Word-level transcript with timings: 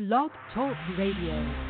Blog 0.00 0.30
Talk 0.54 0.74
Radio. 0.96 1.69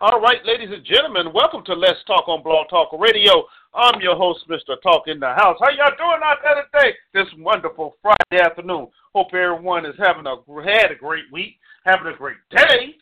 All 0.00 0.20
right, 0.20 0.38
ladies 0.44 0.68
and 0.72 0.84
gentlemen, 0.84 1.32
welcome 1.34 1.64
to 1.64 1.74
Let's 1.74 1.98
Talk 2.06 2.28
on 2.28 2.44
Blog 2.44 2.68
Talk 2.68 2.90
Radio. 2.92 3.44
I'm 3.74 4.00
your 4.00 4.14
host, 4.14 4.48
Mr. 4.48 4.80
Talk 4.80 5.08
in 5.08 5.18
the 5.18 5.26
House. 5.26 5.58
How 5.60 5.70
y'all 5.70 5.90
doing 5.98 6.20
out 6.22 6.36
there 6.40 6.62
today? 6.72 6.96
This 7.12 7.26
wonderful 7.36 7.96
Friday 8.00 8.40
afternoon. 8.40 8.86
Hope 9.12 9.34
everyone 9.34 9.84
is 9.84 9.96
having 9.98 10.24
a 10.24 10.36
had 10.62 10.92
a 10.92 10.94
great 10.94 11.24
week, 11.32 11.58
having 11.84 12.12
a 12.12 12.16
great 12.16 12.36
day, 12.48 12.94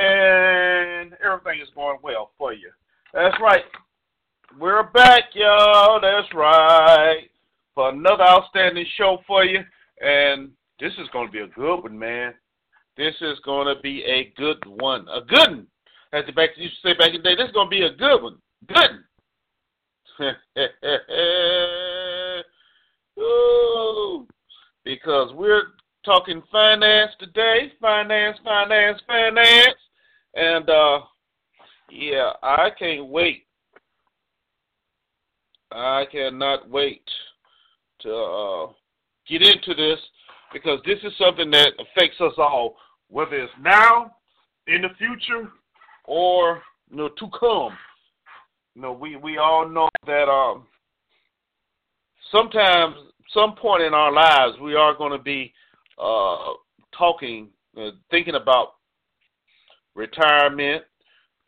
and 0.00 1.14
everything 1.14 1.60
is 1.60 1.68
going 1.74 1.98
well 2.04 2.30
for 2.38 2.52
you. 2.52 2.70
That's 3.12 3.34
right. 3.42 3.64
We're 4.56 4.84
back, 4.84 5.24
y'all. 5.34 6.00
That's 6.00 6.32
right. 6.32 7.28
For 7.74 7.88
another 7.88 8.22
outstanding 8.22 8.86
show 8.96 9.18
for 9.26 9.44
you, 9.44 9.64
and 10.00 10.50
this 10.78 10.92
is 10.92 11.08
going 11.12 11.26
to 11.26 11.32
be 11.32 11.40
a 11.40 11.48
good 11.48 11.80
one, 11.80 11.98
man. 11.98 12.34
This 12.96 13.16
is 13.20 13.36
going 13.44 13.66
to 13.66 13.82
be 13.82 14.04
a 14.04 14.32
good 14.40 14.64
one, 14.64 15.08
a 15.12 15.22
good 15.22 15.48
one 15.48 15.66
as 16.12 16.24
the 16.26 16.32
back 16.32 16.50
used 16.56 16.74
to 16.82 16.88
say 16.88 16.94
back 16.94 17.14
in 17.14 17.22
the 17.22 17.28
day, 17.30 17.34
this 17.36 17.46
is 17.48 17.52
gonna 17.52 17.70
be 17.70 17.82
a 17.82 17.94
good 17.94 18.22
one. 18.22 18.38
Good. 18.66 19.04
Ooh, 23.18 24.26
because 24.84 25.32
we're 25.34 25.62
talking 26.04 26.42
finance 26.50 27.12
today, 27.18 27.72
finance, 27.80 28.38
finance, 28.44 29.00
finance, 29.06 29.78
and 30.34 30.70
uh, 30.70 31.00
yeah, 31.90 32.32
I 32.42 32.68
can't 32.78 33.06
wait. 33.08 33.46
I 35.72 36.04
cannot 36.10 36.70
wait 36.70 37.02
to 38.00 38.14
uh, 38.14 38.66
get 39.28 39.42
into 39.42 39.74
this 39.74 39.98
because 40.52 40.80
this 40.86 40.98
is 41.02 41.12
something 41.18 41.50
that 41.50 41.72
affects 41.78 42.20
us 42.20 42.32
all, 42.38 42.76
whether 43.08 43.34
it's 43.34 43.52
now, 43.60 44.12
in 44.68 44.82
the 44.82 44.88
future, 44.96 45.50
or 46.06 46.62
you 46.90 46.96
know 46.96 47.08
to 47.08 47.28
come. 47.38 47.76
You 48.74 48.82
know, 48.82 48.92
we 48.92 49.16
we 49.16 49.38
all 49.38 49.68
know 49.68 49.88
that 50.06 50.28
um 50.28 50.66
sometimes 52.32 52.96
some 53.32 53.54
point 53.54 53.82
in 53.82 53.94
our 53.94 54.12
lives 54.12 54.58
we 54.60 54.74
are 54.74 54.94
going 54.94 55.12
to 55.12 55.22
be 55.22 55.52
uh 55.98 56.52
talking 56.96 57.48
uh, 57.76 57.90
thinking 58.10 58.34
about 58.34 58.74
retirement. 59.94 60.84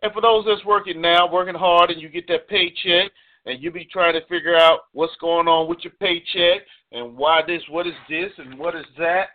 And 0.03 0.13
for 0.13 0.23
those 0.23 0.45
that's 0.47 0.65
working 0.65 1.01
now, 1.01 1.31
working 1.31 1.55
hard 1.55 1.91
and 1.91 2.01
you 2.01 2.09
get 2.09 2.29
that 2.29 2.49
paycheck 2.49 3.11
and 3.47 3.63
you 3.63 3.71
be 3.71 3.85
trying 3.85 4.15
to 4.15 4.27
figure 4.27 4.57
out 4.57 4.81
what's 4.93 5.17
going 5.21 5.49
on 5.49 5.69
with 5.69 5.79
your 5.83 5.93
paycheck 6.01 6.63
and 6.93 7.17
why 7.17 7.43
this, 7.47 7.63
what 7.69 7.87
is 7.87 7.95
this 8.09 8.31
and 8.39 8.59
what 8.59 8.77
is 8.77 8.87
that. 8.99 9.29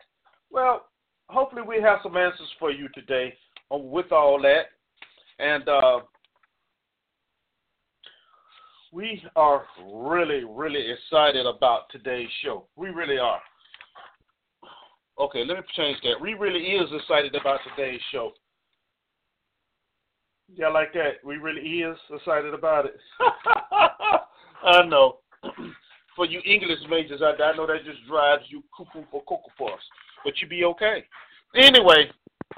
Well, 0.51 0.85
hopefully 1.29 1.63
we 1.67 1.81
have 1.81 2.00
some 2.03 2.16
answers 2.16 2.50
for 2.59 2.72
you 2.72 2.88
today 2.94 3.34
with 3.72 4.11
all 4.11 4.41
that. 4.41 4.67
And 5.40 5.68
uh, 5.68 6.00
we 8.92 9.22
are 9.36 9.66
really, 9.92 10.44
really 10.44 10.86
excited 10.92 11.46
about 11.46 11.90
today's 11.92 12.30
show. 12.44 12.68
We 12.76 12.90
really 12.90 13.18
are. 13.18 13.42
Okay, 15.20 15.44
let 15.46 15.58
me 15.58 15.64
change 15.76 15.98
that. 16.04 16.20
We 16.20 16.34
really 16.34 16.60
is 16.60 16.90
excited 16.92 17.36
about 17.36 17.60
today's 17.76 18.02
show. 18.12 18.32
Yeah, 20.56 20.70
like 20.70 20.94
that. 20.94 21.24
We 21.24 21.38
really 21.38 21.62
is 21.62 21.98
excited 22.12 22.54
about 22.54 22.86
it. 22.86 22.96
I 24.64 24.86
know. 24.86 25.20
for 26.16 26.26
you 26.26 26.42
English 26.46 26.80
majors 26.90 27.22
out 27.22 27.36
there, 27.38 27.48
I 27.48 27.56
know 27.56 27.68
that 27.68 27.86
just 27.86 28.06
drives 28.08 28.44
you 28.50 28.64
cuckoo 28.76 29.06
for 29.12 29.24
cocoa 29.24 29.52
puffs. 29.58 29.84
But 30.24 30.34
you 30.42 30.48
be 30.48 30.64
okay. 30.66 31.04
Anyway, 31.56 32.12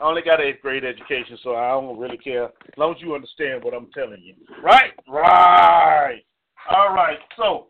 I 0.00 0.04
only 0.04 0.22
got 0.22 0.40
eighth 0.40 0.60
grade 0.60 0.84
education, 0.84 1.38
so 1.42 1.54
I 1.56 1.70
don't 1.70 1.98
really 1.98 2.18
care 2.18 2.44
as 2.44 2.76
long 2.76 2.94
as 2.94 3.00
you 3.00 3.14
understand 3.14 3.64
what 3.64 3.74
I'm 3.74 3.90
telling 3.92 4.20
you. 4.22 4.34
Right? 4.62 4.92
Right. 5.08 6.22
All 6.70 6.94
right. 6.94 7.18
So, 7.36 7.68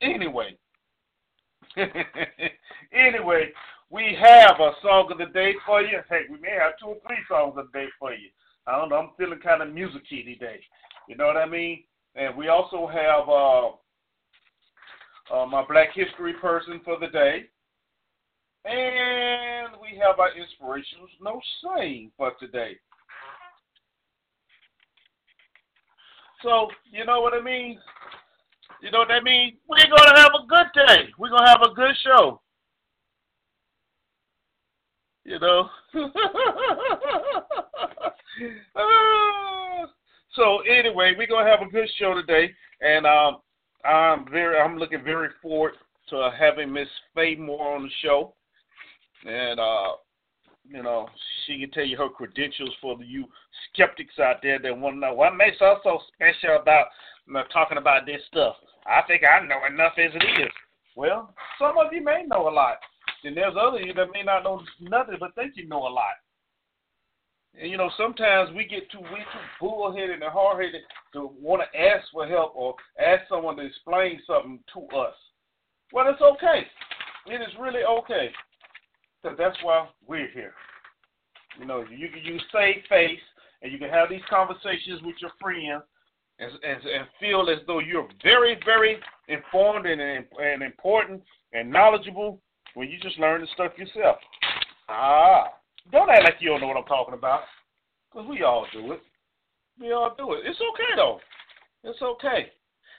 anyway, 0.00 0.56
anyway, 2.92 3.52
we 3.90 4.16
have 4.20 4.58
a 4.60 4.72
song 4.82 5.10
of 5.12 5.18
the 5.18 5.26
day 5.26 5.54
for 5.66 5.82
you. 5.82 5.98
Hey, 6.08 6.22
we 6.30 6.38
may 6.38 6.56
have 6.58 6.72
two 6.80 6.86
or 6.86 6.96
three 7.06 7.18
songs 7.28 7.54
of 7.58 7.66
the 7.66 7.78
day 7.78 7.86
for 7.98 8.12
you. 8.12 8.28
I 8.66 8.78
don't 8.78 8.88
know. 8.88 8.96
I'm 8.96 9.10
feeling 9.18 9.38
kind 9.38 9.62
of 9.62 9.72
musicy 9.72 10.22
today. 10.22 10.60
You 11.08 11.16
know 11.16 11.26
what 11.26 11.36
I 11.36 11.46
mean? 11.46 11.84
And 12.14 12.36
we 12.36 12.48
also 12.48 12.86
have 12.86 13.28
uh, 13.28 13.68
uh, 15.34 15.46
my 15.46 15.64
Black 15.68 15.88
History 15.94 16.32
person 16.34 16.80
for 16.84 16.98
the 16.98 17.08
day. 17.08 17.44
And 18.66 19.68
we 19.80 19.96
have 19.98 20.18
our 20.18 20.36
inspirations, 20.36 21.08
no 21.22 21.40
saying 21.62 22.10
for 22.16 22.32
today. 22.40 22.76
So, 26.42 26.68
you 26.90 27.04
know 27.04 27.20
what 27.20 27.32
I 27.34 27.40
mean? 27.40 27.78
You 28.82 28.90
know 28.90 28.98
what 28.98 29.12
I 29.12 29.20
mean? 29.20 29.56
We're 29.68 29.86
going 29.86 30.14
to 30.14 30.20
have 30.20 30.32
a 30.34 30.46
good 30.46 30.66
day. 30.74 31.08
We're 31.16 31.30
going 31.30 31.44
to 31.44 31.48
have 31.48 31.62
a 31.62 31.74
good 31.74 31.94
show. 32.04 32.40
You 35.24 35.38
know? 35.38 35.68
so 40.34 40.58
anyway, 40.60 41.14
we're 41.18 41.26
gonna 41.26 41.48
have 41.48 41.66
a 41.66 41.70
good 41.70 41.88
show 41.98 42.14
today, 42.14 42.54
and 42.80 43.04
um, 43.06 43.38
I'm 43.84 44.24
very, 44.30 44.56
I'm 44.56 44.76
looking 44.76 45.02
very 45.02 45.30
forward 45.42 45.72
to 46.10 46.30
having 46.38 46.72
Miss 46.72 46.86
Faye 47.12 47.34
Moore 47.34 47.74
on 47.74 47.82
the 47.82 47.90
show 48.04 48.35
and 49.26 49.60
uh, 49.60 49.92
you 50.68 50.82
know 50.82 51.08
she 51.46 51.58
can 51.58 51.70
tell 51.70 51.84
you 51.84 51.96
her 51.96 52.08
credentials 52.08 52.74
for 52.80 52.96
you 53.02 53.26
skeptics 53.72 54.18
out 54.18 54.36
there 54.42 54.58
that 54.58 54.76
want 54.76 54.96
to 54.96 55.00
know 55.00 55.14
what 55.14 55.36
makes 55.36 55.58
her 55.60 55.76
so 55.82 55.98
special 56.14 56.56
about 56.60 56.86
you 57.26 57.34
know, 57.34 57.42
talking 57.52 57.78
about 57.78 58.06
this 58.06 58.20
stuff. 58.28 58.56
I 58.86 59.02
think 59.06 59.22
I 59.24 59.44
know 59.44 59.66
enough 59.66 59.94
as 59.98 60.12
it 60.14 60.42
is. 60.42 60.52
Well, 60.96 61.34
some 61.58 61.76
of 61.78 61.92
you 61.92 62.02
may 62.02 62.24
know 62.26 62.48
a 62.48 62.50
lot, 62.50 62.78
and 63.24 63.36
there's 63.36 63.54
other 63.60 63.80
you 63.80 63.92
that 63.94 64.12
may 64.12 64.22
not 64.22 64.44
know 64.44 64.62
nothing 64.80 65.16
but 65.20 65.34
think 65.34 65.52
you 65.56 65.68
know 65.68 65.86
a 65.86 65.92
lot. 65.92 66.16
And 67.60 67.70
you 67.70 67.76
know, 67.76 67.90
sometimes 67.96 68.50
we 68.54 68.64
get 68.64 68.90
too 68.90 69.00
we 69.00 69.18
too 69.18 69.46
bullheaded 69.60 70.22
and 70.22 70.22
hard 70.24 70.64
headed 70.64 70.82
to 71.14 71.30
want 71.40 71.62
to 71.62 71.80
ask 71.80 72.06
for 72.12 72.26
help 72.26 72.52
or 72.54 72.74
ask 72.98 73.22
someone 73.28 73.56
to 73.56 73.66
explain 73.66 74.20
something 74.26 74.60
to 74.74 74.96
us. 74.96 75.14
Well, 75.92 76.08
it's 76.08 76.20
okay. 76.20 76.66
It 77.26 77.40
is 77.40 77.54
really 77.60 77.82
okay. 77.82 78.30
Because 79.26 79.38
that's 79.38 79.64
why 79.64 79.88
we're 80.06 80.28
here. 80.28 80.52
You 81.58 81.66
know, 81.66 81.84
you 81.90 82.08
can 82.08 82.22
use 82.24 82.40
save 82.52 82.84
face 82.88 83.18
and 83.60 83.72
you 83.72 83.78
can 83.78 83.90
have 83.90 84.08
these 84.08 84.20
conversations 84.30 85.02
with 85.02 85.16
your 85.20 85.32
friends 85.40 85.82
and, 86.38 86.52
and, 86.62 86.84
and 86.84 87.08
feel 87.18 87.48
as 87.50 87.58
though 87.66 87.80
you're 87.80 88.06
very, 88.22 88.56
very 88.64 88.98
informed 89.26 89.86
and, 89.86 90.00
and 90.00 90.62
important 90.62 91.22
and 91.52 91.68
knowledgeable 91.68 92.40
when 92.74 92.88
you 92.88 93.00
just 93.00 93.18
learn 93.18 93.40
the 93.40 93.48
stuff 93.54 93.72
yourself. 93.76 94.18
Ah, 94.88 95.46
don't 95.90 96.08
act 96.08 96.22
like 96.22 96.36
you 96.38 96.50
don't 96.50 96.60
know 96.60 96.68
what 96.68 96.76
I'm 96.76 96.84
talking 96.84 97.14
about, 97.14 97.40
because 98.12 98.28
we 98.28 98.44
all 98.44 98.64
do 98.72 98.92
it. 98.92 99.00
We 99.80 99.90
all 99.90 100.14
do 100.16 100.34
it. 100.34 100.42
It's 100.44 100.60
okay, 100.60 100.94
though. 100.94 101.18
It's 101.82 102.00
okay. 102.00 102.52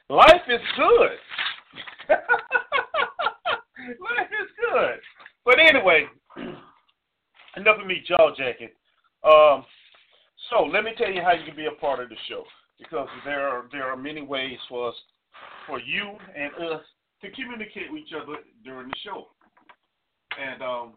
Life 0.10 0.44
is 0.50 0.60
good. 0.76 1.12
Life 3.88 4.32
is 4.42 4.50
good. 4.74 5.00
But 5.48 5.60
anyway, 5.60 6.08
enough 7.58 7.80
of 7.80 7.88
me 7.88 8.04
jaw 8.08 8.32
jacking. 8.38 8.70
Um, 9.24 9.66
so 10.50 10.64
let 10.64 10.84
me 10.84 10.92
tell 10.98 11.12
you 11.12 11.22
how 11.22 11.34
you 11.34 11.46
can 11.46 11.56
be 11.56 11.66
a 11.66 11.80
part 11.80 12.02
of 12.02 12.10
the 12.10 12.16
show 12.30 12.44
because 12.80 13.08
there 13.26 13.48
are 13.48 13.66
there 13.72 13.86
are 13.86 13.98
many 13.98 14.22
ways 14.22 14.58
for 14.70 14.90
us, 14.90 14.96
for 15.66 15.80
you 15.80 16.16
and 16.36 16.54
us 16.72 16.82
to 17.22 17.32
communicate 17.32 17.92
with 17.92 18.02
each 18.02 18.14
other 18.16 18.38
during 18.64 18.90
the 18.90 18.96
show. 19.04 19.28
And 20.40 20.62
um, 20.62 20.94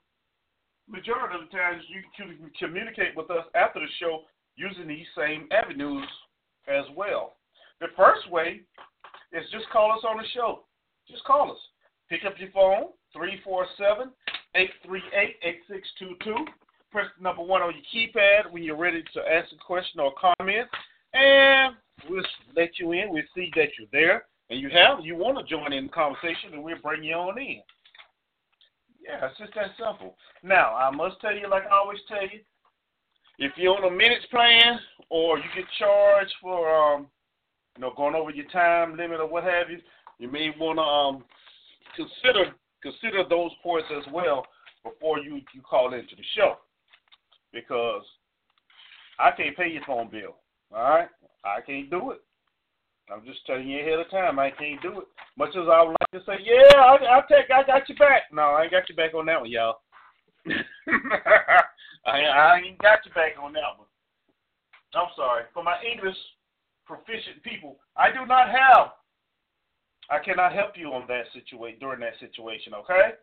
majority 0.88 1.34
of 1.34 1.48
the 1.48 1.56
times 1.56 1.82
you 1.88 2.02
can 2.16 2.50
communicate 2.58 3.16
with 3.16 3.30
us 3.30 3.44
after 3.54 3.80
the 3.80 3.86
show 3.98 4.22
using 4.56 4.86
these 4.86 5.06
same 5.16 5.48
avenues 5.50 6.06
as 6.68 6.84
well. 6.94 7.36
The 7.80 7.88
first 7.96 8.30
way 8.30 8.60
is 9.32 9.44
just 9.50 9.68
call 9.72 9.92
us 9.92 10.04
on 10.06 10.18
the 10.18 10.28
show. 10.34 10.64
Just 11.08 11.24
call 11.24 11.50
us. 11.50 11.58
Pick 12.10 12.24
up 12.26 12.34
your 12.38 12.50
phone, 12.50 12.92
347 13.14 14.10
838 14.54 15.36
8622. 15.42 16.52
Press 16.90 17.06
number 17.20 17.42
one 17.42 17.62
on 17.62 17.72
your 17.72 17.84
keypad 17.86 18.50
when 18.50 18.62
you're 18.62 18.76
ready 18.76 19.04
to 19.14 19.20
ask 19.20 19.52
a 19.52 19.64
question 19.64 20.00
or 20.00 20.12
comment. 20.20 20.68
And 21.14 21.74
we'll 22.08 22.24
let 22.56 22.78
you 22.78 22.92
in. 22.92 23.10
We'll 23.10 23.22
see 23.34 23.50
that 23.54 23.68
you're 23.78 23.88
there. 23.92 24.24
And 24.50 24.58
you 24.58 24.68
have, 24.70 24.98
you 25.04 25.14
want 25.14 25.38
to 25.38 25.44
join 25.44 25.72
in 25.72 25.86
the 25.86 25.92
conversation, 25.92 26.54
and 26.54 26.64
we'll 26.64 26.80
bring 26.82 27.04
you 27.04 27.14
on 27.14 27.38
in. 27.38 27.62
Yeah, 29.00 29.26
it's 29.26 29.38
just 29.38 29.54
that 29.54 29.70
simple. 29.78 30.16
Now, 30.42 30.74
I 30.74 30.90
must 30.90 31.20
tell 31.20 31.34
you, 31.34 31.48
like 31.48 31.64
I 31.70 31.76
always 31.76 32.00
tell 32.08 32.22
you, 32.22 32.40
if 33.38 33.52
you're 33.56 33.76
on 33.76 33.90
a 33.90 33.96
minutes 33.96 34.26
plan 34.30 34.78
or 35.08 35.38
you 35.38 35.44
get 35.54 35.64
charged 35.78 36.32
for, 36.42 36.68
um, 36.68 37.06
you 37.76 37.82
know, 37.82 37.92
going 37.96 38.14
over 38.14 38.30
your 38.30 38.48
time 38.48 38.96
limit 38.96 39.20
or 39.20 39.28
what 39.28 39.44
have 39.44 39.70
you, 39.70 39.78
you 40.18 40.30
may 40.30 40.50
want 40.58 40.78
to 40.78 40.82
um, 40.82 41.24
consider 41.96 42.52
consider 42.82 43.24
those 43.28 43.50
points 43.62 43.88
as 43.96 44.12
well 44.12 44.46
before 44.84 45.18
you 45.18 45.40
you 45.54 45.60
call 45.62 45.94
into 45.94 46.16
the 46.16 46.24
show, 46.36 46.56
because 47.52 48.02
I 49.18 49.30
can't 49.30 49.56
pay 49.56 49.68
your 49.68 49.84
phone 49.86 50.08
bill. 50.10 50.36
All 50.72 50.90
right, 50.90 51.08
I 51.44 51.60
can't 51.60 51.90
do 51.90 52.12
it. 52.12 52.20
I'm 53.12 53.24
just 53.24 53.44
telling 53.44 53.68
you 53.68 53.80
ahead 53.80 53.98
of 53.98 54.10
time. 54.10 54.38
I 54.38 54.50
can't 54.50 54.80
do 54.82 55.00
it. 55.00 55.08
Much 55.36 55.50
as 55.50 55.66
I 55.70 55.82
would 55.82 55.96
like 55.98 56.10
to 56.12 56.20
say, 56.24 56.38
yeah, 56.44 56.78
I, 56.78 56.96
I'll 57.10 57.26
take, 57.26 57.50
I 57.50 57.66
got 57.66 57.88
you 57.88 57.96
back. 57.96 58.22
No, 58.32 58.42
I 58.42 58.62
ain't 58.62 58.70
got 58.70 58.88
you 58.88 58.94
back 58.94 59.14
on 59.14 59.26
that 59.26 59.40
one, 59.40 59.50
y'all. 59.50 59.80
I, 62.06 62.20
I 62.20 62.60
ain't 62.64 62.78
got 62.78 63.04
you 63.04 63.12
back 63.12 63.32
on 63.42 63.52
that 63.54 63.76
one. 63.76 63.88
I'm 64.94 65.08
sorry. 65.16 65.44
For 65.52 65.62
my 65.62 65.76
English 65.82 66.16
proficient 66.86 67.42
people, 67.42 67.78
I 67.96 68.10
do 68.10 68.26
not 68.26 68.48
have. 68.48 68.92
I 70.10 70.18
cannot 70.18 70.52
help 70.52 70.72
you 70.76 70.92
on 70.92 71.06
that 71.08 71.24
situation 71.32 71.78
during 71.78 72.00
that 72.00 72.18
situation. 72.18 72.74
Okay. 72.74 73.14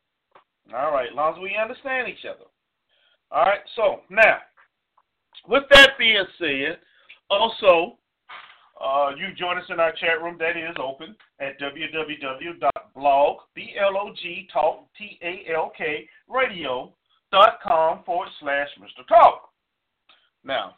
All 0.73 0.91
right. 0.91 1.09
As 1.09 1.15
long 1.15 1.35
as 1.35 1.41
we 1.41 1.55
understand 1.55 2.07
each 2.07 2.25
other. 2.25 2.45
All 3.31 3.43
right. 3.43 3.59
So 3.75 4.01
now, 4.09 4.37
with 5.47 5.63
that 5.71 5.91
being 5.99 6.23
said, 6.39 6.79
also, 7.29 7.97
uh, 8.83 9.11
you 9.17 9.33
join 9.35 9.57
us 9.57 9.65
in 9.69 9.79
our 9.79 9.91
chat 9.91 10.21
room 10.21 10.37
that 10.39 10.55
is 10.55 10.75
open 10.81 11.15
at 11.39 11.59
www.blog, 11.59 13.37
B-L-O-G, 13.55 14.49
talk, 14.53 14.85
T-A-L-K, 14.97 16.09
radio.com 16.29 18.03
forward 18.05 18.29
slash 18.39 18.67
Mr. 18.79 19.05
Talk. 19.07 19.49
Now, 20.43 20.75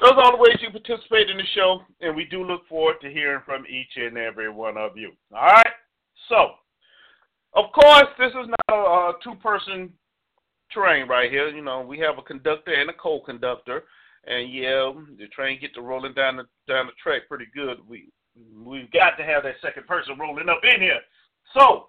those 0.00 0.12
are 0.12 0.22
all 0.22 0.32
the 0.32 0.38
ways 0.38 0.56
you 0.60 0.70
participate 0.70 1.30
in 1.30 1.36
the 1.36 1.42
show, 1.54 1.80
and 2.00 2.14
we 2.14 2.24
do 2.24 2.44
look 2.44 2.66
forward 2.68 2.96
to 3.02 3.10
hearing 3.10 3.42
from 3.44 3.64
each 3.66 3.96
and 3.96 4.16
every 4.16 4.50
one 4.50 4.76
of 4.76 4.96
you. 4.96 5.12
All 5.34 5.42
right, 5.42 5.66
so 6.28 6.52
of 7.54 7.72
course 7.72 8.06
this 8.18 8.30
is 8.30 8.48
not 8.48 8.60
a, 8.68 8.74
a 8.74 9.12
two-person 9.24 9.92
train 10.70 11.08
right 11.08 11.30
here. 11.30 11.48
You 11.48 11.62
know, 11.62 11.80
we 11.80 11.98
have 11.98 12.18
a 12.18 12.22
conductor 12.22 12.72
and 12.72 12.90
a 12.90 12.94
co-conductor, 12.94 13.84
and 14.26 14.52
yeah, 14.52 14.92
the 15.18 15.26
train 15.34 15.60
get 15.60 15.74
to 15.74 15.82
rolling 15.82 16.14
down 16.14 16.36
the 16.36 16.46
down 16.66 16.86
the 16.86 16.92
track 17.02 17.22
pretty 17.28 17.46
good. 17.54 17.78
We 17.88 18.08
we've 18.64 18.90
got 18.92 19.16
to 19.18 19.24
have 19.24 19.42
that 19.44 19.56
second 19.62 19.86
person 19.86 20.18
rolling 20.18 20.48
up 20.48 20.60
in 20.62 20.80
here. 20.80 21.00
So, 21.54 21.88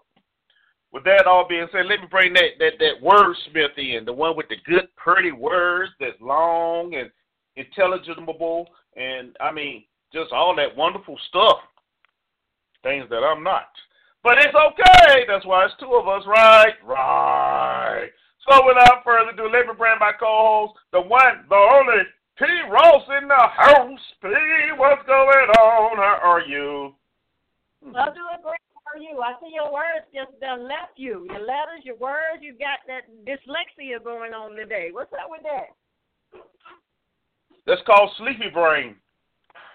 with 0.91 1.03
that 1.03 1.27
all 1.27 1.47
being 1.47 1.67
said, 1.71 1.85
let 1.85 2.01
me 2.01 2.07
bring 2.09 2.33
that 2.33 2.51
that 2.59 2.73
that 2.79 3.03
wordsmith 3.03 3.77
in, 3.77 4.05
the 4.05 4.13
one 4.13 4.35
with 4.35 4.47
the 4.49 4.57
good, 4.65 4.87
pretty 4.95 5.31
words 5.31 5.91
that's 5.99 6.19
long 6.21 6.95
and 6.95 7.09
intelligible, 7.55 8.67
and 8.95 9.35
I 9.39 9.51
mean 9.51 9.83
just 10.13 10.31
all 10.31 10.55
that 10.55 10.75
wonderful 10.75 11.17
stuff. 11.29 11.57
Things 12.83 13.05
that 13.09 13.23
I'm 13.23 13.43
not. 13.43 13.67
But 14.23 14.37
it's 14.37 14.55
okay. 14.55 15.25
That's 15.27 15.45
why 15.45 15.65
it's 15.65 15.73
two 15.79 15.93
of 15.93 16.07
us, 16.07 16.23
right? 16.27 16.73
Right. 16.85 18.09
So 18.49 18.65
without 18.65 19.03
further 19.03 19.29
ado, 19.29 19.43
let 19.45 19.67
me 19.67 19.73
bring 19.77 19.99
my 19.99 20.11
co-host, 20.19 20.73
the 20.91 20.99
one, 20.99 21.45
the 21.49 21.55
only 21.55 22.01
P. 22.35 22.45
Ross 22.71 23.05
in 23.21 23.27
the 23.27 23.35
house. 23.35 23.99
P, 24.23 24.27
what's 24.75 25.05
going 25.05 25.49
on? 25.61 25.97
How 25.97 26.17
are 26.23 26.41
you? 26.41 26.95
Hmm. 27.83 27.95
I'm 27.95 28.13
doing 28.15 28.41
great. 28.41 28.57
How 28.73 28.97
are 28.97 29.01
you? 29.01 29.21
I 29.21 29.33
see 29.39 29.53
your 29.53 29.71
words 29.71 30.09
just 30.11 30.39
done 30.41 30.63
left 30.63 30.97
you. 30.97 31.27
Your 31.29 31.41
letters, 31.45 31.85
your 31.85 31.97
words, 31.97 32.41
you 32.41 32.53
got 32.53 32.79
that 32.87 33.05
dyslexia 33.21 34.03
going 34.03 34.33
on 34.33 34.55
today. 34.55 34.89
What's 34.91 35.13
up 35.13 35.29
with 35.29 35.43
that? 35.43 35.69
That's 37.67 37.81
called 37.85 38.09
sleepy 38.17 38.49
brain. 38.51 38.95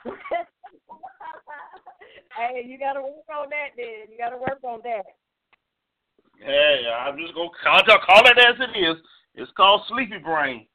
hey, 2.36 2.64
you 2.66 2.76
got 2.76 2.94
to 2.94 3.02
work 3.02 3.30
on 3.38 3.50
that 3.50 3.76
then. 3.76 4.10
You 4.10 4.18
got 4.18 4.30
to 4.30 4.38
work 4.38 4.58
on 4.64 4.80
that. 4.82 5.04
Hey, 6.38 6.82
I'm 7.00 7.18
just 7.18 7.34
gonna 7.34 7.50
call, 7.62 7.82
call 8.06 8.26
it 8.26 8.38
as 8.38 8.56
it 8.60 8.76
is. 8.78 8.96
It's 9.34 9.50
called 9.56 9.82
sleepy 9.88 10.18
brain. 10.18 10.66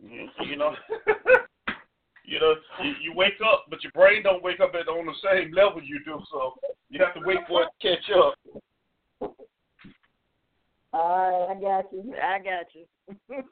You 0.00 0.56
know, 0.56 0.74
you 2.24 2.38
know, 2.38 2.54
you, 2.82 2.94
you 3.02 3.12
wake 3.14 3.40
up, 3.44 3.66
but 3.68 3.82
your 3.82 3.92
brain 3.92 4.22
don't 4.22 4.42
wake 4.42 4.60
up 4.60 4.74
at 4.74 4.88
on 4.88 5.04
the 5.06 5.12
same 5.22 5.52
level 5.52 5.82
you 5.82 6.00
do. 6.04 6.20
So 6.30 6.54
you 6.88 7.04
have 7.04 7.12
to 7.14 7.20
wait 7.24 7.40
for 7.48 7.62
it 7.62 7.68
to 7.80 7.88
catch 7.88 8.10
up. 8.16 8.34
All 10.92 11.48
right, 11.48 11.56
I 11.56 11.60
got 11.60 11.92
you. 11.92 12.14
I 12.22 12.38
got 12.38 12.66
you. 12.74 12.86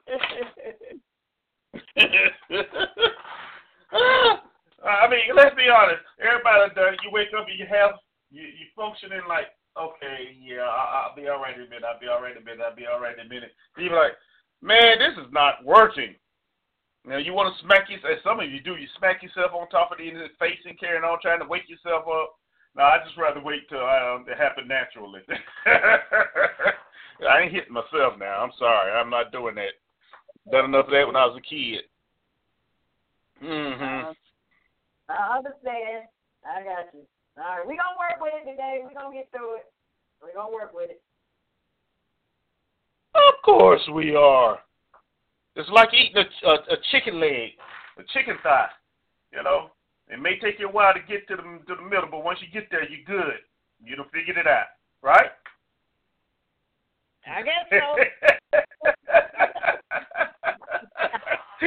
I 4.83 5.07
mean, 5.09 5.21
let's 5.35 5.55
be 5.55 5.69
honest. 5.69 6.03
Everybody 6.19 6.73
does. 6.75 6.97
You 7.03 7.11
wake 7.11 7.29
up 7.37 7.47
and 7.47 7.59
you 7.59 7.65
have 7.69 7.91
you 8.31 8.41
you 8.41 8.65
functioning 8.75 9.21
like 9.27 9.47
okay, 9.79 10.35
yeah, 10.41 10.61
I, 10.61 11.07
I'll 11.07 11.15
be 11.15 11.27
all 11.27 11.41
right 11.41 11.55
in 11.55 11.65
a 11.65 11.69
minute. 11.69 11.83
I'll 11.83 11.99
be 11.99 12.07
all 12.07 12.21
right 12.21 12.35
in 12.35 12.41
a 12.41 12.45
minute. 12.45 12.65
I'll 12.67 12.75
be 12.75 12.85
all 12.85 12.99
right 12.99 13.17
in 13.17 13.25
a 13.25 13.29
minute. 13.29 13.51
you 13.77 13.89
be 13.89 13.95
like, 13.95 14.13
man, 14.61 14.99
this 14.99 15.17
is 15.23 15.31
not 15.31 15.63
working. 15.63 16.15
Now 17.05 17.17
you 17.17 17.33
want 17.33 17.53
to 17.55 17.63
smack 17.63 17.89
yourself. 17.89 18.19
Some 18.23 18.39
of 18.39 18.51
you 18.51 18.59
do. 18.59 18.75
You 18.75 18.87
smack 18.97 19.23
yourself 19.23 19.51
on 19.53 19.69
top 19.69 19.91
of 19.91 19.97
the 19.97 20.09
end 20.09 20.19
face 20.39 20.59
and 20.65 20.79
carrying 20.79 21.03
on, 21.03 21.19
trying 21.21 21.39
to 21.39 21.47
wake 21.47 21.69
yourself 21.69 22.03
up. 22.03 22.35
No, 22.75 22.83
I 22.83 22.99
just 23.03 23.17
rather 23.17 23.41
wait 23.41 23.67
till 23.69 23.79
um, 23.79 24.25
it 24.27 24.37
happen 24.37 24.67
naturally. 24.67 25.21
I 27.27 27.41
ain't 27.41 27.53
hitting 27.53 27.73
myself 27.73 28.19
now. 28.19 28.43
I'm 28.43 28.51
sorry. 28.59 28.91
I'm 28.91 29.09
not 29.09 29.31
doing 29.31 29.55
that. 29.55 29.73
Done 30.51 30.65
enough 30.65 30.85
of 30.85 30.91
that 30.91 31.07
when 31.07 31.15
I 31.15 31.25
was 31.25 31.37
a 31.37 31.41
kid. 31.41 31.83
Mhm. 33.41 34.09
Uh, 34.09 34.13
I 35.09 35.37
understand. 35.37 36.07
I 36.45 36.63
got 36.63 36.93
you. 36.93 37.07
All 37.37 37.43
right, 37.43 37.67
we 37.67 37.77
gonna 37.77 37.99
work 37.99 38.19
with 38.19 38.33
it 38.33 38.45
today. 38.49 38.81
We 38.87 38.95
gonna 38.95 39.13
get 39.13 39.29
through 39.31 39.57
it. 39.57 39.71
We 40.25 40.33
gonna 40.33 40.51
work 40.51 40.73
with 40.73 40.89
it. 40.89 40.99
Of 43.13 43.35
course 43.45 43.87
we 43.93 44.15
are. 44.15 44.57
It's 45.55 45.69
like 45.69 45.93
eating 45.93 46.17
a, 46.17 46.25
a, 46.47 46.53
a 46.53 46.77
chicken 46.91 47.19
leg, 47.19 47.51
a 47.99 48.03
chicken 48.11 48.37
thigh. 48.41 48.69
You 49.31 49.43
know, 49.43 49.69
it 50.07 50.19
may 50.19 50.39
take 50.39 50.59
you 50.59 50.67
a 50.67 50.71
while 50.71 50.95
to 50.95 50.99
get 51.01 51.27
to 51.27 51.35
the 51.35 51.43
to 51.43 51.75
the 51.75 51.83
middle, 51.87 52.09
but 52.09 52.23
once 52.23 52.39
you 52.41 52.47
get 52.51 52.71
there, 52.71 52.89
you're 52.89 53.05
good. 53.05 53.37
You 53.83 53.95
done 53.95 54.07
figured 54.11 54.37
it 54.37 54.47
out, 54.47 54.69
right? 55.03 55.29
I 57.27 57.43
guess 57.43 57.67
so. 57.69 57.77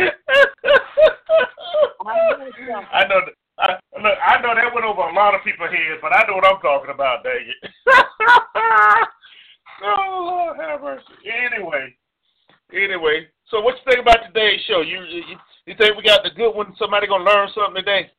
I 2.93 3.07
know. 3.07 3.21
Look, 4.03 4.19
I 4.21 4.41
know 4.41 4.55
that 4.55 4.75
went 4.75 4.87
over 4.87 5.03
a 5.03 5.15
lot 5.15 5.35
of 5.35 5.45
people's 5.45 5.71
heads, 5.71 6.01
but 6.03 6.15
I 6.15 6.27
know 6.27 6.37
what 6.37 6.47
I'm 6.47 6.61
talking 6.61 6.91
about, 6.93 7.25
dang 7.25 7.47
it. 7.49 7.71
oh, 9.85 10.25
Lord 10.25 10.57
have 10.59 10.83
mercy. 10.83 11.05
Anyway, 11.25 11.95
anyway, 12.73 13.27
so 13.51 13.61
what 13.61 13.77
you 13.77 13.85
think 13.87 14.01
about 14.01 14.27
today's 14.27 14.61
show? 14.67 14.81
You, 14.81 15.03
you 15.05 15.23
you 15.67 15.75
think 15.77 15.97
we 15.97 16.03
got 16.03 16.25
the 16.25 16.31
good 16.31 16.53
one? 16.53 16.75
Somebody 16.79 17.07
gonna 17.07 17.25
learn 17.25 17.49
something 17.55 17.77
today? 17.77 18.11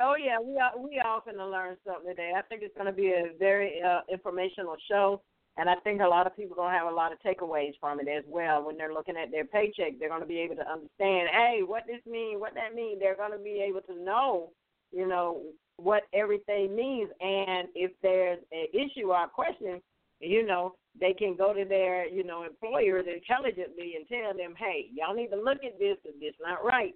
Oh 0.00 0.14
yeah, 0.16 0.38
we 0.40 0.58
are 0.58 0.78
we 0.78 1.00
all 1.04 1.22
gonna 1.24 1.48
learn 1.48 1.76
something 1.86 2.10
today. 2.10 2.32
I 2.36 2.42
think 2.42 2.62
it's 2.62 2.76
gonna 2.76 2.92
be 2.92 3.08
a 3.08 3.32
very 3.38 3.80
uh, 3.82 4.00
informational 4.10 4.76
show, 4.88 5.22
and 5.56 5.68
I 5.68 5.76
think 5.84 6.00
a 6.00 6.06
lot 6.06 6.26
of 6.26 6.36
people 6.36 6.56
gonna 6.56 6.76
have 6.76 6.90
a 6.90 6.94
lot 6.94 7.12
of 7.12 7.18
takeaways 7.20 7.72
from 7.80 8.00
it 8.00 8.08
as 8.08 8.24
well. 8.26 8.64
When 8.64 8.76
they're 8.76 8.92
looking 8.92 9.16
at 9.16 9.30
their 9.30 9.44
paycheck, 9.44 9.98
they're 9.98 10.08
gonna 10.08 10.26
be 10.26 10.40
able 10.40 10.56
to 10.56 10.68
understand, 10.68 11.28
hey, 11.30 11.60
what 11.64 11.84
this 11.86 12.04
mean, 12.06 12.40
what 12.40 12.54
that 12.54 12.74
mean. 12.74 12.98
They're 12.98 13.16
gonna 13.16 13.38
be 13.38 13.64
able 13.66 13.82
to 13.82 13.94
know, 13.94 14.50
you 14.92 15.06
know, 15.06 15.42
what 15.76 16.04
everything 16.12 16.74
means, 16.76 17.10
and 17.20 17.68
if 17.74 17.90
there's 18.02 18.38
an 18.52 18.66
issue 18.72 19.08
or 19.08 19.24
a 19.24 19.28
question, 19.28 19.80
you 20.20 20.46
know, 20.46 20.74
they 21.00 21.12
can 21.12 21.34
go 21.36 21.52
to 21.52 21.64
their, 21.64 22.06
you 22.06 22.22
know, 22.22 22.44
employers 22.44 23.06
intelligently 23.12 23.94
and 23.96 24.06
tell 24.08 24.36
them, 24.36 24.54
hey, 24.56 24.86
y'all 24.94 25.14
need 25.14 25.28
to 25.28 25.36
look 25.36 25.64
at 25.64 25.78
this 25.78 25.96
if 26.04 26.20
this 26.20 26.34
not 26.40 26.64
right, 26.64 26.94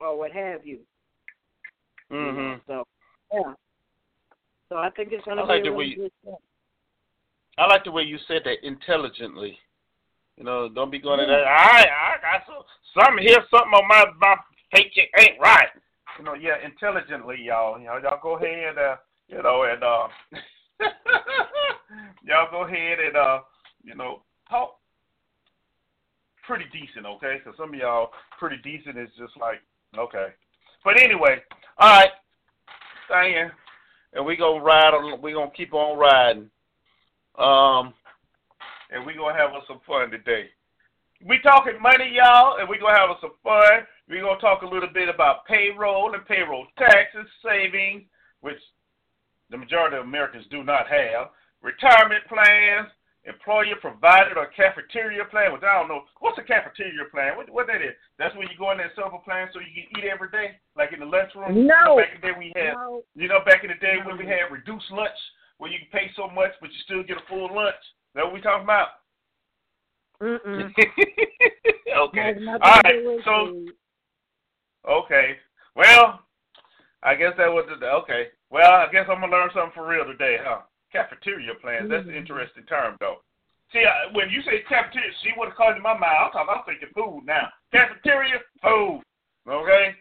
or 0.00 0.18
what 0.18 0.32
have 0.32 0.66
you. 0.66 0.80
Mm-hmm. 2.10 2.60
So, 2.66 2.84
yeah. 3.32 3.52
So 4.68 4.76
I 4.76 4.90
think 4.90 5.10
it's 5.12 5.24
going 5.24 5.36
to 5.36 5.46
be 5.46 5.62
the 5.62 5.72
way 5.72 5.84
really 5.84 5.90
you- 5.90 6.10
good. 6.24 6.34
I 7.58 7.66
like 7.66 7.84
the 7.84 7.90
way 7.90 8.02
you 8.02 8.18
said 8.28 8.42
that 8.44 8.66
intelligently. 8.66 9.58
You 10.36 10.44
know, 10.44 10.68
don't 10.68 10.90
be 10.90 10.98
going 10.98 11.20
to 11.20 11.26
that. 11.26 11.46
I 11.46 11.86
I 11.86 12.16
got 12.20 12.42
some 12.46 12.62
something 12.92 13.24
here, 13.24 13.38
something 13.50 13.72
on 13.72 13.88
my 13.88 14.04
my 14.20 14.36
paycheck 14.74 15.08
ain't 15.18 15.40
right. 15.40 15.68
You 16.18 16.24
know, 16.24 16.34
yeah, 16.34 16.56
intelligently, 16.64 17.36
y'all. 17.40 17.78
You 17.78 17.86
know, 17.86 17.98
y'all 18.02 18.20
go 18.22 18.36
ahead, 18.36 18.78
uh, 18.78 18.96
you 19.28 19.42
know, 19.42 19.64
and 19.64 19.82
uh, 19.82 20.08
y'all 22.24 22.50
go 22.50 22.64
ahead 22.64 22.98
and 23.00 23.16
uh, 23.16 23.40
you 23.84 23.94
know, 23.94 24.22
talk 24.48 24.76
pretty 26.46 26.64
decent, 26.72 27.06
okay? 27.06 27.38
Because 27.38 27.56
some 27.58 27.74
of 27.74 27.80
y'all 27.80 28.10
pretty 28.38 28.56
decent 28.62 28.96
is 28.98 29.10
just 29.18 29.36
like 29.40 29.60
okay. 29.98 30.28
But 30.84 31.00
anyway, 31.00 31.42
all 31.78 31.90
right, 31.90 32.10
Diane, 33.08 33.50
and 34.14 34.24
we 34.24 34.36
gonna 34.36 34.62
ride. 34.62 34.94
We 35.22 35.32
gonna 35.32 35.50
keep 35.56 35.74
on 35.74 35.98
riding. 35.98 36.50
Um, 37.38 37.92
and 38.90 39.04
we 39.04 39.14
gonna 39.14 39.36
have 39.36 39.50
us 39.50 39.64
some 39.68 39.80
fun 39.86 40.10
today. 40.10 40.46
We 41.26 41.38
talking 41.42 41.80
money, 41.80 42.12
y'all, 42.14 42.58
and 42.58 42.68
we 42.68 42.78
gonna 42.78 42.96
have 42.96 43.10
us 43.10 43.18
some 43.20 43.32
fun. 43.42 43.86
We 44.08 44.20
gonna 44.20 44.40
talk 44.40 44.62
a 44.62 44.66
little 44.66 44.88
bit 44.92 45.08
about 45.08 45.44
payroll 45.46 46.14
and 46.14 46.24
payroll 46.26 46.66
taxes, 46.78 47.26
savings, 47.42 48.04
which 48.40 48.60
the 49.50 49.58
majority 49.58 49.96
of 49.96 50.04
Americans 50.04 50.46
do 50.50 50.62
not 50.62 50.86
have, 50.88 51.30
retirement 51.62 52.22
plans, 52.28 52.88
employer 53.26 53.74
provided 53.80 54.38
or 54.38 54.46
cafeteria 54.54 55.24
plan, 55.26 55.52
which 55.52 55.62
I 55.62 55.78
don't 55.78 55.88
know. 55.88 56.06
What's 56.20 56.38
a 56.38 56.46
cafeteria 56.46 57.10
plan? 57.10 57.36
What, 57.36 57.50
what 57.50 57.66
that 57.66 57.82
is? 57.82 57.98
That's 58.18 58.34
when 58.36 58.46
you 58.46 58.54
go 58.58 58.70
in 58.70 58.78
there 58.78 58.90
and 58.94 59.14
a 59.14 59.18
plan 59.18 59.50
so 59.52 59.58
you 59.58 59.74
can 59.74 59.90
eat 59.98 60.06
every 60.06 60.30
day, 60.30 60.54
like 60.78 60.94
in 60.94 61.00
the 61.00 61.06
lunchroom. 61.06 61.56
You 61.56 61.66
know, 61.66 61.98
No. 61.98 61.98
back 61.98 62.14
in 62.14 62.20
the 62.22 62.26
day 62.30 62.34
we 62.38 62.52
had 62.54 62.74
No. 62.78 63.02
you 63.14 63.26
know, 63.26 63.42
back 63.44 63.66
in 63.66 63.70
the 63.74 63.80
day 63.82 63.98
when 64.06 64.16
we 64.16 64.26
had 64.26 64.50
reduced 64.50 64.90
lunch, 64.90 65.18
where 65.58 65.70
you 65.70 65.78
can 65.82 65.90
pay 65.90 66.10
so 66.14 66.28
much 66.30 66.54
but 66.60 66.70
you 66.70 66.78
still 66.86 67.02
get 67.02 67.18
a 67.18 67.26
full 67.28 67.50
lunch. 67.50 67.82
That 68.14 68.24
what 68.24 68.34
we 68.34 68.40
talking 68.40 68.64
about? 68.64 69.02
Mm-mm. 70.22 70.70
okay. 70.70 72.34
All 72.62 72.80
to 72.82 72.86
right. 72.86 73.20
So. 73.26 73.66
Okay. 74.88 75.36
Well, 75.74 76.20
I 77.02 77.14
guess 77.14 77.32
that 77.38 77.52
was 77.52 77.66
the 77.68 77.86
okay. 78.02 78.28
Well, 78.50 78.70
I 78.72 78.90
guess 78.90 79.06
I'm 79.10 79.20
gonna 79.20 79.32
learn 79.32 79.50
something 79.52 79.72
for 79.74 79.86
real 79.86 80.04
today, 80.04 80.38
huh? 80.42 80.60
Cafeteria 80.92 81.54
plans. 81.60 81.90
That's 81.90 82.06
an 82.06 82.12
Mhm. 82.12 82.16
interesting 82.16 82.64
term, 82.64 82.96
though. 83.00 83.22
See, 83.72 83.84
I, 83.84 84.06
when 84.12 84.30
you 84.30 84.40
say 84.42 84.62
cafeteria, 84.62 85.12
see 85.22 85.32
what 85.34 85.48
it 85.48 85.56
comes 85.56 85.76
to 85.76 85.82
my 85.82 85.92
mind. 85.92 86.16
I'm 86.16 86.30
talking. 86.32 86.54
I'm 86.56 86.64
thinking 86.64 86.88
food 86.94 87.24
now. 87.26 87.52
Cafeteria, 87.72 88.40
food. 88.62 89.02
Okay. 89.48 89.96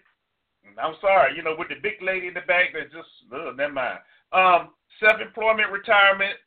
I'm 0.77 0.96
sorry. 1.01 1.36
You 1.36 1.42
know, 1.42 1.56
with 1.58 1.70
the 1.70 1.75
big 1.82 2.01
lady 2.01 2.27
in 2.27 2.34
the 2.34 2.42
back, 2.42 2.74
that 2.74 2.92
just 2.92 3.10
ugh, 3.34 3.56
never 3.56 3.74
mind. 3.74 4.00
Um, 4.32 4.74
self-employment, 5.00 5.72
retirement, 5.72 6.38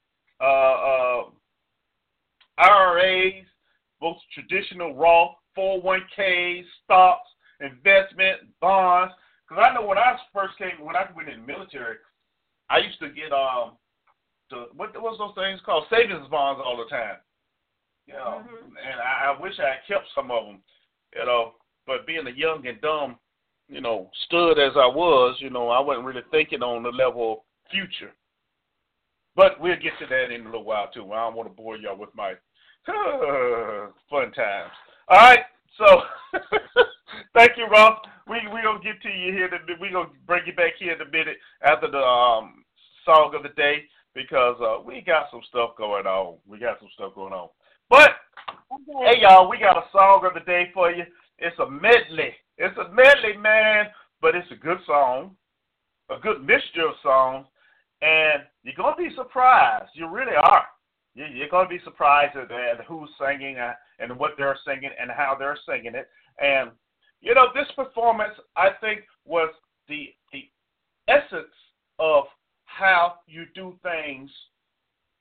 uh, 0.40 0.44
uh, 0.44 1.24
IRAs, 2.58 3.44
both 4.00 4.16
traditional 4.32 4.94
Roth, 4.94 5.36
401ks, 5.56 6.64
stocks, 6.84 7.28
investment, 7.60 8.40
bonds. 8.60 9.14
Because 9.48 9.64
I 9.70 9.74
know 9.74 9.86
when 9.86 9.98
I 9.98 10.16
first 10.32 10.58
came, 10.58 10.84
when 10.84 10.96
I 10.96 11.06
went 11.14 11.28
in 11.28 11.40
the 11.40 11.46
military, 11.46 11.96
I 12.68 12.78
used 12.78 13.00
to 13.00 13.08
get 13.08 13.32
um, 13.32 13.72
the 14.50 14.66
what 14.76 14.92
was 15.00 15.16
those 15.18 15.34
things 15.34 15.60
called 15.64 15.84
savings 15.90 16.28
bonds 16.30 16.60
all 16.64 16.76
the 16.76 16.88
time. 16.90 17.16
You 18.06 18.14
know, 18.14 18.42
Mhm. 18.42 18.68
and 18.68 19.00
I, 19.00 19.32
I 19.34 19.40
wish 19.40 19.58
I 19.58 19.68
had 19.68 19.86
kept 19.86 20.06
some 20.14 20.30
of 20.30 20.46
them. 20.46 20.62
You 21.14 21.24
know, 21.24 21.54
but 21.86 22.06
being 22.06 22.26
a 22.26 22.30
young 22.30 22.66
and 22.66 22.80
dumb, 22.80 23.18
you 23.68 23.80
know, 23.80 24.10
stood 24.26 24.58
as 24.58 24.72
I 24.76 24.86
was, 24.86 25.36
you 25.40 25.50
know, 25.50 25.68
I 25.70 25.80
wasn't 25.80 26.06
really 26.06 26.22
thinking 26.30 26.62
on 26.62 26.82
the 26.82 26.90
level 26.90 27.32
of 27.32 27.38
future. 27.70 28.12
But 29.34 29.60
we'll 29.60 29.76
get 29.76 29.92
to 30.00 30.06
that 30.06 30.30
in 30.30 30.42
a 30.42 30.44
little 30.44 30.64
while 30.64 30.90
too. 30.90 31.12
I 31.12 31.24
don't 31.24 31.36
want 31.36 31.48
to 31.48 31.54
bore 31.54 31.76
y'all 31.76 31.96
with 31.96 32.14
my 32.14 32.34
fun 34.10 34.32
times. 34.32 34.72
All 35.08 35.16
right, 35.16 35.44
so 35.78 36.02
thank 37.34 37.52
you, 37.56 37.66
Ross. 37.66 37.98
We 38.26 38.36
we 38.52 38.60
gonna 38.62 38.82
get 38.82 39.00
to 39.02 39.08
you 39.08 39.32
here. 39.32 39.50
We 39.80 39.90
gonna 39.90 40.10
bring 40.26 40.42
you 40.46 40.52
back 40.52 40.72
here 40.78 40.92
in 40.92 41.00
a 41.00 41.10
minute 41.10 41.38
after 41.62 41.90
the 41.90 41.98
um 41.98 42.64
song 43.04 43.32
of 43.34 43.42
the 43.42 43.50
day 43.50 43.84
because 44.14 44.56
uh, 44.60 44.82
we 44.84 45.00
got 45.00 45.26
some 45.30 45.40
stuff 45.48 45.70
going 45.78 46.06
on. 46.06 46.36
We 46.46 46.58
got 46.58 46.78
some 46.80 46.88
stuff 46.94 47.14
going 47.14 47.32
on. 47.32 47.48
But 47.88 48.10
okay. 48.72 49.14
hey, 49.14 49.22
y'all, 49.22 49.48
we 49.48 49.58
got 49.58 49.78
a 49.78 49.88
song 49.92 50.26
of 50.26 50.34
the 50.34 50.40
day 50.40 50.70
for 50.74 50.90
you. 50.90 51.04
It's 51.38 51.58
a 51.58 51.70
medley. 51.70 52.34
It's 52.58 52.76
a 52.76 52.92
medley, 52.92 53.36
man, 53.38 53.86
but 54.20 54.34
it's 54.34 54.50
a 54.50 54.56
good 54.56 54.78
song, 54.86 55.36
a 56.10 56.18
good 56.18 56.44
mixture 56.44 56.88
of 56.88 56.94
songs, 57.02 57.46
and 58.02 58.42
you're 58.64 58.74
gonna 58.76 58.96
be 58.96 59.14
surprised. 59.16 59.90
You 59.94 60.08
really 60.10 60.36
are. 60.36 60.66
You're 61.26 61.48
gonna 61.48 61.68
be 61.68 61.80
surprised 61.84 62.36
at, 62.36 62.50
at 62.50 62.84
who's 62.86 63.10
singing 63.18 63.58
uh, 63.58 63.72
and 63.98 64.16
what 64.18 64.32
they're 64.38 64.58
singing 64.66 64.90
and 65.00 65.10
how 65.10 65.36
they're 65.38 65.58
singing 65.66 65.94
it. 65.94 66.08
And 66.40 66.70
you 67.20 67.34
know, 67.34 67.46
this 67.54 67.66
performance, 67.74 68.34
I 68.56 68.68
think, 68.80 69.00
was 69.24 69.52
the 69.88 70.14
the 70.32 70.48
essence 71.08 71.54
of 71.98 72.24
how 72.64 73.14
you 73.26 73.44
do 73.54 73.74
things. 73.82 74.30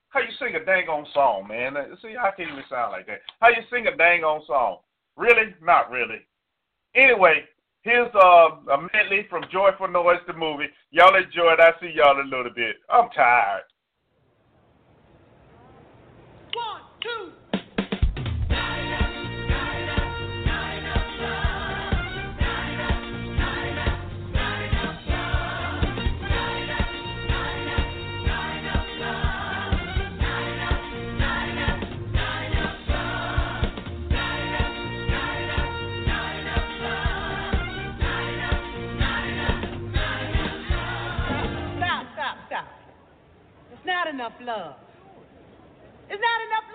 How 0.09 0.21
you 0.21 0.29
sing 0.39 0.55
a 0.55 0.63
dang 0.63 0.87
on 0.87 1.05
song, 1.13 1.47
man. 1.47 1.75
See, 2.01 2.15
I 2.17 2.31
can't 2.31 2.51
even 2.51 2.63
sound 2.69 2.91
like 2.91 3.07
that. 3.07 3.19
How 3.41 3.49
you 3.49 3.63
sing 3.69 3.87
a 3.87 3.97
dang 3.97 4.23
on 4.23 4.41
song. 4.47 4.77
Really? 5.17 5.53
Not 5.61 5.91
really. 5.91 6.21
Anyway, 6.95 7.43
here's 7.81 8.13
uh, 8.15 8.71
a 8.71 8.87
medley 8.93 9.27
from 9.29 9.43
Joyful 9.51 9.89
Noise, 9.89 10.19
the 10.25 10.33
movie. 10.33 10.67
Y'all 10.91 11.15
enjoy 11.15 11.53
it. 11.53 11.59
I 11.59 11.71
see 11.81 11.91
y'all 11.93 12.19
in 12.19 12.27
a 12.27 12.29
little 12.29 12.53
bit. 12.55 12.77
I'm 12.89 13.09
tired. 13.09 13.63
One, 16.53 16.81
two, 16.81 16.96
not 16.96 16.96
enough 44.17 44.33
love. 44.41 44.75
It's 46.09 46.21
not 46.21 46.41
enough. 46.47 46.66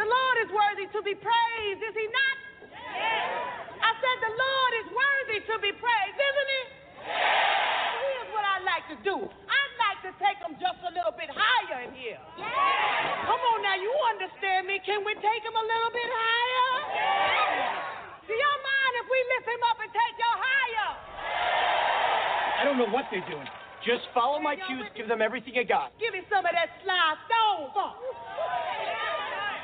The 0.00 0.08
Lord 0.08 0.36
is 0.40 0.48
worthy 0.48 0.88
to 0.96 1.00
be 1.04 1.12
praised, 1.12 1.80
is 1.84 1.92
he 1.92 2.08
not? 2.08 2.36
Yes. 2.72 3.84
I 3.84 3.92
said 4.00 4.16
the 4.24 4.32
Lord 4.32 4.72
is 4.80 4.88
worthy 4.96 5.38
to 5.44 5.54
be 5.60 5.76
praised, 5.76 6.16
isn't 6.16 6.48
he? 6.56 6.62
Yes. 7.04 8.00
Here's 8.00 8.32
what 8.32 8.40
I 8.48 8.56
like 8.64 8.88
to 8.88 8.96
do. 9.04 9.28
I'd 9.28 9.74
like 9.76 10.00
to 10.08 10.12
take 10.16 10.40
them 10.40 10.56
just 10.56 10.80
a 10.88 10.92
little 10.96 11.12
bit 11.12 11.28
higher 11.28 11.84
in 11.84 11.92
here. 11.92 12.16
Yes. 12.40 13.28
Come 13.28 13.44
on 13.44 13.60
now, 13.60 13.76
you 13.76 13.92
understand 14.16 14.72
me. 14.72 14.80
Can 14.88 15.04
we 15.04 15.12
take 15.20 15.44
them 15.44 15.52
a 15.52 15.66
little 15.68 15.92
bit 15.92 16.08
higher? 16.08 16.72
Yes. 16.96 18.24
Do 18.24 18.32
y'all 18.32 18.62
mind 18.64 18.92
if 19.04 19.06
we 19.12 19.18
lift 19.36 19.46
him 19.52 19.62
up 19.68 19.84
and 19.84 19.90
take 19.92 20.14
y'all 20.16 20.40
higher? 20.40 20.90
I 22.56 22.64
don't 22.64 22.80
know 22.80 22.88
what 22.88 23.04
they're 23.12 23.28
doing. 23.28 23.44
Just 23.84 24.08
follow 24.16 24.40
my 24.40 24.56
cues, 24.56 24.88
give 24.96 25.12
them 25.12 25.20
everything 25.20 25.60
you 25.60 25.68
got. 25.68 25.92
Give 26.00 26.16
me 26.16 26.24
some 26.32 26.48
of 26.48 26.56
that 26.56 26.72
Sly 26.80 27.20
Stone. 27.28 27.68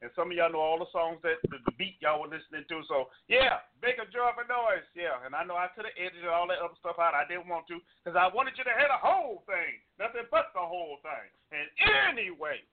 And 0.00 0.08
some 0.16 0.32
of 0.32 0.36
y'all 0.36 0.48
know 0.48 0.64
all 0.64 0.80
the 0.80 0.88
songs 0.96 1.20
that 1.20 1.44
the, 1.52 1.60
the 1.68 1.76
beat 1.76 2.00
y'all 2.00 2.24
were 2.24 2.32
listening 2.32 2.64
to. 2.72 2.80
So 2.88 3.12
yeah, 3.28 3.60
make 3.84 4.00
a 4.00 4.08
joyful 4.08 4.48
noise. 4.48 4.84
Yeah, 4.96 5.20
and 5.28 5.36
I 5.36 5.44
know 5.44 5.60
I 5.60 5.68
could 5.76 5.84
have 5.84 5.96
edited 6.00 6.24
all 6.24 6.48
that 6.48 6.64
other 6.64 6.76
stuff 6.80 6.96
out. 6.96 7.12
I 7.12 7.28
didn't 7.28 7.52
want 7.52 7.68
to 7.68 7.76
because 8.00 8.16
I 8.16 8.32
wanted 8.32 8.56
you 8.56 8.64
to 8.64 8.72
hear 8.72 8.88
the 8.88 8.96
whole 8.96 9.44
thing, 9.44 9.76
nothing 10.00 10.24
but 10.32 10.56
the 10.56 10.64
whole 10.64 11.04
thing. 11.04 11.28
And 11.52 11.68
anyway, 12.16 12.64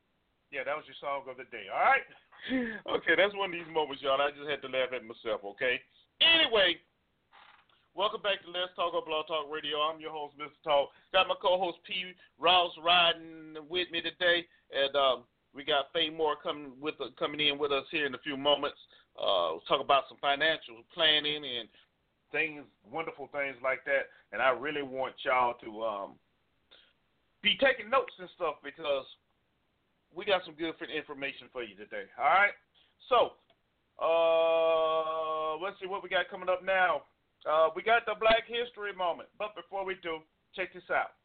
yeah, 0.56 0.64
that 0.64 0.80
was 0.80 0.88
your 0.88 0.96
song 1.04 1.28
of 1.28 1.36
the 1.36 1.48
day. 1.52 1.68
All 1.68 1.84
right. 1.84 2.08
Okay, 2.88 3.18
that's 3.18 3.36
one 3.36 3.52
of 3.52 3.58
these 3.60 3.68
moments, 3.68 4.00
y'all. 4.00 4.22
I 4.22 4.32
just 4.32 4.48
had 4.48 4.64
to 4.64 4.72
laugh 4.72 4.96
at 4.96 5.04
myself. 5.04 5.44
Okay. 5.44 5.82
Anyway. 6.24 6.80
Welcome 7.98 8.22
back 8.22 8.46
to 8.46 8.54
Let's 8.54 8.78
Talk 8.78 8.94
on 8.94 9.02
Blog 9.10 9.26
Talk 9.26 9.50
Radio. 9.50 9.82
I'm 9.82 10.00
your 10.00 10.14
host, 10.14 10.38
Mr. 10.38 10.54
Talk. 10.64 10.94
Got 11.12 11.28
my 11.28 11.34
co-host 11.42 11.82
P. 11.82 12.14
Rouse 12.38 12.78
riding 12.78 13.58
with 13.68 13.90
me 13.90 14.06
today, 14.06 14.46
and 14.70 14.94
um, 14.94 15.26
we 15.54 15.64
got 15.64 15.92
Faye 15.94 16.10
Moore 16.10 16.36
coming 16.42 16.72
with 16.80 16.96
uh, 17.02 17.06
coming 17.18 17.40
in 17.40 17.58
with 17.58 17.72
us 17.72 17.86
here 17.92 18.06
in 18.06 18.16
a 18.16 18.20
few 18.20 18.38
moments. 18.38 18.78
Uh, 19.18 19.58
we'll 19.58 19.68
talk 19.68 19.82
about 19.82 20.04
some 20.08 20.18
financial 20.22 20.84
planning 20.94 21.44
and 21.44 21.68
things, 22.32 22.64
wonderful 22.90 23.30
things 23.32 23.56
like 23.64 23.84
that. 23.86 24.10
And 24.32 24.42
I 24.42 24.50
really 24.50 24.84
want 24.84 25.16
y'all 25.24 25.56
to 25.64 25.84
um, 25.84 26.12
be 27.42 27.58
taking 27.58 27.90
notes 27.90 28.14
and 28.20 28.30
stuff 28.36 28.56
because 28.64 29.06
we 30.14 30.26
got 30.26 30.44
some 30.46 30.56
good 30.56 30.76
information 30.96 31.48
for 31.52 31.64
you 31.64 31.76
today. 31.76 32.06
All 32.18 32.26
right. 32.26 32.56
So 33.10 33.38
uh, 33.98 35.58
let's 35.64 35.80
see 35.80 35.88
what 35.88 36.04
we 36.04 36.10
got 36.10 36.30
coming 36.30 36.50
up 36.50 36.64
now. 36.64 37.04
Uh, 37.50 37.70
we 37.76 37.82
got 37.82 38.06
the 38.06 38.14
Black 38.20 38.44
History 38.48 38.94
moment. 38.94 39.30
But 39.40 39.56
before 39.56 39.86
we 39.86 39.96
do, 40.04 40.20
check 40.56 40.74
this 40.74 40.84
out. 40.92 41.16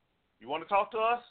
You 0.40 0.48
want 0.48 0.62
to 0.62 0.68
talk 0.68 0.90
to 0.92 0.98
us? 0.98 1.22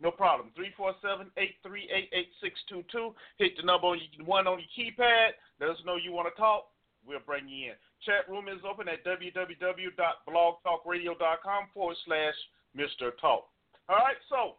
No 0.00 0.10
problem. 0.10 0.50
347-838-8622. 0.56 3.14
Hit 3.38 3.56
the 3.56 3.62
number 3.62 3.86
on 3.88 4.00
your, 4.16 4.26
one 4.26 4.46
on 4.46 4.58
your 4.58 4.68
keypad. 4.72 5.32
Let 5.60 5.70
us 5.70 5.76
know 5.84 5.96
you 5.96 6.12
want 6.12 6.34
to 6.34 6.40
talk. 6.40 6.68
We'll 7.06 7.20
bring 7.24 7.48
you 7.48 7.72
in. 7.72 7.76
Chat 8.04 8.28
room 8.28 8.48
is 8.48 8.64
open 8.64 8.88
at 8.88 9.04
www.blogtalkradio.com 9.04 11.68
forward 11.74 11.96
slash 12.06 12.34
Mr. 12.76 13.12
Talk. 13.20 13.48
All 13.88 13.96
right, 13.96 14.16
so 14.28 14.56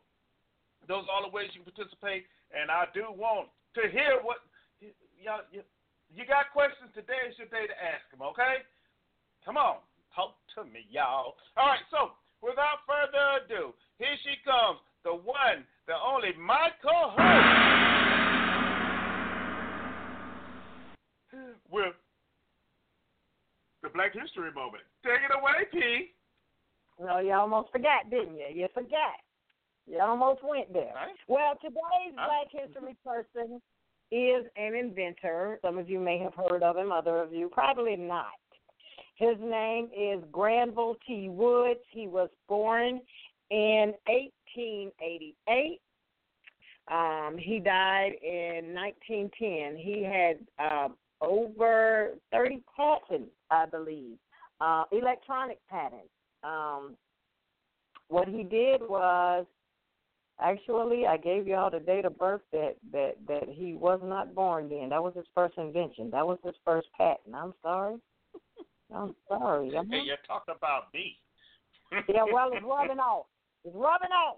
those 0.88 1.06
are 1.10 1.16
all 1.16 1.24
the 1.26 1.32
ways 1.34 1.50
you 1.54 1.62
can 1.64 1.74
participate. 1.74 2.26
And 2.54 2.70
I 2.70 2.86
do 2.94 3.06
want 3.10 3.50
to 3.80 3.90
hear 3.90 4.20
what 4.22 4.38
y'all, 5.18 5.42
you, 5.50 5.64
you 6.14 6.26
got 6.28 6.52
questions. 6.54 6.92
Today 6.94 7.18
is 7.30 7.38
your 7.40 7.48
day 7.48 7.66
to 7.66 7.74
ask 7.78 8.12
them, 8.12 8.22
okay? 8.22 8.62
Come 9.46 9.58
on, 9.58 9.78
talk 10.14 10.36
to 10.58 10.66
me, 10.68 10.86
y'all. 10.92 11.36
All 11.58 11.68
right, 11.72 11.82
so 11.90 12.12
without 12.44 12.84
further 12.86 13.40
ado, 13.46 13.74
here 13.98 14.18
she 14.22 14.36
comes, 14.44 14.80
the 15.04 15.12
one, 15.12 15.66
the 15.88 15.94
only, 15.94 16.30
my 16.40 16.70
co-host 16.82 17.18
with 21.72 21.94
the 23.82 23.90
Black 23.90 24.14
History 24.14 24.52
Moment. 24.54 24.84
Take 25.04 25.22
it 25.28 25.34
away, 25.36 25.66
P. 25.72 26.12
Well, 26.98 27.24
you 27.24 27.34
almost 27.34 27.72
forgot, 27.72 28.10
didn't 28.10 28.36
you? 28.36 28.48
You 28.54 28.68
forgot. 28.74 29.18
You 29.88 30.00
almost 30.00 30.42
went 30.44 30.72
there. 30.72 30.94
Right. 30.94 31.16
Well, 31.28 31.56
today's 31.62 32.14
Huh? 32.16 32.28
Black 32.28 32.52
History 32.52 32.96
person 33.04 33.62
is 34.12 34.46
an 34.56 34.76
inventor. 34.76 35.58
Some 35.64 35.78
of 35.78 35.90
you 35.90 36.00
may 36.00 36.20
have 36.20 36.36
heard 36.36 36.62
of 36.62 36.78
him, 36.78 36.92
other 36.92 37.18
of 37.18 37.34
you 37.34 37.50
probably 37.50 37.96
not. 37.96 38.26
His 39.16 39.38
name 39.40 39.90
is 39.96 40.24
Granville 40.32 40.98
T. 41.08 41.30
Woods. 41.30 41.80
He 41.92 42.08
was 42.08 42.30
born 42.48 43.02
in 43.52 43.94
1888. 44.08 45.82
Um, 46.90 47.38
he 47.38 47.60
died 47.60 48.14
in 48.24 48.74
1910. 48.74 49.78
He 49.78 50.04
had 50.04 50.40
um, 50.60 50.96
over 51.22 52.12
30 52.32 52.64
patents, 52.76 53.32
I 53.52 53.66
believe, 53.68 54.18
uh, 54.60 54.86
electronic 54.92 55.60
patents. 55.70 56.10
Um, 56.44 56.96
what 58.08 58.28
he 58.28 58.44
did 58.44 58.82
was 58.82 59.46
actually 60.40 61.06
I 61.06 61.18
gave 61.18 61.48
y'all 61.48 61.70
the 61.70 61.80
date 61.80 62.06
of 62.06 62.18
birth 62.18 62.42
that 62.52 62.76
that 62.92 63.14
that 63.28 63.48
he 63.48 63.74
was 63.74 64.00
not 64.04 64.34
born 64.34 64.70
then. 64.70 64.90
That 64.90 65.04
was 65.04 65.14
his 65.16 65.26
first 65.36 65.58
invention. 65.58 66.10
That 66.12 66.26
was 66.26 66.40
his 66.44 66.56
first 66.66 66.88
patent. 66.98 67.36
I'm 67.36 67.54
sorry. 67.62 67.98
I'm 68.94 69.16
sorry. 69.30 69.76
I'm 69.78 69.90
Hey, 69.90 70.02
you're 70.04 70.18
talking 70.28 70.56
about 70.58 70.94
me. 70.94 71.18
yeah, 72.10 72.26
well, 72.32 72.50
it's 72.54 72.66
rubbing 72.66 73.00
off. 73.00 73.28
It's 73.64 73.76
rubbing 73.76 74.10
off. 74.10 74.38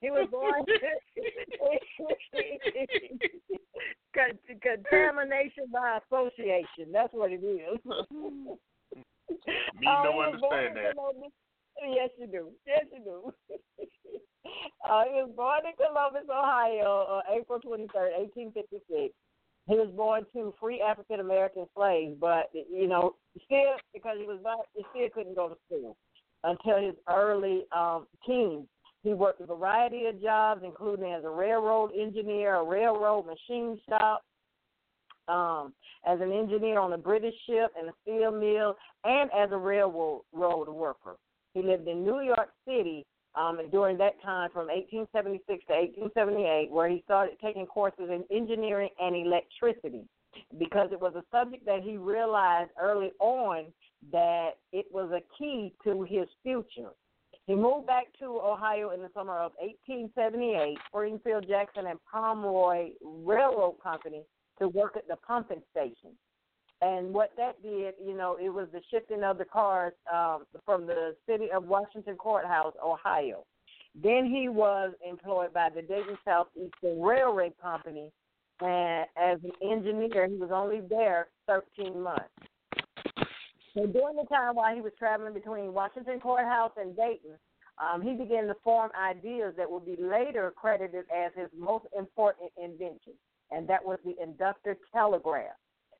He 0.00 0.10
was 0.10 0.28
born. 0.30 0.64
Con- 4.14 4.38
Contamination 4.60 5.64
by 5.72 5.98
association. 6.04 6.92
That's 6.92 7.12
what 7.12 7.30
it 7.30 7.44
is. 7.44 7.78
Me 9.78 9.86
Uh, 9.86 10.02
no 10.04 10.12
he 10.12 10.18
understand 10.20 10.76
in 10.76 10.82
that. 10.82 10.94
Columbus. 10.94 11.32
Yes, 11.86 12.10
you 12.18 12.26
do. 12.26 12.50
Yes, 12.66 12.86
you 12.92 13.04
do. 13.04 13.32
uh, 14.88 15.04
he 15.04 15.10
was 15.22 15.30
born 15.36 15.60
in 15.66 15.72
Columbus, 15.76 16.28
Ohio, 16.28 17.06
uh, 17.08 17.22
April 17.32 17.60
23rd, 17.60 18.18
1856. 18.34 19.14
He 19.68 19.74
was 19.74 19.90
born 19.94 20.24
to 20.32 20.52
free 20.58 20.80
African 20.80 21.20
American 21.20 21.66
slaves, 21.76 22.16
but 22.18 22.50
you 22.54 22.88
know, 22.88 23.14
still 23.44 23.76
because 23.92 24.16
he 24.18 24.26
was 24.26 24.40
black, 24.42 24.58
he 24.74 24.82
still 24.90 25.08
couldn't 25.14 25.36
go 25.36 25.48
to 25.50 25.56
school 25.66 25.96
until 26.44 26.80
his 26.80 26.94
early 27.08 27.64
um, 27.76 28.06
teens. 28.26 28.66
He 29.02 29.14
worked 29.14 29.40
a 29.40 29.46
variety 29.46 30.06
of 30.06 30.20
jobs, 30.20 30.62
including 30.64 31.12
as 31.12 31.24
a 31.24 31.30
railroad 31.30 31.92
engineer, 31.98 32.56
a 32.56 32.64
railroad 32.64 33.26
machine 33.26 33.78
shop, 33.88 34.24
um, 35.28 35.72
as 36.06 36.20
an 36.20 36.32
engineer 36.32 36.80
on 36.80 36.92
a 36.92 36.98
British 36.98 37.34
ship 37.46 37.72
and 37.78 37.88
a 37.88 37.92
steel 38.02 38.32
mill, 38.32 38.76
and 39.04 39.30
as 39.36 39.50
a 39.52 39.56
railroad 39.56 40.22
worker. 40.32 41.16
He 41.54 41.62
lived 41.62 41.86
in 41.86 42.04
New 42.04 42.20
York 42.20 42.50
City 42.66 43.04
um, 43.34 43.58
during 43.70 43.98
that 43.98 44.20
time 44.22 44.50
from 44.52 44.66
1876 44.66 45.46
to 45.46 45.74
1878, 45.74 46.70
where 46.70 46.88
he 46.88 47.02
started 47.04 47.36
taking 47.42 47.66
courses 47.66 48.10
in 48.10 48.24
engineering 48.34 48.90
and 49.00 49.14
electricity 49.14 50.04
because 50.58 50.88
it 50.92 51.00
was 51.00 51.14
a 51.14 51.24
subject 51.30 51.64
that 51.66 51.82
he 51.82 51.96
realized 51.96 52.70
early 52.80 53.12
on 53.20 53.66
that 54.12 54.50
it 54.72 54.86
was 54.90 55.10
a 55.12 55.22
key 55.36 55.72
to 55.84 56.02
his 56.02 56.28
future. 56.42 56.90
He 57.46 57.54
moved 57.54 57.86
back 57.86 58.06
to 58.20 58.40
Ohio 58.44 58.90
in 58.90 59.00
the 59.00 59.08
summer 59.14 59.38
of 59.38 59.52
1878, 59.58 60.76
Springfield 60.88 61.46
Jackson 61.48 61.86
and 61.86 61.98
Pomeroy 62.10 62.90
Railroad 63.02 63.76
Company, 63.82 64.22
to 64.58 64.68
work 64.68 64.96
at 64.96 65.08
the 65.08 65.16
pumping 65.16 65.62
station. 65.70 66.10
And 66.80 67.12
what 67.12 67.32
that 67.36 67.60
did, 67.62 67.94
you 68.04 68.16
know, 68.16 68.36
it 68.40 68.50
was 68.50 68.68
the 68.72 68.80
shifting 68.90 69.24
of 69.24 69.38
the 69.38 69.44
cars 69.44 69.94
um, 70.12 70.44
from 70.64 70.86
the 70.86 71.16
city 71.28 71.50
of 71.50 71.64
Washington 71.64 72.16
Courthouse, 72.16 72.74
Ohio. 72.84 73.44
Then 74.00 74.26
he 74.26 74.48
was 74.48 74.92
employed 75.08 75.52
by 75.52 75.70
the 75.74 75.82
Dayton 75.82 76.18
Southeastern 76.24 77.00
Railway 77.00 77.52
Company 77.60 78.12
and 78.60 79.06
as 79.16 79.38
an 79.42 79.52
engineer. 79.62 80.28
He 80.28 80.36
was 80.36 80.50
only 80.52 80.80
there 80.88 81.28
13 81.46 82.00
months. 82.00 82.28
So 83.78 83.86
during 83.86 84.16
the 84.16 84.24
time 84.24 84.56
while 84.56 84.74
he 84.74 84.80
was 84.80 84.92
traveling 84.98 85.34
between 85.34 85.72
Washington 85.72 86.18
Courthouse 86.18 86.72
and 86.76 86.96
Dayton, 86.96 87.38
um, 87.78 88.02
he 88.02 88.12
began 88.14 88.48
to 88.48 88.56
form 88.64 88.90
ideas 89.00 89.54
that 89.56 89.70
would 89.70 89.86
be 89.86 89.96
later 90.00 90.52
credited 90.56 91.04
as 91.14 91.30
his 91.36 91.48
most 91.56 91.86
important 91.96 92.50
invention, 92.60 93.12
and 93.52 93.68
that 93.68 93.84
was 93.84 94.00
the 94.04 94.20
inductor 94.20 94.76
telegraph. 94.92 95.54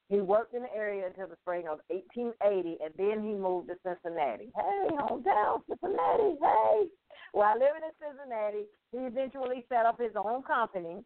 He 0.08 0.20
worked 0.20 0.54
in 0.54 0.62
the 0.62 0.74
area 0.74 1.06
until 1.06 1.28
the 1.28 1.36
spring 1.42 1.68
of 1.70 1.78
1880, 1.86 2.78
and 2.82 2.92
then 2.98 3.22
he 3.22 3.34
moved 3.34 3.68
to 3.68 3.76
Cincinnati. 3.86 4.50
Hey, 4.56 4.96
hometown, 4.96 5.62
Cincinnati, 5.68 6.34
hey. 6.42 6.88
While 7.30 7.60
living 7.60 7.86
in 7.86 7.94
Cincinnati, 8.02 8.64
he 8.90 8.98
eventually 9.06 9.64
set 9.68 9.86
up 9.86 10.00
his 10.00 10.16
own 10.16 10.42
company 10.42 11.04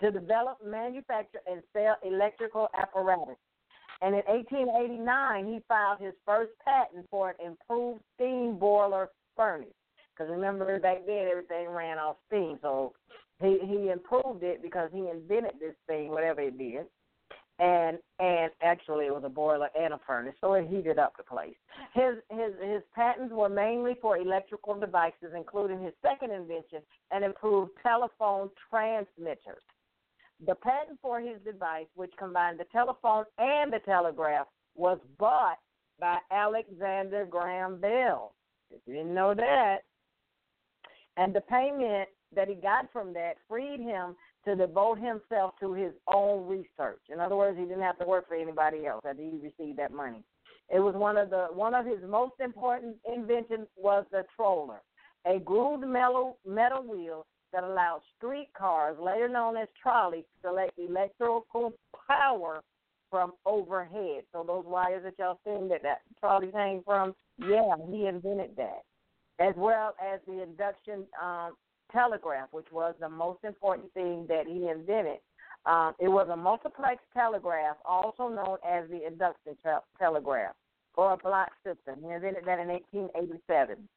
to 0.00 0.12
develop, 0.12 0.58
manufacture, 0.64 1.40
and 1.50 1.62
sell 1.72 1.96
electrical 2.04 2.68
apparatus. 2.78 3.38
And 4.04 4.14
in 4.14 4.22
1889, 4.26 5.46
he 5.46 5.60
filed 5.66 5.98
his 5.98 6.12
first 6.26 6.52
patent 6.62 7.06
for 7.10 7.30
an 7.30 7.36
improved 7.42 8.02
steam 8.14 8.58
boiler 8.58 9.08
furnace. 9.34 9.68
Because 10.14 10.30
remember, 10.30 10.78
back 10.78 11.06
then 11.06 11.26
everything 11.30 11.70
ran 11.70 11.96
off 11.98 12.16
steam, 12.26 12.58
so 12.60 12.92
he 13.40 13.58
he 13.66 13.88
improved 13.88 14.42
it 14.42 14.62
because 14.62 14.90
he 14.92 15.08
invented 15.08 15.54
this 15.58 15.74
thing, 15.86 16.10
whatever 16.10 16.42
it 16.42 16.58
did. 16.58 16.84
And 17.58 17.98
and 18.18 18.52
actually, 18.62 19.06
it 19.06 19.14
was 19.14 19.24
a 19.24 19.30
boiler 19.30 19.70
and 19.74 19.94
a 19.94 20.00
furnace, 20.06 20.34
so 20.38 20.52
it 20.52 20.68
heated 20.68 20.98
up 20.98 21.16
the 21.16 21.22
place. 21.22 21.56
His 21.94 22.16
his 22.28 22.52
his 22.62 22.82
patents 22.94 23.32
were 23.32 23.48
mainly 23.48 23.94
for 24.02 24.18
electrical 24.18 24.78
devices, 24.78 25.32
including 25.34 25.82
his 25.82 25.94
second 26.02 26.30
invention, 26.30 26.82
an 27.10 27.22
improved 27.22 27.70
telephone 27.82 28.50
transmitter. 28.68 29.56
The 30.46 30.54
patent 30.56 30.98
for 31.00 31.20
his 31.20 31.38
device, 31.44 31.86
which 31.94 32.12
combined 32.18 32.58
the 32.58 32.64
telephone 32.72 33.24
and 33.38 33.72
the 33.72 33.78
telegraph, 33.80 34.46
was 34.74 34.98
bought 35.18 35.58
by 35.98 36.18
Alexander 36.30 37.24
Graham 37.24 37.80
Bell. 37.80 38.34
If 38.70 38.80
you 38.86 38.94
didn't 38.94 39.14
know 39.14 39.34
that. 39.34 39.78
And 41.16 41.34
the 41.34 41.40
payment 41.42 42.08
that 42.34 42.48
he 42.48 42.54
got 42.54 42.92
from 42.92 43.12
that 43.14 43.34
freed 43.48 43.80
him 43.80 44.16
to 44.44 44.56
devote 44.56 44.98
himself 44.98 45.54
to 45.60 45.72
his 45.72 45.92
own 46.12 46.46
research. 46.46 47.00
In 47.08 47.20
other 47.20 47.36
words, 47.36 47.56
he 47.56 47.64
didn't 47.64 47.82
have 47.82 47.98
to 47.98 48.04
work 48.04 48.28
for 48.28 48.34
anybody 48.34 48.86
else 48.86 49.02
after 49.08 49.22
he 49.22 49.38
received 49.42 49.78
that 49.78 49.92
money. 49.92 50.22
It 50.68 50.80
was 50.80 50.94
one 50.94 51.16
of 51.16 51.30
the 51.30 51.46
one 51.52 51.74
of 51.74 51.86
his 51.86 51.98
most 52.08 52.34
important 52.40 52.96
inventions 53.06 53.68
was 53.76 54.04
the 54.10 54.24
troller, 54.34 54.80
a 55.26 55.38
grooved 55.38 55.86
metal 55.86 56.38
metal 56.46 56.82
wheel 56.82 57.26
that 57.54 57.64
allowed 57.64 58.00
streetcars, 58.16 58.96
later 59.00 59.28
known 59.28 59.56
as 59.56 59.68
trolleys, 59.80 60.24
to 60.42 60.48
collect 60.48 60.78
electrical 60.78 61.72
power 62.08 62.60
from 63.10 63.32
overhead. 63.46 64.24
So 64.32 64.44
those 64.46 64.64
wires 64.66 65.04
that 65.04 65.14
y'all 65.18 65.38
seen 65.46 65.68
that 65.68 65.82
that 65.84 66.00
trolley 66.18 66.50
hang 66.52 66.82
from, 66.84 67.14
yeah, 67.38 67.76
he 67.90 68.06
invented 68.06 68.56
that, 68.56 68.82
as 69.38 69.54
well 69.56 69.94
as 70.04 70.20
the 70.26 70.42
induction 70.42 71.04
um, 71.22 71.54
telegraph, 71.92 72.48
which 72.50 72.66
was 72.72 72.94
the 73.00 73.08
most 73.08 73.44
important 73.44 73.92
thing 73.94 74.26
that 74.28 74.46
he 74.46 74.68
invented. 74.68 75.18
Um, 75.64 75.94
it 75.98 76.08
was 76.08 76.28
a 76.30 76.36
multiplex 76.36 77.02
telegraph, 77.14 77.76
also 77.84 78.28
known 78.28 78.58
as 78.68 78.88
the 78.90 79.06
induction 79.06 79.56
te- 79.64 79.98
telegraph, 79.98 80.54
or 80.96 81.12
a 81.12 81.16
block 81.16 81.52
system. 81.64 82.02
He 82.04 82.12
invented 82.12 82.44
that 82.44 82.58
in 82.58 82.68
1887. 82.68 83.88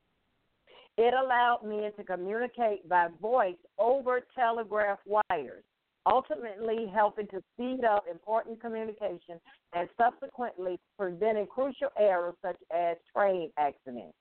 It 0.98 1.14
allowed 1.14 1.60
men 1.64 1.92
to 1.98 2.04
communicate 2.04 2.88
by 2.90 3.08
voice 3.22 3.56
over 3.78 4.22
telegraph 4.36 5.00
wires, 5.06 5.64
ultimately 6.08 6.88
helping 6.94 7.28
to 7.28 7.44
speed 7.54 7.84
up 7.86 8.06
important 8.10 8.60
communication 8.60 9.40
and 9.74 9.88
subsequently 9.96 10.80
preventing 10.98 11.46
crucial 11.46 11.90
errors 12.00 12.34
such 12.42 12.58
as 12.76 12.98
train 13.16 13.52
accidents. 13.58 14.16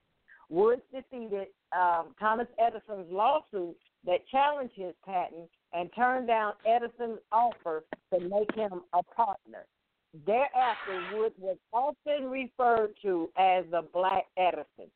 Woods 0.51 0.83
defeated 0.93 1.49
um, 1.77 2.15
Thomas 2.21 2.47
Edison's 2.59 3.11
lawsuit 3.11 3.77
that 4.05 4.29
challenged 4.31 4.75
his 4.77 4.95
patent 5.05 5.49
and 5.73 5.91
turned 5.97 6.29
down 6.29 6.53
Edison's 6.67 7.19
offer 7.33 7.85
to 8.13 8.21
make 8.21 8.55
him 8.55 8.83
a 8.93 9.03
partner. 9.03 9.65
Thereafter, 10.27 11.17
Woods 11.17 11.35
was 11.39 11.57
often 11.73 12.31
referred 12.31 12.95
to 13.03 13.31
as 13.37 13.65
the 13.71 13.83
Black 13.93 14.27
Edison. 14.37 14.91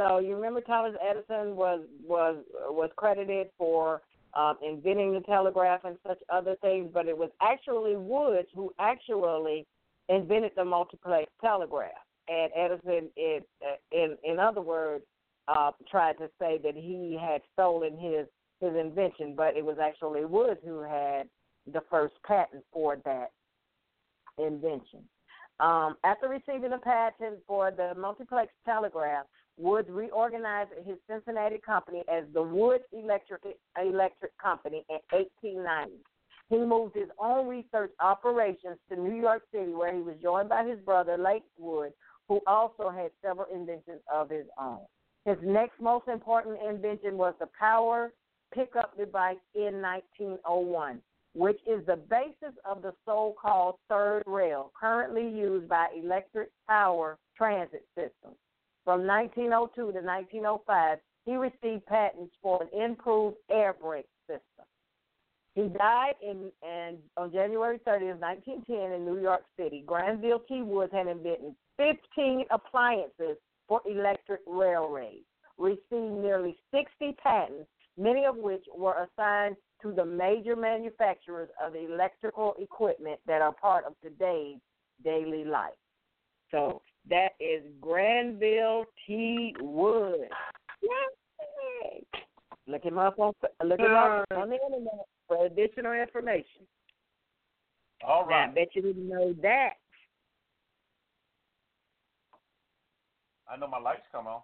So 0.00 0.18
you 0.18 0.34
remember 0.34 0.62
Thomas 0.62 0.94
Edison 1.06 1.56
was 1.56 1.80
was 2.06 2.36
was 2.70 2.88
credited 2.96 3.48
for 3.58 4.00
um, 4.32 4.56
inventing 4.66 5.12
the 5.12 5.20
telegraph 5.20 5.84
and 5.84 5.98
such 6.06 6.18
other 6.32 6.56
things, 6.62 6.90
but 6.94 7.06
it 7.06 7.16
was 7.16 7.28
actually 7.42 7.96
Woods 7.96 8.48
who 8.54 8.72
actually 8.78 9.66
invented 10.08 10.52
the 10.56 10.64
multiplex 10.64 11.30
telegraph 11.42 11.90
and 12.28 12.50
Edison, 12.56 13.10
in 13.16 13.40
in 13.92 14.16
in 14.24 14.38
other 14.38 14.62
words, 14.62 15.04
uh, 15.48 15.72
tried 15.90 16.16
to 16.16 16.30
say 16.40 16.58
that 16.62 16.74
he 16.74 17.18
had 17.20 17.42
stolen 17.52 17.98
his 17.98 18.26
his 18.60 18.74
invention, 18.80 19.34
but 19.36 19.54
it 19.54 19.64
was 19.64 19.76
actually 19.82 20.24
Woods 20.24 20.60
who 20.64 20.80
had 20.80 21.28
the 21.70 21.82
first 21.90 22.14
patent 22.26 22.64
for 22.72 22.96
that 23.04 23.32
invention. 24.38 25.00
Um, 25.58 25.96
after 26.04 26.28
receiving 26.28 26.72
a 26.72 26.78
patent 26.78 27.40
for 27.46 27.70
the 27.70 27.94
multiplex 27.94 28.50
telegraph, 28.64 29.26
Woods 29.60 29.88
reorganized 29.90 30.70
his 30.86 30.96
Cincinnati 31.08 31.58
company 31.58 32.02
as 32.10 32.24
the 32.32 32.42
Woods 32.42 32.84
Electric 32.92 33.42
Electric 33.80 34.36
Company 34.38 34.84
in 34.88 34.98
1890. 35.10 35.92
He 36.48 36.58
moved 36.58 36.96
his 36.96 37.08
own 37.18 37.46
research 37.46 37.92
operations 38.00 38.78
to 38.88 38.96
New 38.96 39.20
York 39.20 39.42
City, 39.52 39.72
where 39.72 39.94
he 39.94 40.00
was 40.00 40.16
joined 40.22 40.48
by 40.48 40.64
his 40.64 40.80
brother 40.80 41.16
Lake 41.16 41.44
Wood, 41.58 41.92
who 42.28 42.40
also 42.46 42.90
had 42.90 43.10
several 43.22 43.46
inventions 43.54 44.00
of 44.12 44.30
his 44.30 44.46
own. 44.58 44.80
His 45.26 45.36
next 45.42 45.80
most 45.80 46.08
important 46.08 46.58
invention 46.66 47.18
was 47.18 47.34
the 47.38 47.48
power 47.58 48.12
pickup 48.52 48.96
device 48.96 49.36
in 49.54 49.80
1901, 49.80 51.00
which 51.34 51.60
is 51.66 51.84
the 51.86 51.96
basis 51.96 52.56
of 52.64 52.82
the 52.82 52.92
so 53.04 53.34
called 53.40 53.76
third 53.88 54.22
rail 54.26 54.72
currently 54.78 55.28
used 55.28 55.68
by 55.68 55.88
electric 55.96 56.50
power 56.66 57.18
transit 57.36 57.84
systems. 57.94 58.36
From 58.84 59.06
1902 59.06 59.74
to 59.74 60.06
1905, 60.06 60.98
he 61.26 61.36
received 61.36 61.86
patents 61.86 62.34
for 62.42 62.62
an 62.62 62.82
improved 62.82 63.36
air 63.50 63.74
brake 63.80 64.08
system. 64.26 64.64
He 65.54 65.68
died 65.68 66.14
in, 66.22 66.50
on 67.16 67.32
January 67.32 67.78
30th, 67.78 68.20
1910, 68.20 68.92
in 68.92 69.04
New 69.04 69.20
York 69.20 69.42
City. 69.58 69.82
Granville 69.86 70.40
T. 70.48 70.62
Woods 70.62 70.92
had 70.92 71.08
invented 71.08 71.54
15 71.76 72.44
appliances 72.50 73.36
for 73.68 73.80
electric 73.84 74.40
railways, 74.46 75.22
received 75.58 75.82
nearly 75.92 76.56
60 76.72 77.16
patents, 77.22 77.68
many 77.98 78.24
of 78.24 78.36
which 78.36 78.64
were 78.76 79.06
assigned 79.18 79.56
to 79.82 79.92
the 79.92 80.04
major 80.04 80.56
manufacturers 80.56 81.48
of 81.64 81.74
electrical 81.74 82.54
equipment 82.58 83.18
that 83.26 83.42
are 83.42 83.52
part 83.52 83.84
of 83.84 83.94
today's 84.02 84.58
daily 85.04 85.44
life. 85.44 85.72
So 86.50 86.82
that 87.08 87.30
is 87.40 87.62
Granville 87.80 88.84
T. 89.06 89.54
Wood. 89.60 90.28
Yay! 90.82 92.04
Look 92.66 92.82
him 92.82 92.98
up 92.98 93.18
on 93.18 93.32
look 93.64 93.80
him 93.80 93.92
up 93.92 94.26
on 94.36 94.50
the 94.50 94.58
internet 94.66 95.06
for 95.26 95.46
additional 95.46 95.92
information. 95.92 96.66
All 98.06 98.26
right. 98.26 98.46
Now, 98.46 98.52
I 98.52 98.54
bet 98.54 98.68
you 98.74 98.82
didn't 98.82 99.08
know 99.08 99.34
that. 99.42 99.70
I 103.50 103.56
know 103.56 103.66
my 103.66 103.78
lights 103.78 104.02
come 104.12 104.26
on. 104.26 104.42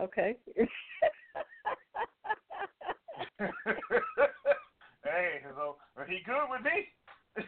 Okay. 0.00 0.36
hey, 5.04 5.40
so 5.54 5.76
he 6.08 6.20
good 6.24 6.48
with 6.50 6.62
me. 6.62 6.88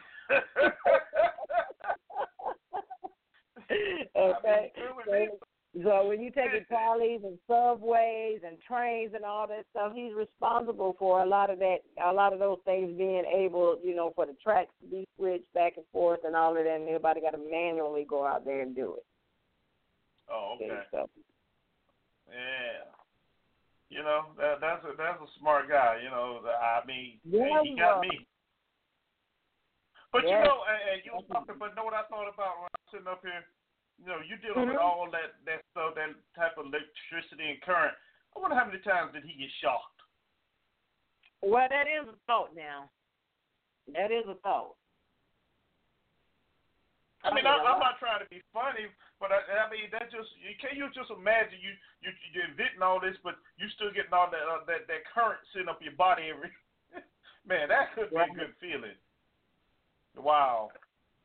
okay. 4.15 4.71
So, 5.05 5.39
so 5.83 6.07
when 6.07 6.21
you 6.21 6.31
take 6.31 6.51
the 6.51 6.65
trolleys 6.67 7.21
and 7.23 7.37
subways 7.47 8.39
and 8.45 8.57
trains 8.67 9.11
and 9.13 9.23
all 9.23 9.47
that 9.47 9.65
stuff, 9.71 9.91
he's 9.93 10.13
responsible 10.13 10.95
for 10.97 11.21
a 11.21 11.25
lot 11.25 11.49
of 11.49 11.59
that, 11.59 11.79
a 12.03 12.13
lot 12.13 12.33
of 12.33 12.39
those 12.39 12.59
things 12.65 12.97
being 12.97 13.25
able, 13.25 13.77
you 13.83 13.95
know, 13.95 14.11
for 14.15 14.25
the 14.25 14.35
tracks 14.41 14.71
to 14.81 14.87
be 14.87 15.07
switched 15.17 15.51
back 15.53 15.73
and 15.77 15.85
forth 15.91 16.21
and 16.25 16.35
all 16.35 16.57
of 16.57 16.63
that. 16.63 16.75
And 16.75 16.87
everybody 16.87 17.21
got 17.21 17.31
to 17.31 17.49
manually 17.51 18.05
go 18.09 18.25
out 18.25 18.45
there 18.45 18.61
and 18.61 18.75
do 18.75 18.95
it. 18.97 19.05
Oh, 20.31 20.55
okay. 20.55 20.81
So, 20.91 21.09
Yeah. 22.29 22.91
You 23.89 24.03
know 24.03 24.35
that 24.35 24.59
that's 24.59 24.83
a 24.83 24.91
that's 24.99 25.21
a 25.23 25.31
smart 25.39 25.69
guy. 25.69 26.03
You 26.03 26.09
know, 26.11 26.43
I 26.43 26.85
mean, 26.85 27.19
Yeah, 27.23 27.63
he 27.63 27.71
got 27.79 28.01
me. 28.01 28.27
But 30.11 30.27
Yeah. 30.27 30.39
you 30.39 30.43
know, 30.43 30.59
and, 30.67 30.81
and 30.91 30.99
you 31.05 31.11
was 31.15 31.23
talking. 31.31 31.55
But 31.57 31.73
know 31.75 31.85
what 31.85 31.93
I 31.93 32.03
thought 32.11 32.27
about 32.27 32.59
when 32.59 32.67
I 32.67 32.79
was 32.83 32.91
sitting 32.91 33.07
up 33.07 33.23
here? 33.23 33.47
You 33.99 34.05
know, 34.05 34.19
you're 34.21 34.37
dealing 34.37 34.69
with 34.69 34.77
Mhm. 34.77 34.81
all 34.83 35.09
that 35.09 35.43
that 35.45 35.65
stuff, 35.71 35.95
that 35.95 36.13
type 36.35 36.57
of 36.57 36.67
electricity 36.67 37.49
and 37.49 37.61
current. 37.61 37.97
I 38.35 38.39
wonder 38.39 38.55
how 38.55 38.65
many 38.65 38.79
times 38.79 39.13
did 39.13 39.23
he 39.25 39.33
get 39.33 39.51
shocked? 39.61 40.01
well, 41.41 41.67
that 41.69 41.87
is 41.87 42.07
a 42.07 42.15
thought 42.25 42.55
now. 42.55 42.89
That 43.93 44.11
is 44.11 44.27
a 44.27 44.35
thought. 44.35 44.75
I 47.23 47.33
mean, 47.33 47.45
Okay, 47.45 47.49
I, 47.49 47.73
I'm 47.73 47.79
not 47.79 47.97
trying 47.97 48.19
to 48.21 48.29
be 48.29 48.41
funny, 48.53 48.87
but 49.19 49.31
I, 49.31 49.41
I 49.65 49.69
mean, 49.69 49.89
that 49.91 50.11
just 50.11 50.29
you 50.37 50.53
can 50.61 50.77
you 50.77 50.89
just 50.93 51.09
imagine 51.09 51.57
you 51.59 51.73
you 52.01 52.13
you're 52.33 52.45
inventing 52.45 52.81
all 52.83 52.99
this, 52.99 53.17
but 53.23 53.35
you're 53.57 53.71
still 53.71 53.91
getting 53.91 54.13
all 54.13 54.29
that 54.29 54.45
uh, 54.45 54.63
that 54.65 54.85
that 54.87 55.01
current 55.09 55.41
sitting 55.51 55.69
up 55.69 55.81
your 55.81 55.97
body 55.97 56.29
every. 56.29 56.51
Man, 57.47 57.69
that 57.69 57.95
could 57.95 58.11
be 58.11 58.17
a 58.17 58.29
good 58.35 58.53
feeling. 58.61 58.97
Wow. 60.15 60.69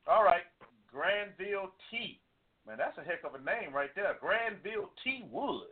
All 0.06 0.24
right, 0.24 0.46
Granville 0.90 1.72
T. 1.90 2.21
Man, 2.66 2.78
that's 2.78 2.96
a 2.98 3.02
heck 3.02 3.26
of 3.26 3.34
a 3.34 3.42
name 3.42 3.74
right 3.74 3.90
there, 3.94 4.14
Granville 4.20 4.90
T. 5.02 5.26
Wood. 5.30 5.66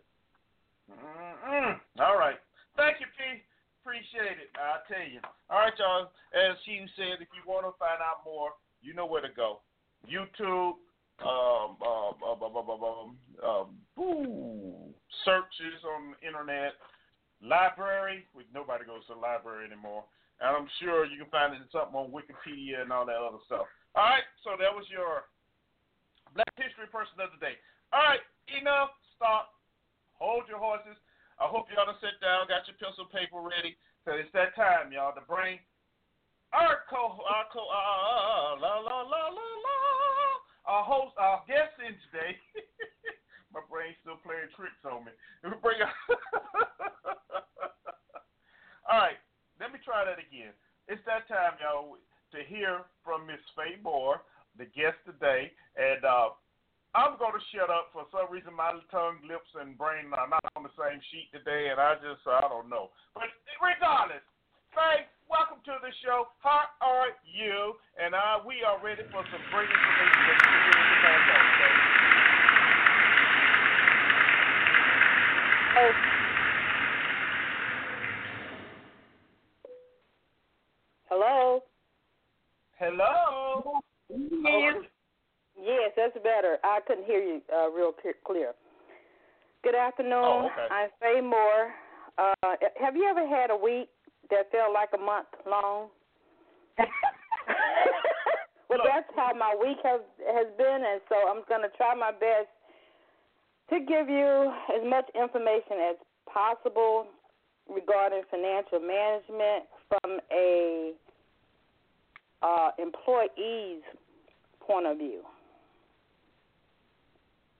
Mm-mm. 0.90 1.78
All 2.02 2.18
right. 2.18 2.38
Thank 2.76 2.98
you, 2.98 3.06
P. 3.14 3.42
Appreciate 3.82 4.42
it. 4.42 4.50
I'll 4.58 4.82
tell 4.90 5.06
you. 5.06 5.22
All 5.48 5.62
right, 5.62 5.72
y'all. 5.78 6.10
As 6.34 6.58
Hugh 6.66 6.84
said, 6.96 7.22
if 7.22 7.30
you 7.32 7.46
want 7.46 7.64
to 7.64 7.72
find 7.78 8.02
out 8.02 8.26
more, 8.26 8.50
you 8.82 8.92
know 8.92 9.06
where 9.06 9.22
to 9.22 9.30
go. 9.30 9.62
YouTube, 10.04 10.76
um, 11.22 11.78
um, 11.80 12.18
um, 12.26 12.42
um, 12.42 12.56
um, 12.56 12.82
um, 12.82 13.10
um, 13.40 13.68
ooh, 13.96 14.90
searches 15.24 15.78
on 15.86 16.12
the 16.12 16.26
internet, 16.26 16.74
library. 17.38 18.26
Which 18.34 18.50
nobody 18.52 18.84
goes 18.84 19.06
to 19.08 19.14
the 19.14 19.20
library 19.20 19.70
anymore. 19.70 20.04
And 20.40 20.56
I'm 20.56 20.68
sure 20.80 21.04
you 21.04 21.20
can 21.20 21.30
find 21.30 21.54
it 21.54 21.60
something 21.70 21.94
on 21.94 22.10
Wikipedia 22.10 22.82
and 22.82 22.92
all 22.92 23.06
that 23.06 23.20
other 23.20 23.40
stuff. 23.46 23.68
All 23.94 24.08
right, 24.08 24.26
so 24.42 24.56
that 24.56 24.72
was 24.72 24.88
your 24.88 25.28
Black 26.34 26.52
History 26.56 26.86
Person 26.90 27.18
of 27.18 27.34
the 27.34 27.40
Day. 27.42 27.58
All 27.90 28.04
right, 28.06 28.22
enough. 28.54 28.94
Stop. 29.16 29.54
Hold 30.16 30.46
your 30.48 30.60
horses. 30.60 30.96
I 31.40 31.48
hope 31.48 31.72
y'all 31.72 31.88
done 31.88 31.96
sit 32.04 32.20
down, 32.20 32.48
got 32.52 32.68
your 32.68 32.76
pencil 32.76 33.08
paper 33.08 33.40
ready, 33.40 33.74
because 34.04 34.20
it's 34.20 34.32
that 34.36 34.52
time, 34.52 34.92
y'all, 34.92 35.16
to 35.16 35.24
bring 35.24 35.56
our 36.52 36.84
co, 36.90 37.16
our 37.24 37.46
co, 37.48 37.64
uh, 37.64 37.72
uh, 37.72 38.02
uh, 38.04 38.20
uh, 38.20 38.60
la, 38.60 38.74
la, 38.82 38.98
la, 39.06 39.22
la, 39.32 39.44
la, 39.64 39.76
our 40.68 40.84
host, 40.84 41.16
our 41.16 41.40
guest 41.48 41.72
in 41.80 41.96
today. 42.10 42.36
My 43.54 43.64
brain's 43.66 43.96
still 44.04 44.20
playing 44.20 44.52
tricks 44.54 44.84
on 44.84 45.08
me. 45.08 45.12
Me 45.42 45.56
bring. 45.64 45.80
All 48.90 48.98
right, 48.98 49.18
let 49.58 49.72
me 49.72 49.78
try 49.80 50.04
that 50.04 50.18
again. 50.18 50.52
It's 50.90 51.02
that 51.06 51.24
time, 51.30 51.54
y'all, 51.62 51.96
to 52.34 52.40
hear 52.46 52.82
from 53.06 53.26
Miss 53.26 53.42
Faye 53.54 53.78
Moore, 53.82 54.22
the 54.60 54.68
guest 54.76 55.00
today, 55.08 55.48
and 55.72 56.04
uh, 56.04 56.36
I'm 56.92 57.16
going 57.16 57.32
to 57.32 57.44
shut 57.48 57.72
up. 57.72 57.88
For 57.96 58.04
some 58.12 58.28
reason, 58.28 58.52
my 58.52 58.76
tongue, 58.92 59.24
lips, 59.24 59.48
and 59.56 59.72
brain 59.72 60.12
are 60.12 60.28
not 60.28 60.44
on 60.52 60.68
the 60.68 60.74
same 60.76 61.00
sheet 61.08 61.32
today, 61.32 61.72
and 61.72 61.80
I 61.80 61.96
just, 61.96 62.20
I 62.28 62.44
don't 62.44 62.68
know. 62.68 62.92
But 63.16 63.32
regardless, 63.56 64.20
Faye, 64.76 65.08
welcome 65.32 65.64
to 65.64 65.80
the 65.80 65.88
show. 66.04 66.28
How 66.44 66.68
are 66.84 67.16
you? 67.24 67.80
And 67.96 68.12
uh, 68.12 68.44
we 68.44 68.60
are 68.60 68.76
ready 68.84 69.00
for 69.08 69.24
some 69.32 69.44
great 69.48 69.72
information 69.72 70.20
that 70.28 70.36
you're 70.44 70.76
going 70.76 70.92
to 70.92 71.00
pass 71.08 71.24
on 71.24 71.44
today. 71.56 71.76
Oh. 75.80 75.92
Hello. 81.08 81.64
Hello. 82.76 83.80
Yes. 84.10 84.76
Yes, 85.60 85.92
that's 85.96 86.14
better. 86.24 86.58
I 86.64 86.80
couldn't 86.86 87.04
hear 87.04 87.20
you 87.20 87.40
uh, 87.54 87.70
real 87.70 87.92
clear. 88.24 88.52
Good 89.62 89.74
afternoon. 89.74 90.24
Oh, 90.24 90.48
okay. 90.50 90.74
I'm 90.74 90.88
Faye 91.00 91.20
Moore. 91.20 91.72
Uh, 92.16 92.56
have 92.80 92.96
you 92.96 93.04
ever 93.04 93.26
had 93.28 93.50
a 93.50 93.56
week 93.56 93.88
that 94.30 94.50
felt 94.50 94.72
like 94.72 94.88
a 94.94 94.98
month 94.98 95.28
long? 95.46 95.88
well, 98.68 98.78
Look. 98.78 98.86
that's 98.86 99.06
how 99.14 99.32
my 99.38 99.54
week 99.60 99.76
has 99.84 100.00
has 100.32 100.46
been, 100.56 100.80
and 100.80 101.00
so 101.08 101.16
I'm 101.28 101.42
going 101.48 101.62
to 101.62 101.76
try 101.76 101.94
my 101.94 102.10
best 102.10 102.48
to 103.70 103.80
give 103.80 104.08
you 104.08 104.52
as 104.74 104.82
much 104.88 105.04
information 105.14 105.90
as 105.90 105.96
possible 106.32 107.06
regarding 107.68 108.22
financial 108.30 108.80
management 108.80 109.68
from 109.88 110.20
a 110.32 110.92
uh, 112.42 112.70
employee's 112.78 113.82
point 114.70 114.86
of 114.86 114.98
view. 114.98 115.22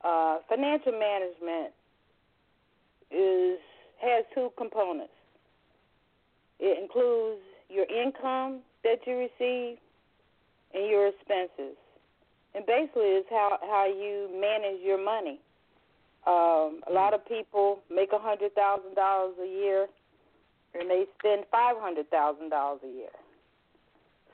Uh, 0.04 0.38
financial 0.48 0.92
management 0.92 1.74
is 3.10 3.58
has 4.00 4.24
two 4.34 4.50
components. 4.56 5.12
It 6.60 6.78
includes 6.80 7.42
your 7.68 7.84
income 7.84 8.60
that 8.84 8.98
you 9.06 9.16
receive 9.16 9.78
and 10.72 10.88
your 10.88 11.08
expenses, 11.08 11.76
and 12.54 12.64
basically 12.64 13.18
it's 13.18 13.28
how 13.28 13.58
how 13.60 13.86
you 13.86 14.30
manage 14.40 14.80
your 14.80 15.02
money. 15.02 15.40
Um, 16.26 16.80
a 16.88 16.92
lot 16.92 17.12
of 17.12 17.26
people 17.26 17.80
make 17.90 18.12
a 18.12 18.18
hundred 18.18 18.54
thousand 18.54 18.94
dollars 18.94 19.34
a 19.42 19.46
year, 19.46 19.88
and 20.78 20.88
they 20.88 21.06
spend 21.18 21.44
five 21.50 21.76
hundred 21.78 22.08
thousand 22.10 22.50
dollars 22.50 22.80
a 22.84 22.88
year. 22.88 23.14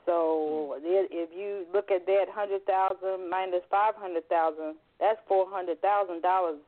So 0.07 0.79
if 0.81 1.29
you 1.35 1.67
look 1.73 1.91
at 1.91 2.05
that 2.07 2.25
hundred 2.31 2.65
thousand 2.65 3.29
minus 3.29 3.61
five 3.69 3.93
hundred 3.97 4.27
thousand, 4.29 4.75
that's 4.99 5.19
four 5.27 5.45
hundred 5.49 5.81
thousand 5.81 6.21
dollars 6.21 6.59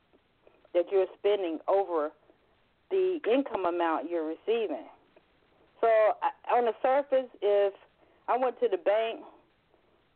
that 0.73 0.85
you're 0.91 1.07
spending 1.17 1.57
over 1.67 2.11
the 2.91 3.19
income 3.31 3.65
amount 3.65 4.11
you're 4.11 4.27
receiving. 4.27 4.85
So 5.79 5.87
on 6.51 6.65
the 6.65 6.73
surface, 6.83 7.31
if 7.41 7.73
I 8.27 8.37
went 8.37 8.59
to 8.59 8.67
the 8.67 8.77
bank 8.77 9.21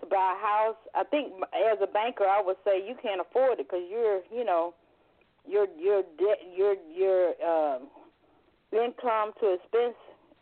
to 0.01 0.05
buy 0.05 0.35
a 0.35 0.45
house, 0.45 0.75
I 0.93 1.05
think 1.05 1.31
as 1.55 1.79
a 1.81 1.87
banker 1.87 2.25
I 2.25 2.41
would 2.43 2.57
say 2.65 2.85
you 2.85 2.95
can't 3.01 3.21
afford 3.21 3.59
it 3.59 3.69
because 3.69 3.87
you're, 3.89 4.19
you 4.35 4.43
know, 4.43 4.73
your 5.47 5.67
your 5.79 6.03
debt 6.19 6.43
your 6.55 6.75
your 6.93 7.33
um, 7.39 7.87
income 8.73 9.31
to 9.39 9.53
expense 9.53 9.95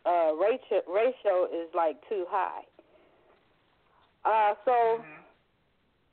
uh, 0.04 0.34
ratio 0.34 0.82
ratio 0.92 1.46
is 1.46 1.70
like 1.74 1.96
too 2.08 2.26
high. 2.28 2.62
Uh, 4.24 4.54
so 4.64 5.02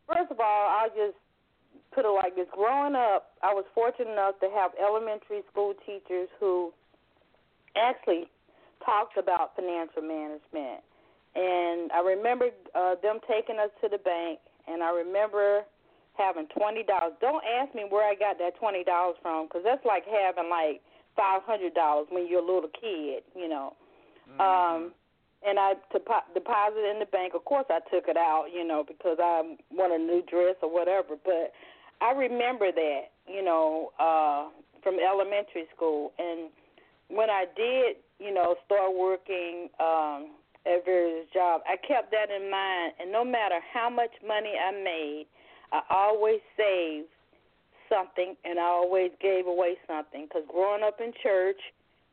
first 0.07 0.32
of 0.32 0.39
all, 0.39 0.68
I'll 0.70 0.89
just 0.89 1.18
put 1.93 2.05
it 2.05 2.10
like 2.10 2.36
this: 2.36 2.47
growing 2.51 2.95
up, 2.95 3.38
I 3.43 3.53
was 3.53 3.66
fortunate 3.76 4.12
enough 4.12 4.39
to 4.39 4.49
have 4.49 4.72
elementary 4.82 5.41
school 5.51 5.74
teachers 5.86 6.30
who 6.39 6.74
actually 7.78 8.30
talked 8.86 9.18
about 9.18 9.55
financial 9.55 10.01
management. 10.01 10.82
And 11.36 11.91
I 11.91 12.01
remember 12.01 12.49
uh, 12.74 12.95
them 13.03 13.20
taking 13.30 13.60
us 13.60 13.70
to 13.82 13.89
the 13.89 13.99
bank, 13.99 14.39
and 14.68 14.82
I 14.82 14.89
remember 14.89 15.62
having 16.18 16.47
twenty 16.57 16.84
dollars. 16.84 17.14
Don't 17.22 17.43
ask 17.45 17.74
me 17.76 17.86
where 17.88 18.10
I 18.10 18.16
got 18.16 18.39
that 18.39 18.57
twenty 18.60 18.84
dollars 18.84 19.16
from, 19.22 19.45
because 19.45 19.62
that's 19.64 19.86
like 19.86 20.03
having 20.10 20.49
like 20.49 20.82
five 21.16 21.43
hundred 21.45 21.76
dollars 21.76 22.07
when 22.10 22.28
you're 22.28 22.41
a 22.41 22.45
little 22.45 22.72
kid, 22.74 23.22
you 23.36 23.47
know. 23.47 23.76
Um, 24.39 24.91
and 25.46 25.58
I 25.58 25.74
depo- 25.94 26.28
deposited 26.34 26.92
in 26.92 27.00
the 27.00 27.06
bank. 27.06 27.34
Of 27.34 27.46
course, 27.46 27.66
I 27.70 27.80
took 27.90 28.08
it 28.08 28.18
out, 28.18 28.48
you 28.54 28.66
know, 28.66 28.84
because 28.88 29.18
I 29.22 29.56
want 29.72 29.94
a 29.94 29.98
new 29.98 30.22
dress 30.30 30.56
or 30.62 30.72
whatever. 30.72 31.16
But 31.24 31.54
I 32.02 32.12
remember 32.12 32.72
that, 32.72 33.02
you 33.28 33.44
know, 33.44 33.92
uh, 34.00 34.50
from 34.84 34.98
elementary 35.00 35.66
school. 35.76 36.12
And 36.20 36.50
when 37.08 37.30
I 37.30 37.46
did, 37.56 37.98
you 38.20 38.34
know, 38.34 38.56
start 38.66 38.96
working 38.96 39.70
um, 39.80 40.32
at 40.66 40.84
various 40.84 41.28
jobs, 41.34 41.64
I 41.68 41.76
kept 41.76 42.12
that 42.12 42.28
in 42.30 42.52
mind. 42.52 42.94
And 43.00 43.12
no 43.12 43.24
matter 43.24 43.60
how 43.74 43.90
much 43.90 44.12
money 44.26 44.54
I 44.60 44.72
made, 44.72 45.26
I 45.72 45.82
always 45.90 46.40
saved 46.58 47.08
something, 47.88 48.36
and 48.44 48.60
I 48.60 48.64
always 48.64 49.12
gave 49.22 49.48
away 49.48 49.78
something. 49.88 50.28
Because 50.28 50.44
growing 50.48 50.84
up 50.84 51.00
in 51.00 51.14
church, 51.24 51.60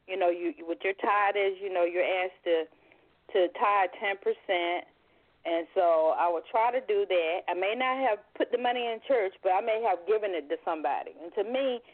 you 0.06 0.16
know, 0.16 0.30
you 0.30 0.54
with 0.60 0.78
your 0.82 0.92
is, 0.92 1.58
you 1.60 1.72
know, 1.72 1.84
you're 1.84 2.04
asked 2.04 2.44
to 2.44 2.64
to 3.36 3.52
tithe 3.60 3.92
ten 4.00 4.16
percent, 4.24 4.88
and 5.44 5.68
so 5.76 6.16
I 6.16 6.26
would 6.32 6.48
try 6.48 6.72
to 6.72 6.80
do 6.88 7.04
that. 7.04 7.36
I 7.46 7.54
may 7.54 7.76
not 7.76 8.00
have 8.08 8.18
put 8.32 8.48
the 8.50 8.56
money 8.56 8.88
in 8.88 8.98
church, 9.04 9.36
but 9.44 9.52
I 9.52 9.60
may 9.60 9.84
have 9.84 10.00
given 10.08 10.32
it 10.32 10.48
to 10.48 10.56
somebody. 10.64 11.12
And 11.20 11.28
to 11.36 11.44
me, 11.44 11.84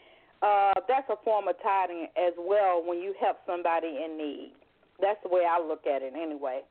uh, 0.41 0.79
that's 0.87 1.11
a 1.11 1.19
form 1.27 1.49
of 1.51 1.59
tithing 1.63 2.07
as 2.15 2.33
well 2.39 2.83
when 2.87 3.03
you 3.03 3.13
help 3.19 3.43
somebody 3.45 4.01
in 4.07 4.17
need. 4.17 4.55
That's 5.03 5.19
the 5.23 5.29
way 5.29 5.43
I 5.43 5.59
look 5.59 5.83
at 5.87 6.03
it 6.03 6.15
anyway. 6.15 6.63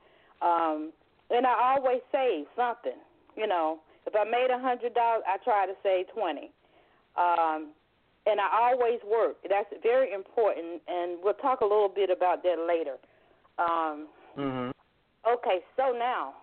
Um, 0.42 0.96
and 1.30 1.46
I 1.46 1.76
always 1.76 2.02
save 2.12 2.48
something. 2.56 3.00
You 3.36 3.48
know, 3.48 3.80
if 4.08 4.16
I 4.16 4.24
made 4.24 4.50
a 4.52 4.60
hundred 4.60 4.94
dollars, 4.96 5.24
I 5.28 5.38
try 5.44 5.68
to 5.68 5.76
save 5.84 6.08
twenty. 6.16 6.52
Um, 7.20 7.76
and 8.26 8.40
I 8.40 8.48
always 8.54 9.00
work. 9.10 9.38
That's 9.48 9.70
very 9.82 10.14
important, 10.14 10.82
and 10.88 11.20
we'll 11.24 11.34
talk 11.36 11.62
a 11.62 11.66
little 11.66 11.92
bit 11.94 12.10
about 12.10 12.44
that 12.44 12.58
later. 12.68 12.98
Um, 13.58 14.08
Mm-hmm. 14.38 14.72
Okay, 15.30 15.60
so 15.78 15.92
now 15.98 16.34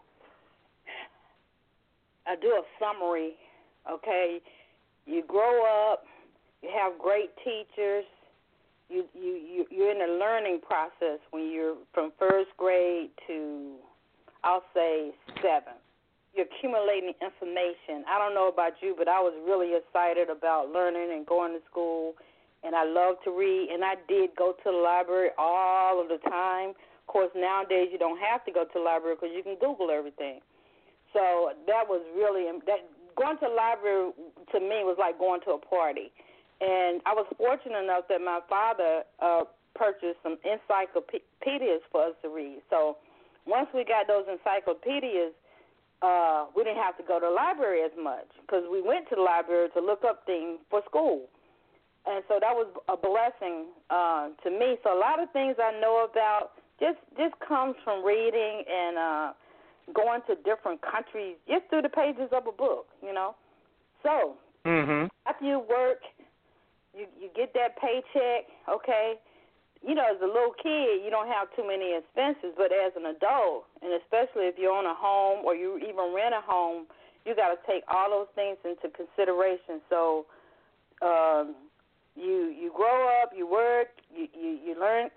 I 2.26 2.36
do 2.36 2.48
a 2.48 2.62
summary. 2.78 3.32
Okay, 3.90 4.40
you 5.06 5.22
grow 5.26 5.92
up, 5.92 6.04
you 6.62 6.70
have 6.70 6.98
great 6.98 7.30
teachers. 7.44 8.04
You 8.88 9.04
you 9.14 9.32
you 9.32 9.66
you're 9.70 9.90
in 9.90 10.02
a 10.02 10.14
learning 10.18 10.60
process 10.66 11.18
when 11.30 11.50
you're 11.50 11.76
from 11.92 12.12
first 12.18 12.50
grade 12.56 13.10
to 13.26 13.76
I'll 14.44 14.64
say 14.74 15.10
seven. 15.42 15.74
You're 16.34 16.46
accumulating 16.46 17.14
information. 17.20 18.04
I 18.08 18.18
don't 18.18 18.34
know 18.34 18.48
about 18.48 18.72
you, 18.80 18.94
but 18.96 19.08
I 19.08 19.20
was 19.20 19.34
really 19.46 19.74
excited 19.74 20.30
about 20.30 20.70
learning 20.70 21.10
and 21.12 21.26
going 21.26 21.52
to 21.52 21.60
school, 21.70 22.14
and 22.62 22.76
I 22.76 22.84
love 22.84 23.16
to 23.24 23.30
read. 23.30 23.70
And 23.72 23.84
I 23.84 23.94
did 24.08 24.30
go 24.36 24.52
to 24.52 24.64
the 24.64 24.70
library 24.70 25.30
all 25.36 26.00
of 26.00 26.08
the 26.08 26.18
time. 26.28 26.74
Of 27.08 27.16
course, 27.16 27.32
nowadays 27.32 27.88
you 27.88 27.96
don't 27.96 28.20
have 28.20 28.44
to 28.44 28.52
go 28.52 28.68
to 28.68 28.74
the 28.76 28.84
library 28.84 29.16
because 29.16 29.32
you 29.32 29.40
can 29.42 29.56
Google 29.56 29.88
everything. 29.88 30.44
So 31.16 31.56
that 31.64 31.88
was 31.88 32.04
really 32.12 32.44
that 32.68 32.84
going 33.16 33.40
to 33.40 33.48
the 33.48 33.56
library 33.56 34.12
to 34.52 34.60
me 34.60 34.84
was 34.84 35.00
like 35.00 35.16
going 35.16 35.40
to 35.48 35.56
a 35.56 35.58
party. 35.58 36.12
And 36.60 37.00
I 37.08 37.16
was 37.16 37.24
fortunate 37.40 37.80
enough 37.80 38.12
that 38.12 38.20
my 38.20 38.44
father 38.44 39.08
uh, 39.24 39.48
purchased 39.72 40.20
some 40.20 40.36
encyclopedias 40.44 41.80
for 41.88 42.12
us 42.12 42.14
to 42.20 42.28
read. 42.28 42.60
So 42.68 43.00
once 43.48 43.72
we 43.72 43.88
got 43.88 44.04
those 44.04 44.28
encyclopedias, 44.28 45.32
uh, 46.04 46.52
we 46.52 46.60
didn't 46.60 46.84
have 46.84 47.00
to 47.00 47.04
go 47.08 47.16
to 47.16 47.24
the 47.24 47.32
library 47.32 47.88
as 47.88 47.94
much 47.96 48.28
because 48.44 48.68
we 48.68 48.84
went 48.84 49.08
to 49.08 49.16
the 49.16 49.24
library 49.24 49.72
to 49.72 49.80
look 49.80 50.04
up 50.04 50.28
things 50.28 50.60
for 50.68 50.84
school. 50.84 51.24
And 52.04 52.20
so 52.28 52.36
that 52.36 52.52
was 52.52 52.68
a 52.84 53.00
blessing 53.00 53.72
uh, 53.88 54.28
to 54.44 54.52
me. 54.52 54.76
So 54.84 54.92
a 54.92 55.00
lot 55.00 55.24
of 55.24 55.32
things 55.32 55.56
I 55.56 55.72
know 55.80 56.04
about 56.04 56.52
just 56.80 56.98
just 57.16 57.34
comes 57.46 57.74
from 57.84 58.04
reading 58.04 58.64
and 58.70 58.98
uh, 58.98 59.32
going 59.94 60.20
to 60.28 60.34
different 60.44 60.80
countries 60.82 61.36
just 61.48 61.64
through 61.70 61.82
the 61.82 61.88
pages 61.88 62.30
of 62.32 62.46
a 62.46 62.52
book, 62.52 62.86
you 63.02 63.12
know. 63.12 63.34
So 64.02 64.36
Mm-hmm. 64.66 65.06
after 65.26 65.44
you 65.44 65.58
work, 65.58 66.02
you 66.94 67.06
you 67.20 67.28
get 67.34 67.54
that 67.54 67.80
paycheck, 67.80 68.46
okay. 68.68 69.14
You 69.86 69.94
know, 69.94 70.02
as 70.10 70.20
a 70.20 70.26
little 70.26 70.58
kid, 70.60 71.04
you 71.04 71.08
don't 71.08 71.28
have 71.28 71.54
too 71.54 71.62
many 71.62 71.94
expenses, 71.94 72.50
but 72.56 72.72
as 72.74 72.90
an 72.96 73.06
adult, 73.06 73.64
and 73.80 73.94
especially 74.02 74.50
if 74.50 74.58
you 74.58 74.74
own 74.74 74.84
a 74.86 74.94
home 74.94 75.46
or 75.46 75.54
you 75.54 75.78
even 75.78 76.12
rent 76.12 76.34
a 76.34 76.42
home, 76.42 76.86
you 77.24 77.36
got 77.36 77.54
to 77.54 77.58
take 77.64 77.84
all 77.86 78.10
those 78.10 78.26
things 78.34 78.58
into 78.64 78.90
consideration. 78.90 79.80
So, 79.88 80.26
um, 81.00 81.54
you 82.16 82.50
you 82.50 82.72
grow 82.74 83.06
up, 83.22 83.30
you 83.36 83.46
work, 83.46 83.88
you 84.14 84.26
you, 84.34 84.58
you 84.66 84.80
learn 84.80 85.10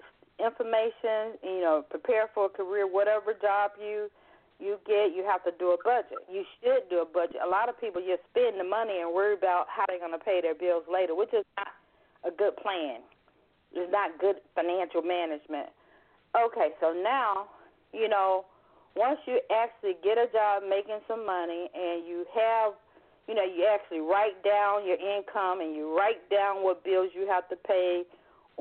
information, 0.43 1.37
you 1.43 1.61
know, 1.61 1.85
prepare 1.89 2.29
for 2.33 2.45
a 2.47 2.49
career, 2.49 2.87
whatever 2.87 3.33
job 3.33 3.71
you 3.79 4.09
you 4.61 4.77
get, 4.85 5.17
you 5.17 5.25
have 5.25 5.43
to 5.43 5.51
do 5.57 5.73
a 5.73 5.77
budget. 5.83 6.21
You 6.29 6.45
should 6.61 6.85
do 6.93 7.01
a 7.01 7.05
budget. 7.05 7.41
A 7.43 7.49
lot 7.49 7.67
of 7.67 7.81
people 7.81 7.99
just 8.05 8.21
spend 8.29 8.61
the 8.61 8.63
money 8.63 9.01
and 9.01 9.09
worry 9.09 9.33
about 9.33 9.65
how 9.65 9.89
they're 9.89 9.97
going 9.97 10.13
to 10.13 10.21
pay 10.21 10.39
their 10.39 10.53
bills 10.53 10.85
later, 10.85 11.17
which 11.17 11.33
is 11.33 11.43
not 11.57 11.73
a 12.21 12.29
good 12.29 12.55
plan. 12.61 13.01
It's 13.73 13.91
not 13.91 14.21
good 14.21 14.37
financial 14.53 15.01
management. 15.01 15.73
Okay, 16.37 16.77
so 16.79 16.93
now, 16.93 17.49
you 17.91 18.07
know, 18.07 18.45
once 18.95 19.17
you 19.25 19.41
actually 19.49 19.97
get 20.03 20.21
a 20.21 20.29
job 20.29 20.61
making 20.61 21.01
some 21.07 21.25
money 21.25 21.67
and 21.73 22.05
you 22.05 22.25
have, 22.37 22.77
you 23.27 23.33
know, 23.33 23.43
you 23.43 23.65
actually 23.65 24.05
write 24.05 24.37
down 24.45 24.85
your 24.85 25.01
income 25.01 25.61
and 25.61 25.75
you 25.75 25.95
write 25.97 26.21
down 26.29 26.61
what 26.61 26.85
bills 26.85 27.09
you 27.15 27.25
have 27.25 27.49
to 27.49 27.55
pay 27.55 28.03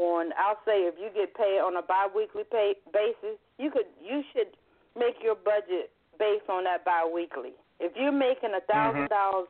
on 0.00 0.32
I'll 0.40 0.56
say 0.64 0.88
if 0.88 0.94
you 0.96 1.12
get 1.12 1.36
paid 1.36 1.60
on 1.60 1.76
a 1.76 1.82
biweekly 1.84 2.44
pay 2.50 2.74
basis, 2.92 3.36
you 3.58 3.70
could 3.70 3.84
you 4.00 4.24
should 4.32 4.56
make 4.96 5.20
your 5.22 5.36
budget 5.36 5.92
based 6.18 6.48
on 6.48 6.64
that 6.64 6.84
biweekly. 6.84 7.52
If 7.78 7.92
you're 7.96 8.12
making 8.12 8.56
a 8.56 8.64
thousand 8.64 9.08
dollars 9.08 9.48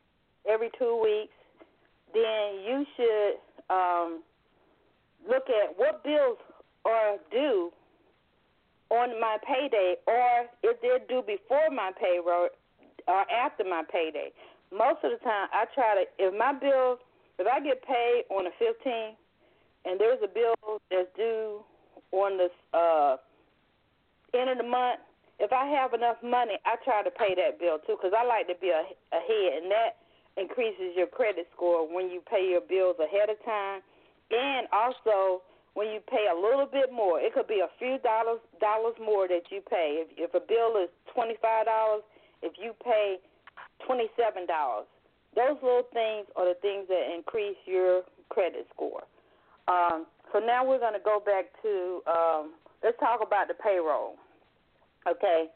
every 0.50 0.70
two 0.76 0.98
weeks, 0.98 1.34
then 2.12 2.66
you 2.66 2.84
should 2.96 3.32
um, 3.70 4.22
look 5.22 5.46
at 5.46 5.78
what 5.78 6.02
bills 6.02 6.38
are 6.84 7.16
due 7.30 7.70
on 8.90 9.20
my 9.20 9.38
payday, 9.46 9.94
or 10.06 10.50
if 10.64 10.80
they're 10.82 10.98
due 11.06 11.22
before 11.22 11.70
my 11.70 11.92
payroll 11.94 12.48
or 13.06 13.22
after 13.30 13.62
my 13.62 13.82
payday. 13.90 14.34
Most 14.72 14.98
of 15.04 15.14
the 15.14 15.22
time, 15.22 15.46
I 15.54 15.66
try 15.74 15.94
to 15.94 16.04
if 16.18 16.34
my 16.34 16.52
bill 16.52 16.98
if 17.38 17.46
I 17.46 17.60
get 17.62 17.82
paid 17.86 18.24
on 18.30 18.44
the 18.44 18.54
15th 18.58 19.14
and 19.84 20.00
there's 20.00 20.18
a 20.22 20.28
bill 20.28 20.80
that's 20.90 21.08
due 21.16 21.64
on 22.12 22.38
the 22.38 22.48
uh, 22.76 23.16
end 24.34 24.50
of 24.50 24.58
the 24.58 24.66
month, 24.66 25.00
if 25.38 25.52
I 25.52 25.66
have 25.72 25.94
enough 25.94 26.20
money, 26.22 26.60
I 26.66 26.76
try 26.84 27.02
to 27.02 27.10
pay 27.10 27.34
that 27.34 27.58
bill 27.58 27.78
too 27.86 27.96
because 27.96 28.12
I 28.12 28.26
like 28.26 28.46
to 28.48 28.56
be 28.60 28.68
a, 28.68 28.84
ahead, 29.16 29.62
and 29.62 29.70
that 29.72 29.96
increases 30.36 30.92
your 30.96 31.06
credit 31.06 31.48
score 31.56 31.88
when 31.88 32.10
you 32.10 32.20
pay 32.28 32.44
your 32.48 32.60
bills 32.60 32.96
ahead 33.00 33.30
of 33.30 33.40
time, 33.44 33.80
and 34.30 34.68
also 34.68 35.42
when 35.74 35.88
you 35.88 36.00
pay 36.10 36.28
a 36.28 36.36
little 36.36 36.66
bit 36.66 36.92
more. 36.92 37.20
It 37.20 37.32
could 37.32 37.48
be 37.48 37.64
a 37.64 37.72
few 37.78 37.98
dollars 38.04 38.40
dollars 38.60 38.94
more 39.00 39.28
that 39.28 39.48
you 39.50 39.62
pay. 39.64 40.04
If 40.04 40.08
if 40.18 40.34
a 40.34 40.44
bill 40.44 40.76
is 40.76 40.90
twenty 41.14 41.40
five 41.40 41.64
dollars, 41.64 42.02
if 42.42 42.52
you 42.60 42.74
pay 42.84 43.16
twenty 43.86 44.10
seven 44.20 44.46
dollars, 44.46 44.86
those 45.34 45.56
little 45.62 45.88
things 45.94 46.26
are 46.36 46.52
the 46.52 46.58
things 46.60 46.84
that 46.88 47.14
increase 47.16 47.56
your 47.64 48.02
credit 48.28 48.66
score. 48.74 49.08
Um, 49.70 50.06
so 50.32 50.38
now 50.40 50.66
we're 50.66 50.78
going 50.78 50.94
to 50.94 51.04
go 51.04 51.22
back 51.24 51.46
to 51.62 52.02
um, 52.10 52.52
let's 52.82 52.98
talk 52.98 53.20
about 53.24 53.46
the 53.48 53.54
payroll. 53.54 54.16
Okay. 55.06 55.46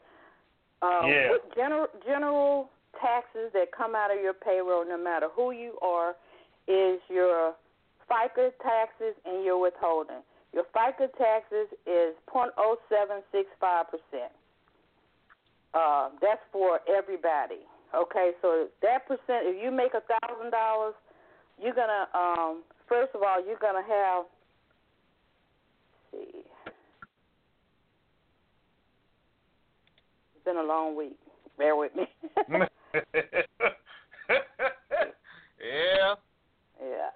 Um, 0.81 1.09
Yeah. 1.11 1.29
what 1.29 1.53
General 1.55 1.87
general 2.05 2.69
taxes 3.01 3.51
that 3.53 3.71
come 3.75 3.93
out 3.95 4.09
of 4.15 4.21
your 4.21 4.33
payroll, 4.33 4.85
no 4.87 4.97
matter 4.97 5.27
who 5.35 5.51
you 5.51 5.77
are, 5.81 6.15
is 6.67 6.99
your 7.09 7.53
FICA 8.09 8.51
taxes 8.63 9.15
and 9.25 9.43
your 9.43 9.59
withholding. 9.59 10.23
Your 10.53 10.63
FICA 10.73 11.11
taxes 11.17 11.67
is 11.85 12.15
point 12.27 12.51
oh 12.57 12.77
seven 12.89 13.21
six 13.31 13.49
five 13.59 13.87
percent. 13.91 14.31
Uh, 15.73 16.09
that's 16.21 16.39
for 16.51 16.79
everybody. 16.87 17.67
Okay, 17.93 18.31
so 18.41 18.67
that 18.81 19.05
percent, 19.07 19.43
if 19.43 19.61
you 19.61 19.71
make 19.71 19.91
a 19.93 20.01
thousand 20.07 20.51
dollars, 20.51 20.95
you're 21.61 21.75
gonna 21.75 22.07
um, 22.13 22.63
first 22.87 23.11
of 23.15 23.21
all 23.23 23.43
you're 23.45 23.59
gonna 23.59 23.83
have. 23.87 24.25
Let's 26.13 26.25
see, 26.31 26.43
it's 30.35 30.45
been 30.45 30.57
a 30.57 30.63
long 30.63 30.95
week. 30.95 31.17
Bear 31.57 31.75
with 31.75 31.95
me. 31.95 32.05
yeah, 35.59 36.15
yeah. 36.79 37.11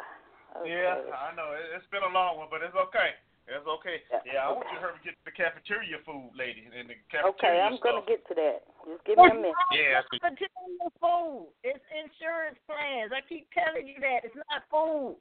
Okay. 0.58 0.70
yeah, 0.72 0.96
I 1.14 1.36
know. 1.36 1.54
It- 1.54 1.72
It's 1.78 1.86
been 1.92 2.04
a 2.04 2.10
long 2.14 2.38
one, 2.38 2.48
but 2.50 2.62
it's 2.64 2.76
okay. 2.76 3.14
It's 3.48 3.66
okay. 3.66 4.02
Yeah. 4.14 4.22
Yeah, 4.26 4.42
I 4.46 4.52
want 4.54 4.68
you 4.70 4.78
to 4.78 4.82
hurry 4.82 5.00
get 5.04 5.16
the 5.26 5.32
cafeteria 5.34 5.98
food, 6.06 6.30
lady, 6.38 6.70
and 6.70 6.86
the 6.90 6.96
cafeteria 7.10 7.34
Okay, 7.34 7.56
I'm 7.66 7.78
stuff. 7.82 8.06
gonna 8.06 8.06
get 8.06 8.22
to 8.30 8.34
that. 8.38 8.62
Just 8.86 9.04
give 9.06 9.18
me 9.18 9.26
a 9.26 9.34
minute. 9.34 9.58
Yeah, 9.74 10.02
Material 10.22 10.90
food. 11.02 11.50
It's 11.66 11.82
insurance 11.90 12.58
plans. 12.70 13.10
I 13.14 13.22
keep 13.26 13.50
telling 13.54 13.88
you 13.90 13.98
that. 14.06 14.22
It's 14.26 14.38
not 14.38 14.70
food. 14.70 15.18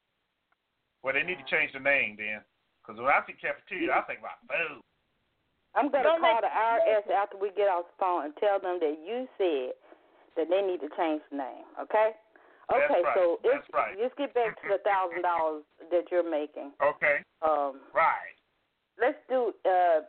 Well, 1.03 1.15
they 1.15 1.23
need 1.23 1.39
to 1.39 1.49
change 1.51 1.73
the 1.73 1.81
name 1.81 2.17
then, 2.19 2.43
because 2.83 2.99
when 2.99 3.09
I 3.09 3.23
see 3.27 3.35
cafeteria, 3.39 3.93
I 3.95 4.03
think 4.03 4.21
about 4.21 4.43
food. 4.49 4.83
I'm 5.77 5.91
gonna 5.93 6.05
Don't 6.05 6.21
call 6.21 6.41
the 6.41 6.49
IRS 6.51 7.07
after 7.13 7.37
we 7.39 7.51
get 7.55 7.69
off 7.69 7.87
the 7.87 7.97
phone 8.01 8.25
and 8.25 8.35
tell 8.41 8.59
them 8.59 8.81
that 8.81 8.97
you 9.05 9.29
said 9.39 9.77
that 10.35 10.49
they 10.51 10.63
need 10.63 10.81
to 10.81 10.89
change 10.97 11.23
the 11.31 11.39
name. 11.39 11.67
Okay. 11.79 12.17
That's 12.69 12.91
Okay, 12.91 13.01
right. 13.05 13.15
so 13.15 13.39
That's 13.45 13.65
right. 13.73 13.97
let's 13.99 14.15
get 14.19 14.35
back 14.35 14.61
to 14.61 14.69
the 14.69 14.81
thousand 14.85 15.23
dollars 15.23 15.65
that 15.91 16.11
you're 16.11 16.29
making. 16.29 16.73
Okay, 16.83 17.23
Um, 17.43 17.81
right. 17.95 18.35
let's 19.01 19.19
do 19.29 19.55
uh 19.65 20.01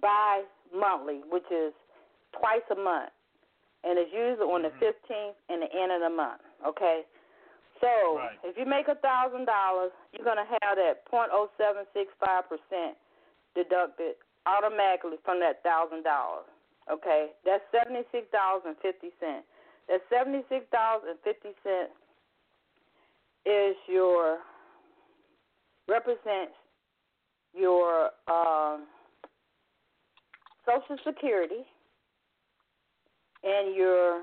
bi 0.00 0.44
monthly, 0.72 1.22
which 1.28 1.44
is 1.50 1.72
twice 2.38 2.64
a 2.70 2.76
month, 2.76 3.10
and 3.84 3.98
it's 3.98 4.12
usually 4.12 4.46
on 4.46 4.62
the 4.62 4.70
Mhm. 4.70 4.78
15th 4.80 5.36
and 5.48 5.62
the 5.62 5.72
end 5.72 5.92
of 5.92 6.00
the 6.00 6.10
month. 6.10 6.42
Okay. 6.64 7.04
So 7.80 8.16
Right. 8.16 8.38
if 8.42 8.56
you 8.56 8.64
make 8.64 8.88
a 8.88 8.94
thousand 8.96 9.44
dollars, 9.46 9.92
you're 10.12 10.24
gonna 10.24 10.46
have 10.62 10.76
that 10.76 11.04
point 11.06 11.30
oh 11.32 11.50
seven 11.58 11.84
six 11.92 12.12
five 12.24 12.48
percent 12.48 12.96
deducted 13.54 14.16
automatically 14.46 15.18
from 15.24 15.40
that 15.40 15.62
thousand 15.62 16.02
dollars. 16.02 16.46
Okay, 16.90 17.32
that's 17.44 17.64
seventy 17.72 18.04
six 18.12 18.30
dollars 18.30 18.62
and 18.64 18.76
fifty 18.78 19.10
cents. 19.20 19.46
That 19.88 20.00
seventy 20.08 20.44
six 20.48 20.64
dollars 20.70 21.04
and 21.08 21.18
fifty 21.20 21.54
cents 21.62 21.92
is 23.44 23.76
your 23.86 24.38
represents 25.88 26.54
your 27.54 28.10
um, 28.28 28.86
Social 30.66 30.96
Security 31.04 31.64
and 33.44 33.74
your 33.74 34.22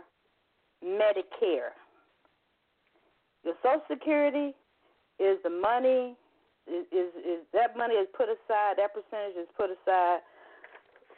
Medicare. 0.84 1.72
Your 3.44 3.56
Social 3.62 3.84
Security 3.89 4.56
is 5.20 5.38
the 5.44 5.50
money 5.50 6.16
is, 6.68 6.86
is 6.91 7.12
is 7.20 7.39
that 7.54 7.76
money 7.78 7.96
is 7.96 8.08
put 8.16 8.30
aside. 8.30 8.80
That 8.80 8.96
percentage 8.96 9.36
is 9.36 9.48
put 9.58 9.70
aside 9.70 10.20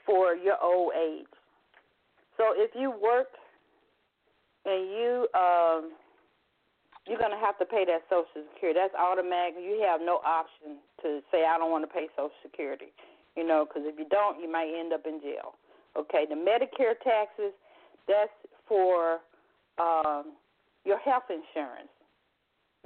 for 0.06 0.34
your 0.34 0.62
old 0.62 0.94
age. 0.98 1.30
So 2.38 2.54
if 2.56 2.72
you 2.74 2.90
work 2.92 3.30
and 4.66 4.90
you 4.90 5.28
um, 5.38 5.94
you're 7.08 7.20
gonna 7.22 7.40
have 7.40 7.58
to 7.60 7.66
pay 7.66 7.86
that 7.86 8.02
Social 8.10 8.42
Security. 8.54 8.80
That's 8.82 8.96
automatic. 8.98 9.56
You 9.62 9.86
have 9.86 10.02
no 10.02 10.20
option 10.26 10.82
to 11.04 11.22
say 11.32 11.46
I 11.46 11.58
don't 11.58 11.70
want 11.70 11.86
to 11.86 11.92
pay 11.94 12.08
Social 12.18 12.34
Security. 12.42 12.90
You 13.38 13.46
know, 13.46 13.66
because 13.68 13.84
if 13.86 14.00
you 14.00 14.06
don't, 14.10 14.42
you 14.42 14.50
might 14.52 14.72
end 14.74 14.94
up 14.94 15.06
in 15.06 15.20
jail. 15.22 15.56
Okay, 15.98 16.26
the 16.28 16.36
Medicare 16.36 16.98
taxes. 17.04 17.54
That's 18.08 18.32
for 18.68 19.20
um, 19.78 20.34
your 20.86 20.98
health 21.00 21.30
insurance 21.30 21.90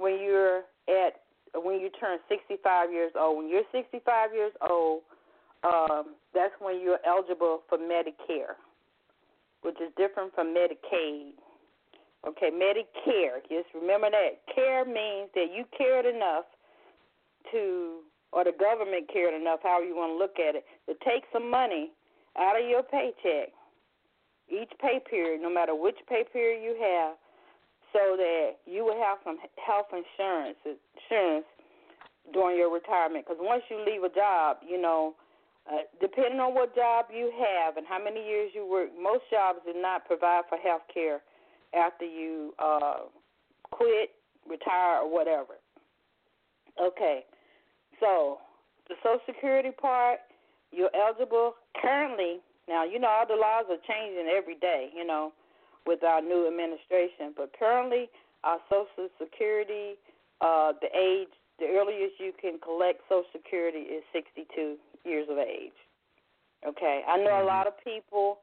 when 0.00 0.18
you're 0.20 0.64
at 0.88 1.20
when 1.54 1.80
you 1.80 1.90
turn 2.00 2.18
65 2.28 2.92
years 2.92 3.12
old. 3.18 3.38
When 3.38 3.48
you're 3.48 3.68
65 3.72 4.32
years 4.32 4.52
old, 4.68 5.02
um, 5.62 6.14
that's 6.32 6.54
when 6.58 6.80
you're 6.80 7.00
eligible 7.06 7.62
for 7.68 7.76
Medicare, 7.76 8.56
which 9.62 9.76
is 9.80 9.92
different 9.96 10.34
from 10.34 10.54
Medicaid. 10.54 11.36
Okay, 12.26 12.50
Medicare. 12.50 13.42
Just 13.48 13.68
remember 13.74 14.08
that. 14.10 14.40
Care 14.54 14.84
means 14.84 15.28
that 15.34 15.48
you 15.54 15.64
cared 15.76 16.06
enough 16.06 16.44
to, 17.52 18.00
or 18.32 18.44
the 18.44 18.52
government 18.58 19.10
cared 19.12 19.34
enough, 19.34 19.60
however 19.62 19.86
you 19.86 19.96
want 19.96 20.12
to 20.12 20.18
look 20.18 20.38
at 20.38 20.54
it, 20.54 20.64
to 20.88 20.94
take 21.04 21.24
some 21.32 21.50
money 21.50 21.90
out 22.38 22.60
of 22.60 22.68
your 22.68 22.82
paycheck 22.82 23.52
each 24.50 24.70
pay 24.80 25.00
period, 25.08 25.40
no 25.40 25.48
matter 25.48 25.74
which 25.74 25.96
pay 26.08 26.24
period 26.32 26.62
you 26.62 26.74
have, 26.80 27.14
so 27.92 28.16
that 28.16 28.58
you 28.66 28.84
will 28.84 28.98
have 28.98 29.18
some 29.24 29.38
health 29.58 29.86
insurance 29.92 30.56
insurance 30.64 31.46
during 32.32 32.56
your 32.56 32.72
retirement. 32.72 33.24
Because 33.26 33.40
once 33.40 33.62
you 33.70 33.82
leave 33.84 34.02
a 34.04 34.14
job, 34.14 34.58
you 34.66 34.80
know, 34.80 35.14
uh, 35.70 35.82
depending 36.00 36.40
on 36.40 36.54
what 36.54 36.74
job 36.74 37.06
you 37.12 37.30
have 37.36 37.76
and 37.76 37.86
how 37.86 38.02
many 38.02 38.24
years 38.24 38.50
you 38.54 38.66
work, 38.66 38.88
most 39.00 39.22
jobs 39.30 39.60
do 39.66 39.78
not 39.78 40.06
provide 40.06 40.42
for 40.48 40.58
health 40.58 40.82
care 40.92 41.20
after 41.74 42.04
you 42.04 42.52
uh, 42.58 43.06
quit, 43.70 44.10
retire, 44.48 45.02
or 45.02 45.12
whatever. 45.12 45.54
Okay, 46.80 47.24
so 47.98 48.38
the 48.88 48.94
Social 49.02 49.20
Security 49.26 49.70
part, 49.70 50.20
you're 50.72 50.90
eligible 50.94 51.54
currently. 51.80 52.38
Now 52.68 52.84
you 52.84 52.98
know 52.98 53.08
all 53.08 53.26
the 53.26 53.34
laws 53.34 53.66
are 53.68 53.82
changing 53.86 54.28
every 54.28 54.56
day. 54.56 54.90
You 54.96 55.06
know, 55.06 55.32
with 55.86 56.04
our 56.04 56.20
new 56.20 56.46
administration. 56.46 57.34
But 57.36 57.52
currently, 57.58 58.08
our 58.44 58.58
Social 58.68 59.08
Security, 59.18 59.94
uh, 60.40 60.72
the 60.80 60.88
age, 60.96 61.28
the 61.58 61.66
earliest 61.66 62.18
you 62.18 62.32
can 62.40 62.58
collect 62.58 63.02
Social 63.08 63.24
Security 63.32 63.80
is 63.80 64.02
62 64.12 64.76
years 65.04 65.26
of 65.30 65.38
age. 65.38 65.76
Okay, 66.66 67.02
I 67.08 67.16
know 67.16 67.42
a 67.42 67.46
lot 67.46 67.66
of 67.66 67.72
people 67.82 68.38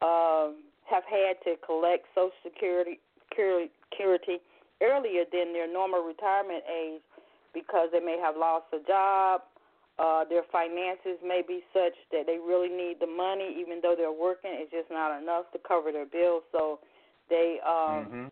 um, 0.00 0.64
have 0.88 1.04
had 1.04 1.36
to 1.44 1.56
collect 1.64 2.06
Social 2.14 2.32
Security, 2.42 3.00
Security 3.28 4.38
earlier 4.80 5.24
than 5.30 5.52
their 5.52 5.70
normal 5.70 6.00
retirement 6.00 6.64
age 6.64 7.02
because 7.52 7.88
they 7.92 8.00
may 8.00 8.18
have 8.22 8.36
lost 8.36 8.66
a 8.72 8.86
job. 8.86 9.42
Uh, 9.98 10.24
their 10.24 10.44
finances 10.52 11.18
may 11.26 11.42
be 11.46 11.60
such 11.72 11.94
that 12.12 12.24
they 12.26 12.38
really 12.38 12.68
need 12.68 12.98
the 13.00 13.06
money, 13.06 13.56
even 13.58 13.80
though 13.82 13.94
they're 13.96 14.12
working. 14.12 14.50
It's 14.54 14.70
just 14.70 14.90
not 14.90 15.20
enough 15.20 15.50
to 15.52 15.58
cover 15.66 15.90
their 15.90 16.06
bills, 16.06 16.44
so 16.52 16.78
they 17.28 17.58
um, 17.66 18.06
Mhm. 18.06 18.30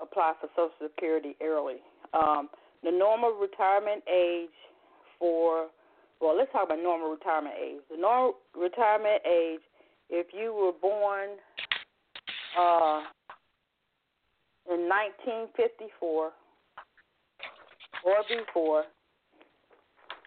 apply 0.00 0.34
for 0.40 0.48
Social 0.56 0.88
Security 0.88 1.36
early. 1.42 1.82
Um, 2.14 2.48
the 2.82 2.90
normal 2.90 3.32
retirement 3.32 4.02
age 4.06 4.54
for, 5.18 5.68
well, 6.20 6.34
let's 6.34 6.50
talk 6.52 6.64
about 6.64 6.78
normal 6.78 7.10
retirement 7.10 7.54
age. 7.58 7.82
The 7.90 7.96
normal 7.96 8.38
retirement 8.54 9.20
age, 9.26 9.60
if 10.08 10.32
you 10.32 10.54
were 10.54 10.72
born 10.72 11.38
uh, 12.56 13.04
in 14.70 14.88
1954 14.88 16.32
or 18.04 18.24
before, 18.28 18.84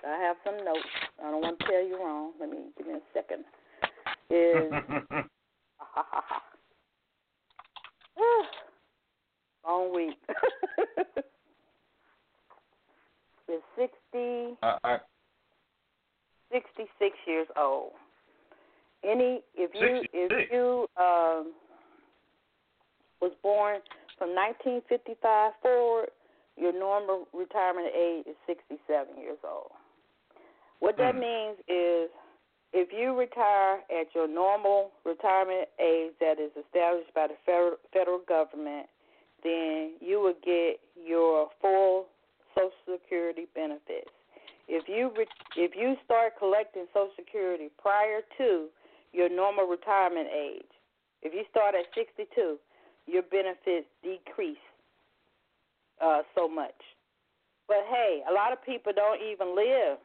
I 0.08 0.18
have 0.24 0.38
some 0.44 0.58
notes. 0.66 0.80
I 1.24 1.32
don't 1.32 1.42
want 1.42 1.60
to 1.60 1.66
tell 1.66 1.86
you 1.86 1.98
wrong. 1.98 2.32
Let 2.40 2.50
me 2.50 2.58
give 2.78 2.88
me 2.88 2.94
a 2.94 3.02
second. 3.14 3.46
Is 4.30 4.72
long 9.66 9.94
week. 9.94 10.18
is 13.50 13.62
60, 13.78 14.58
I, 14.64 14.78
I, 14.84 14.98
66 16.52 17.18
years 17.28 17.48
old. 17.58 17.92
Any 19.04 19.42
if 19.56 19.72
you 19.74 20.04
if 20.14 20.52
you 20.52 20.88
um 20.96 21.54
was 23.20 23.32
born 23.42 23.80
from 24.18 24.30
1955 24.36 25.52
forward, 25.62 26.10
your 26.58 26.74
normal 26.74 27.28
retirement 27.34 27.88
age 27.96 28.26
is 28.28 28.36
67 28.46 29.18
years 29.20 29.38
old. 29.44 29.72
What 30.82 30.98
that 30.98 31.14
Hmm. 31.14 31.22
means 31.22 31.58
is 31.70 32.10
if 32.74 32.92
you 32.92 33.18
retire 33.18 33.84
at 33.90 34.14
your 34.16 34.28
normal 34.28 34.92
retirement 35.06 35.70
age 35.80 36.14
that 36.20 36.40
is 36.40 36.52
established 36.58 37.14
by 37.14 37.28
the 37.28 37.36
federal, 37.46 37.78
federal 37.94 38.20
government, 38.20 38.90
then 39.44 39.94
you 40.02 40.20
will 40.20 40.36
get 40.44 40.80
your 40.96 41.50
full 41.62 42.08
Social 42.56 42.72
Security 42.92 43.46
benefits. 43.54 44.10
If 44.68 44.90
you 44.90 45.12
re- 45.18 45.28
if 45.56 45.76
you 45.76 45.96
start 46.04 46.38
collecting 46.38 46.88
Social 46.94 47.14
Security 47.16 47.70
prior 47.78 48.22
to 48.38 48.68
your 49.14 49.30
normal 49.30 49.68
retirement 49.68 50.30
age, 50.34 50.72
if 51.22 51.34
you 51.34 51.44
start 51.50 51.76
at 51.76 51.86
62, 51.94 52.58
your 53.06 53.24
benefits 53.24 53.88
decrease 54.02 54.58
uh, 56.02 56.24
so 56.36 56.48
much. 56.48 56.76
But 57.68 57.86
hey, 57.90 58.24
a 58.30 58.34
lot 58.34 58.52
of 58.52 58.64
people 58.66 58.94
don't 58.96 59.22
even 59.22 59.56
live 59.56 59.98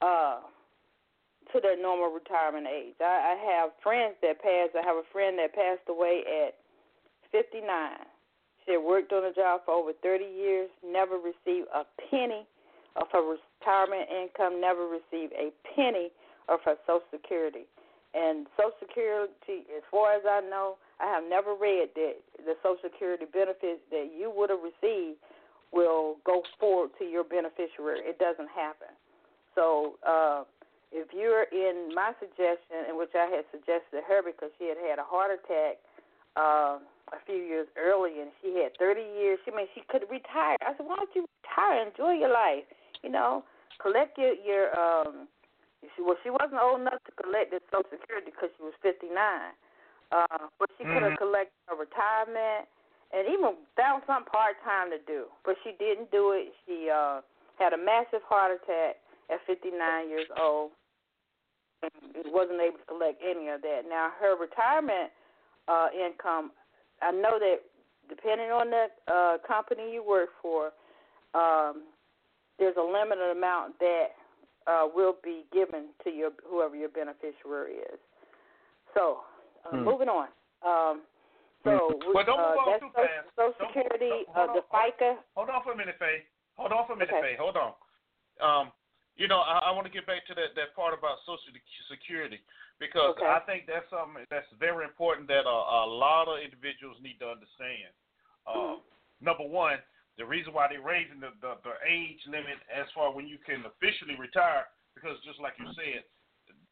uh, 0.00 0.40
to 1.52 1.60
their 1.60 1.80
normal 1.80 2.12
retirement 2.12 2.66
age. 2.66 2.94
I, 3.00 3.34
I 3.34 3.52
have 3.52 3.70
friends 3.82 4.14
that 4.22 4.40
passed. 4.42 4.76
I 4.76 4.86
have 4.86 4.96
a 4.96 5.08
friend 5.12 5.38
that 5.38 5.54
passed 5.54 5.88
away 5.88 6.22
at 6.26 6.54
59. 7.32 7.64
She 8.64 8.72
had 8.72 8.82
worked 8.82 9.12
on 9.12 9.24
a 9.24 9.32
job 9.32 9.62
for 9.64 9.74
over 9.74 9.92
30 10.02 10.24
years, 10.24 10.70
never 10.84 11.16
received 11.16 11.68
a 11.74 11.84
penny 12.10 12.46
of 12.96 13.06
her 13.12 13.22
retirement 13.22 14.08
income, 14.10 14.60
never 14.60 14.86
received 14.86 15.32
a 15.32 15.50
penny 15.74 16.10
of 16.48 16.60
her 16.64 16.76
Social 16.86 17.06
Security. 17.10 17.64
And 18.12 18.46
Social 18.58 18.74
Security, 18.80 19.64
as 19.70 19.82
far 19.90 20.12
as 20.14 20.22
I 20.28 20.42
know, 20.42 20.76
I 20.98 21.06
have 21.06 21.24
never 21.24 21.54
read 21.54 21.90
that 21.94 22.14
the 22.36 22.54
Social 22.62 22.90
Security 22.90 23.24
benefits 23.24 23.80
that 23.90 24.10
you 24.10 24.32
would 24.34 24.50
have 24.50 24.60
received 24.60 25.18
will 25.72 26.16
go 26.26 26.42
forward 26.58 26.90
to 26.98 27.04
your 27.04 27.24
beneficiary. 27.24 28.02
It 28.02 28.18
doesn't 28.18 28.50
happen. 28.50 28.90
So 29.54 29.98
uh, 30.06 30.44
if 30.92 31.08
you're 31.14 31.46
in 31.50 31.94
my 31.94 32.12
suggestion, 32.18 32.90
in 32.90 32.98
which 32.98 33.14
I 33.14 33.30
had 33.30 33.46
suggested 33.50 33.90
to 33.94 34.02
her 34.06 34.22
because 34.22 34.50
she 34.58 34.66
had 34.66 34.78
had 34.78 34.98
a 34.98 35.06
heart 35.06 35.30
attack 35.30 35.78
uh, 36.34 36.82
a 37.14 37.20
few 37.26 37.38
years 37.38 37.66
earlier, 37.78 38.22
and 38.22 38.34
she 38.42 38.58
had 38.62 38.74
30 38.78 39.00
years. 39.18 39.38
She 39.44 39.50
I 39.50 39.56
mean 39.56 39.70
she 39.74 39.82
could 39.90 40.06
retire. 40.10 40.58
I 40.62 40.74
said, 40.74 40.86
why 40.86 40.98
don't 40.98 41.10
you 41.14 41.26
retire? 41.42 41.86
Enjoy 41.86 42.14
your 42.18 42.34
life. 42.34 42.66
You 43.02 43.10
know, 43.10 43.42
collect 43.82 44.18
your 44.18 44.34
your. 44.34 44.74
Um, 44.74 45.26
she, 45.96 46.02
well, 46.04 46.18
she 46.22 46.28
wasn't 46.28 46.60
old 46.60 46.84
enough 46.84 47.00
to 47.08 47.12
collect 47.16 47.56
the 47.56 47.60
Social 47.72 47.88
Security 47.88 48.28
because 48.28 48.52
she 48.58 48.62
was 48.62 48.76
59. 48.84 49.16
Uh, 50.12 50.50
but 50.60 50.68
she 50.76 50.84
could 50.84 51.00
have 51.00 51.16
collected 51.16 51.56
her 51.70 51.78
retirement 51.78 52.68
and 53.16 53.24
even 53.30 53.56
found 53.78 54.02
something 54.04 54.28
part 54.28 54.60
time 54.60 54.90
to 54.90 55.00
do. 55.08 55.30
But 55.46 55.56
she 55.64 55.72
didn't 55.78 56.10
do 56.12 56.36
it. 56.36 56.52
She 56.66 56.92
uh, 56.92 57.24
had 57.56 57.72
a 57.72 57.80
massive 57.80 58.20
heart 58.28 58.52
attack 58.52 59.00
at 59.30 59.38
59 59.46 60.08
years 60.08 60.26
old 60.40 60.72
and 61.82 61.92
wasn't 62.32 62.60
able 62.60 62.78
to 62.78 62.84
collect 62.84 63.20
any 63.24 63.48
of 63.48 63.62
that. 63.62 63.82
Now 63.88 64.10
her 64.20 64.36
retirement 64.36 65.10
uh, 65.68 65.88
income, 65.94 66.50
I 67.00 67.10
know 67.12 67.38
that 67.38 67.58
depending 68.08 68.50
on 68.50 68.70
the 68.70 68.86
uh, 69.10 69.38
company 69.46 69.92
you 69.92 70.04
work 70.06 70.30
for, 70.42 70.72
um, 71.34 71.84
there's 72.58 72.76
a 72.76 72.82
limited 72.82 73.30
amount 73.36 73.78
that 73.78 74.08
uh, 74.66 74.86
will 74.94 75.14
be 75.24 75.44
given 75.52 75.86
to 76.04 76.10
your 76.10 76.30
whoever 76.44 76.76
your 76.76 76.90
beneficiary 76.90 77.80
is. 77.88 77.98
So, 78.94 79.20
uh, 79.64 79.70
Hmm. 79.76 79.84
moving 79.84 80.08
on. 80.08 80.28
Um, 80.62 81.00
so, 81.64 81.96
Hmm. 82.02 82.12
Well, 82.12 82.24
don't 82.24 82.40
uh, 82.40 82.48
move 82.50 82.58
on 82.58 82.66
that's 82.68 82.80
too 82.82 82.90
Social, 82.92 83.08
fast. 83.08 83.28
Social 83.36 83.54
Don't- 83.58 83.68
Security, 83.72 84.08
don't- 84.10 84.28
hold 84.36 84.50
uh, 84.50 84.52
the 84.52 84.58
on, 84.60 84.66
hold- 84.68 84.92
FICA. 84.98 85.18
Hold 85.36 85.50
on 85.50 85.62
for 85.62 85.72
a 85.72 85.76
minute, 85.76 85.96
Faye. 85.98 86.26
Hold 86.58 86.72
on 86.72 86.86
for 86.86 86.92
a 86.92 86.96
minute, 86.96 87.14
Okay. 87.14 87.22
Faye. 87.22 87.36
Hold 87.40 87.56
on. 87.56 87.72
Um, 88.40 88.72
you 89.16 89.28
know, 89.28 89.40
I, 89.40 89.68
I 89.68 89.70
want 89.72 89.86
to 89.86 89.92
get 89.92 90.06
back 90.06 90.26
to 90.28 90.34
that, 90.34 90.54
that 90.56 90.74
part 90.74 90.96
about 90.96 91.22
Social 91.26 91.52
Security 91.90 92.40
because 92.78 93.16
Okay. 93.16 93.26
I 93.26 93.40
think 93.44 93.66
that's 93.68 93.88
something 93.90 94.24
that's 94.30 94.48
very 94.58 94.84
important 94.84 95.28
that 95.28 95.44
a, 95.44 95.58
a 95.84 95.86
lot 95.86 96.28
of 96.28 96.40
individuals 96.40 96.96
need 97.02 97.20
to 97.20 97.28
understand. 97.28 97.92
Uh, 98.46 98.56
Mhm. 98.56 98.80
Number 99.20 99.44
one, 99.44 99.76
the 100.16 100.24
reason 100.24 100.56
why 100.56 100.66
they're 100.68 100.80
raising 100.80 101.20
the, 101.20 101.28
the, 101.44 101.60
the 101.60 101.76
age 101.84 102.24
limit 102.26 102.56
as 102.72 102.88
far 102.96 103.12
when 103.12 103.28
you 103.28 103.36
can 103.36 103.64
officially 103.68 104.16
retire, 104.16 104.64
because 104.94 105.20
just 105.24 105.38
like 105.40 105.52
you 105.60 105.68
said, 105.76 106.04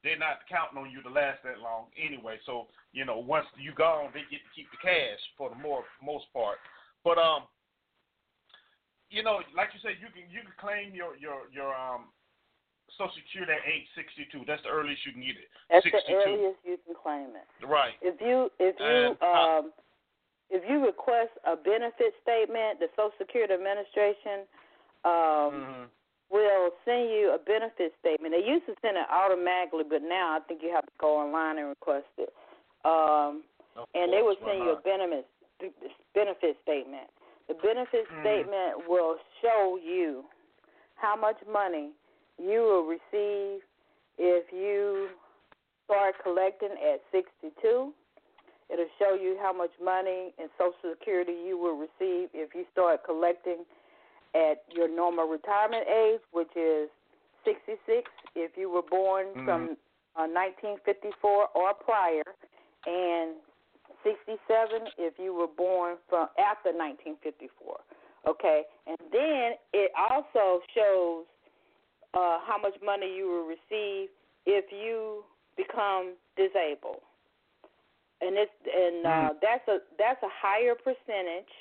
they're 0.03 0.18
not 0.18 0.49
counting 0.49 0.78
on 0.78 0.91
you 0.91 1.03
to 1.03 1.11
last 1.11 1.43
that 1.45 1.61
long 1.61 1.93
anyway. 1.97 2.39
So 2.47 2.68
you 2.93 3.05
know, 3.05 3.18
once 3.18 3.47
you 3.61 3.72
gone, 3.74 4.11
they 4.14 4.24
get 4.30 4.41
to 4.41 4.53
keep 4.57 4.70
the 4.70 4.80
cash 4.80 5.20
for 5.36 5.51
the 5.51 5.61
more 5.61 5.84
most 6.03 6.24
part. 6.32 6.57
But 7.05 7.18
um, 7.18 7.45
you 9.11 9.22
know, 9.22 9.41
like 9.57 9.70
you 9.74 9.80
said, 9.82 10.01
you 10.01 10.09
can 10.09 10.30
you 10.30 10.41
can 10.41 10.57
claim 10.57 10.95
your 10.95 11.16
your 11.16 11.49
your 11.53 11.74
um 11.74 12.09
Social 12.97 13.12
Security 13.26 13.53
at 13.53 13.64
age 13.68 13.86
62. 13.95 14.45
That's 14.47 14.62
the 14.62 14.72
earliest 14.72 15.05
you 15.05 15.12
can 15.12 15.22
get 15.22 15.36
it. 15.36 15.49
That's 15.70 15.84
62. 15.84 16.09
the 16.09 16.14
earliest 16.16 16.59
you 16.64 16.76
can 16.86 16.95
claim 16.97 17.36
it. 17.36 17.47
Right. 17.66 17.95
If 18.01 18.20
you 18.20 18.49
if 18.59 18.78
you 18.80 18.86
And, 18.86 19.16
uh, 19.20 19.26
um 19.26 19.64
if 20.51 20.64
you 20.64 20.80
request 20.84 21.36
a 21.45 21.57
benefit 21.57 22.16
statement, 22.24 22.80
the 22.80 22.89
Social 22.97 23.12
Security 23.18 23.53
Administration 23.55 24.49
um 25.05 25.53
hmm 25.53 25.84
will 26.28 26.68
send 26.84 27.09
you 27.09 27.32
a 27.32 27.41
benefit 27.41 27.95
statement. 28.05 28.34
They 28.36 28.45
used 28.45 28.66
to 28.68 28.76
send 28.84 28.99
it 29.01 29.09
automatically, 29.09 29.80
but 29.89 30.05
now 30.05 30.36
I 30.36 30.41
think 30.45 30.61
you 30.62 30.68
have 30.68 30.84
to 30.84 30.93
go 31.01 31.16
online 31.16 31.57
and 31.57 31.68
request 31.72 32.12
it. 32.18 32.28
Um 32.84 33.45
and 33.95 34.12
they 34.12 34.20
will 34.20 34.36
send 34.45 34.61
you 34.64 34.76
a 34.76 34.80
benefit 34.82 35.26
benefit 36.14 36.57
statement. 36.62 37.09
The 37.49 37.55
benefit 37.55 38.09
Mhm. 38.11 38.20
statement 38.20 38.89
will 38.89 39.18
show 39.41 39.76
you 39.82 40.28
how 40.97 41.16
much 41.16 41.41
money 41.47 41.93
you 42.39 42.61
will 42.62 42.86
receive 42.86 43.62
if 44.18 44.53
you 44.53 45.09
start 45.84 46.14
collecting 46.22 46.70
at 46.72 47.01
62. 47.12 47.93
It'll 48.70 48.86
show 48.99 49.14
you 49.14 49.36
how 49.41 49.53
much 49.53 49.70
money 49.82 50.34
in 50.39 50.49
Social 50.59 50.93
Security 50.99 51.32
you 51.47 51.57
will 51.59 51.76
receive 51.78 52.28
if 52.34 52.55
you 52.55 52.64
start 52.72 53.05
collecting 53.05 53.64
at 54.34 54.62
your 54.74 54.89
normal 54.89 55.26
retirement 55.26 55.86
age, 55.89 56.20
which 56.32 56.55
is 56.55 56.89
66 57.45 58.11
if 58.34 58.53
you 58.57 58.68
were 58.68 58.82
born 58.82 59.28
Mhm. 59.34 59.45
from 59.45 59.76
uh, 60.16 60.26
1954 60.26 61.49
or 61.55 61.74
prior, 61.74 62.22
and 62.86 63.36
67 64.05 64.89
if 64.99 65.18
you 65.18 65.32
were 65.32 65.47
born 65.47 65.97
from 66.09 66.28
after 66.39 66.72
1954. 66.72 67.80
Okay, 68.26 68.66
and 68.86 68.99
then 69.11 69.57
it 69.72 69.93
also 69.97 70.61
shows 70.74 71.24
uh, 72.14 72.38
how 72.46 72.59
much 72.61 72.74
money 72.84 73.14
you 73.16 73.26
will 73.28 73.46
receive 73.46 74.09
if 74.46 74.64
you 74.72 75.24
become 75.56 76.14
disabled. 76.36 77.02
and 78.20 78.34
it's 78.36 78.52
and 78.66 79.06
uh, 79.06 79.30
that's 79.40 79.66
a 79.68 79.78
that's 79.98 80.22
a 80.22 80.32
higher 80.42 80.74
percentage 80.74 81.52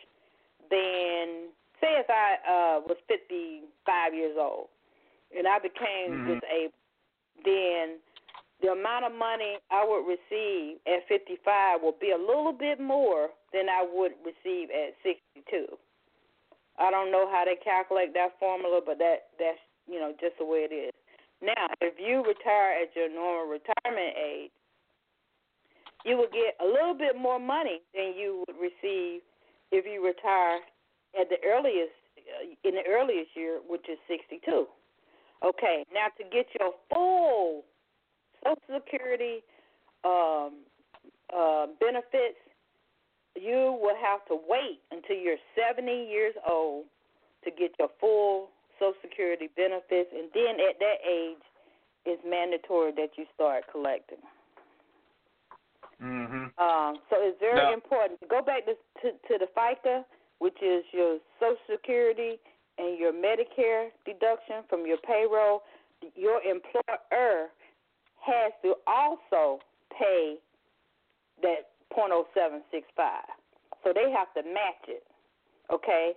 than 0.69 1.53
say 1.81 2.01
if 2.01 2.09
I 2.09 2.37
uh, 2.47 2.79
was 2.87 2.97
55 3.07 4.13
years 4.13 4.35
old 4.39 4.67
and 5.37 5.47
I 5.47 5.59
became 5.59 6.17
Mhm. 6.17 6.25
disabled, 6.25 6.73
then 7.45 7.99
the 8.61 8.71
amount 8.71 9.05
of 9.05 9.11
money 9.13 9.59
I 9.69 9.85
would 9.85 10.07
receive 10.07 10.79
at 10.87 11.07
55 11.07 11.81
will 11.81 11.91
be 12.01 12.11
a 12.11 12.17
little 12.17 12.53
bit 12.53 12.79
more 12.79 13.29
than 13.53 13.69
I 13.69 13.83
would 13.85 14.13
receive 14.25 14.71
at 14.71 14.95
62. 15.03 15.77
I 16.79 16.89
don't 16.89 17.11
know 17.11 17.29
how 17.29 17.45
they 17.45 17.55
calculate 17.57 18.13
that 18.13 18.37
formula, 18.39 18.81
but 18.85 18.97
that 18.97 19.29
that's 19.37 19.59
you 19.87 19.99
know 19.99 20.13
just 20.19 20.37
the 20.37 20.45
way 20.45 20.67
it 20.69 20.73
is. 20.73 20.93
Now, 21.41 21.67
if 21.81 21.95
you 21.99 22.25
retire 22.25 22.81
at 22.81 22.95
your 22.95 23.09
normal 23.13 23.45
retirement 23.45 24.15
age, 24.17 24.51
you 26.05 26.17
will 26.17 26.31
get 26.31 26.57
a 26.61 26.65
little 26.65 26.95
bit 26.95 27.15
more 27.19 27.39
money 27.39 27.81
than 27.93 28.13
you 28.17 28.43
would 28.47 28.57
receive 28.57 29.21
if 29.71 29.85
you 29.85 30.03
retire 30.03 30.59
at 31.19 31.29
the 31.29 31.37
earliest 31.45 31.93
uh, 32.17 32.67
in 32.67 32.75
the 32.75 32.83
earliest 32.89 33.29
year, 33.35 33.59
which 33.67 33.85
is 33.89 33.97
62. 34.07 34.65
Okay, 35.45 35.85
now 35.93 36.07
to 36.17 36.23
get 36.23 36.47
your 36.59 36.73
full 36.91 37.63
Social 38.43 38.81
Security 38.81 39.43
um, 40.03 40.65
uh, 41.35 41.67
benefits, 41.79 42.41
you 43.35 43.77
will 43.79 43.95
have 44.01 44.25
to 44.27 44.37
wait 44.47 44.79
until 44.91 45.15
you're 45.15 45.37
70 45.55 45.91
years 45.91 46.33
old 46.47 46.85
to 47.43 47.51
get 47.51 47.71
your 47.77 47.89
full 47.99 48.49
Social 48.79 48.93
Security 49.01 49.49
benefits, 49.55 50.09
and 50.13 50.29
then 50.33 50.59
at 50.59 50.79
that 50.79 50.99
age, 51.07 51.43
it's 52.05 52.21
mandatory 52.25 52.91
that 52.95 53.09
you 53.17 53.25
start 53.35 53.63
collecting. 53.71 54.19
Mm-hmm. 56.01 56.53
Um, 56.61 56.99
so 57.09 57.17
it's 57.19 57.39
very 57.39 57.55
Now- 57.57 57.73
important 57.73 58.19
go 58.29 58.41
back 58.41 58.65
to, 58.65 58.75
to 59.01 59.11
to 59.11 59.37
the 59.39 59.47
FICA, 59.57 60.05
which 60.39 60.61
is 60.61 60.85
your 60.91 61.17
Social 61.39 61.57
Security 61.69 62.37
and 62.77 62.99
your 62.99 63.11
Medicare 63.11 63.89
deduction 64.05 64.63
from 64.69 64.85
your 64.85 64.97
payroll. 64.97 65.63
Your 66.15 66.41
employer 66.43 67.49
has 68.21 68.51
to 68.61 68.75
also 68.85 69.59
pay 69.97 70.37
that 71.41 71.73
.0765, 71.97 73.25
so 73.83 73.91
they 73.93 74.11
have 74.11 74.31
to 74.35 74.43
match 74.43 74.85
it. 74.87 75.03
Okay, 75.73 76.13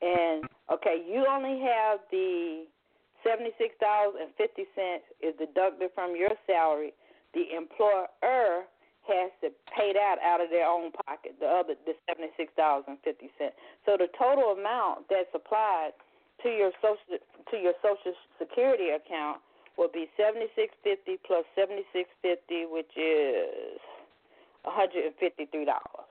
and 0.00 0.47
okay, 0.72 1.04
you 1.06 1.26
only 1.28 1.60
have 1.60 2.00
the 2.10 2.64
seventy-six 3.24 3.74
dollars 3.80 4.14
and 4.20 4.30
fifty 4.36 4.64
cents 4.74 5.04
is 5.20 5.34
deducted 5.38 5.90
from 5.94 6.14
your 6.16 6.30
salary. 6.46 6.92
The 7.34 7.56
employer 7.56 8.64
has 9.08 9.30
to 9.40 9.48
pay 9.74 9.92
that 9.92 10.16
out 10.20 10.40
of 10.40 10.50
their 10.50 10.66
own 10.68 10.92
pocket, 11.06 11.36
the 11.40 11.46
other 11.46 11.74
the 11.86 11.94
seventy 12.08 12.32
six 12.36 12.52
dollars 12.56 12.84
and 12.88 12.98
fifty 13.04 13.30
cents. 13.38 13.54
So 13.86 13.96
the 13.96 14.08
total 14.18 14.52
amount 14.52 15.08
that's 15.08 15.32
applied 15.34 15.92
to 16.42 16.48
your 16.48 16.72
social 16.80 17.18
to 17.18 17.56
your 17.56 17.74
social 17.82 18.12
security 18.38 18.90
account 18.90 19.40
will 19.76 19.90
be 19.92 20.08
seventy 20.16 20.46
six 20.54 20.74
fifty 20.84 21.18
plus 21.26 21.44
seventy 21.56 21.84
six 21.92 22.08
fifty, 22.22 22.66
which 22.68 22.92
is 22.96 23.80
one 24.62 24.76
hundred 24.76 25.06
and 25.06 25.14
fifty 25.18 25.46
three 25.50 25.64
dollars. 25.64 26.08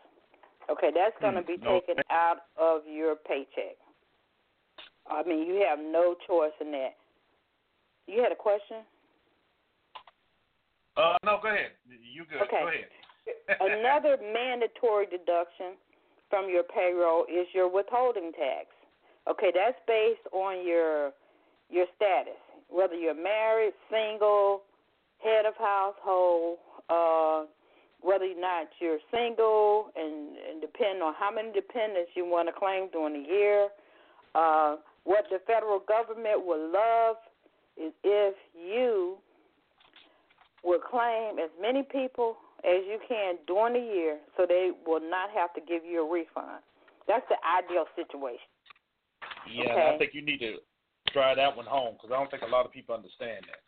Okay, 0.69 0.91
that's 0.93 1.15
gonna 1.21 1.41
Hmm, 1.41 1.47
be 1.47 1.57
taken 1.57 2.03
out 2.09 2.49
of 2.57 2.81
your 2.85 3.15
paycheck. 3.15 3.77
I 5.09 5.23
mean 5.23 5.47
you 5.47 5.65
have 5.67 5.79
no 5.79 6.15
choice 6.27 6.55
in 6.61 6.71
that. 6.71 6.95
You 8.07 8.21
had 8.21 8.31
a 8.31 8.35
question? 8.35 8.77
Uh, 10.95 11.17
no, 11.23 11.39
go 11.41 11.49
ahead. 11.49 11.71
You 11.87 12.25
good? 12.25 12.41
Okay. 12.41 12.61
Go 12.61 12.67
ahead. 12.69 12.89
Another 13.59 14.17
mandatory 14.33 15.05
deduction 15.05 15.75
from 16.29 16.49
your 16.49 16.63
payroll 16.63 17.25
is 17.25 17.47
your 17.53 17.71
withholding 17.71 18.31
tax. 18.31 18.67
Okay, 19.29 19.51
that's 19.53 19.77
based 19.87 20.25
on 20.31 20.65
your 20.65 21.11
your 21.69 21.85
status, 21.95 22.39
whether 22.69 22.95
you're 22.95 23.13
married, 23.13 23.73
single, 23.91 24.63
head 25.21 25.45
of 25.45 25.53
household, 25.59 26.59
uh, 26.89 27.43
whether 28.01 28.25
or 28.25 28.39
not 28.39 28.67
you're 28.79 28.99
single, 29.13 29.91
and, 29.97 30.37
and 30.49 30.61
depending 30.61 31.01
on 31.01 31.13
how 31.19 31.29
many 31.29 31.51
dependents 31.51 32.11
you 32.15 32.25
want 32.25 32.47
to 32.47 32.53
claim 32.53 32.89
during 32.91 33.21
the 33.21 33.27
year. 33.27 33.67
Uh, 34.33 34.77
what 35.17 35.25
the 35.29 35.41
federal 35.45 35.79
government 35.79 36.45
would 36.45 36.71
love 36.71 37.17
is 37.75 37.91
if 38.03 38.35
you 38.53 39.17
will 40.63 40.79
claim 40.79 41.39
as 41.39 41.49
many 41.61 41.83
people 41.83 42.37
as 42.63 42.85
you 42.85 42.99
can 43.07 43.35
during 43.47 43.73
the 43.73 43.79
year 43.79 44.17
so 44.35 44.45
they 44.47 44.71
will 44.85 45.01
not 45.01 45.29
have 45.33 45.53
to 45.53 45.61
give 45.61 45.83
you 45.85 46.05
a 46.05 46.11
refund. 46.11 46.61
That's 47.07 47.25
the 47.29 47.37
ideal 47.41 47.85
situation. 47.95 48.49
Yeah, 49.49 49.63
and 49.63 49.71
Okay. 49.71 49.95
I 49.95 49.97
think 49.97 50.13
you 50.13 50.21
need 50.21 50.39
to 50.39 50.57
try 51.13 51.33
that 51.33 51.55
one 51.55 51.65
home 51.65 51.95
because 51.95 52.11
I 52.11 52.19
don't 52.19 52.29
think 52.29 52.43
a 52.43 52.47
lot 52.47 52.65
of 52.65 52.71
people 52.71 52.93
understand 52.93 53.45
that. 53.47 53.61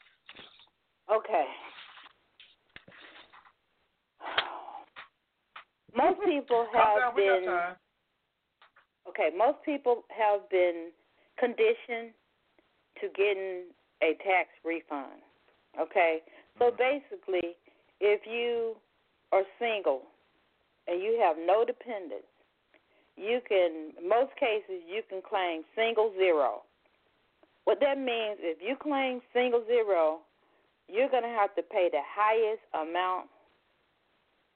Okay. 1.14 1.46
Most 5.96 6.20
people 6.24 6.68
have 6.74 7.00
down, 7.00 7.16
we 7.16 7.26
got 7.26 7.42
been 7.42 7.76
okay, 9.10 9.30
most 9.36 9.58
people 9.66 10.04
have 10.10 10.48
been 10.50 10.92
conditioned 11.40 12.14
to 13.02 13.08
getting 13.16 13.72
a 14.04 14.14
tax 14.24 14.50
refund. 14.64 15.24
Okay? 15.80 16.20
So 16.58 16.66
mm-hmm. 16.66 16.78
basically, 16.78 17.56
if 18.00 18.22
you 18.26 18.76
are 19.32 19.44
single 19.60 20.04
and 20.88 21.02
you 21.02 21.20
have 21.22 21.38
no 21.38 21.64
dependents, 21.66 22.28
you 23.16 23.40
can 23.48 23.92
most 24.08 24.32
cases 24.40 24.82
you 24.88 25.02
can 25.10 25.22
claim 25.22 25.64
single 25.76 26.12
zero. 26.18 26.64
What 27.66 27.80
that 27.82 27.98
means 27.98 28.40
if 28.40 28.60
you 28.64 28.76
claim 28.80 29.20
single 29.34 29.64
zero, 29.68 30.20
you're 30.88 31.10
going 31.10 31.24
to 31.24 31.36
have 31.36 31.54
to 31.56 31.62
pay 31.62 31.90
the 31.92 32.02
highest 32.02 32.64
amount 32.74 33.28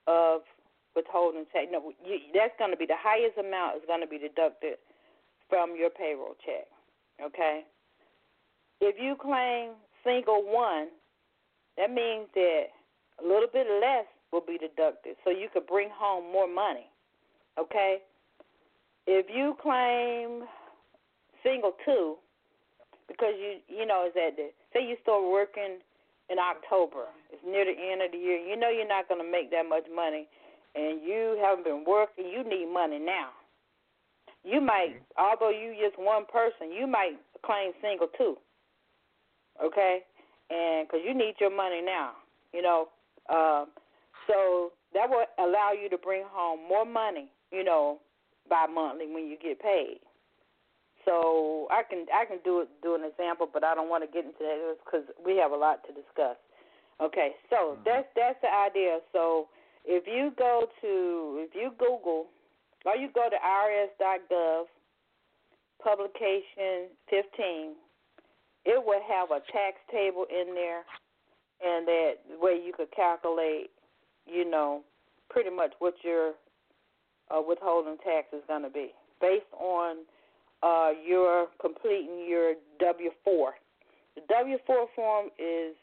of 0.08 0.42
withholding 0.96 1.46
tax. 1.52 1.68
No, 1.72 1.94
you, 2.04 2.18
that's 2.34 2.56
going 2.58 2.72
to 2.72 2.78
be 2.78 2.88
the 2.88 2.98
highest 2.98 3.38
amount 3.38 3.78
is 3.78 3.84
going 3.86 4.02
to 4.02 4.08
be 4.08 4.18
deducted 4.18 4.80
from 5.50 5.76
your 5.78 5.90
payroll 5.90 6.36
check. 6.46 6.66
Okay. 7.26 7.62
If 8.82 8.96
you 9.00 9.16
claim 9.22 9.72
single 10.04 10.44
one, 10.44 10.88
that 11.78 11.90
means 11.90 12.28
that 12.36 12.64
a 13.24 13.28
little 13.28 13.48
bit 13.52 13.66
less 13.82 14.06
will 14.32 14.44
be 14.46 14.58
deducted, 14.58 15.16
so 15.24 15.30
you 15.30 15.48
could 15.54 15.68
bring 15.68 15.90
home 15.94 16.32
more 16.32 16.48
money. 16.48 16.88
Okay. 17.58 18.00
If 19.08 19.28
you 19.34 19.56
claim 19.62 20.44
single 21.44 21.74
two, 21.86 22.16
because 23.08 23.36
you 23.38 23.60
you 23.68 23.86
know 23.86 24.06
is 24.08 24.14
at 24.16 24.36
the 24.36 24.50
say 24.74 24.82
you 24.84 24.96
start 25.02 25.24
working 25.24 25.80
in 26.30 26.40
October, 26.40 27.08
it's 27.32 27.44
near 27.46 27.66
the 27.66 27.76
end 27.76 28.02
of 28.02 28.12
the 28.12 28.18
year, 28.18 28.38
you 28.38 28.56
know 28.56 28.70
you're 28.70 28.88
not 28.88 29.08
going 29.08 29.24
to 29.24 29.30
make 29.30 29.52
that 29.52 29.68
much 29.68 29.86
money, 29.94 30.28
and 30.76 31.02
you 31.04 31.38
haven't 31.42 31.66
been 31.66 31.84
working, 31.86 32.26
you 32.26 32.44
need 32.44 32.72
money 32.74 33.00
now. 33.00 33.30
You 34.44 34.60
might, 34.60 34.96
although 35.18 35.50
you 35.50 35.76
just 35.82 35.98
one 35.98 36.26
person, 36.26 36.72
you 36.72 36.86
might 36.86 37.16
claim 37.46 37.72
single 37.82 38.08
two. 38.18 38.38
Okay, 39.64 40.00
and 40.50 40.88
because 40.88 41.02
you 41.06 41.14
need 41.14 41.36
your 41.40 41.56
money 41.56 41.82
now, 41.82 42.12
you 42.54 42.62
know, 42.62 42.90
um, 43.30 43.68
so 44.28 44.72
that 44.94 45.10
will 45.10 45.26
allow 45.40 45.72
you 45.72 45.90
to 45.90 45.98
bring 45.98 46.24
home 46.28 46.60
more 46.68 46.86
money, 46.86 47.30
you 47.52 47.64
know, 47.64 48.00
bi 48.50 48.66
monthly 48.68 49.08
when 49.08 49.28
you 49.28 49.38
get 49.42 49.62
paid. 49.62 50.00
So 51.06 51.68
I 51.72 51.84
can 51.84 52.06
I 52.14 52.26
can 52.26 52.40
do 52.44 52.62
it 52.62 52.70
do 52.82 52.96
an 52.96 53.04
example, 53.04 53.48
but 53.52 53.64
I 53.64 53.76
don't 53.76 53.90
want 53.90 54.04
to 54.04 54.12
get 54.12 54.26
into 54.26 54.40
that 54.40 54.78
because 54.84 55.06
we 55.24 55.38
have 55.38 55.52
a 55.52 55.56
lot 55.56 55.84
to 55.88 55.94
discuss. 55.94 56.38
Okay, 57.02 57.32
so 57.50 57.78
that's 57.86 58.08
that's 58.16 58.40
the 58.42 58.48
idea. 58.48 59.00
So 59.12 59.48
if 59.86 60.08
you 60.08 60.32
go 60.38 60.68
to 60.82 61.44
if 61.44 61.54
you 61.54 61.72
Google 61.78 62.28
or 62.86 62.96
you 62.96 63.10
go 63.14 63.30
to 63.30 63.36
IRS.gov 63.36 64.66
publication 65.84 66.90
15, 67.10 67.76
it 68.66 68.84
will 68.84 69.02
have 69.08 69.32
a 69.32 69.40
tax 69.52 69.78
table 69.92 70.26
in 70.30 70.54
there, 70.54 70.84
and 71.64 71.88
that 71.88 72.14
way 72.40 72.60
you 72.64 72.72
could 72.76 72.92
calculate, 72.96 73.72
you 74.26 74.50
know, 74.50 74.82
pretty 75.30 75.50
much 75.50 75.74
what 75.80 75.96
your 76.04 76.34
uh, 77.32 77.42
withholding 77.46 77.98
tax 77.98 78.28
is 78.34 78.42
going 78.48 78.64
to 78.64 78.70
be 78.70 78.92
based 79.20 79.52
on 79.60 79.98
uh, 80.62 80.92
your 81.06 81.48
completing 81.60 82.26
your 82.28 82.54
W 82.80 83.10
four. 83.24 83.54
The 84.16 84.22
W 84.30 84.58
four 84.66 84.88
form 84.96 85.28
is 85.40 85.76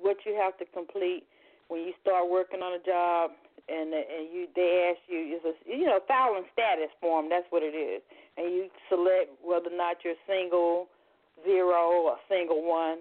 what 0.00 0.16
you 0.26 0.38
have 0.42 0.58
to 0.58 0.64
complete 0.72 1.24
when 1.68 1.80
you 1.82 1.92
start 2.00 2.28
working 2.28 2.60
on 2.60 2.80
a 2.80 2.84
job, 2.84 3.30
and 3.68 3.92
and 3.92 4.32
you 4.32 4.48
they 4.56 4.90
ask 4.90 5.00
you 5.08 5.36
it's 5.36 5.44
a 5.44 5.54
you 5.68 5.86
know 5.86 6.00
filing 6.08 6.44
status 6.52 6.90
form. 7.00 7.28
That's 7.28 7.46
what 7.50 7.62
it 7.62 7.76
is, 7.76 8.02
and 8.36 8.52
you 8.52 8.68
select 8.88 9.30
whether 9.44 9.68
or 9.70 9.76
not 9.76 9.98
you're 10.04 10.18
single, 10.26 10.88
zero, 11.44 12.08
or 12.08 12.16
single 12.28 12.64
one. 12.64 12.98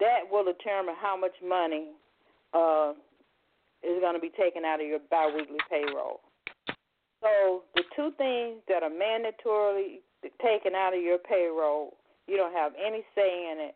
That 0.00 0.26
will 0.30 0.44
determine 0.44 0.94
how 1.00 1.16
much 1.16 1.34
money 1.42 1.94
uh, 2.52 2.92
is 3.82 4.00
going 4.00 4.14
to 4.14 4.20
be 4.20 4.30
taken 4.30 4.64
out 4.64 4.80
of 4.80 4.86
your 4.86 5.00
biweekly 5.10 5.60
payroll. 5.70 6.20
So 7.20 7.64
the 7.74 7.82
two 7.96 8.12
things 8.18 8.60
that 8.68 8.82
are 8.82 8.92
mandatorily 8.92 10.04
taken 10.42 10.74
out 10.74 10.94
of 10.94 11.02
your 11.02 11.18
payroll, 11.18 11.96
you 12.26 12.36
don't 12.36 12.52
have 12.52 12.72
any 12.76 13.02
say 13.14 13.48
in 13.50 13.70
it, 13.70 13.74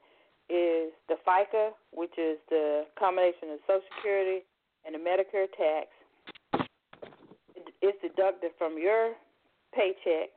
is 0.52 0.92
the 1.08 1.16
FICA, 1.26 1.72
which 1.92 2.16
is 2.18 2.38
the 2.48 2.84
combination 2.98 3.52
of 3.52 3.58
Social 3.66 3.82
Security 3.96 4.44
and 4.84 4.94
the 4.94 4.98
Medicare 4.98 5.48
tax. 5.56 5.88
It's 7.80 7.98
deducted 8.02 8.52
from 8.58 8.78
your 8.78 9.14
paycheck, 9.74 10.30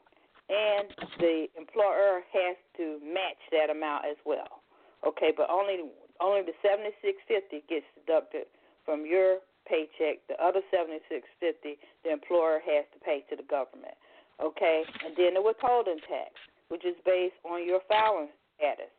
and 0.49 0.89
the 1.19 1.47
employer 1.57 2.21
has 2.33 2.55
to 2.77 2.99
match 3.01 3.39
that 3.51 3.69
amount 3.69 4.05
as 4.05 4.17
well. 4.25 4.61
Okay, 5.07 5.33
but 5.35 5.49
only 5.49 5.89
only 6.19 6.41
the 6.41 6.53
seventy 6.61 6.91
six 7.01 7.17
fifty 7.27 7.63
gets 7.67 7.85
deducted 7.97 8.45
from 8.85 9.05
your 9.05 9.39
paycheck. 9.67 10.21
The 10.29 10.37
other 10.43 10.61
seventy 10.69 10.99
six 11.09 11.25
fifty 11.39 11.77
the 12.03 12.11
employer 12.11 12.61
has 12.65 12.85
to 12.93 12.99
pay 12.99 13.25
to 13.29 13.35
the 13.35 13.47
government. 13.49 13.95
Okay, 14.43 14.83
and 15.05 15.15
then 15.17 15.33
the 15.33 15.41
withholding 15.41 15.99
tax, 16.09 16.33
which 16.69 16.85
is 16.85 16.95
based 17.05 17.35
on 17.45 17.65
your 17.65 17.79
filing 17.87 18.29
status. 18.57 18.93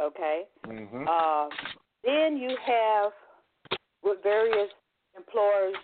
Okay. 0.00 0.42
Mm-hmm. 0.66 1.04
Uh, 1.08 1.48
then 2.04 2.36
you 2.36 2.56
have 2.66 3.12
with 4.02 4.22
various 4.22 4.68
employers. 5.16 5.76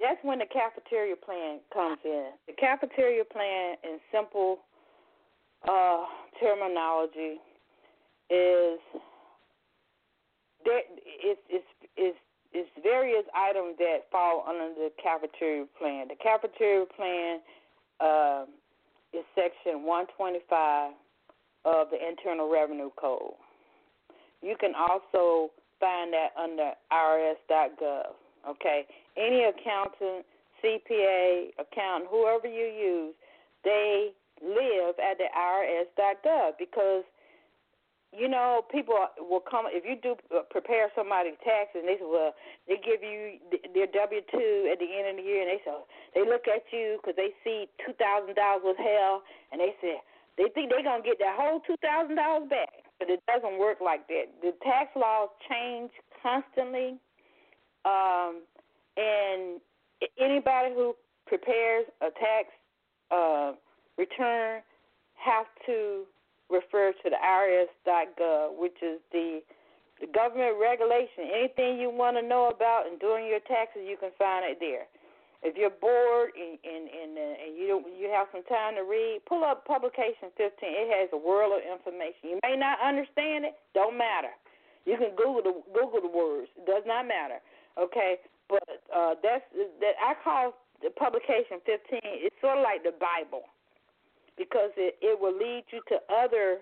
That's 0.00 0.18
when 0.22 0.38
the 0.38 0.46
cafeteria 0.52 1.16
plan 1.16 1.60
comes 1.72 1.98
in. 2.04 2.30
The 2.46 2.52
cafeteria 2.52 3.24
plan, 3.24 3.76
in 3.82 3.98
simple 4.12 4.58
uh, 5.66 6.04
terminology, 6.40 7.40
is 8.28 8.78
there. 10.64 10.82
It's 11.22 11.40
it's 11.48 11.66
it's 11.96 12.18
it's 12.52 12.70
various 12.82 13.24
items 13.34 13.76
that 13.78 14.08
fall 14.12 14.44
under 14.48 14.74
the 14.74 14.90
cafeteria 15.02 15.66
plan. 15.78 16.08
The 16.08 16.16
cafeteria 16.22 16.86
plan 16.96 17.40
uh, 18.00 18.44
is 19.12 19.24
section 19.34 19.84
125 19.84 20.92
of 21.64 21.88
the 21.90 21.96
Internal 21.96 22.50
Revenue 22.50 22.90
Code. 22.96 23.32
You 24.42 24.56
can 24.60 24.72
also 24.76 25.50
find 25.80 26.12
that 26.12 26.28
under 26.38 26.72
IRS.gov. 26.92 28.14
Okay, 28.48 28.86
any 29.16 29.44
accountant, 29.44 30.24
CPA, 30.62 31.50
accountant, 31.58 32.10
whoever 32.10 32.46
you 32.46 32.66
use, 32.66 33.14
they 33.64 34.12
live 34.42 34.94
at 35.00 35.18
the 35.18 35.28
IRS.gov 35.32 36.52
because 36.58 37.04
you 38.12 38.28
know 38.28 38.62
people 38.70 38.94
will 39.18 39.42
come 39.42 39.64
if 39.68 39.82
you 39.84 39.96
do 39.96 40.14
uh, 40.30 40.44
prepare 40.50 40.92
somebody's 40.94 41.40
taxes 41.42 41.80
and 41.80 41.88
they 41.88 41.96
say 41.96 42.04
well 42.04 42.36
they 42.68 42.76
give 42.76 43.00
you 43.02 43.40
their 43.72 43.88
W 43.88 44.20
two 44.30 44.68
at 44.70 44.78
the 44.78 44.86
end 44.86 45.08
of 45.08 45.16
the 45.16 45.24
year 45.24 45.40
and 45.40 45.50
they 45.50 45.60
say 45.64 45.72
they 46.14 46.20
look 46.20 46.44
at 46.46 46.68
you 46.70 47.00
because 47.00 47.16
they 47.16 47.32
see 47.42 47.64
two 47.80 47.96
thousand 47.96 48.36
dollars 48.36 48.60
was 48.62 48.76
hell 48.76 49.24
and 49.50 49.60
they 49.60 49.72
say 49.80 49.96
they 50.36 50.52
think 50.52 50.68
they're 50.68 50.84
gonna 50.84 51.02
get 51.02 51.16
that 51.18 51.34
whole 51.34 51.64
two 51.64 51.80
thousand 51.80 52.20
dollars 52.20 52.44
back 52.48 52.86
but 52.98 53.10
it 53.10 53.20
doesn't 53.26 53.58
work 53.58 53.78
like 53.84 54.08
that. 54.08 54.32
The 54.42 54.52
tax 54.62 54.90
laws 54.96 55.28
change 55.48 55.90
constantly, 56.22 56.96
um, 57.84 58.42
and 58.96 59.60
anybody 60.18 60.74
who 60.74 60.94
prepares 61.26 61.86
a 62.00 62.10
tax 62.18 62.48
uh, 63.10 63.52
return 63.98 64.62
have 65.14 65.46
to 65.66 66.04
refer 66.50 66.92
to 66.92 67.10
the 67.10 67.16
IRS.gov, 67.16 68.58
which 68.58 68.76
is 68.82 69.00
the 69.12 69.40
the 70.00 70.06
government 70.12 70.60
regulation. 70.60 71.24
Anything 71.32 71.80
you 71.80 71.88
want 71.88 72.20
to 72.20 72.22
know 72.22 72.52
about 72.52 72.84
and 72.84 73.00
doing 73.00 73.24
your 73.24 73.40
taxes, 73.48 73.88
you 73.88 73.96
can 73.96 74.12
find 74.20 74.44
it 74.44 74.60
there. 74.60 74.84
If 75.40 75.56
you're 75.56 75.72
bored 75.72 76.36
and 76.36 76.60
and 76.60 76.84
and, 76.84 77.12
uh, 77.16 77.44
and 77.44 77.56
you 77.56 77.80
you 77.96 78.12
have 78.12 78.28
some 78.32 78.44
time 78.44 78.76
to 78.76 78.84
read, 78.84 79.24
pull 79.24 79.44
up 79.44 79.64
publication 79.64 80.28
15. 80.36 80.52
It 80.60 80.88
has 80.92 81.08
a 81.12 81.20
world 81.20 81.56
of 81.56 81.64
information. 81.64 82.36
You 82.36 82.38
may 82.44 82.56
not 82.56 82.76
understand 82.84 83.48
it, 83.48 83.56
don't 83.72 83.96
matter. 83.96 84.32
You 84.84 84.96
can 85.00 85.16
Google 85.16 85.42
the 85.42 85.54
Google 85.72 86.04
the 86.04 86.12
words. 86.12 86.48
It 86.56 86.66
does 86.68 86.84
not 86.84 87.08
matter. 87.08 87.40
Okay, 87.76 88.20
but 88.48 88.82
uh, 88.94 89.14
that's 89.22 89.44
that 89.80 89.96
I 89.98 90.14
call 90.22 90.54
the 90.82 90.90
publication 90.90 91.58
15. 91.64 92.00
It's 92.02 92.36
sort 92.40 92.58
of 92.58 92.64
like 92.64 92.82
the 92.82 92.94
Bible 92.94 93.42
because 94.38 94.70
it 94.76 94.96
it 95.00 95.18
will 95.18 95.34
lead 95.34 95.64
you 95.72 95.80
to 95.88 95.96
other 96.12 96.60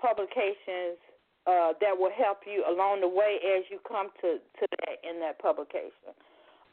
publications 0.00 0.96
uh, 1.46 1.72
that 1.80 1.96
will 1.96 2.12
help 2.14 2.46
you 2.46 2.64
along 2.68 3.00
the 3.00 3.08
way 3.08 3.38
as 3.56 3.64
you 3.70 3.78
come 3.86 4.08
to 4.20 4.38
to 4.38 4.64
that 4.84 4.96
in 5.08 5.20
that 5.20 5.38
publication. 5.38 6.14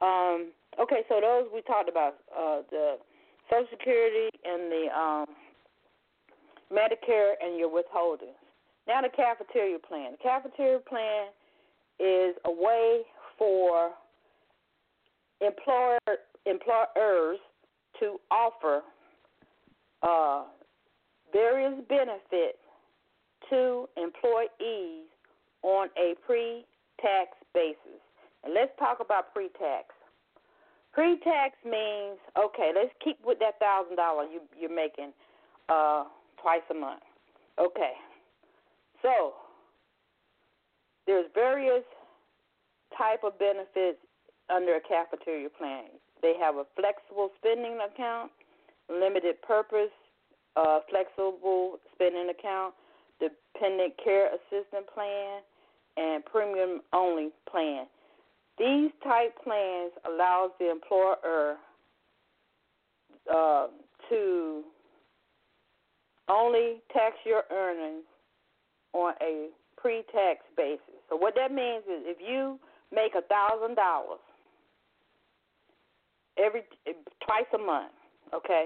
Um, 0.02 0.52
okay, 0.80 1.04
so 1.10 1.20
those 1.20 1.48
we 1.54 1.62
talked 1.62 1.90
about 1.90 2.16
uh, 2.32 2.62
the 2.70 2.98
Social 3.50 3.68
Security 3.72 4.30
and 4.44 4.72
the 4.72 4.86
um, 4.92 5.26
Medicare 6.72 7.34
and 7.42 7.58
your 7.58 7.70
withholdings. 7.70 8.40
Now 8.88 9.02
the 9.02 9.10
cafeteria 9.10 9.80
plan. 9.80 10.14
The 10.14 10.24
cafeteria 10.24 10.80
plan 10.80 11.28
is 12.00 12.36
a 12.46 12.52
way 12.52 13.02
for 13.38 13.92
employer 15.42 16.00
employers 16.46 17.40
to 18.00 18.20
offer 18.30 18.82
uh, 20.04 20.44
various 21.34 21.74
benefits 21.90 22.60
to 23.50 23.88
employees 23.98 25.06
on 25.64 25.90
a 25.98 26.14
pre-tax 26.26 27.32
basis. 27.54 28.02
And 28.44 28.54
let's 28.54 28.72
talk 28.78 29.00
about 29.00 29.34
pre-tax. 29.34 29.88
Pre-tax 30.94 31.56
means 31.66 32.18
okay. 32.38 32.72
Let's 32.74 32.94
keep 33.04 33.18
with 33.26 33.40
that 33.40 33.60
thousand 33.60 33.98
dollars 33.98 34.30
you 34.32 34.40
you're 34.58 34.74
making 34.74 35.12
uh, 35.68 36.06
twice 36.42 36.62
a 36.72 36.74
month. 36.74 37.02
Okay. 37.60 37.94
So 39.02 39.34
there's 41.06 41.26
various 41.34 41.84
type 42.98 43.24
of 43.26 43.38
benefits 43.38 44.00
under 44.50 44.76
a 44.76 44.82
cafeteria 44.82 45.50
plan. 45.50 45.86
They 46.22 46.34
have 46.40 46.56
a 46.56 46.66
flexible 46.76 47.30
spending 47.38 47.80
account, 47.82 48.32
limited 48.90 49.42
purpose, 49.42 49.94
uh, 50.56 50.80
flexible 50.90 51.80
spending 51.94 52.30
account, 52.30 52.74
dependent 53.20 53.94
care 54.04 54.28
assistant 54.28 54.88
plan, 54.94 55.42
and 55.98 56.24
premium 56.26 56.82
only 56.94 57.30
plan. 57.50 57.86
These 58.58 58.92
type 59.04 59.36
plans 59.44 59.92
allows 60.06 60.52
the 60.60 60.72
employer 60.72 61.58
uh, 63.34 63.68
to 64.10 64.64
only 66.30 66.82
tax 66.94 67.16
your 67.26 67.44
earnings 67.52 68.04
on 68.94 69.14
a 69.22 69.50
pre-tax 69.78 70.40
basis. 70.56 70.80
So 71.10 71.16
what 71.16 71.36
that 71.36 71.52
means 71.52 71.84
is 71.84 72.04
if 72.06 72.18
you 72.20 72.58
make 72.94 73.14
a 73.16 73.22
thousand 73.22 73.76
dollars 73.76 74.20
every 76.38 76.64
twice 77.26 77.50
a 77.54 77.58
month, 77.58 77.92
okay, 78.34 78.66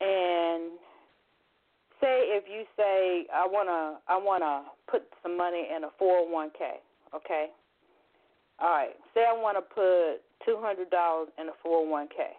and 0.00 0.72
say 2.00 2.30
if 2.36 2.44
you 2.48 2.64
say 2.76 3.26
I 3.34 3.46
wanna 3.46 3.98
I 4.08 4.16
wanna 4.16 4.64
put 4.90 5.02
some 5.22 5.36
money 5.36 5.68
in 5.74 5.84
a 5.84 5.90
401k, 6.02 6.80
okay, 7.14 7.46
all 8.58 8.70
right. 8.70 8.96
Say 9.14 9.20
I 9.28 9.32
want 9.32 9.58
to 9.58 9.62
put 9.62 10.24
two 10.44 10.58
hundred 10.60 10.90
dollars 10.90 11.28
in 11.38 11.48
a 11.48 11.52
four 11.62 11.84
hundred 11.84 11.88
oh 11.88 11.92
one 11.92 12.08
k. 12.08 12.32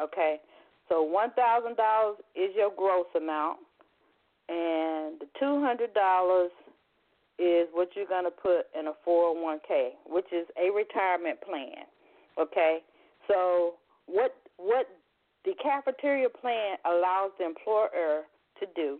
Okay. 0.00 0.36
So 0.88 1.02
one 1.02 1.30
thousand 1.32 1.76
dollars 1.76 2.16
is 2.36 2.50
your 2.54 2.70
gross 2.76 3.06
amount, 3.16 3.58
and 4.48 5.20
the 5.20 5.26
two 5.40 5.60
hundred 5.60 5.94
dollars 5.94 6.50
is 7.38 7.68
what 7.72 7.88
you're 7.96 8.06
to 8.24 8.30
put 8.30 8.68
in 8.78 8.86
a 8.86 8.92
401k, 9.08 9.96
which 10.06 10.26
is 10.32 10.46
a 10.60 10.70
retirement 10.70 11.40
plan. 11.40 11.88
Okay? 12.38 12.78
So 13.28 13.74
what 14.06 14.34
what 14.56 14.86
the 15.44 15.52
cafeteria 15.62 16.28
plan 16.28 16.76
allows 16.84 17.32
the 17.38 17.44
employer 17.46 18.22
to 18.60 18.66
do, 18.76 18.98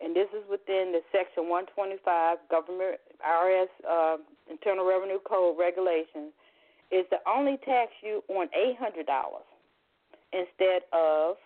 and 0.00 0.16
this 0.16 0.28
is 0.32 0.44
within 0.48 0.92
the 0.92 1.00
section 1.12 1.48
125 1.48 2.38
government 2.50 2.96
IRS 3.20 3.68
uh, 3.84 4.16
Internal 4.50 4.86
Revenue 4.86 5.18
Code 5.24 5.56
regulations 5.58 6.32
is 6.90 7.04
to 7.10 7.18
only 7.28 7.56
tax 7.64 7.92
you 8.02 8.22
on 8.28 8.48
eight 8.54 8.76
hundred 8.78 9.06
dollars 9.06 9.46
instead 10.32 10.82
of 10.92 11.36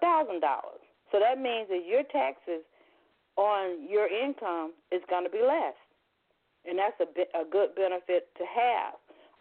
thousand 0.00 0.40
dollars. 0.40 0.82
So 1.12 1.18
that 1.20 1.38
means 1.40 1.68
that 1.68 1.86
your 1.86 2.02
taxes 2.04 2.66
on 3.36 3.86
your 3.88 4.08
income 4.08 4.72
is 4.90 5.00
going 5.08 5.24
to 5.24 5.30
be 5.30 5.40
less, 5.40 5.76
and 6.64 6.78
that's 6.78 6.98
a 7.00 7.06
bit, 7.06 7.28
a 7.34 7.44
good 7.44 7.74
benefit 7.74 8.28
to 8.38 8.44
have. 8.44 8.94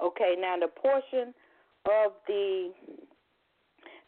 Okay, 0.04 0.36
now 0.40 0.56
the 0.60 0.68
portion 0.68 1.34
of 1.86 2.14
the 2.28 2.72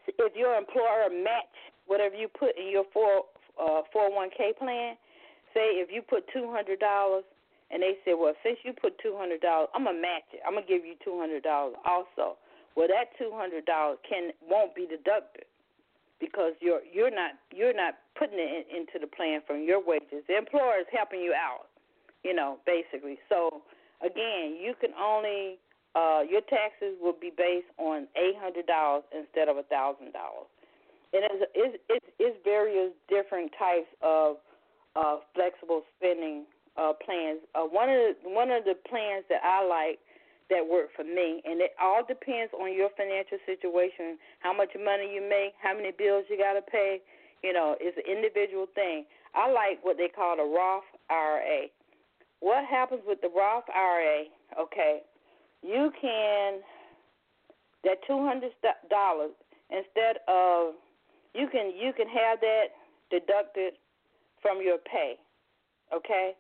if 0.08 0.36
your 0.36 0.56
employer 0.56 1.10
match 1.12 1.52
whatever 1.86 2.16
you 2.16 2.28
put 2.28 2.58
in 2.58 2.70
your 2.72 2.86
four 2.94 3.24
uh, 3.60 3.82
401k 3.96 4.58
plan, 4.58 4.96
say 5.54 5.82
if 5.82 5.90
you 5.92 6.02
put 6.02 6.24
two 6.34 6.50
hundred 6.52 6.80
dollars 6.80 7.24
and 7.72 7.84
they 7.84 8.00
said, 8.06 8.14
well, 8.16 8.34
since 8.44 8.58
you 8.64 8.72
put 8.72 8.98
two 9.00 9.16
hundred 9.18 9.42
dollars, 9.42 9.70
I'm 9.76 9.84
gonna 9.84 10.00
match 10.00 10.28
it. 10.34 10.40
I'm 10.46 10.54
gonna 10.54 10.66
give 10.66 10.86
you 10.86 10.96
two 11.04 11.20
hundred 11.20 11.44
dollars 11.44 11.76
also. 11.84 12.38
Well, 12.76 12.88
that 12.88 13.18
two 13.18 13.32
hundred 13.34 13.66
dollars 13.66 13.98
can 14.08 14.32
won't 14.48 14.76
be 14.76 14.86
deducted 14.86 15.50
because 16.20 16.54
you're 16.62 16.82
you're 16.86 17.12
not 17.14 17.32
you're 17.54 17.74
not 17.76 17.96
putting 18.18 18.38
it 18.40 18.68
in, 18.70 18.86
into 18.86 19.00
the 19.02 19.08
plan 19.10 19.42
from 19.46 19.64
your 19.64 19.84
wages. 19.84 20.24
The 20.28 20.38
employer 20.38 20.80
is 20.80 20.88
helping 20.92 21.22
you 21.22 21.34
out, 21.34 21.68
you 22.24 22.34
know, 22.34 22.58
basically. 22.66 23.18
So 23.30 23.62
again, 24.06 24.58
you 24.62 24.74
can 24.80 24.92
only 24.94 25.58
uh, 25.98 26.22
your 26.22 26.42
taxes 26.46 26.94
will 27.02 27.18
be 27.18 27.34
based 27.34 27.74
on 27.82 28.06
eight 28.14 28.38
hundred 28.38 28.68
dollars 28.70 29.04
instead 29.10 29.50
of 29.50 29.58
a 29.58 29.64
thousand 29.64 30.14
dollars. 30.14 30.46
And 31.14 31.24
it's, 31.56 31.82
it's, 31.90 32.06
it's 32.20 32.38
various 32.44 32.92
different 33.10 33.50
types 33.58 33.90
of 34.04 34.38
uh, 34.94 35.24
flexible 35.34 35.82
spending 35.98 36.46
uh, 36.76 36.94
plans. 37.00 37.40
Uh, 37.56 37.64
one 37.64 37.90
of 37.90 37.98
the, 37.98 38.14
one 38.30 38.52
of 38.52 38.66
the 38.66 38.76
plans 38.86 39.26
that 39.32 39.42
I 39.42 39.66
like 39.66 39.98
that 40.52 40.62
work 40.62 40.92
for 40.96 41.04
me, 41.04 41.42
and 41.48 41.60
it 41.64 41.72
all 41.82 42.04
depends 42.06 42.54
on 42.54 42.76
your 42.76 42.90
financial 42.96 43.40
situation, 43.48 44.20
how 44.40 44.54
much 44.54 44.70
money 44.78 45.10
you 45.10 45.24
make, 45.24 45.56
how 45.64 45.74
many 45.74 45.92
bills 45.96 46.26
you 46.30 46.38
got 46.38 46.54
to 46.54 46.62
pay. 46.62 47.02
You 47.42 47.54
know, 47.54 47.76
it's 47.80 47.98
an 47.98 48.06
individual 48.06 48.68
thing. 48.76 49.06
I 49.34 49.50
like 49.50 49.80
what 49.82 49.98
they 49.98 50.10
call 50.12 50.38
the 50.38 50.44
Roth 50.44 50.88
IRA. 51.10 51.72
What 52.40 52.66
happens 52.66 53.02
with 53.08 53.22
the 53.22 53.30
Roth 53.30 53.66
IRA? 53.74 54.30
Okay, 54.60 55.02
you 55.64 55.92
can 56.00 56.60
that 57.84 57.98
two 58.08 58.26
hundred 58.26 58.52
dollars 58.90 59.32
instead 59.70 60.18
of 60.28 60.74
you 61.34 61.48
can 61.52 61.72
you 61.76 61.94
can 61.94 62.08
have 62.08 62.40
that 62.42 62.68
deducted 63.10 63.74
from 64.42 64.62
your 64.62 64.78
pay. 64.78 65.16
Okay, 65.94 66.34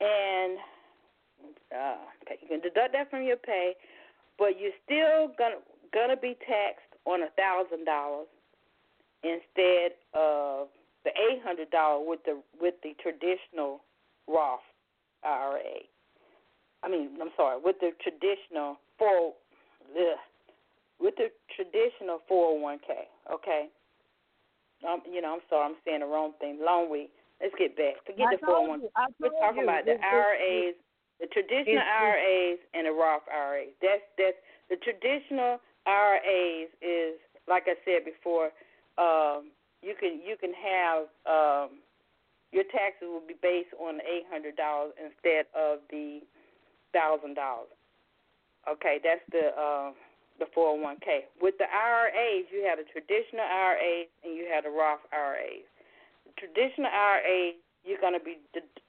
and 0.00 0.58
uh, 1.70 1.96
okay, 2.22 2.38
you 2.42 2.48
can 2.48 2.60
deduct 2.60 2.92
that 2.92 3.10
from 3.10 3.22
your 3.22 3.36
pay, 3.36 3.74
but 4.38 4.58
you're 4.58 4.76
still 4.84 5.32
gonna 5.38 5.62
gonna 5.92 6.16
be 6.16 6.36
taxed 6.46 6.90
on 7.04 7.22
a 7.22 7.30
thousand 7.36 7.84
dollars 7.84 8.26
instead 9.22 9.92
of 10.14 10.68
the 11.04 11.10
eight 11.10 11.40
hundred 11.44 11.70
dollar 11.70 12.04
with 12.04 12.20
the 12.24 12.40
with 12.60 12.74
the 12.82 12.94
traditional 13.02 13.82
Roth 14.26 14.60
IRA. 15.24 15.86
I 16.82 16.88
mean, 16.88 17.10
I'm 17.20 17.30
sorry, 17.36 17.60
with 17.62 17.76
the 17.80 17.90
traditional 18.02 18.78
four, 18.98 19.34
ugh, 19.94 20.18
with 21.00 21.14
the 21.16 21.30
traditional 21.54 22.22
401k. 22.30 23.10
Okay. 23.32 23.66
Um, 24.86 25.02
you 25.06 25.22
know, 25.22 25.34
I'm 25.34 25.44
sorry, 25.50 25.66
I'm 25.66 25.78
saying 25.84 26.00
the 26.00 26.06
wrong 26.06 26.32
thing. 26.40 26.58
Long 26.62 26.90
week. 26.90 27.10
Let's 27.40 27.54
get 27.58 27.76
back. 27.76 27.98
Forget 28.06 28.26
I 28.26 28.36
the 28.36 28.46
401k. 28.46 28.86
We're 29.18 29.34
talking 29.42 29.62
you, 29.62 29.70
about 29.70 29.84
the 29.84 29.98
IRAs, 29.98 30.74
the 31.18 31.26
traditional 31.26 31.82
IRAs, 31.82 32.58
and 32.74 32.86
the 32.86 32.94
Roth 32.94 33.26
IRAs. 33.26 33.74
That's 33.82 34.02
that's 34.18 34.38
the 34.70 34.78
traditional 34.78 35.58
IRAs 35.86 36.70
is 36.82 37.18
like 37.48 37.66
I 37.66 37.74
said 37.84 38.06
before. 38.06 38.54
Um, 38.98 39.50
you 39.82 39.94
can 39.98 40.22
you 40.22 40.38
can 40.38 40.54
have 40.54 41.10
um, 41.26 41.82
your 42.54 42.64
taxes 42.70 43.10
will 43.10 43.26
be 43.26 43.34
based 43.42 43.74
on 43.78 43.98
eight 44.06 44.26
hundred 44.30 44.54
dollars 44.54 44.94
instead 45.02 45.46
of 45.58 45.82
the 45.90 46.22
thousand 46.92 47.34
dollars. 47.34 47.72
Okay, 48.68 49.00
that's 49.02 49.24
the 49.32 49.50
uh, 49.58 49.90
the 50.38 50.46
401k. 50.56 51.28
With 51.40 51.58
the 51.58 51.66
IRAs, 51.66 52.46
you 52.50 52.64
have 52.66 52.78
the 52.78 52.88
traditional 52.90 53.44
IRAs 53.44 54.08
and 54.24 54.34
you 54.34 54.46
have 54.50 54.64
the 54.64 54.70
Roth. 54.70 55.02
The 55.10 56.32
traditional 56.38 56.90
IRA, 56.90 57.58
you're 57.84 58.00
going 58.00 58.16
to 58.16 58.22
be 58.22 58.38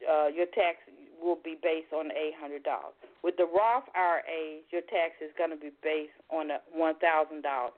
uh, 0.06 0.28
your 0.30 0.48
tax 0.54 0.78
will 1.22 1.40
be 1.44 1.56
based 1.62 1.92
on 1.94 2.10
the 2.10 2.16
eight 2.16 2.36
hundred 2.40 2.64
dollars. 2.64 2.94
With 3.24 3.38
the 3.38 3.48
Roth 3.48 3.88
IRAs, 3.96 4.68
your 4.70 4.84
tax 4.92 5.18
is 5.24 5.32
going 5.38 5.50
to 5.50 5.60
be 5.60 5.72
based 5.82 6.16
on 6.30 6.50
the 6.50 6.60
one 6.72 6.96
thousand 7.00 7.42
dollars. 7.42 7.74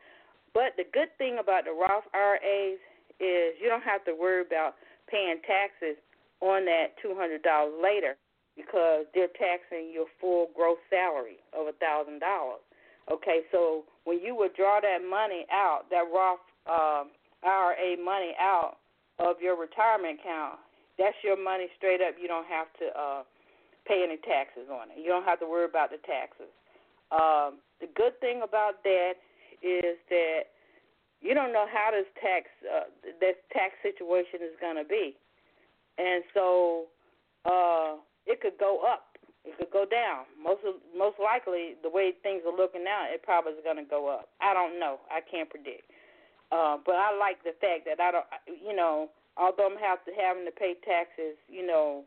But 0.54 0.76
the 0.78 0.88
good 0.92 1.12
thing 1.18 1.38
about 1.40 1.66
the 1.66 1.76
Roth 1.76 2.08
IRAs 2.16 2.80
is 3.20 3.56
you 3.60 3.68
don't 3.68 3.86
have 3.86 4.04
to 4.06 4.16
worry 4.16 4.42
about 4.42 4.76
paying 5.08 5.40
taxes 5.48 5.96
on 6.42 6.66
that 6.66 6.98
two 7.02 7.16
hundred 7.16 7.44
dollars 7.44 7.74
later 7.80 8.18
because 8.56 9.06
they're 9.14 9.34
taxing 9.36 9.92
your 9.94 10.08
full 10.20 10.50
gross 10.56 10.80
salary 10.90 11.38
of 11.54 11.68
a 11.68 11.74
thousand 11.74 12.20
dollars. 12.20 12.64
Okay, 13.12 13.42
so 13.52 13.84
when 14.06 14.20
you 14.20 14.36
withdraw 14.36 14.80
that 14.82 15.06
money 15.06 15.46
out, 15.52 15.86
that 15.92 16.10
Roth 16.10 16.42
uh, 16.66 17.04
IRA 17.46 17.98
money 18.04 18.34
out 18.40 18.78
of 19.20 19.38
your 19.42 19.60
retirement 19.60 20.20
account, 20.20 20.58
that's 20.98 21.16
your 21.24 21.38
money 21.38 21.68
straight 21.78 22.02
up. 22.02 22.16
You 22.20 22.28
don't 22.28 22.48
have 22.48 22.68
to 22.80 22.86
uh, 22.98 23.22
pay 23.86 24.04
any 24.04 24.18
taxes 24.18 24.72
on 24.72 24.90
it. 24.90 24.98
You 24.98 25.08
don't 25.08 25.26
have 25.26 25.40
to 25.40 25.48
worry 25.48 25.66
about 25.66 25.92
the 25.92 26.02
taxes. 26.02 26.50
Um, 27.12 27.62
the 27.80 27.88
good 27.94 28.20
thing 28.20 28.42
about 28.42 28.82
that 28.84 29.22
is 29.62 29.98
that 30.10 30.50
you 31.22 31.34
don't 31.34 31.54
know 31.54 31.66
how 31.72 31.92
this 31.92 32.10
tax 32.22 32.50
uh, 32.66 32.90
this 33.20 33.36
tax 33.54 33.76
situation 33.84 34.42
is 34.42 34.56
going 34.60 34.78
to 34.78 34.88
be, 34.88 35.16
and 35.98 36.24
so 36.34 36.86
uh, 37.46 38.02
it 38.26 38.42
could 38.42 38.58
go 38.60 38.82
up 38.86 39.16
it 39.46 39.54
could 39.58 39.70
go 39.70 39.86
down. 39.86 40.26
Most 40.42 40.66
of, 40.66 40.82
most 40.98 41.22
likely, 41.22 41.78
the 41.86 41.90
way 41.90 42.18
things 42.26 42.42
are 42.50 42.56
looking 42.56 42.84
now, 42.84 43.06
it 43.06 43.22
probably 43.22 43.54
is 43.54 43.62
going 43.64 43.78
to 43.78 43.86
go 43.86 44.10
up. 44.10 44.34
I 44.42 44.54
don't 44.58 44.82
know. 44.82 44.98
I 45.14 45.22
can't 45.22 45.50
predict. 45.50 45.86
Uh, 46.52 46.82
but 46.82 46.98
I 46.98 47.14
like 47.14 47.46
the 47.46 47.54
fact 47.62 47.86
that 47.86 48.02
I 48.02 48.10
don't, 48.10 48.26
you 48.50 48.76
know, 48.76 49.10
although 49.38 49.70
I'm 49.70 49.78
have 49.78 50.02
to 50.06 50.12
having 50.18 50.46
to 50.46 50.52
pay 50.52 50.74
taxes, 50.82 51.38
you 51.46 51.66
know, 51.66 52.04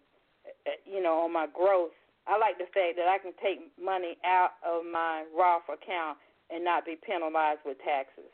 eh, 0.67 0.83
you 0.83 1.03
know, 1.03 1.27
on 1.27 1.33
my 1.33 1.47
gross. 1.47 1.95
I 2.27 2.37
like 2.37 2.59
the 2.59 2.69
fact 2.75 2.99
that 2.99 3.09
I 3.09 3.19
can 3.23 3.33
take 3.39 3.63
money 3.79 4.19
out 4.27 4.59
of 4.67 4.85
my 4.85 5.25
Roth 5.33 5.71
account 5.71 6.19
and 6.51 6.63
not 6.63 6.85
be 6.85 6.99
penalized 6.99 7.63
with 7.65 7.79
taxes. 7.81 8.31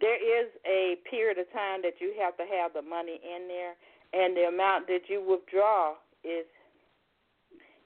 There 0.00 0.20
is 0.20 0.52
a 0.66 0.96
period 1.08 1.38
of 1.38 1.50
time 1.52 1.82
that 1.82 2.00
you 2.00 2.14
have 2.20 2.36
to 2.36 2.44
have 2.44 2.72
the 2.72 2.82
money 2.82 3.20
in 3.22 3.48
there, 3.48 3.74
and 4.12 4.36
the 4.36 4.48
amount 4.48 4.86
that 4.88 5.08
you 5.08 5.22
withdraw 5.22 5.94
is 6.24 6.46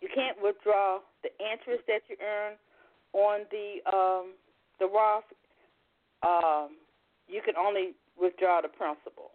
you 0.00 0.08
can't 0.14 0.36
withdraw 0.42 1.00
the 1.22 1.30
interest 1.40 1.84
that 1.88 2.02
you 2.08 2.16
earn 2.20 2.54
on 3.12 3.46
the 3.50 3.80
um, 3.88 4.34
the 4.78 4.86
Roth. 4.86 5.24
Um, 6.22 6.76
you 7.28 7.40
can 7.44 7.56
only 7.56 7.94
withdraw 8.20 8.60
the 8.60 8.68
principal. 8.68 9.32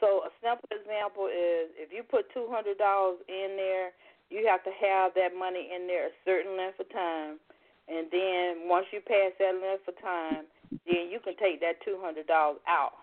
So 0.00 0.24
a 0.24 0.32
simple 0.40 0.68
example 0.72 1.28
is 1.28 1.68
if 1.76 1.92
you 1.92 2.02
put 2.02 2.32
two 2.32 2.48
hundred 2.48 2.78
dollars 2.78 3.20
in 3.28 3.56
there, 3.56 3.92
you 4.32 4.48
have 4.48 4.64
to 4.64 4.72
have 4.72 5.12
that 5.14 5.36
money 5.36 5.68
in 5.74 5.86
there 5.86 6.08
a 6.08 6.14
certain 6.24 6.56
length 6.56 6.80
of 6.80 6.88
time, 6.88 7.36
and 7.88 8.08
then 8.08 8.68
once 8.68 8.86
you 8.92 9.00
pass 9.04 9.36
that 9.36 9.60
length 9.60 9.84
of 9.88 9.96
time, 10.00 10.48
then 10.88 11.12
you 11.12 11.20
can 11.20 11.36
take 11.36 11.60
that 11.60 11.84
two 11.84 12.00
hundred 12.00 12.26
dollars 12.26 12.64
out. 12.64 12.96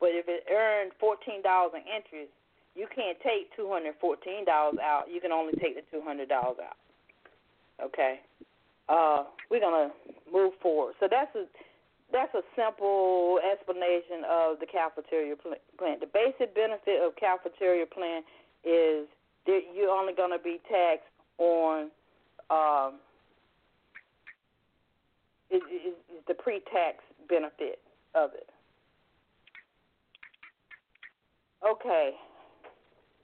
But 0.00 0.16
if 0.16 0.24
it 0.32 0.48
earned 0.48 0.96
fourteen 0.96 1.44
dollars 1.44 1.76
in 1.76 1.84
interest, 1.84 2.32
you 2.80 2.88
can't 2.88 3.20
take 3.20 3.54
two 3.54 3.68
hundred 3.68 3.94
fourteen 4.00 4.46
dollars 4.48 4.80
out. 4.80 5.04
You 5.12 5.20
can 5.20 5.32
only 5.32 5.52
take 5.60 5.76
the 5.76 5.84
two 5.92 6.00
hundred 6.00 6.30
dollars 6.30 6.56
out. 6.64 6.80
Okay. 7.84 8.20
Uh, 8.88 9.24
we're 9.50 9.60
gonna 9.60 9.90
move 10.32 10.52
forward. 10.62 10.94
So 10.98 11.06
that's 11.10 11.34
a 11.36 11.44
that's 12.10 12.34
a 12.34 12.40
simple 12.56 13.38
explanation 13.52 14.24
of 14.28 14.58
the 14.58 14.66
cafeteria 14.66 15.36
plan. 15.36 16.00
The 16.00 16.08
basic 16.08 16.54
benefit 16.54 17.04
of 17.04 17.14
cafeteria 17.16 17.84
plan 17.84 18.22
is 18.64 19.06
that 19.46 19.60
you're 19.76 19.90
only 19.90 20.12
going 20.12 20.32
to 20.32 20.42
be 20.42 20.60
taxed 20.68 21.06
on 21.38 21.90
um, 22.50 22.94
is, 25.50 25.62
is, 25.70 25.92
is 25.92 26.22
the 26.26 26.34
pre-tax 26.34 26.98
benefit 27.28 27.78
of 28.14 28.30
it. 28.34 28.48
Okay, 31.64 32.12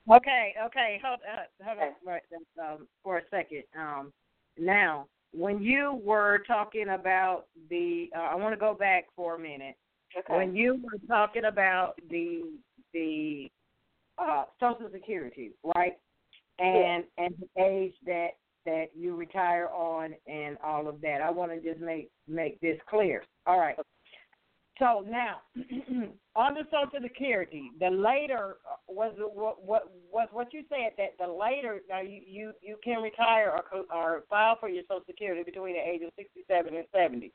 Okay, 0.09 0.53
okay, 0.65 1.01
hold, 1.03 1.19
uh, 1.21 1.43
hold 1.65 1.79
on 1.79 1.93
right, 2.05 2.21
um, 2.61 2.87
for 3.03 3.17
a 3.17 3.21
second. 3.29 3.63
Um, 3.77 4.13
now, 4.57 5.07
when 5.33 5.61
you 5.61 5.99
were 6.03 6.43
talking 6.47 6.89
about 6.89 7.45
the, 7.69 8.09
uh, 8.15 8.21
I 8.21 8.35
want 8.35 8.53
to 8.53 8.59
go 8.59 8.73
back 8.73 9.05
for 9.15 9.35
a 9.35 9.39
minute. 9.39 9.75
Okay. 10.17 10.37
When 10.37 10.55
you 10.55 10.79
were 10.81 10.99
talking 11.07 11.45
about 11.45 11.95
the 12.09 12.43
the 12.93 13.51
uh, 14.17 14.45
Social 14.59 14.89
Security, 14.93 15.51
right, 15.75 15.97
and 16.59 17.03
yeah. 17.17 17.25
and 17.25 17.35
the 17.39 17.61
age 17.61 17.93
that 18.05 18.29
that 18.65 18.85
you 18.95 19.15
retire 19.15 19.67
on 19.67 20.15
and 20.25 20.57
all 20.63 20.87
of 20.87 21.01
that, 21.01 21.21
I 21.21 21.29
want 21.29 21.51
to 21.51 21.59
just 21.59 21.81
make 21.81 22.09
make 22.27 22.59
this 22.61 22.77
clear. 22.89 23.23
All 23.45 23.59
right. 23.59 23.75
So 24.79 25.03
now, 25.09 25.41
on 26.35 26.53
the 26.53 26.63
Social 26.65 27.01
Security, 27.01 27.71
the 27.79 27.89
later 27.89 28.57
uh, 28.69 28.75
was 28.87 29.13
what 29.17 29.65
what 29.65 29.91
was 30.11 30.27
what 30.31 30.53
you 30.53 30.63
said 30.69 30.93
that 30.97 31.17
the 31.19 31.31
later 31.31 31.81
now 31.89 32.01
you 32.01 32.21
you, 32.25 32.51
you 32.61 32.77
can 32.83 33.01
retire 33.01 33.51
or 33.73 33.85
or 33.93 34.23
file 34.29 34.57
for 34.59 34.69
your 34.69 34.83
Social 34.87 35.03
Security 35.07 35.43
between 35.43 35.73
the 35.73 35.81
age 35.81 36.01
of 36.05 36.11
sixty 36.15 36.41
seven 36.47 36.75
and 36.75 36.85
seventy. 36.93 37.31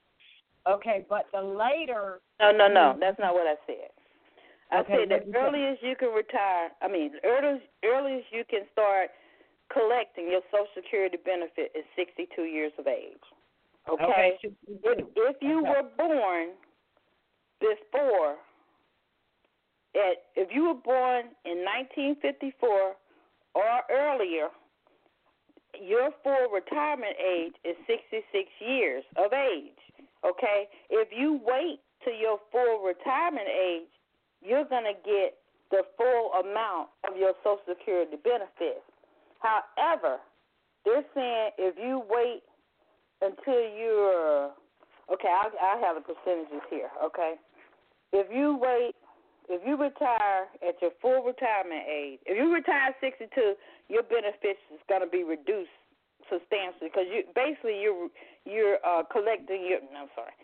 Okay, 0.68 1.05
but 1.09 1.26
the 1.32 1.43
later. 1.43 2.20
No, 2.40 2.53
no, 2.53 2.68
no. 2.68 2.97
That's 3.01 3.18
not 3.18 3.34
what 3.34 3.47
I 3.47 3.57
said. 3.66 3.90
I 4.70 4.80
okay, 4.80 5.05
said 5.09 5.26
the 5.26 5.36
earliest 5.36 5.82
you 5.82 5.97
can 5.97 6.11
retire. 6.11 6.70
I 6.80 6.88
mean, 6.88 7.12
earliest 7.24 7.66
earliest 7.84 8.26
you 8.30 8.45
can 8.49 8.62
start 8.72 9.11
collecting 9.72 10.30
your 10.30 10.43
Social 10.53 10.68
Security 10.74 11.18
benefit 11.24 11.72
is 11.74 11.84
62 11.97 12.43
years 12.43 12.72
of 12.78 12.86
age. 12.86 13.18
Okay. 13.90 14.05
Okay. 14.05 14.38
If, 14.43 14.55
if 15.16 15.36
you 15.40 15.61
Okay. 15.61 15.68
were 15.68 15.82
born 15.99 16.49
before, 17.62 18.34
at, 19.94 20.26
if 20.34 20.50
you 20.52 20.66
were 20.66 20.82
born 20.82 21.30
in 21.46 21.62
1954 21.62 22.98
or 23.54 23.80
earlier, 23.90 24.48
your 25.78 26.10
full 26.22 26.50
retirement 26.52 27.14
age 27.22 27.54
is 27.64 27.76
66 27.86 28.26
years 28.60 29.04
of 29.16 29.32
age. 29.32 29.78
Okay? 30.26 30.68
If 30.90 31.08
you 31.14 31.40
wait 31.46 31.80
to 32.04 32.10
your 32.10 32.38
full 32.50 32.82
retirement 32.82 33.48
age, 33.48 33.88
you're 34.42 34.66
going 34.66 34.84
to 34.90 34.98
get 35.06 35.38
the 35.70 35.82
full 35.96 36.32
amount 36.34 36.90
of 37.08 37.16
your 37.16 37.32
Social 37.42 37.62
Security 37.68 38.16
benefits. 38.22 38.84
However, 39.40 40.18
they're 40.84 41.06
saying 41.14 41.50
if 41.58 41.74
you 41.78 42.02
wait 42.10 42.42
until 43.22 43.62
you're 43.78 44.50
okay, 45.12 45.30
I 45.30 45.46
I 45.62 45.80
have 45.80 45.96
the 45.96 46.02
percentages 46.02 46.62
here. 46.68 46.90
Okay, 47.02 47.34
if 48.12 48.28
you 48.30 48.56
wait, 48.60 48.94
if 49.48 49.60
you 49.66 49.76
retire 49.76 50.48
at 50.66 50.80
your 50.80 50.92
full 51.00 51.24
retirement 51.24 51.84
age, 51.88 52.20
if 52.26 52.36
you 52.36 52.52
retire 52.52 52.92
at 52.92 53.00
62, 53.00 53.54
your 53.88 54.02
benefits 54.02 54.60
is 54.72 54.80
going 54.88 55.02
to 55.02 55.10
be 55.10 55.24
reduced 55.24 55.72
substantially 56.30 56.88
because 56.88 57.08
you 57.10 57.24
basically 57.34 57.80
you're 57.82 58.08
you're 58.44 58.78
uh, 58.86 59.02
collecting 59.10 59.66
your. 59.66 59.80
No, 59.92 60.06
I'm 60.06 60.12
sorry. 60.14 60.36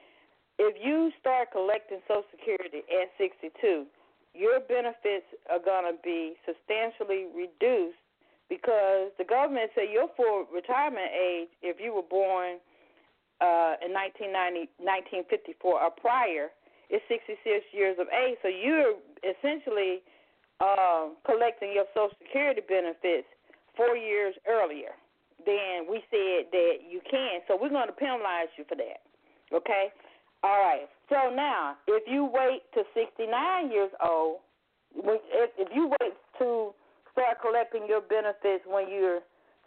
If 0.59 0.75
you 0.83 1.15
start 1.21 1.55
collecting 1.55 2.03
Social 2.11 2.27
Security 2.35 2.83
at 2.91 3.15
62, 3.15 3.87
your 4.35 4.59
benefits 4.59 5.31
are 5.47 5.63
going 5.63 5.87
to 5.87 5.95
be 6.03 6.35
substantially 6.43 7.31
reduced 7.31 8.03
because 8.51 9.15
the 9.19 9.25
government 9.25 9.71
said 9.75 9.87
your 9.93 10.11
full 10.17 10.51
retirement 10.51 11.15
age, 11.15 11.49
if 11.63 11.79
you 11.79 11.95
were 11.95 12.07
born 12.07 12.59
uh, 13.39 13.79
in 13.85 13.95
1990, 13.95 14.67
1954 14.83 15.63
or 15.63 15.91
prior, 15.95 16.51
is 16.91 17.01
66 17.09 17.39
years 17.73 17.97
of 18.01 18.07
age. 18.09 18.39
So 18.43 18.49
you're 18.49 18.97
essentially 19.21 20.01
uh, 20.61 21.15
collecting 21.25 21.73
your 21.73 21.85
Social 21.95 22.17
Security 22.23 22.63
benefits 22.67 23.29
four 23.77 23.97
years 23.97 24.35
earlier 24.49 24.97
than 25.47 25.87
we 25.89 26.03
said 26.11 26.51
that 26.51 26.85
you 26.89 27.01
can. 27.09 27.41
So 27.47 27.59
we're 27.61 27.71
going 27.71 27.87
to 27.87 27.93
penalize 27.93 28.51
you 28.57 28.65
for 28.69 28.75
that. 28.77 29.05
Okay? 29.55 29.93
All 30.43 30.59
right. 30.59 30.89
So 31.09 31.35
now, 31.35 31.77
if 31.87 32.03
you 32.07 32.29
wait 32.33 32.63
to 32.75 32.83
69 32.95 33.71
years 33.71 33.91
old, 34.05 34.39
if, 34.95 35.51
if 35.59 35.69
you 35.75 35.93
wait 36.01 36.15
to 36.39 36.75
start 37.13 37.39
collecting 37.41 37.87
your 37.89 38.01
benefits 38.01 38.65
when 38.67 38.89
you're 38.91 39.21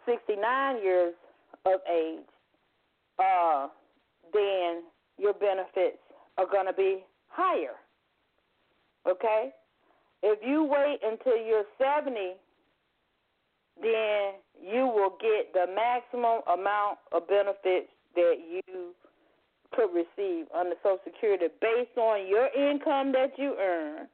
69 0.06 0.82
years 0.82 1.14
of 1.66 1.80
age, 1.90 2.26
uh, 3.18 3.68
then 4.32 4.82
your 5.18 5.34
benefits 5.34 5.98
are 6.38 6.46
going 6.46 6.66
to 6.66 6.72
be 6.72 7.04
higher. 7.32 7.76
Okay? 9.08 9.50
If 10.22 10.38
you 10.46 10.64
wait 10.64 11.00
until 11.02 11.36
you're 11.36 11.64
70, 11.78 12.36
then 13.80 14.38
you 14.62 14.86
will 14.86 15.18
get 15.20 15.52
the 15.52 15.66
maximum 15.74 16.42
amount 16.46 16.98
of 17.10 17.26
benefits 17.26 17.90
that 18.14 18.36
you 18.38 18.94
could 19.74 19.90
receive 19.90 20.46
under 20.54 20.76
Social 20.82 21.00
Security 21.04 21.46
based 21.60 21.96
on 21.96 22.28
your 22.28 22.48
income 22.54 23.12
that 23.12 23.32
you 23.36 23.56
earn. 23.58 24.06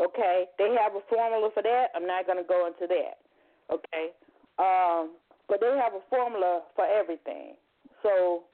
Okay? 0.00 0.44
They 0.58 0.76
have 0.80 0.94
a 0.94 1.02
formula 1.08 1.50
for 1.52 1.62
that. 1.62 1.86
I'm 1.96 2.06
not 2.06 2.26
going 2.26 2.38
to 2.38 2.46
go 2.46 2.66
into 2.68 2.86
that. 2.86 3.18
Okay? 3.72 4.14
Um, 4.58 5.16
but 5.48 5.60
they 5.60 5.74
have 5.82 5.94
a 5.94 6.04
formula 6.10 6.62
for 6.76 6.86
everything. 6.86 7.54
So 8.02 8.44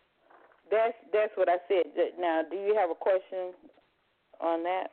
that's 0.71 0.95
that's 1.12 1.33
what 1.37 1.49
I 1.49 1.59
said. 1.69 1.93
Now, 2.19 2.43
do 2.49 2.57
you 2.57 2.75
have 2.79 2.89
a 2.91 2.95
question 2.95 3.53
on 4.45 4.63
that? 4.63 4.89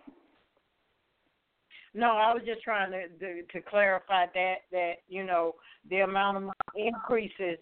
No, 1.94 2.12
I 2.16 2.34
was 2.34 2.42
just 2.46 2.62
trying 2.62 2.92
to, 2.92 3.08
to 3.20 3.44
to 3.44 3.62
clarify 3.70 4.26
that 4.34 4.56
that 4.72 4.94
you 5.10 5.26
know 5.26 5.56
the 5.90 6.00
amount 6.00 6.38
of 6.38 6.44
money 6.44 6.88
increases 6.88 7.58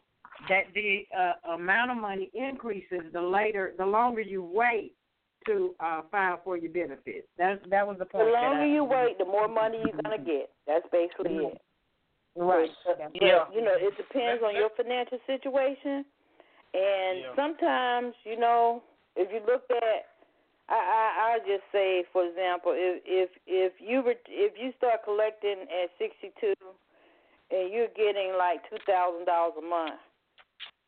that 0.48 0.66
the 0.76 1.04
uh, 1.18 1.54
amount 1.54 1.92
of 1.92 1.98
money 1.98 2.30
increases 2.34 3.02
the 3.12 3.22
later 3.22 3.74
the 3.78 3.86
longer 3.86 4.22
you 4.22 4.44
wait 4.44 4.94
to 5.48 5.74
uh, 5.80 6.02
file 6.12 6.40
for 6.44 6.58
your 6.58 6.72
benefits. 6.72 7.28
That 7.40 7.62
that 7.72 7.88
was 7.88 7.98
the 7.98 8.06
The 8.06 8.10
point. 8.12 8.26
that 8.28 8.34
longer 8.34 8.62
I- 8.62 8.66
you 8.68 8.84
wait, 8.84 9.18
the 9.18 9.26
more 9.26 9.48
money 9.48 9.80
you're 9.84 10.00
gonna 10.02 10.18
get. 10.24 10.52
That's 10.68 10.86
basically 10.92 11.38
it. 11.48 11.62
Right. 12.36 12.70
But, 12.86 13.00
Yeah. 13.16 13.46
You 13.52 13.62
know, 13.62 13.74
it 13.76 13.98
depends 13.98 14.44
on 14.44 14.54
your 14.56 14.70
financial 14.78 15.18
situation, 15.26 16.06
and 16.76 17.20
Yeah. 17.20 17.36
sometimes, 17.36 18.14
you 18.24 18.38
know, 18.38 18.84
if 19.16 19.32
you 19.34 19.40
look 19.48 19.64
at, 19.72 20.09
I 20.70 20.78
I 20.78 21.06
I 21.34 21.40
just 21.40 21.66
say, 21.72 22.06
for 22.14 22.26
example, 22.26 22.74
if 22.76 23.02
if 23.06 23.30
if 23.48 23.74
you 23.82 24.06
re- 24.06 24.30
if 24.30 24.54
you 24.58 24.72
start 24.78 25.04
collecting 25.04 25.66
at 25.66 25.90
62, 25.98 26.54
and 27.50 27.74
you're 27.74 27.90
getting 27.98 28.38
like 28.38 28.62
two 28.70 28.78
thousand 28.86 29.26
dollars 29.26 29.58
a 29.58 29.66
month, 29.66 29.98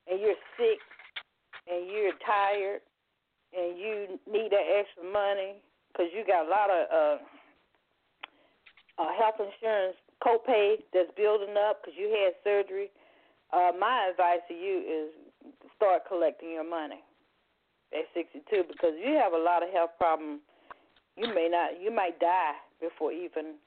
and 0.05 0.21
you're 0.21 0.38
sick, 0.57 0.77
and 1.65 1.89
you're 1.89 2.13
tired, 2.21 2.82
and 3.57 3.77
you 3.77 4.19
need 4.29 4.53
that 4.53 4.67
extra 4.69 5.03
money 5.03 5.57
because 5.89 6.13
you 6.13 6.21
got 6.25 6.45
a 6.45 6.49
lot 6.49 6.69
of 6.69 6.82
uh, 6.93 7.17
uh, 9.01 9.11
health 9.17 9.41
insurance 9.41 9.97
copay 10.21 10.77
that's 10.93 11.09
building 11.17 11.57
up 11.57 11.82
because 11.82 11.97
you 11.97 12.13
had 12.13 12.38
surgery. 12.45 12.93
Uh, 13.51 13.71
my 13.77 14.07
advice 14.11 14.39
to 14.47 14.53
you 14.53 14.77
is 14.86 15.09
start 15.75 16.03
collecting 16.07 16.51
your 16.51 16.67
money 16.69 17.01
at 17.93 18.05
62 18.13 18.43
because 18.67 18.95
you 18.99 19.15
have 19.15 19.33
a 19.33 19.41
lot 19.41 19.63
of 19.63 19.69
health 19.69 19.91
problems. 19.97 20.41
You 21.15 21.27
may 21.33 21.47
not, 21.51 21.81
you 21.81 21.91
might 21.93 22.19
die 22.19 22.55
before 22.79 23.11
even 23.11 23.59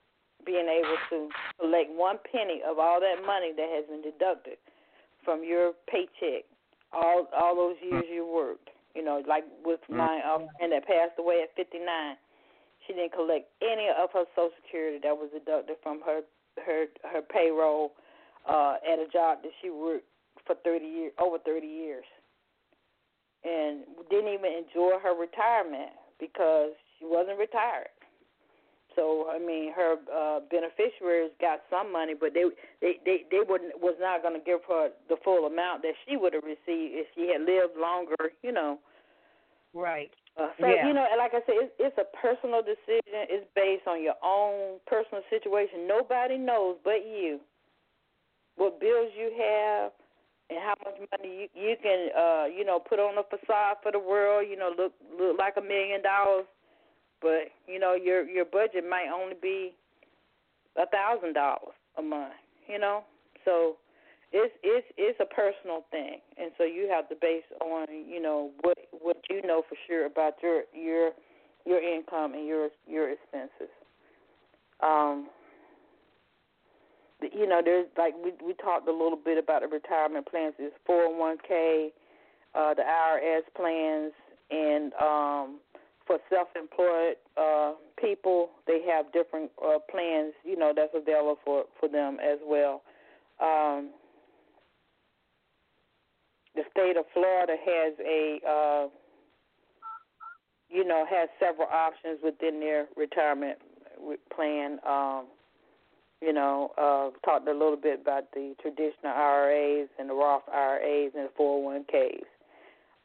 being 0.45 0.69
able 0.69 0.97
to 1.11 1.29
collect 1.61 1.91
one 1.93 2.17
penny 2.31 2.61
of 2.67 2.79
all 2.79 3.01
that 3.01 3.25
money 3.25 3.53
that 3.57 3.69
has 3.69 3.85
been 3.89 4.03
deducted 4.03 4.59
from 5.25 5.43
your 5.45 5.73
paycheck 5.89 6.45
all 6.93 7.27
all 7.37 7.57
those 7.57 7.77
years 7.83 8.05
you 8.13 8.27
worked. 8.27 8.71
You 8.95 9.05
know, 9.05 9.23
like 9.27 9.45
with 9.65 9.81
my 9.89 10.23
uh, 10.23 10.39
friend 10.59 10.73
that 10.73 10.87
passed 10.87 11.19
away 11.19 11.43
at 11.43 11.51
59, 11.57 11.83
she 12.87 12.93
didn't 12.93 13.13
collect 13.13 13.51
any 13.61 13.89
of 13.91 14.11
her 14.15 14.23
Social 14.37 14.55
Security 14.63 15.01
that 15.03 15.17
was 15.17 15.31
deducted 15.35 15.77
from 15.83 16.01
her 16.07 16.21
her 16.65 16.87
her 17.03 17.23
payroll 17.23 17.93
uh, 18.49 18.77
at 18.87 18.99
a 18.99 19.09
job 19.13 19.43
that 19.43 19.51
she 19.61 19.71
worked 19.71 20.07
for 20.47 20.55
30 20.63 20.85
years, 20.85 21.13
over 21.19 21.39
30 21.39 21.67
years, 21.67 22.05
and 23.45 23.85
didn't 24.11 24.33
even 24.33 24.53
enjoy 24.65 24.99
her 25.03 25.15
retirement 25.15 25.93
because 26.19 26.73
she 26.99 27.05
wasn't 27.05 27.39
retired. 27.39 27.93
So 28.97 29.27
I 29.29 29.39
mean, 29.39 29.73
her 29.75 29.97
uh, 30.07 30.41
beneficiaries 30.51 31.33
got 31.41 31.61
some 31.69 31.93
money, 31.93 32.15
but 32.19 32.33
they 32.33 32.45
they 32.81 32.95
they 33.05 33.25
they 33.31 33.41
wouldn't 33.47 33.81
was 33.81 33.97
not 34.01 34.23
going 34.23 34.39
to 34.39 34.45
give 34.45 34.61
her 34.69 34.91
the 35.09 35.17
full 35.25 35.47
amount 35.47 35.83
that 35.83 35.95
she 36.07 36.17
would 36.17 36.33
have 36.33 36.45
received 36.45 36.95
if 36.95 37.07
she 37.15 37.29
had 37.33 37.43
lived 37.43 37.77
longer. 37.79 38.33
You 38.43 38.53
know. 38.53 38.79
Right. 39.75 40.11
Uh, 40.39 40.49
so 40.61 40.67
Yeah. 40.67 40.87
you 40.87 40.95
know, 40.95 41.07
like 41.19 41.35
I 41.35 41.43
said, 41.47 41.59
it's, 41.59 41.75
it's 41.79 41.99
a 41.99 42.07
personal 42.17 42.63
decision. 42.63 43.27
It's 43.31 43.47
based 43.55 43.87
on 43.87 44.03
your 44.03 44.19
own 44.23 44.79
personal 44.87 45.23
situation. 45.31 45.87
Nobody 45.87 46.39
knows 46.39 46.77
but 46.85 47.05
you 47.05 47.41
what 48.57 48.79
bills 48.79 49.11
you 49.19 49.35
have 49.35 49.91
and 50.51 50.59
how 50.61 50.75
much 50.85 51.01
money 51.11 51.49
you 51.49 51.49
you 51.55 51.77
can 51.83 52.09
uh 52.17 52.45
you 52.47 52.65
know 52.65 52.79
put 52.79 52.99
on 52.99 53.17
a 53.19 53.23
facade 53.25 53.77
for 53.83 53.93
the 53.93 53.99
world. 53.99 54.47
You 54.49 54.57
know, 54.57 54.71
look 54.77 54.93
look 55.19 55.39
like 55.39 55.55
a 55.57 55.63
million 55.63 56.03
dollars, 56.03 56.47
but 57.21 57.53
you 57.67 57.79
know 57.79 57.95
your 57.95 58.29
your 58.29 58.45
budget 58.45 58.85
might 58.89 59.09
only 59.13 59.37
be 59.41 59.75
a 60.77 60.87
thousand 60.87 61.35
dollars 61.35 61.75
a 61.99 62.03
month. 62.03 62.35
You 62.69 62.79
know, 62.79 63.05
so 63.45 63.77
it's 64.33 64.55
it's 64.63 64.87
it's 64.97 65.21
a 65.21 65.35
personal 65.35 65.85
thing, 65.91 66.19
and 66.37 66.51
so 66.59 66.65
you 66.65 66.89
have 66.91 67.09
to 67.09 67.15
base 67.21 67.47
on 67.61 67.87
you 67.91 68.21
know 68.21 68.51
what 68.63 68.77
what 68.91 69.17
you 69.31 69.43
know 69.47 69.63
for 69.69 69.77
sure 69.87 70.07
about 70.07 70.35
your 70.43 70.63
your 70.75 71.11
your 71.65 71.81
income 71.81 72.35
and 72.35 72.47
your 72.47 72.69
your 72.87 73.11
expenses. 73.11 73.73
Um, 74.83 75.29
you 77.33 77.47
know, 77.47 77.61
there's 77.65 77.87
like 77.97 78.15
we 78.23 78.33
we 78.45 78.55
talked 78.55 78.89
a 78.89 78.93
little 78.93 79.19
bit 79.23 79.39
about 79.39 79.63
the 79.63 79.69
retirement 79.69 80.27
plans. 80.31 80.55
There's 80.59 80.73
401k, 80.89 81.89
uh, 82.55 82.75
the 82.75 82.83
IRS 82.83 83.43
plans, 83.57 84.13
and 84.51 84.93
um, 84.95 85.61
for 86.07 86.19
self-employed 86.31 87.17
uh, 87.37 87.73
people, 88.01 88.51
they 88.67 88.81
have 88.89 89.13
different 89.13 89.51
uh, 89.65 89.79
plans. 89.91 90.33
You 90.45 90.57
know, 90.57 90.73
that's 90.75 90.95
available 90.95 91.39
for 91.45 91.65
for 91.81 91.89
them 91.89 92.19
as 92.21 92.39
well. 92.45 92.83
Um, 93.41 93.91
the 96.55 96.63
state 96.71 96.97
of 96.97 97.05
Florida 97.13 97.55
has 97.65 97.95
a 98.01 98.41
uh, 98.49 98.89
you 100.69 100.85
know 100.85 101.05
has 101.09 101.29
several 101.41 101.69
options 101.69 102.19
within 102.23 102.61
their 102.61 102.87
retirement 102.97 103.59
plan. 104.35 104.79
Um, 104.87 105.27
You 106.25 106.33
know, 106.33 106.73
uh, 106.79 107.11
talked 107.23 107.47
a 107.49 107.53
little 107.53 107.77
bit 107.77 108.01
about 108.01 108.33
the 108.33 108.55
traditional 108.63 109.13
IRAs 109.13 109.89
and 109.99 110.09
the 110.09 110.15
Roth 110.15 110.49
IRAs 110.53 111.13
and 111.15 111.29
the 111.29 111.33
401ks. 111.39 112.25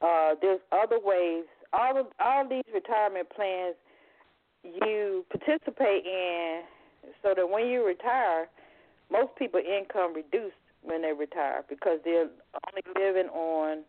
Uh, 0.02 0.36
there's 0.42 0.62
other 0.72 1.00
ways. 1.04 1.44
All 1.74 2.00
of 2.00 2.08
all 2.20 2.48
these 2.48 2.64
retirement 2.74 3.28
plans 3.36 3.76
you 4.64 5.26
participate 5.30 6.06
in, 6.06 6.62
so 7.22 7.34
that 7.36 7.50
when 7.50 7.68
you 7.68 7.86
retire, 7.86 8.48
most 9.12 9.36
people 9.38 9.60
income 9.60 10.14
reduced 10.14 10.56
when 10.82 11.02
they 11.02 11.12
retire 11.12 11.64
because 11.68 12.00
they're 12.06 12.30
only 12.70 12.84
living 12.96 13.30
on 13.30 13.80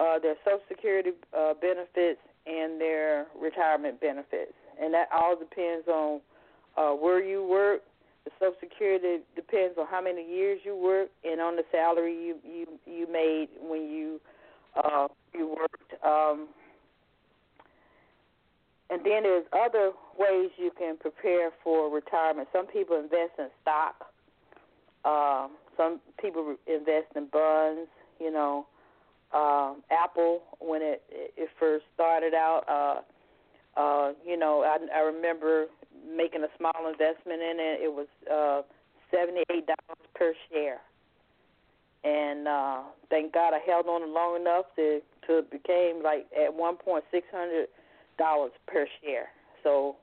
uh, 0.00 0.18
their 0.18 0.34
Social 0.44 0.60
Security 0.68 1.10
uh, 1.36 1.52
benefits 1.60 2.20
and 2.46 2.80
their 2.80 3.26
retirement 3.40 4.00
benefits, 4.00 4.54
and 4.80 4.94
that 4.94 5.08
all 5.14 5.36
depends 5.36 5.86
on 5.88 6.20
uh, 6.76 6.90
where 6.92 7.22
you 7.22 7.46
work. 7.46 7.82
The 8.24 8.30
Social 8.38 8.54
Security 8.60 9.22
depends 9.34 9.76
on 9.78 9.86
how 9.90 10.00
many 10.00 10.24
years 10.24 10.60
you 10.64 10.76
work 10.76 11.08
and 11.24 11.40
on 11.40 11.56
the 11.56 11.64
salary 11.72 12.14
you 12.14 12.36
you 12.44 12.66
you 12.86 13.06
made 13.12 13.48
when 13.60 13.82
you 13.90 14.20
uh, 14.76 15.08
you 15.34 15.48
worked. 15.48 16.04
Um, 16.04 16.48
and 18.90 19.00
then 19.04 19.22
there's 19.22 19.46
other 19.52 19.92
ways 20.18 20.50
you 20.58 20.70
can 20.78 20.96
prepare 20.98 21.50
for 21.64 21.92
retirement. 21.92 22.48
Some 22.52 22.66
people 22.66 22.96
invest 22.96 23.32
in 23.38 23.48
stock. 23.62 24.12
Um, 25.04 25.52
some 25.76 26.00
people 26.20 26.56
invest 26.66 27.06
in 27.16 27.26
bonds. 27.26 27.88
You 28.20 28.30
know, 28.30 28.66
um, 29.32 29.82
Apple 29.90 30.42
when 30.60 30.82
it 30.82 31.02
it 31.10 31.48
first 31.58 31.84
started 31.94 32.34
out. 32.34 32.62
Uh, 32.68 33.80
uh, 33.80 34.12
you 34.24 34.36
know, 34.36 34.62
I, 34.62 34.76
I 34.94 35.00
remember 35.00 35.66
making 36.04 36.42
a 36.44 36.48
small 36.58 36.88
investment 36.90 37.42
in 37.42 37.56
it. 37.58 37.80
It 37.82 37.92
was 37.92 38.06
uh, 38.30 38.62
seventy 39.10 39.42
eight 39.50 39.66
dollars 39.66 40.06
per 40.14 40.34
share, 40.50 40.80
and 42.04 42.48
uh, 42.48 42.80
thank 43.10 43.32
God 43.32 43.54
I 43.54 43.60
held 43.64 43.86
on 43.86 44.12
long 44.12 44.40
enough 44.40 44.66
to 44.76 45.00
to 45.26 45.38
it 45.38 45.50
became 45.50 46.02
like 46.02 46.26
at 46.38 46.52
one 46.52 46.76
point 46.76 47.04
six 47.10 47.26
hundred 47.32 47.68
dollars 48.18 48.52
per 48.66 48.86
share. 49.02 49.28
So 49.62 49.96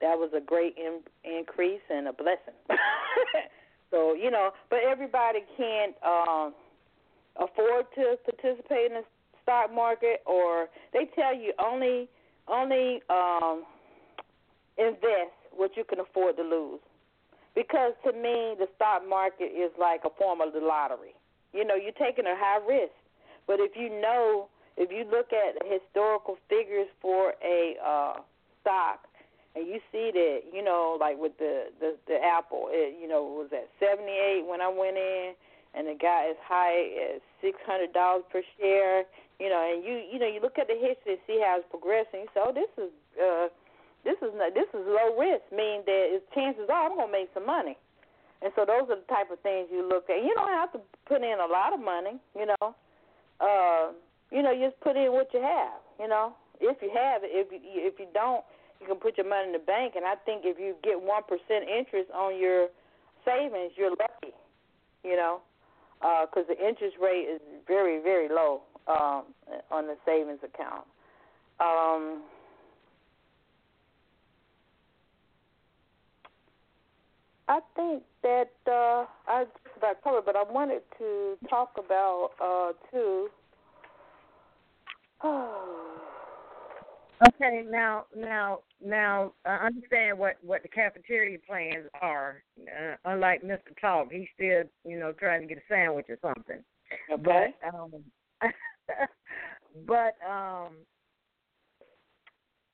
that 0.00 0.18
was 0.18 0.30
a 0.36 0.40
great 0.40 0.76
in, 0.76 1.00
increase 1.24 1.82
and 1.90 2.08
a 2.08 2.12
blessing. 2.12 2.54
so 3.90 4.14
you 4.14 4.30
know, 4.30 4.50
but 4.70 4.80
everybody 4.86 5.40
can't. 5.56 5.94
Um, 6.04 6.54
afford 7.36 7.86
to 7.96 8.16
participate 8.24 8.90
in 8.90 8.94
the 8.94 9.04
stock 9.42 9.72
market, 9.72 10.22
or 10.26 10.68
they 10.92 11.08
tell 11.14 11.34
you 11.34 11.52
only 11.62 12.08
only 12.48 13.00
um, 13.08 13.64
invest 14.78 15.32
what 15.56 15.76
you 15.76 15.84
can 15.84 16.00
afford 16.00 16.36
to 16.36 16.42
lose. 16.42 16.80
Because 17.54 17.94
to 18.04 18.12
me, 18.12 18.54
the 18.58 18.66
stock 18.76 19.08
market 19.08 19.54
is 19.54 19.70
like 19.78 20.00
a 20.04 20.10
form 20.18 20.40
of 20.40 20.52
the 20.52 20.60
lottery. 20.60 21.14
You 21.52 21.64
know, 21.64 21.76
you're 21.76 21.92
taking 21.92 22.26
a 22.26 22.34
high 22.34 22.58
risk, 22.66 22.94
but 23.46 23.60
if 23.60 23.76
you 23.76 23.88
know, 23.88 24.48
if 24.76 24.90
you 24.90 25.04
look 25.08 25.30
at 25.32 25.54
historical 25.62 26.36
figures 26.48 26.88
for 27.00 27.34
a 27.44 27.76
uh, 27.84 28.14
stock, 28.60 29.06
and 29.54 29.68
you 29.68 29.78
see 29.92 30.10
that, 30.12 30.40
you 30.52 30.64
know, 30.64 30.98
like 30.98 31.16
with 31.16 31.38
the 31.38 31.70
the, 31.78 31.94
the 32.08 32.18
Apple, 32.18 32.66
it, 32.70 32.98
you 33.00 33.06
know, 33.06 33.22
was 33.22 33.50
at 33.52 33.70
78 33.78 34.44
when 34.48 34.60
I 34.60 34.68
went 34.68 34.96
in 34.96 35.34
and 35.74 35.88
it 35.88 36.00
got 36.00 36.30
as 36.30 36.38
high 36.42 36.86
as 37.14 37.20
six 37.42 37.58
hundred 37.66 37.92
dollars 37.92 38.24
per 38.30 38.42
share. 38.58 39.04
You 39.38 39.50
know, 39.50 39.58
and 39.58 39.84
you 39.84 40.00
you 40.10 40.18
know 40.18 40.26
you 40.30 40.40
look 40.40 40.58
at 40.58 40.68
the 40.68 40.78
history 40.78 41.18
and 41.18 41.22
see 41.26 41.42
how 41.42 41.58
it's 41.58 41.66
progressing. 41.68 42.26
So 42.32 42.54
this 42.54 42.70
is 42.78 42.90
uh, 43.18 43.50
this 44.04 44.16
is 44.22 44.32
not, 44.36 44.54
this 44.54 44.68
is 44.72 44.84
low 44.84 45.16
risk, 45.18 45.44
meaning 45.50 45.82
that 45.86 46.20
chances 46.34 46.68
are 46.68 46.86
I'm 46.86 46.96
gonna 46.96 47.10
make 47.10 47.28
some 47.34 47.46
money. 47.46 47.76
And 48.42 48.52
so 48.54 48.64
those 48.68 48.84
are 48.92 49.00
the 49.00 49.08
type 49.08 49.30
of 49.32 49.40
things 49.40 49.68
you 49.72 49.88
look 49.88 50.10
at. 50.10 50.20
You 50.22 50.32
don't 50.36 50.52
have 50.52 50.72
to 50.72 50.80
put 51.08 51.24
in 51.24 51.40
a 51.40 51.48
lot 51.48 51.72
of 51.72 51.80
money, 51.80 52.20
you 52.36 52.46
know. 52.46 52.74
Uh, 53.40 53.96
you 54.30 54.42
know, 54.42 54.52
you 54.52 54.68
just 54.68 54.80
put 54.80 54.96
in 54.96 55.12
what 55.12 55.32
you 55.32 55.40
have, 55.40 55.80
you 55.98 56.08
know. 56.08 56.36
If 56.60 56.78
you 56.82 56.90
have 56.92 57.24
it, 57.24 57.32
if 57.32 57.50
you 57.50 57.58
if 57.62 57.98
you 57.98 58.06
don't, 58.12 58.44
you 58.80 58.86
can 58.86 58.96
put 58.96 59.16
your 59.16 59.28
money 59.28 59.46
in 59.48 59.52
the 59.52 59.64
bank. 59.64 59.94
And 59.96 60.04
I 60.04 60.14
think 60.14 60.42
if 60.44 60.58
you 60.58 60.76
get 60.84 61.00
one 61.00 61.22
percent 61.24 61.64
interest 61.66 62.10
on 62.12 62.38
your 62.38 62.68
savings, 63.24 63.72
you're 63.76 63.90
lucky, 63.90 64.36
you 65.02 65.16
know 65.16 65.40
because 66.00 66.44
uh, 66.48 66.54
the 66.54 66.68
interest 66.68 66.96
rate 67.00 67.26
is 67.32 67.40
very, 67.66 68.02
very 68.02 68.28
low 68.28 68.60
um, 68.88 69.24
on 69.70 69.86
the 69.86 69.96
savings 70.04 70.40
account. 70.44 70.84
Um, 71.60 72.22
I 77.46 77.60
think 77.76 78.02
that 78.22 78.52
uh, 78.66 79.04
I 79.28 79.44
just 79.44 79.76
about 79.76 80.02
covered, 80.02 80.24
but 80.24 80.36
I 80.36 80.42
wanted 80.44 80.82
to 80.98 81.36
talk 81.48 81.72
about 81.78 82.30
uh, 82.42 82.72
too. 82.90 83.28
okay, 87.28 87.64
now, 87.68 88.04
now, 88.16 88.60
now, 88.84 89.32
I 89.44 89.66
understand 89.66 90.18
what 90.18 90.36
what 90.42 90.62
the 90.62 90.68
cafeteria 90.68 91.38
plans 91.46 91.86
are. 92.00 92.42
Uh, 92.58 92.96
unlike 93.04 93.42
Mr. 93.42 93.78
Talk, 93.80 94.10
he's 94.10 94.28
still, 94.34 94.62
you 94.84 94.98
know, 94.98 95.12
trying 95.12 95.42
to 95.42 95.46
get 95.46 95.58
a 95.58 95.62
sandwich 95.68 96.06
or 96.08 96.18
something. 96.22 96.64
Okay. 97.12 97.54
But, 97.62 97.76
um, 97.76 97.92
but 99.86 100.16
um, 100.26 100.76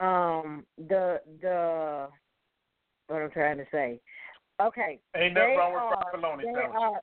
um, 0.07 0.65
the 0.79 1.21
the 1.43 2.09
what 3.09 3.23
I'm 3.23 3.31
trying 3.31 3.59
to 3.59 3.67
say. 3.73 4.01
Okay. 4.61 4.99
Ain't 5.17 5.35
nothing 5.35 5.57
wrong 5.57 5.73
with 5.73 5.83
are, 5.83 6.13
bologna 6.13 6.45
sandwich. 6.45 7.01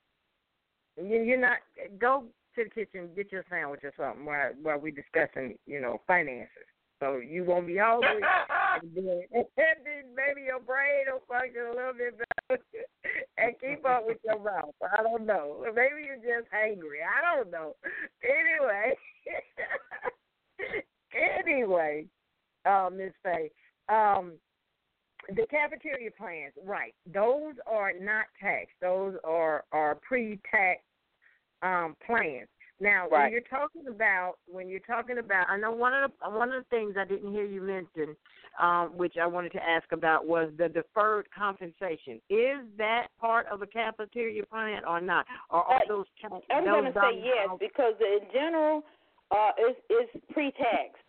You, 0.98 1.24
you're 1.24 1.40
not 1.40 1.58
go 2.00 2.24
to 2.56 2.64
the 2.64 2.70
kitchen, 2.70 3.10
get 3.16 3.32
your 3.32 3.46
sandwich 3.50 3.82
or 3.84 3.94
something 3.98 4.26
while 4.26 4.52
while 4.62 4.78
we 4.78 4.92
discussing, 4.92 5.58
you 5.66 5.80
know, 5.80 6.02
finances. 6.08 6.68
So 7.00 7.18
you 7.18 7.44
won't 7.44 7.68
be 7.68 7.78
hungry, 7.78 8.24
and, 8.82 8.96
then, 8.96 9.22
and 9.34 9.78
then 9.86 10.16
maybe 10.16 10.46
your 10.48 10.60
brain 10.60 11.06
will 11.06 11.22
function 11.28 11.62
a 11.68 11.76
little 11.76 11.94
bit 11.94 12.18
better, 12.18 12.62
and 13.38 13.54
keep 13.62 13.86
up 13.86 14.04
with 14.06 14.18
your 14.26 14.40
mouth. 14.44 14.74
I 14.82 15.04
don't 15.04 15.26
know. 15.26 15.64
Maybe 15.76 16.06
you're 16.06 16.16
just 16.16 16.50
hungry. 16.52 17.00
I 17.06 17.36
don't 17.36 17.52
know. 17.52 17.76
Anyway, 18.24 18.98
anyway, 21.46 22.06
uh, 22.66 22.90
Miss 22.92 23.14
Faye, 23.24 23.52
um, 23.90 24.34
the 25.36 25.45
cafeteria 25.49 26.12
plans, 26.12 26.54
right? 26.66 26.94
Those 27.14 27.56
are 27.66 27.91
not 27.99 28.26
taxed. 28.41 28.76
Those 28.82 29.16
are 29.24 29.64
are 29.72 29.95
pre-tax 29.95 30.82
um, 31.62 31.95
plans. 32.06 32.48
Now, 32.80 33.08
right. 33.10 33.24
when 33.24 33.32
you're 33.32 33.41
talking 33.41 33.88
about 33.88 34.36
when 34.48 34.70
you're 34.70 34.80
talking 34.82 35.18
about, 35.18 35.48
I 35.49 35.58
know 35.58 35.72
one 35.72 35.94
of 35.94 36.12
the 36.12 36.30
one 36.30 36.52
of 36.52 36.64
the 36.64 36.70
things 36.70 36.95
I 36.98 37.06
didn't 37.06 37.32
hear 37.32 37.45
you 37.45 37.62
mention, 37.62 38.16
um, 38.62 38.91
which 38.95 39.16
I 39.20 39.26
wanted 39.26 39.52
to 39.54 39.64
ask 39.64 39.91
about, 39.91 40.28
was 40.28 40.52
the 40.58 40.70
deferred 40.70 41.28
compensation. 41.36 42.22
Is 42.30 42.60
that 42.78 43.08
part 43.20 43.48
of 43.48 43.64
a 43.64 43.68
cafeteria 43.68 44.45
plan 44.45 44.84
or 44.88 45.02
not? 45.02 45.26
Or 45.49 45.64
are 45.64 45.82
those? 45.88 46.06
I'm 46.24 46.66
going 46.66 46.86
to 46.86 46.91
say 46.91 47.24
yes 47.24 47.49
because 47.60 47.95
in 47.99 48.28
general, 48.32 48.84
uh, 49.32 49.52
it's, 49.58 49.80
it's 49.90 50.26
pre-tax. 50.32 50.99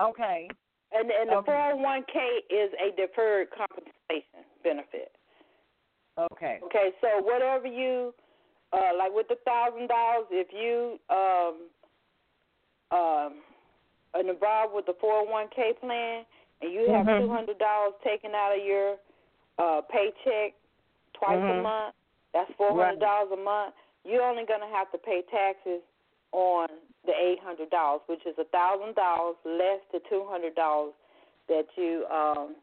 Okay. 0.00 0.48
And 0.94 1.10
and 1.10 1.30
the 1.30 1.42
401k 1.42 2.16
is 2.50 2.70
a 2.76 2.94
deferred 2.96 3.48
compensation 3.50 4.44
benefit. 4.62 5.12
Okay. 6.18 6.60
Okay, 6.64 6.90
so 7.00 7.22
whatever 7.22 7.66
you 7.66 8.12
uh, 8.72 8.92
like 8.98 9.12
with 9.12 9.28
the 9.28 9.36
thousand 9.44 9.88
dollars, 9.88 10.26
if 10.30 10.48
you 10.52 10.98
um, 11.08 11.68
um, 12.92 13.40
are 14.14 14.20
involved 14.20 14.74
with 14.74 14.86
the 14.86 14.92
401k 15.02 15.80
plan 15.80 16.24
and 16.60 16.72
you 16.72 16.88
have 16.92 17.06
mm-hmm. 17.06 17.24
two 17.24 17.30
hundred 17.30 17.58
dollars 17.58 17.94
taken 18.04 18.32
out 18.34 18.52
of 18.56 18.64
your 18.64 18.96
uh, 19.58 19.80
paycheck 19.90 20.54
twice 21.16 21.36
mm-hmm. 21.36 21.60
a 21.60 21.62
month, 21.62 21.94
that's 22.34 22.50
four 22.56 22.72
hundred 22.76 23.00
dollars 23.00 23.28
right. 23.30 23.40
a 23.40 23.42
month. 23.42 23.74
You're 24.04 24.22
only 24.22 24.44
going 24.44 24.60
to 24.60 24.72
have 24.74 24.90
to 24.92 24.98
pay 24.98 25.22
taxes 25.30 25.80
on 26.32 26.68
the 27.04 27.12
eight 27.12 27.38
hundred 27.42 27.70
dollars, 27.70 28.00
which 28.06 28.24
is 28.26 28.34
a 28.38 28.44
thousand 28.44 28.94
dollars 28.94 29.36
less 29.44 29.80
the 29.92 30.00
two 30.08 30.24
hundred 30.28 30.54
dollars 30.54 30.92
that 31.48 31.66
you 31.76 32.06
um, 32.10 32.54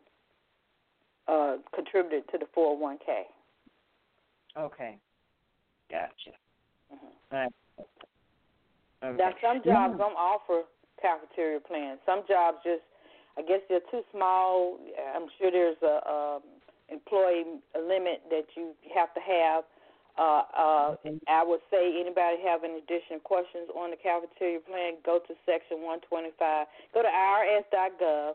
uh, 1.27 1.57
contributed 1.75 2.23
to 2.31 2.37
the 2.37 2.45
401k. 2.57 3.23
Okay. 4.57 4.97
Gotcha. 5.91 6.35
Mm-hmm. 6.91 7.35
Right. 7.35 7.51
Okay. 9.03 9.17
Now, 9.17 9.31
some 9.41 9.61
jobs 9.63 9.97
don't 9.97 10.17
offer 10.17 10.63
cafeteria 11.01 11.59
plans. 11.59 11.99
Some 12.05 12.23
jobs 12.27 12.57
just, 12.63 12.81
I 13.37 13.41
guess 13.41 13.61
they're 13.69 13.85
too 13.91 14.01
small. 14.11 14.79
I'm 15.15 15.27
sure 15.37 15.51
there's 15.51 15.77
a, 15.83 16.09
a 16.09 16.39
employee 16.89 17.45
limit 17.75 18.23
that 18.29 18.45
you 18.55 18.73
have 18.95 19.13
to 19.13 19.21
have. 19.21 19.63
Uh, 20.18 20.44
uh, 20.57 20.95
I 21.27 21.44
would 21.44 21.61
say 21.72 21.95
anybody 21.99 22.38
have 22.44 22.64
any 22.64 22.80
additional 22.84 23.19
questions 23.23 23.69
on 23.76 23.91
the 23.91 23.98
cafeteria 23.98 24.60
plan, 24.60 24.99
go 25.06 25.19
to 25.19 25.34
section 25.45 25.80
125. 25.84 26.68
Go 26.94 27.02
to 27.03 27.07
irs.gov 27.07 28.34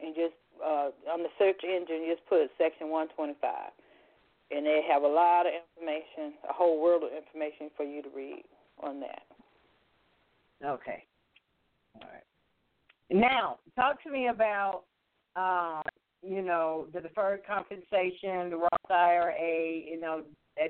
and 0.00 0.14
just 0.14 0.36
uh, 0.64 0.88
on 1.12 1.22
the 1.22 1.28
search 1.38 1.60
engine, 1.64 2.08
just 2.08 2.24
put 2.28 2.48
section 2.56 2.88
125. 2.88 3.52
and 4.50 4.64
they 4.64 4.80
have 4.88 5.02
a 5.02 5.08
lot 5.08 5.46
of 5.46 5.52
information, 5.52 6.34
a 6.48 6.52
whole 6.52 6.80
world 6.80 7.02
of 7.02 7.10
information 7.12 7.70
for 7.76 7.84
you 7.84 8.02
to 8.02 8.08
read 8.14 8.44
on 8.82 9.00
that. 9.00 9.22
Okay. 10.64 11.04
All 11.96 12.08
right. 12.12 12.22
Now, 13.10 13.58
talk 13.74 14.02
to 14.04 14.10
me 14.10 14.28
about, 14.28 14.84
um, 15.36 15.82
you 16.22 16.42
know, 16.42 16.86
the 16.92 17.00
deferred 17.00 17.40
compensation, 17.46 18.50
the 18.50 18.56
Roth 18.56 18.90
IRA, 18.90 19.80
you 19.84 20.00
know, 20.00 20.22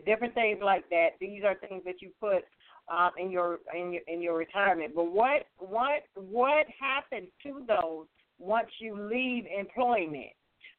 different 0.05 0.35
things 0.35 0.59
like 0.63 0.89
that. 0.91 1.11
These 1.21 1.43
are 1.45 1.55
things 1.55 1.83
that 1.85 2.01
you 2.01 2.11
put 2.21 2.45
um, 2.89 3.11
in 3.19 3.31
your 3.31 3.59
in 3.75 3.93
your 3.93 4.03
in 4.07 4.23
your 4.23 4.37
retirement. 4.37 4.93
But 4.95 5.13
what 5.13 5.47
what 5.59 6.03
what 6.15 6.67
happens 6.79 7.29
to 7.45 7.65
those 7.67 8.07
once 8.39 8.69
you 8.79 9.01
leave 9.01 9.45
employment? 9.47 10.33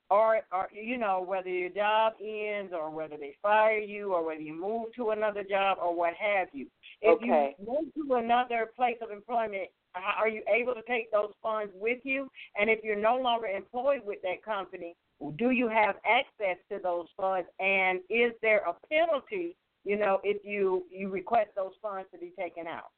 Or, 0.10 0.40
or 0.54 0.70
you 0.72 0.98
know 0.98 1.22
whether 1.28 1.50
your 1.50 1.70
job 1.70 2.14
ends, 2.22 2.72
or 2.74 2.90
whether 2.90 3.18
they 3.18 3.36
fire 3.42 3.80
you, 3.80 4.14
or 4.14 4.26
whether 4.26 4.40
you 4.40 4.54
move 4.54 4.94
to 4.96 5.10
another 5.10 5.44
job, 5.44 5.80
or 5.82 5.94
what 5.94 6.14
have 6.14 6.48
you. 6.54 6.68
If 7.02 7.22
Okay. 7.22 7.56
you 7.60 7.66
move 7.68 7.94
to 7.94 8.16
another 8.16 8.72
place 8.74 8.96
of 9.02 9.12
employment, 9.12 9.68
are 9.96 10.30
you 10.30 10.44
able 10.48 10.74
to 10.76 10.82
take 10.84 11.12
those 11.12 11.32
funds 11.44 11.74
with 11.76 12.00
you? 12.04 12.30
And 12.58 12.70
if 12.70 12.80
you're 12.84 12.96
no 12.96 13.18
longer 13.18 13.48
employed 13.48 14.00
with 14.06 14.20
that 14.22 14.44
company, 14.46 14.96
do 15.38 15.52
you 15.52 15.68
have 15.68 15.96
access 16.06 16.58
to 16.72 16.80
those 16.82 17.08
funds? 17.18 17.48
And 17.60 18.00
is 18.10 18.34
there 18.42 18.64
a 18.68 18.74
penalty, 18.88 19.56
you 19.84 19.98
know, 19.98 20.20
if 20.24 20.44
you 20.46 20.86
you 20.92 21.10
request 21.10 21.50
those 21.56 21.74
funds 21.82 22.08
to 22.12 22.20
be 22.20 22.34
taken 22.38 22.68
out? 22.68 22.92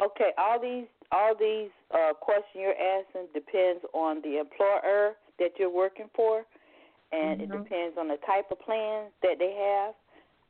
Okay, 0.00 0.32
all 0.36 0.60
these 0.60 0.86
all 1.12 1.34
these 1.38 1.70
uh, 1.94 2.12
questions 2.14 2.54
you're 2.54 2.74
asking 2.74 3.28
depends 3.32 3.84
on 3.94 4.20
the 4.22 4.38
employer 4.40 5.14
that 5.38 5.52
you're 5.58 5.70
working 5.70 6.10
for, 6.14 6.44
and 7.12 7.40
it 7.40 7.50
Mhm. 7.50 7.62
depends 7.62 7.96
on 7.98 8.08
the 8.08 8.18
type 8.26 8.50
of 8.50 8.58
plan 8.60 9.10
that 9.22 9.38
they 9.38 9.52
have. 9.54 9.94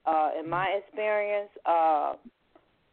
Uh, 0.06 0.31
in 0.40 0.48
my 0.48 0.66
experience, 0.82 1.51
uh, 1.66 2.14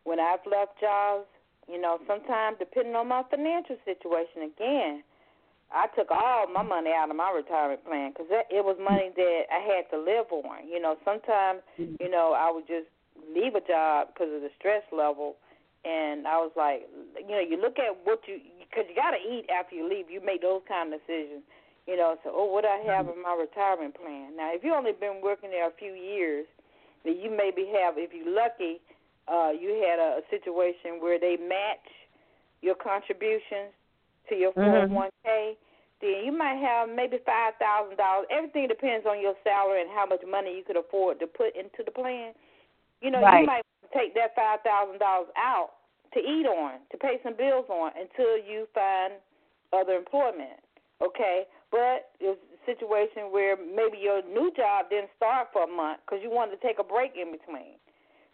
when 0.04 0.20
I've 0.20 0.46
left 0.46 0.80
jobs, 0.82 1.26
you 1.68 1.80
know, 1.80 2.00
sometimes 2.08 2.58
depending 2.60 2.96
on 2.96 3.08
my 3.08 3.24
financial 3.30 3.78
situation, 3.86 4.44
again, 4.44 5.04
I 5.74 5.88
took 5.98 6.12
all 6.12 6.48
my 6.54 6.62
money 6.64 6.92
out 6.96 7.10
of 7.10 7.16
my 7.18 7.32
retirement 7.34 7.84
plan 7.86 8.14
because 8.14 8.30
it 8.30 8.64
was 8.64 8.78
money 8.78 9.10
that 9.16 9.42
I 9.52 9.60
had 9.60 9.90
to 9.92 9.98
live 9.98 10.30
on. 10.32 10.70
You 10.70 10.80
know, 10.80 10.96
sometimes, 11.04 11.62
you 12.00 12.10
know, 12.10 12.34
I 12.38 12.52
would 12.52 12.68
just 12.68 12.88
leave 13.34 13.56
a 13.56 13.62
job 13.62 14.14
because 14.14 14.30
of 14.34 14.42
the 14.42 14.52
stress 14.60 14.84
level 14.92 15.36
and 15.86 16.28
I 16.28 16.38
was 16.40 16.52
like, 16.56 16.88
you 17.20 17.36
know, 17.36 17.44
you 17.44 17.60
look 17.60 17.78
at 17.80 17.92
what 18.06 18.24
you 18.28 18.40
because 18.70 18.88
you 18.90 18.96
got 18.96 19.12
to 19.12 19.22
eat 19.22 19.46
after 19.52 19.76
you 19.76 19.88
leave. 19.88 20.10
You 20.10 20.24
make 20.24 20.42
those 20.42 20.64
kind 20.68 20.94
of 20.94 21.00
decisions, 21.02 21.44
you 21.86 21.98
know. 21.98 22.16
So, 22.24 22.32
oh, 22.34 22.48
what 22.48 22.64
do 22.64 22.70
I 22.72 22.82
have 22.88 23.08
in 23.12 23.22
my 23.22 23.36
retirement 23.36 23.94
plan? 23.94 24.36
Now, 24.36 24.56
if 24.56 24.64
you 24.64 24.74
only 24.74 24.94
been 24.94 25.20
working 25.22 25.52
there 25.52 25.68
a 25.68 25.76
few 25.78 25.94
years, 25.94 26.48
then 27.04 27.20
you 27.20 27.30
maybe 27.30 27.68
have. 27.78 27.96
If 27.98 28.16
you're 28.16 28.34
lucky, 28.34 28.80
uh, 29.28 29.52
you 29.52 29.84
had 29.84 30.00
a, 30.00 30.22
a 30.22 30.24
situation 30.32 31.04
where 31.04 31.20
they 31.20 31.36
match 31.38 31.86
your 32.64 32.76
contributions 32.76 33.76
to 34.30 34.36
your 34.36 34.54
Mhm. 34.54 34.88
401k. 34.88 35.58
Then 36.04 36.28
you 36.28 36.36
might 36.36 36.60
have 36.60 36.92
maybe 36.92 37.24
five 37.24 37.56
thousand 37.64 37.96
dollars. 37.96 38.28
Everything 38.28 38.68
depends 38.68 39.08
on 39.08 39.24
your 39.24 39.40
salary 39.40 39.80
and 39.80 39.90
how 39.96 40.04
much 40.06 40.20
money 40.28 40.52
you 40.52 40.68
could 40.68 40.76
afford 40.76 41.24
to 41.24 41.28
put 41.28 41.56
into 41.56 41.80
the 41.80 41.96
plan. 41.96 42.36
You 43.00 43.10
know, 43.10 43.24
Right. 43.24 43.40
you 43.42 43.48
might 43.48 43.64
take 43.96 44.14
that 44.20 44.36
five 44.36 44.60
thousand 44.68 45.00
dollars 45.00 45.32
out 45.40 45.80
to 46.12 46.20
eat 46.20 46.46
on, 46.46 46.84
to 46.92 46.98
pay 47.00 47.24
some 47.24 47.36
bills 47.40 47.66
on 47.70 47.92
until 47.96 48.36
you 48.38 48.68
find 48.76 49.14
other 49.72 49.94
employment. 49.96 50.60
Okay, 51.02 51.48
but 51.72 52.12
it's 52.20 52.40
a 52.40 52.66
situation 52.68 53.32
where 53.32 53.56
maybe 53.56 53.98
your 53.98 54.22
new 54.28 54.52
job 54.56 54.90
didn't 54.92 55.10
start 55.16 55.48
for 55.52 55.64
a 55.64 55.68
month 55.68 56.00
because 56.06 56.22
you 56.22 56.30
wanted 56.30 56.60
to 56.60 56.62
take 56.68 56.80
a 56.80 56.84
break 56.84 57.16
in 57.16 57.32
between. 57.32 57.80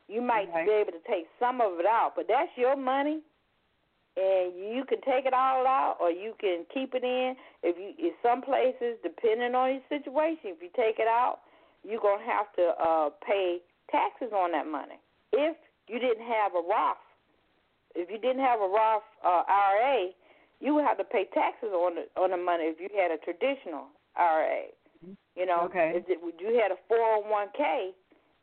You 0.10 0.22
might 0.22 0.50
Okay. 0.50 0.66
be 0.66 0.72
able 0.72 0.92
to 0.92 1.06
take 1.08 1.30
some 1.40 1.62
of 1.62 1.80
it 1.80 1.86
out, 1.86 2.14
but 2.16 2.28
that's 2.28 2.52
your 2.58 2.76
money, 2.76 3.22
and 4.20 4.52
you 4.76 4.84
can 4.84 5.00
take 5.02 5.26
it 5.26 5.34
all 5.34 5.66
out 5.66 5.98
or 6.02 6.12
you 6.12 6.34
can 6.40 6.66
keep 6.74 6.94
it 6.94 7.04
in. 7.04 7.36
If 7.64 7.78
you, 7.80 7.96
in 7.96 8.12
some 8.22 8.42
places, 8.42 9.00
depending 9.02 9.56
on 9.56 9.80
your 9.80 9.86
situation, 9.88 10.52
if 10.52 10.62
you 10.62 10.70
take 10.76 11.00
it 11.00 11.08
out, 11.08 11.40
you're 11.88 12.02
gonna 12.02 12.26
have 12.26 12.52
to 12.60 12.76
uh, 12.76 13.10
pay 13.26 13.60
taxes 13.90 14.34
on 14.36 14.52
that 14.52 14.68
money. 14.68 15.00
If 15.32 15.56
you 15.88 16.00
didn't 16.00 16.28
have 16.28 16.52
a 16.54 16.62
Roth, 16.68 17.00
if 17.96 18.10
you 18.12 18.20
didn't 18.20 18.44
have 18.44 18.60
a 18.60 18.68
Roth 18.68 19.08
uh, 19.24 19.44
IRA, 19.48 20.10
you 20.60 20.76
would 20.76 20.84
have 20.84 20.98
to 20.98 21.06
pay 21.06 21.26
taxes 21.34 21.72
on 21.72 21.96
the 21.96 22.04
on 22.20 22.32
the 22.32 22.38
money 22.38 22.66
if 22.66 22.80
you 22.82 22.90
had 22.92 23.12
a 23.12 23.18
traditional 23.24 23.88
IRA. 24.18 24.68
You 25.36 25.46
know, 25.46 25.72
Okay. 25.72 25.94
if 25.96 26.04
it, 26.10 26.20
you 26.20 26.60
had 26.60 26.72
a 26.76 26.80
401k, 26.92 27.92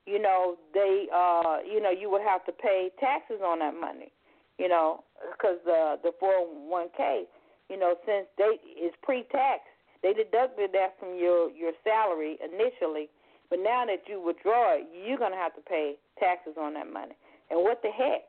you 0.07 0.19
know 0.23 0.57
they, 0.73 1.07
uh, 1.13 1.59
you 1.69 1.83
know, 1.83 1.91
you 1.91 2.11
would 2.11 2.23
have 2.23 2.45
to 2.47 2.53
pay 2.53 2.91
taxes 2.99 3.41
on 3.45 3.59
that 3.59 3.75
money. 3.79 4.13
You 4.59 4.69
know, 4.69 5.05
because 5.33 5.59
the 5.65 5.99
the 6.03 6.13
401k, 6.23 7.25
you 7.69 7.79
know, 7.79 7.95
since 8.07 8.27
they 8.39 8.59
is 8.79 8.93
pre-tax, 9.03 9.63
they 10.03 10.13
deducted 10.13 10.71
that 10.73 10.99
from 10.99 11.19
your 11.19 11.51
your 11.51 11.73
salary 11.85 12.39
initially. 12.43 13.09
But 13.49 13.61
now 13.61 13.87
that 13.87 14.09
you 14.09 14.21
withdraw 14.21 14.75
it, 14.75 14.87
you're 14.91 15.19
gonna 15.19 15.37
have 15.37 15.55
to 15.55 15.63
pay 15.63 15.97
taxes 16.19 16.55
on 16.59 16.75
that 16.75 16.91
money. 16.93 17.15
And 17.51 17.63
what 17.63 17.81
the 17.83 17.91
heck? 17.91 18.27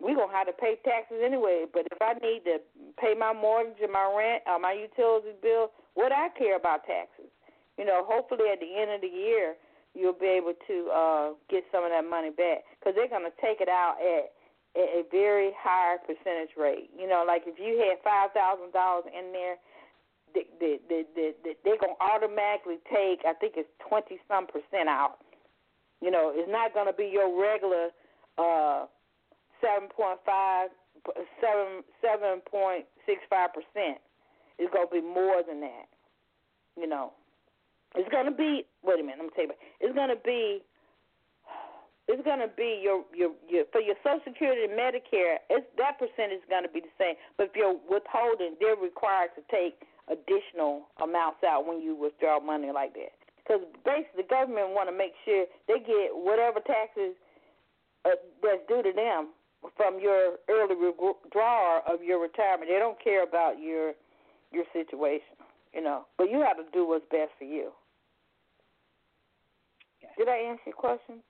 We're 0.00 0.16
gonna 0.16 0.32
have 0.32 0.46
to 0.46 0.52
pay 0.52 0.76
taxes 0.84 1.20
anyway. 1.24 1.64
But 1.72 1.88
if 1.92 2.00
I 2.00 2.14
need 2.20 2.44
to 2.44 2.60
pay 3.00 3.14
my 3.14 3.32
mortgage 3.32 3.80
and 3.82 3.92
my 3.92 4.08
rent 4.16 4.42
or 4.46 4.58
my 4.58 4.72
utility 4.72 5.32
bill, 5.42 5.72
what 5.94 6.12
I 6.12 6.28
care 6.36 6.56
about 6.56 6.86
taxes? 6.86 7.32
You 7.78 7.84
know, 7.84 8.04
hopefully 8.06 8.48
at 8.52 8.60
the 8.60 8.72
end 8.76 8.90
of 8.92 9.00
the 9.00 9.12
year 9.12 9.56
you'll 9.96 10.12
be 10.12 10.28
able 10.28 10.52
to 10.68 10.76
uh 10.92 11.28
get 11.48 11.64
some 11.72 11.82
of 11.82 11.90
that 11.90 12.04
money 12.04 12.28
back 12.28 12.68
because 12.78 12.92
they're 12.94 13.08
gonna 13.08 13.32
take 13.40 13.60
it 13.60 13.68
out 13.68 13.96
at 13.96 14.35
a 14.76 15.02
very 15.10 15.50
high 15.56 15.96
percentage 16.06 16.52
rate. 16.56 16.90
You 16.98 17.08
know, 17.08 17.24
like 17.26 17.42
if 17.46 17.58
you 17.58 17.80
had 17.80 17.98
five 18.04 18.32
thousand 18.32 18.72
dollars 18.72 19.04
in 19.08 19.32
there, 19.32 19.56
they, 20.34 20.44
they, 20.60 20.78
they, 20.88 21.02
they, 21.14 21.32
they, 21.42 21.54
they're 21.64 21.80
gonna 21.80 21.96
automatically 22.00 22.78
take 22.92 23.24
I 23.24 23.32
think 23.32 23.54
it's 23.56 23.70
twenty 23.80 24.20
some 24.28 24.46
percent 24.46 24.88
out. 24.88 25.18
You 26.00 26.10
know, 26.10 26.32
it's 26.34 26.50
not 26.50 26.74
gonna 26.74 26.92
be 26.92 27.08
your 27.08 27.32
regular 27.32 27.88
uh 28.36 28.86
seven 29.64 29.88
point 29.88 30.20
five 30.26 30.68
seven 31.40 31.82
seven 32.04 32.40
point 32.44 32.84
six 33.06 33.20
five 33.30 33.50
percent. 33.56 33.98
It's 34.58 34.72
gonna 34.72 34.92
be 34.92 35.00
more 35.00 35.42
than 35.46 35.60
that. 35.60 35.88
You 36.76 36.86
know. 36.86 37.12
It's 37.94 38.08
gonna 38.12 38.30
be 38.34 38.66
wait 38.84 39.00
a 39.00 39.02
minute, 39.02 39.18
let 39.18 39.24
me 39.24 39.30
tell 39.34 39.44
you 39.44 39.50
about 39.50 39.62
it's 39.80 39.96
gonna 39.96 40.20
be 40.22 40.60
it's 42.08 42.22
gonna 42.22 42.48
be 42.48 42.78
your 42.82 43.02
your 43.14 43.34
your 43.50 43.64
for 43.72 43.80
your 43.80 43.96
Social 44.02 44.22
Security 44.22 44.62
and 44.62 44.78
Medicare. 44.78 45.42
It's 45.50 45.66
that 45.76 45.98
percentage 45.98 46.38
is 46.38 46.48
gonna 46.48 46.70
be 46.70 46.80
the 46.80 46.94
same, 46.98 47.18
but 47.36 47.50
if 47.50 47.56
you're 47.56 47.74
withholding, 47.90 48.54
they're 48.60 48.78
required 48.78 49.34
to 49.34 49.42
take 49.50 49.82
additional 50.06 50.86
amounts 51.02 51.42
out 51.42 51.66
when 51.66 51.82
you 51.82 51.94
withdraw 51.98 52.38
money 52.38 52.70
like 52.70 52.94
that. 52.94 53.10
Because 53.42 53.62
basically, 53.84 54.22
the 54.22 54.30
government 54.30 54.70
want 54.70 54.88
to 54.88 54.94
make 54.94 55.14
sure 55.24 55.46
they 55.66 55.82
get 55.82 56.14
whatever 56.14 56.62
taxes 56.62 57.18
uh, 58.06 58.14
that's 58.42 58.62
due 58.70 58.82
to 58.82 58.92
them 58.94 59.34
from 59.76 59.98
your 59.98 60.38
early 60.48 60.78
withdrawal 60.78 61.82
of 61.90 62.02
your 62.02 62.22
retirement. 62.22 62.70
They 62.70 62.78
don't 62.78 63.02
care 63.02 63.22
about 63.26 63.58
your 63.58 63.94
your 64.54 64.64
situation, 64.72 65.42
you 65.74 65.82
know. 65.82 66.06
But 66.18 66.30
you 66.30 66.38
have 66.42 66.56
to 66.56 66.66
do 66.72 66.86
what's 66.86 67.04
best 67.10 67.34
for 67.38 67.44
you. 67.44 67.74
Did 70.16 70.28
I 70.28 70.36
answer 70.36 70.70
your 70.70 70.78
question? 70.78 71.20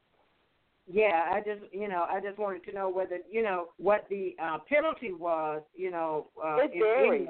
Yeah, 0.91 1.31
I 1.33 1.41
just 1.41 1.63
you 1.73 1.89
know 1.89 2.07
I 2.09 2.21
just 2.21 2.39
wanted 2.39 2.65
to 2.67 2.73
know 2.73 2.89
whether 2.89 3.19
you 3.31 3.43
know 3.43 3.69
what 3.79 4.07
the 4.09 4.37
uh, 4.43 4.59
penalty 4.69 5.13
was. 5.13 5.63
You 5.75 5.91
know, 5.91 6.29
uh, 6.43 6.59
It 6.63 6.71
varies. 6.79 7.29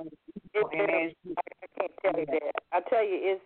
It 0.52 0.66
varies. 0.70 1.14
I 1.36 1.66
can't 1.78 1.92
tell 2.02 2.20
you 2.20 2.26
that. 2.26 2.52
I 2.72 2.80
tell 2.90 3.02
you, 3.02 3.18
it's 3.22 3.42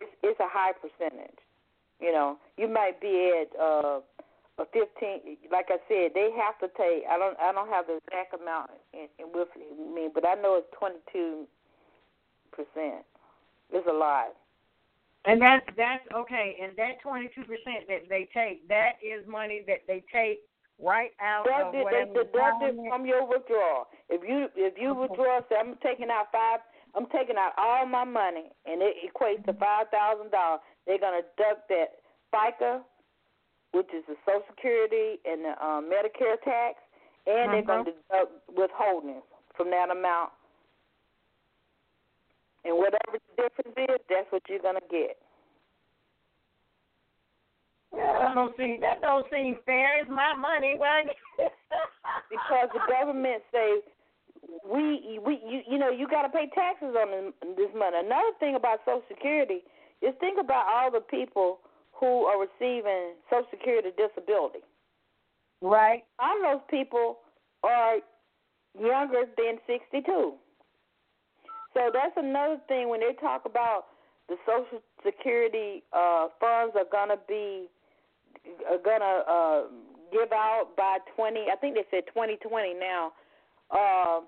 it's 0.00 0.12
it's 0.22 0.40
a 0.40 0.48
high 0.48 0.72
percentage. 0.72 1.38
You 2.00 2.12
know, 2.12 2.36
you 2.58 2.68
might 2.68 3.00
be 3.00 3.32
at 3.40 3.58
uh, 3.58 4.00
a 4.58 4.64
fifteen. 4.72 5.38
Like 5.50 5.68
I 5.70 5.78
said, 5.88 6.12
they 6.14 6.28
have 6.36 6.58
to 6.60 6.68
take. 6.76 7.04
I 7.08 7.16
don't. 7.16 7.38
I 7.40 7.52
don't 7.52 7.68
have 7.68 7.86
the 7.86 7.96
exact 7.96 8.34
amount 8.40 8.70
in, 8.92 9.08
in 9.18 9.32
with 9.32 9.48
me, 9.56 10.08
but 10.12 10.26
I 10.26 10.34
know 10.34 10.56
it's 10.56 10.68
twenty 10.78 11.00
two 11.10 11.46
percent. 12.52 13.04
It's 13.72 13.86
a 13.88 13.92
lot. 13.92 14.36
And 15.26 15.40
that's 15.40 15.66
that's 15.76 16.04
okay. 16.14 16.56
And 16.62 16.72
that 16.76 17.00
twenty 17.02 17.28
two 17.34 17.42
percent 17.44 17.86
that 17.88 18.08
they 18.08 18.28
take, 18.32 18.66
that 18.68 18.92
is 19.04 19.26
money 19.28 19.62
that 19.66 19.80
they 19.86 20.02
take 20.12 20.40
right 20.80 21.10
out 21.20 21.44
of 21.44 21.72
they 21.74 21.82
whatever 21.84 22.24
deduct 22.24 22.62
it 22.64 22.76
from 22.88 23.04
your 23.04 23.26
withdrawal. 23.28 23.88
If 24.08 24.22
you 24.26 24.48
if 24.56 24.78
you 24.80 24.90
Okay. 24.90 25.00
withdraw, 25.00 25.40
say 25.48 25.56
I'm 25.60 25.76
taking 25.82 26.08
out 26.10 26.32
five, 26.32 26.60
I'm 26.94 27.06
taking 27.12 27.36
out 27.36 27.52
all 27.58 27.84
my 27.86 28.04
money, 28.04 28.50
and 28.64 28.80
it 28.80 28.96
equates 29.04 29.44
to 29.44 29.52
five 29.54 29.88
thousand 29.92 30.30
dollars. 30.30 30.60
They're 30.86 30.98
gonna 30.98 31.22
deduct 31.36 31.68
that 31.68 32.00
FICA, 32.32 32.80
which 33.72 33.92
is 33.92 34.04
the 34.08 34.16
Social 34.24 34.42
Security 34.48 35.20
and 35.26 35.44
the 35.44 35.52
um, 35.64 35.90
Medicare 35.92 36.40
tax, 36.42 36.80
and 37.26 37.52
they're 37.52 37.62
gonna 37.62 37.84
deduct 37.84 38.32
withholdings 38.56 39.22
from 39.56 39.70
that 39.70 39.90
amount. 39.90 40.32
And 42.64 42.76
whatever 42.76 43.16
the 43.16 43.42
difference 43.42 43.76
is, 43.76 44.00
that's 44.08 44.30
what 44.30 44.42
you're 44.48 44.60
gonna 44.60 44.84
get. 44.90 45.16
That 47.92 48.34
don't 48.34 48.56
seem 48.56 48.80
that 48.80 49.00
don't 49.00 49.26
seem 49.32 49.56
fair. 49.66 50.00
It's 50.00 50.10
my 50.10 50.34
money. 50.34 50.74
Why? 50.76 51.04
because 52.30 52.68
the 52.72 52.80
government 52.88 53.42
say 53.50 53.80
we 54.64 55.18
we 55.24 55.40
you 55.46 55.60
you 55.68 55.78
know 55.78 55.90
you 55.90 56.06
got 56.08 56.22
to 56.22 56.28
pay 56.28 56.48
taxes 56.54 56.94
on 56.94 57.32
this 57.56 57.70
money. 57.76 57.98
Another 57.98 58.34
thing 58.38 58.54
about 58.54 58.80
Social 58.84 59.02
Security 59.08 59.62
is 60.02 60.14
think 60.20 60.38
about 60.38 60.66
all 60.68 60.90
the 60.90 61.00
people 61.00 61.60
who 61.92 62.24
are 62.24 62.40
receiving 62.40 63.14
Social 63.28 63.46
Security 63.50 63.90
disability. 63.96 64.60
Right. 65.60 66.04
All 66.18 66.40
those 66.42 66.62
people 66.70 67.18
are 67.62 67.96
younger 68.78 69.24
than 69.36 69.58
62. 69.66 70.34
So 71.74 71.90
that's 71.92 72.14
another 72.16 72.58
thing 72.68 72.88
when 72.88 73.00
they 73.00 73.14
talk 73.20 73.42
about 73.44 73.86
the 74.28 74.36
Social 74.46 74.82
Security 75.04 75.82
uh, 75.92 76.28
funds 76.38 76.74
are 76.76 76.88
gonna 76.90 77.18
be 77.28 77.66
are 78.68 78.78
gonna 78.78 79.22
uh, 79.26 79.62
give 80.12 80.32
out 80.32 80.70
by 80.76 80.98
20. 81.16 81.46
I 81.52 81.56
think 81.56 81.74
they 81.74 81.84
said 81.90 82.04
2020 82.14 82.74
now. 82.74 83.12
Uh, 83.70 84.20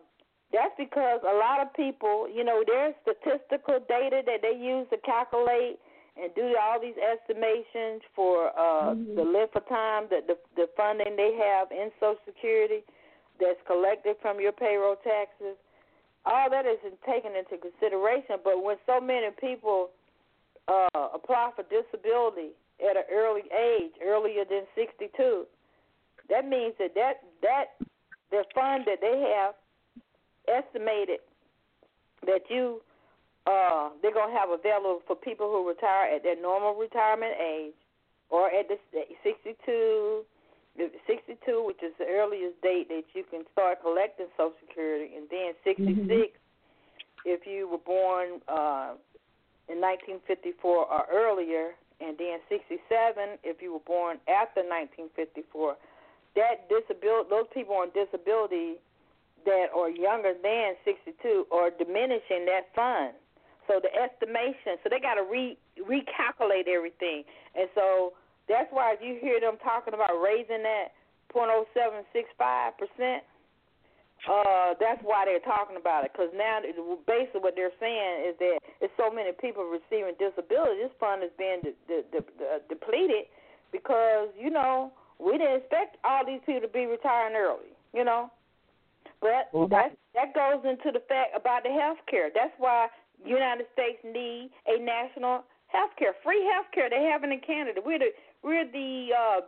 that's 0.53 0.75
because 0.77 1.21
a 1.25 1.35
lot 1.35 1.61
of 1.61 1.73
people, 1.75 2.29
you 2.29 2.45
know, 2.45 2.63
there's 2.67 2.95
statistical 3.03 3.81
data 3.89 4.23
that 4.27 4.43
they 4.43 4.55
use 4.59 4.87
to 4.91 4.99
calculate 4.99 5.81
and 6.21 6.29
do 6.35 6.55
all 6.61 6.79
these 6.79 6.99
estimations 7.01 8.03
for 8.15 8.53
uh, 8.53 8.93
mm-hmm. 8.93 9.17
the 9.17 9.25
length 9.25 9.57
of 9.57 9.67
time 9.69 10.05
that 10.11 10.27
the, 10.27 10.37
the 10.57 10.69
funding 10.77 11.17
they 11.17 11.33
have 11.41 11.73
in 11.73 11.91
Social 11.99 12.21
Security 12.27 12.85
that's 13.41 13.59
collected 13.67 14.17
from 14.21 14.39
your 14.39 14.53
payroll 14.53 14.97
taxes. 14.97 15.57
All 16.25 16.49
that 16.51 16.67
is 16.67 16.79
taken 17.07 17.33
into 17.35 17.59
consideration. 17.59 18.37
But 18.45 18.63
when 18.63 18.77
so 18.87 19.01
many 19.01 19.29
people 19.41 19.91
uh, 20.69 21.09
apply 21.15 21.51
for 21.57 21.65
disability 21.65 22.55
at 22.79 22.97
an 22.97 23.05
early 23.13 23.43
age, 23.51 23.93
earlier 24.05 24.45
than 24.49 24.63
62, 24.75 25.47
that 26.29 26.49
means 26.49 26.75
that 26.79 26.95
that 26.95 27.15
that 27.43 27.65
the 28.31 28.45
fund 28.55 28.85
that 28.87 29.01
they 29.01 29.35
have 29.37 29.55
estimated 30.49 31.19
that 32.27 32.43
you 32.49 32.81
uh, 33.47 33.91
they're 34.01 34.15
gonna 34.15 34.33
have 34.33 34.51
available 34.51 35.01
for 35.07 35.17
people 35.17 35.51
who 35.51 35.69
retire 35.69 36.15
at 36.15 36.23
their 36.23 36.41
normal 36.41 36.75
retirement 36.75 37.33
age 37.43 37.75
or 38.31 38.49
at 38.49 38.69
the 38.69 38.79
62 39.23 40.25
62, 40.77 41.65
which 41.67 41.83
is 41.83 41.93
the 41.99 42.07
earliest 42.07 42.61
date 42.63 42.89
that 42.89 43.05
you 43.15 43.25
can 43.31 43.45
start 43.53 43.83
collecting 43.83 44.27
Social 44.37 44.57
Security, 44.67 45.15
and 45.17 45.29
then 45.31 45.53
66 45.65 46.01
mm-hmm. 46.01 46.33
if 47.25 47.47
you 47.47 47.69
were 47.69 47.83
born 47.85 48.41
uh, 48.49 48.97
in 49.69 49.81
1954 49.81 50.57
or 50.65 51.05
earlier, 51.13 51.77
and 52.01 52.17
then 52.19 52.41
67 52.49 52.81
if 53.45 53.61
you 53.61 53.75
were 53.75 53.87
born 53.87 54.19
after 54.27 54.65
1954. 54.65 55.77
That 56.35 56.67
disability, 56.73 57.29
those 57.29 57.47
people 57.53 57.77
on 57.77 57.93
disability 57.93 58.81
that 59.45 59.69
are 59.77 59.91
younger 59.91 60.33
than 60.41 60.75
62 60.85 61.47
are 61.53 61.71
diminishing 61.71 62.47
that 62.47 62.73
fund. 62.75 63.13
So 63.69 63.79
the 63.79 63.93
estimation, 63.95 64.81
so 64.83 64.89
they 64.91 64.99
got 64.99 65.15
to 65.15 65.23
re 65.23 65.57
recalculate 65.79 66.67
everything, 66.67 67.23
and 67.55 67.69
so 67.75 68.15
that's 68.49 68.69
why 68.71 68.95
if 68.95 69.01
you 69.01 69.19
hear 69.21 69.41
them 69.41 69.57
talking 69.63 69.95
about 69.95 70.19
raising 70.19 70.63
that 70.63 70.93
0.0765 71.35 72.77
percent, 72.77 73.23
uh, 74.29 74.75
that's 74.79 75.03
why 75.03 75.25
they're 75.25 75.43
talking 75.43 75.77
about 75.77 76.05
it. 76.05 76.13
Because 76.13 76.31
now, 76.37 76.61
basically, 77.07 77.41
what 77.41 77.55
they're 77.57 77.75
saying 77.81 78.29
is 78.29 78.35
that 78.39 78.59
it's 78.81 78.95
so 78.97 79.11
many 79.11 79.33
people 79.33 79.67
receiving 79.67 80.15
disability. 80.19 80.83
This 80.83 80.95
fund 81.01 81.25
is 81.25 81.35
being 81.39 81.63
de- 81.63 81.79
de- 81.89 82.07
de- 82.15 82.63
depleted 82.69 83.27
because 83.73 84.29
you 84.39 84.51
know 84.51 84.93
we 85.19 85.39
didn't 85.39 85.67
expect 85.67 85.97
all 86.05 86.23
these 86.27 86.41
people 86.47 86.63
to 86.63 86.71
be 86.71 86.87
retiring 86.87 87.35
early. 87.35 87.75
You 87.95 88.05
know, 88.05 88.31
but 89.21 89.51
well, 89.53 89.69
that 89.69 89.97
that 90.15 90.35
goes 90.35 90.63
into 90.67 90.93
the 90.93 91.03
fact 91.09 91.35
about 91.35 91.63
the 91.63 91.71
health 91.71 91.99
care. 92.11 92.31
That's 92.35 92.55
why 92.59 92.89
United 93.25 93.67
States 93.73 93.99
need 94.05 94.51
a 94.67 94.79
national 94.79 95.45
health 95.73 95.91
care, 95.99 96.13
free 96.23 96.45
health 96.53 96.67
care. 96.73 96.91
They 96.91 97.09
have 97.11 97.25
it 97.25 97.33
in 97.33 97.41
Canada. 97.41 97.81
We're 97.85 97.99
the 97.99 98.11
we're 98.43 98.71
the 98.71 99.09
uh, 99.17 99.41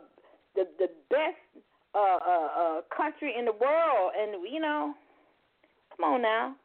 the 0.55 0.67
the 0.79 0.89
best 1.09 1.65
uh, 1.93 1.99
uh, 1.99 2.49
uh, 2.57 2.81
country 2.95 3.33
in 3.37 3.45
the 3.45 3.53
world, 3.53 4.11
and 4.19 4.43
you 4.51 4.59
know, 4.59 4.93
come 5.95 6.13
on 6.13 6.21
now, 6.21 6.55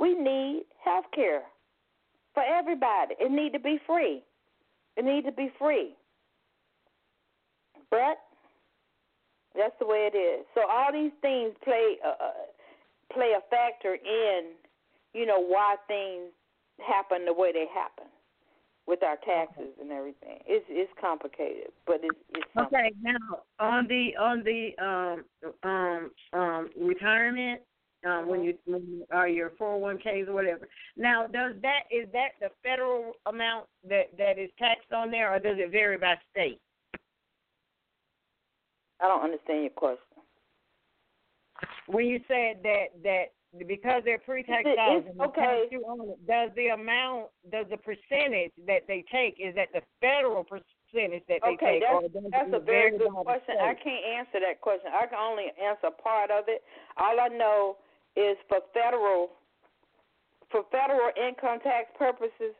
we 0.00 0.14
need 0.14 0.64
health 0.84 1.06
care 1.14 1.42
for 2.34 2.42
everybody. 2.42 3.14
It 3.20 3.30
need 3.30 3.52
to 3.52 3.60
be 3.60 3.78
free. 3.86 4.22
It 4.96 5.04
need 5.04 5.24
to 5.24 5.32
be 5.32 5.50
free. 5.58 5.94
But 7.90 8.18
that's 9.54 9.74
the 9.78 9.86
way 9.86 10.08
it 10.12 10.16
is. 10.16 10.44
So 10.54 10.62
all 10.68 10.92
these 10.92 11.12
things 11.20 11.54
play 11.62 11.96
uh, 12.04 12.08
uh 12.08 12.30
play 13.12 13.32
a 13.36 13.40
factor 13.50 13.94
in, 13.94 14.52
you 15.14 15.26
know, 15.26 15.40
why 15.40 15.76
things 15.86 16.32
happen 16.84 17.24
the 17.24 17.32
way 17.32 17.52
they 17.52 17.66
happen 17.72 18.06
with 18.86 19.02
our 19.02 19.16
taxes 19.16 19.72
and 19.80 19.90
everything. 19.90 20.38
It's 20.46 20.64
it's 20.68 20.92
complicated, 21.00 21.72
but 21.86 22.00
it's 22.02 22.18
it's 22.30 22.46
okay. 22.56 22.92
Now 23.02 23.42
on 23.58 23.86
the 23.88 24.16
on 24.18 24.44
the 24.44 24.70
um 24.82 25.24
um 25.62 26.10
um 26.32 26.70
retirement. 26.80 27.62
Um, 28.06 28.28
when 28.28 28.44
you 28.44 28.54
when 28.66 28.82
you 28.82 29.06
are 29.10 29.26
your 29.26 29.50
401ks 29.50 30.28
or 30.28 30.34
whatever. 30.34 30.68
Now, 30.96 31.26
does 31.26 31.54
that 31.62 31.84
is 31.90 32.06
that 32.12 32.32
the 32.40 32.50
federal 32.62 33.14
amount 33.24 33.66
that 33.88 34.16
that 34.16 34.38
is 34.38 34.50
taxed 34.60 34.92
on 34.92 35.10
there, 35.10 35.34
or 35.34 35.40
does 35.40 35.56
it 35.58 35.72
vary 35.72 35.98
by 35.98 36.14
state? 36.30 36.60
I 39.00 39.08
don't 39.08 39.24
understand 39.24 39.62
your 39.62 39.70
question. 39.70 40.22
When 41.88 42.06
you 42.06 42.20
said 42.28 42.62
that 42.62 42.84
that 43.02 43.24
because 43.64 44.02
they're 44.04 44.18
pre-tax 44.18 44.64
dollars 44.76 45.04
okay. 45.20 45.64
you 45.70 45.84
own 45.86 46.10
it, 46.10 46.26
does 46.26 46.50
the 46.56 46.68
amount, 46.68 47.26
does 47.50 47.66
the 47.70 47.76
percentage 47.76 48.52
that 48.66 48.82
they 48.88 49.04
take, 49.12 49.36
is 49.38 49.54
that 49.54 49.68
the 49.72 49.80
federal 50.00 50.44
percentage 50.44 51.22
that 51.28 51.40
they 51.42 51.54
okay, 51.56 51.80
take? 51.80 51.88
Okay, 51.88 52.08
that's, 52.12 52.50
that's 52.50 52.62
a 52.62 52.64
very 52.64 52.96
good 52.96 53.10
question. 53.10 53.56
I 53.60 53.74
can't 53.74 54.04
answer 54.18 54.40
that 54.40 54.60
question. 54.60 54.90
I 54.92 55.06
can 55.06 55.18
only 55.18 55.52
answer 55.56 55.88
part 55.90 56.30
of 56.30 56.44
it. 56.48 56.62
All 56.96 57.18
I 57.20 57.28
know 57.28 57.76
is 58.16 58.36
for 58.48 58.60
federal, 58.72 59.30
for 60.50 60.64
federal 60.72 61.10
income 61.16 61.60
tax 61.60 61.92
purposes, 61.98 62.56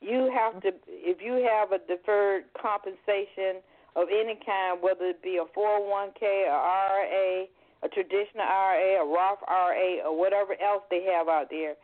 you 0.00 0.32
have 0.32 0.62
to, 0.62 0.72
if 0.88 1.20
you 1.20 1.44
have 1.44 1.72
a 1.72 1.80
deferred 1.84 2.44
compensation 2.56 3.60
of 3.96 4.08
any 4.08 4.38
kind, 4.46 4.80
whether 4.80 5.12
it 5.12 5.22
be 5.22 5.36
a 5.36 5.46
401k 5.58 6.22
or 6.48 6.56
IRA, 6.56 7.46
a 7.82 7.88
traditional 7.88 8.44
IRA, 8.44 9.02
a 9.02 9.06
Roth 9.06 9.40
IRA, 9.48 10.04
or 10.04 10.18
whatever 10.18 10.52
else 10.60 10.82
they 10.90 11.02
have 11.04 11.28
out 11.28 11.48
there, 11.50 11.74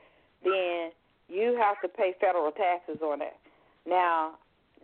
then 0.45 0.91
you 1.29 1.57
have 1.61 1.81
to 1.83 1.89
pay 1.89 2.15
federal 2.21 2.51
taxes 2.53 2.99
on 3.03 3.21
that. 3.21 3.39
Now, 3.87 4.33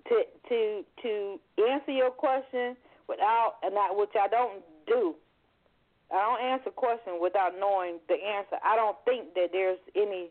to 0.08 0.22
to 0.48 0.84
to 1.02 1.40
answer 1.70 1.92
your 1.92 2.10
question 2.10 2.76
without 3.08 3.54
and 3.62 3.74
that 3.76 3.90
which 3.92 4.14
I 4.18 4.28
don't 4.28 4.62
do, 4.86 5.14
I 6.10 6.20
don't 6.20 6.40
answer 6.40 6.70
question 6.70 7.18
without 7.20 7.52
knowing 7.58 7.98
the 8.08 8.14
answer. 8.14 8.56
I 8.64 8.76
don't 8.76 8.96
think 9.04 9.34
that 9.34 9.50
there's 9.52 9.78
any 9.94 10.30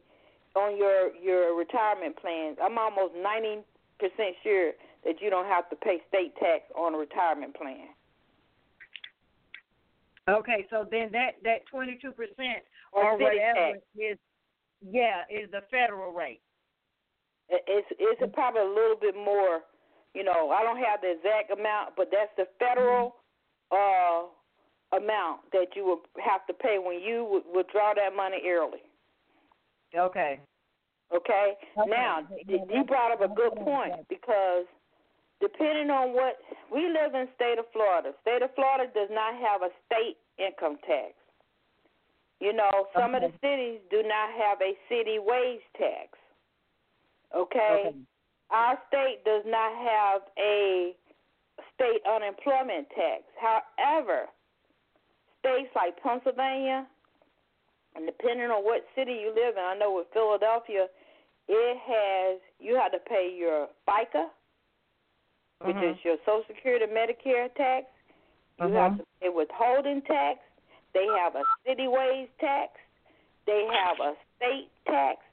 on 0.56 0.78
your 0.78 1.16
your 1.16 1.58
retirement 1.58 2.18
plans. 2.18 2.58
I'm 2.62 2.78
almost 2.78 3.14
ninety 3.22 3.62
percent 3.99 4.36
sure 4.44 4.72
that 5.06 5.22
you 5.22 5.30
don't 5.30 5.48
have 5.48 5.70
to 5.70 5.76
pay 5.76 6.02
state 6.10 6.36
tax 6.38 6.64
on 6.76 6.94
a 6.95 6.98
retirement 6.98 7.56
plan. 7.56 7.88
Okay, 10.30 10.68
so 10.69 10.85
then 10.89 11.10
that 11.11 11.41
that 11.43 11.65
twenty 11.69 11.98
two 12.02 12.11
percent 12.11 12.61
or 12.93 13.18
whatever 13.18 13.77
is 13.95 14.18
yeah 14.81 15.23
is 15.30 15.49
the 15.52 15.61
federal 15.72 16.14
rate. 16.14 16.41
It's 17.49 17.88
it's 17.99 18.34
probably 18.34 18.61
a 18.61 18.65
little 18.65 18.98
bit 18.99 19.15
more. 19.15 19.61
You 20.14 20.23
know, 20.23 20.52
I 20.52 20.64
don't 20.64 20.77
have 20.77 21.02
the 21.02 21.11
exact 21.11 21.52
amount, 21.52 21.95
but 21.95 22.10
that's 22.11 22.31
the 22.38 22.45
federal 22.60 23.15
uh, 23.72 24.27
amount 24.95 25.41
that 25.53 25.68
you 25.76 25.85
will 25.85 26.02
have 26.23 26.45
to 26.48 26.53
pay 26.53 26.77
when 26.84 26.99
you 26.99 27.41
withdraw 27.53 27.93
that 27.95 28.15
money 28.15 28.41
early. 28.48 28.84
Okay. 29.95 30.39
Okay. 31.14 31.53
okay. 31.77 31.89
Now, 31.89 32.19
you 32.48 32.84
brought 32.85 33.11
up 33.11 33.22
a 33.22 33.34
good 33.34 33.56
point 33.64 33.93
because 34.10 34.65
depending 35.41 35.89
on 35.89 36.13
what 36.13 36.38
we 36.72 36.85
live 36.88 37.18
in 37.18 37.27
state 37.35 37.57
of 37.57 37.65
Florida. 37.73 38.13
State 38.22 38.41
of 38.41 38.53
Florida 38.55 38.85
does 38.93 39.09
not 39.11 39.34
have 39.35 39.65
a 39.65 39.73
state 39.89 40.18
income 40.38 40.77
tax. 40.88 41.18
You 42.39 42.53
know, 42.53 42.88
some 42.93 43.13
okay. 43.15 43.26
of 43.26 43.31
the 43.31 43.38
cities 43.41 43.81
do 43.89 44.01
not 44.05 44.30
have 44.38 44.61
a 44.61 44.77
city 44.88 45.18
wage 45.19 45.65
tax. 45.77 46.18
Okay? 47.35 47.89
okay? 47.89 47.97
Our 48.49 48.77
state 48.88 49.26
does 49.26 49.43
not 49.45 49.72
have 49.73 50.22
a 50.38 50.93
state 51.76 52.01
unemployment 52.05 52.88
tax. 52.93 53.23
However, 53.38 54.30
states 55.39 55.69
like 55.76 55.97
Pennsylvania, 56.01 56.85
and 57.95 58.05
depending 58.05 58.47
on 58.47 58.63
what 58.63 58.85
city 58.95 59.13
you 59.13 59.34
live 59.35 59.57
in, 59.57 59.63
I 59.63 59.76
know 59.76 59.93
with 59.93 60.07
Philadelphia, 60.13 60.88
it 61.47 61.77
has 61.77 62.39
you 62.59 62.76
have 62.76 62.91
to 62.91 62.99
pay 63.07 63.34
your 63.38 63.68
FICA 63.88 64.27
which 65.64 65.76
Mhm. 65.76 65.92
is 65.92 66.04
your 66.04 66.18
Social 66.26 66.44
Security 66.46 66.86
Medicare 66.86 67.54
tax. 67.56 67.88
You 68.60 68.68
Mhm. 68.68 68.74
have 68.74 68.98
to 68.98 69.06
pay 69.20 69.30
withholding 69.30 70.02
tax. 70.04 70.40
They 70.94 71.08
have 71.08 71.36
a 71.36 71.46
city 71.66 71.88
wage 71.88 72.30
tax. 72.40 72.80
They 73.46 73.66
have 73.66 74.00
a 74.00 74.16
state 74.36 74.70
tax, 74.86 75.24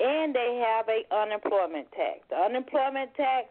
and 0.00 0.34
they 0.34 0.56
have 0.56 0.88
a 0.88 1.04
unemployment 1.10 1.90
tax. 1.92 2.20
The 2.28 2.36
unemployment 2.36 3.14
tax 3.14 3.48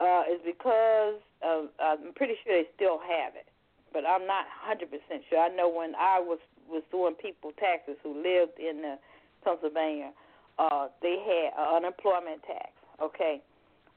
uh, 0.00 0.24
is 0.28 0.40
because 0.42 1.20
of, 1.42 1.68
I'm 1.78 2.12
pretty 2.14 2.34
sure 2.42 2.52
they 2.52 2.68
still 2.74 2.98
have 2.98 3.36
it, 3.36 3.46
but 3.92 4.04
I'm 4.06 4.26
not 4.26 4.46
100% 4.48 5.24
sure. 5.28 5.38
I 5.38 5.48
know 5.48 5.68
when 5.68 5.94
I 5.94 6.18
was 6.20 6.38
was 6.68 6.82
doing 6.90 7.14
people 7.14 7.52
taxes 7.52 7.96
who 8.02 8.14
lived 8.14 8.58
in 8.58 8.80
the 8.80 8.98
Pennsylvania, 9.44 10.12
uh, 10.58 10.88
they 11.02 11.18
had 11.20 11.52
an 11.60 11.76
unemployment 11.76 12.42
tax. 12.42 12.70
Okay, 13.02 13.42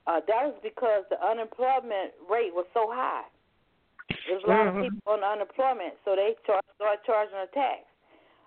uh, 0.07 0.23
that 0.23 0.47
was 0.47 0.55
because 0.63 1.03
the 1.11 1.19
unemployment 1.19 2.15
rate 2.31 2.55
was 2.55 2.65
so 2.73 2.87
high. 2.87 3.27
There's 4.07 4.43
a 4.43 4.47
lot 4.47 4.67
of 4.71 4.79
people 4.79 5.03
on 5.03 5.19
unemployment, 5.19 5.99
so 6.07 6.15
they 6.15 6.31
char- 6.47 6.63
start 6.79 7.03
charging 7.03 7.43
a 7.43 7.51
tax. 7.51 7.83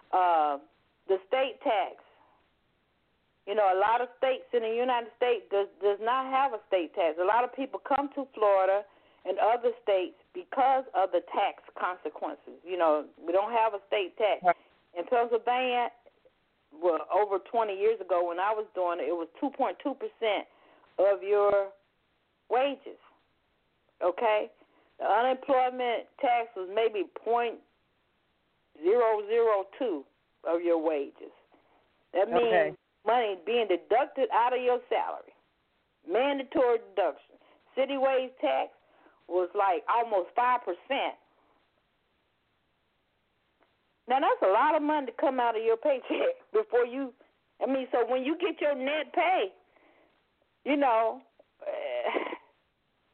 Uh, 0.08 0.56
the 1.04 1.20
state 1.28 1.60
tax. 1.60 2.00
You 3.44 3.56
know, 3.56 3.68
a 3.68 3.76
lot 3.76 4.00
of 4.00 4.08
states 4.16 4.48
in 4.56 4.64
the 4.64 4.72
United 4.72 5.12
States 5.20 5.44
does 5.52 5.68
does 5.84 6.00
not 6.00 6.32
have 6.32 6.56
a 6.56 6.60
state 6.68 6.96
tax. 6.96 7.20
A 7.20 7.24
lot 7.24 7.44
of 7.44 7.52
people 7.52 7.80
come 7.84 8.08
to 8.16 8.24
Florida 8.32 8.84
and 9.28 9.36
other 9.36 9.76
states 9.84 10.16
because 10.32 10.84
of 10.96 11.12
the 11.12 11.20
tax 11.28 11.60
consequences. 11.76 12.56
You 12.64 12.78
know, 12.80 13.04
we 13.20 13.32
don't 13.36 13.52
have 13.52 13.76
a 13.76 13.82
state 13.88 14.16
tax. 14.16 14.56
In 14.96 15.04
Pennsylvania, 15.04 15.92
well, 16.72 17.04
over 17.12 17.36
20 17.36 17.76
years 17.76 18.00
ago 18.00 18.24
when 18.24 18.40
I 18.40 18.52
was 18.52 18.64
doing 18.72 19.00
it, 19.00 19.12
it 19.12 19.16
was 19.16 19.28
2.2 19.42 19.76
percent 19.76 20.48
of 21.00 21.22
your 21.22 21.68
wages. 22.50 22.98
Okay, 24.02 24.50
the 24.98 25.04
unemployment 25.04 26.08
tax 26.20 26.48
was 26.56 26.68
maybe 26.74 27.04
point 27.24 27.56
zero 28.82 29.20
zero 29.28 29.64
two 29.78 30.04
of 30.48 30.62
your 30.62 30.78
wages. 30.78 31.32
That 32.12 32.28
means 32.28 32.46
Okay. 32.46 32.74
money 33.06 33.36
being 33.46 33.68
deducted 33.68 34.28
out 34.32 34.52
of 34.56 34.62
your 34.62 34.80
salary, 34.88 35.32
mandatory 36.10 36.78
deduction. 36.90 37.36
City 37.76 37.96
wage 37.98 38.32
tax 38.40 38.70
was 39.28 39.48
like 39.54 39.84
almost 39.88 40.30
five 40.34 40.60
percent. 40.64 41.14
Now 44.08 44.18
that's 44.18 44.42
a 44.42 44.52
lot 44.52 44.74
of 44.74 44.82
money 44.82 45.06
to 45.06 45.12
come 45.20 45.38
out 45.38 45.56
of 45.56 45.62
your 45.62 45.76
paycheck 45.76 46.34
before 46.52 46.84
you. 46.84 47.12
I 47.62 47.66
mean, 47.66 47.86
so 47.92 48.04
when 48.08 48.24
you 48.24 48.36
get 48.38 48.60
your 48.60 48.74
net 48.74 49.12
pay, 49.14 49.52
you 50.70 50.76
know, 50.78 51.20
eh, 51.66 52.10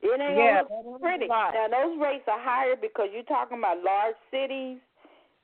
it 0.03 0.21
ain't 0.21 0.37
Yeah, 0.37 0.63
gonna 0.63 0.67
that 0.69 0.85
look 0.91 1.03
is 1.03 1.03
pretty. 1.03 1.27
Now 1.29 1.69
those 1.69 1.99
rates 2.01 2.25
are 2.29 2.41
higher 2.41 2.77
because 2.77 3.09
you're 3.13 3.25
talking 3.25 3.59
about 3.59 3.83
large 3.85 4.17
cities. 4.31 4.79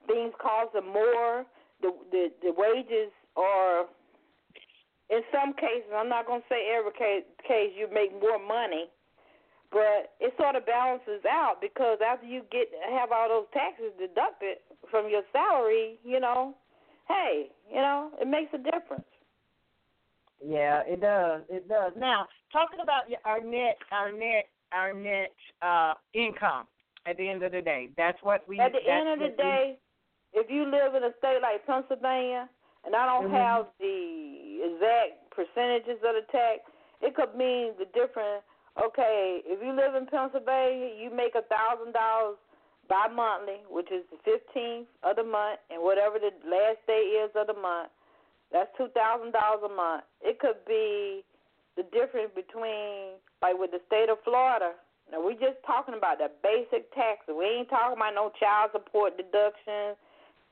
Things 0.06 0.32
cost 0.40 0.74
them 0.74 0.88
more. 0.88 1.46
The 1.82 1.92
the 2.12 2.32
the 2.42 2.52
wages 2.56 3.12
are. 3.36 3.86
In 5.10 5.20
some 5.32 5.52
cases, 5.54 5.92
I'm 5.94 6.08
not 6.08 6.26
gonna 6.26 6.42
say 6.48 6.72
every 6.72 6.92
case, 6.92 7.24
case 7.46 7.72
you 7.76 7.88
make 7.92 8.12
more 8.12 8.38
money, 8.38 8.88
but 9.72 10.16
it 10.20 10.34
sort 10.40 10.56
of 10.56 10.66
balances 10.66 11.24
out 11.28 11.60
because 11.60 11.98
after 12.04 12.26
you 12.26 12.42
get 12.52 12.68
have 12.90 13.12
all 13.12 13.28
those 13.28 13.46
taxes 13.52 13.92
deducted 13.98 14.58
from 14.90 15.10
your 15.10 15.22
salary, 15.32 15.98
you 16.04 16.20
know, 16.20 16.54
hey, 17.08 17.50
you 17.70 17.76
know, 17.76 18.12
it 18.20 18.28
makes 18.28 18.54
a 18.54 18.58
difference. 18.58 19.04
Yeah, 20.44 20.82
it 20.86 21.00
does. 21.00 21.42
It 21.48 21.68
does. 21.68 21.92
Now, 21.96 22.26
talking 22.52 22.80
about 22.82 23.04
our 23.24 23.40
net, 23.40 23.78
our 23.92 24.10
net, 24.10 24.48
our 24.72 24.92
net 24.92 25.32
uh, 25.62 25.94
income 26.14 26.66
at 27.06 27.16
the 27.16 27.28
end 27.28 27.42
of 27.42 27.52
the 27.52 27.62
day. 27.62 27.90
That's 27.96 28.18
what 28.22 28.46
we. 28.48 28.58
At 28.58 28.72
the 28.72 28.82
end 28.90 29.08
of 29.08 29.18
the 29.18 29.24
what 29.26 29.38
we- 29.38 29.42
day, 29.42 29.78
if 30.32 30.50
you 30.50 30.64
live 30.64 30.94
in 30.94 31.04
a 31.04 31.12
state 31.18 31.38
like 31.42 31.64
Pennsylvania, 31.66 32.48
and 32.84 32.96
I 32.96 33.06
don't 33.06 33.30
Mhm. 33.30 33.34
have 33.38 33.66
the 33.78 34.62
exact 34.64 35.30
percentages 35.30 36.02
of 36.02 36.14
the 36.14 36.22
tax, 36.32 36.60
it 37.00 37.14
could 37.14 37.34
mean 37.36 37.76
the 37.78 37.86
different. 37.86 38.42
Okay, 38.82 39.42
if 39.44 39.62
you 39.62 39.72
live 39.72 39.94
in 39.94 40.06
Pennsylvania, 40.06 40.88
you 40.96 41.10
make 41.10 41.34
a 41.34 41.42
thousand 41.42 41.92
dollars 41.92 42.38
bi-monthly, 42.88 43.60
which 43.68 43.90
is 43.92 44.02
the 44.10 44.16
fifteenth 44.24 44.88
of 45.02 45.16
the 45.16 45.22
month, 45.22 45.60
and 45.70 45.82
whatever 45.82 46.18
the 46.18 46.32
last 46.48 46.84
day 46.86 47.02
is 47.22 47.30
of 47.36 47.46
the 47.46 47.54
month, 47.54 47.90
that's 48.52 48.70
two 48.76 48.88
thousand 48.94 49.32
dollars 49.32 49.64
a 49.64 49.72
month. 49.72 50.04
It 50.20 50.38
could 50.38 50.60
be 50.68 51.24
the 51.76 51.84
difference 51.88 52.30
between, 52.36 53.16
like 53.40 53.56
with 53.56 53.72
the 53.72 53.80
state 53.88 54.12
of 54.12 54.18
Florida. 54.24 54.76
Now 55.10 55.24
we 55.24 55.34
just 55.34 55.58
talking 55.66 55.96
about 55.96 56.18
the 56.18 56.28
basic 56.44 56.92
taxes. 56.94 57.34
We 57.36 57.64
ain't 57.64 57.68
talking 57.68 57.96
about 57.96 58.14
no 58.14 58.30
child 58.38 58.70
support 58.72 59.16
deductions 59.16 59.96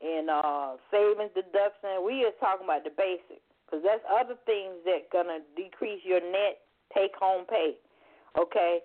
and 0.00 0.28
uh 0.32 0.80
savings 0.90 1.32
deduction. 1.36 2.00
We 2.04 2.24
just 2.24 2.40
talking 2.40 2.64
about 2.64 2.84
the 2.84 2.92
basic, 2.96 3.44
because 3.64 3.84
that's 3.84 4.04
other 4.08 4.36
things 4.48 4.80
that 4.88 5.12
gonna 5.12 5.44
decrease 5.56 6.00
your 6.04 6.20
net 6.24 6.64
take 6.96 7.12
home 7.14 7.44
pay. 7.44 7.76
Okay, 8.36 8.80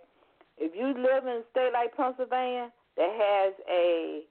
if 0.57 0.75
you 0.75 0.91
live 0.91 1.23
in 1.23 1.43
a 1.43 1.45
state 1.51 1.71
like 1.71 1.95
Pennsylvania 1.95 2.71
that 2.97 3.11
has 3.11 3.53
a 3.71 4.23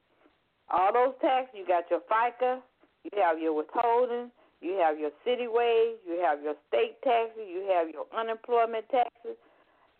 all 0.70 0.92
those 0.92 1.14
taxes, 1.20 1.56
you 1.56 1.66
got 1.66 1.84
your 1.90 2.00
FICA, 2.08 2.60
you 3.04 3.10
have 3.20 3.38
your 3.38 3.52
withholding, 3.52 4.30
you 4.64 4.80
have 4.80 4.98
your 4.98 5.12
city 5.24 5.44
wage, 5.46 6.00
you 6.08 6.24
have 6.24 6.40
your 6.42 6.54
state 6.68 6.96
taxes, 7.04 7.44
you 7.44 7.68
have 7.76 7.92
your 7.92 8.06
unemployment 8.16 8.88
taxes, 8.88 9.36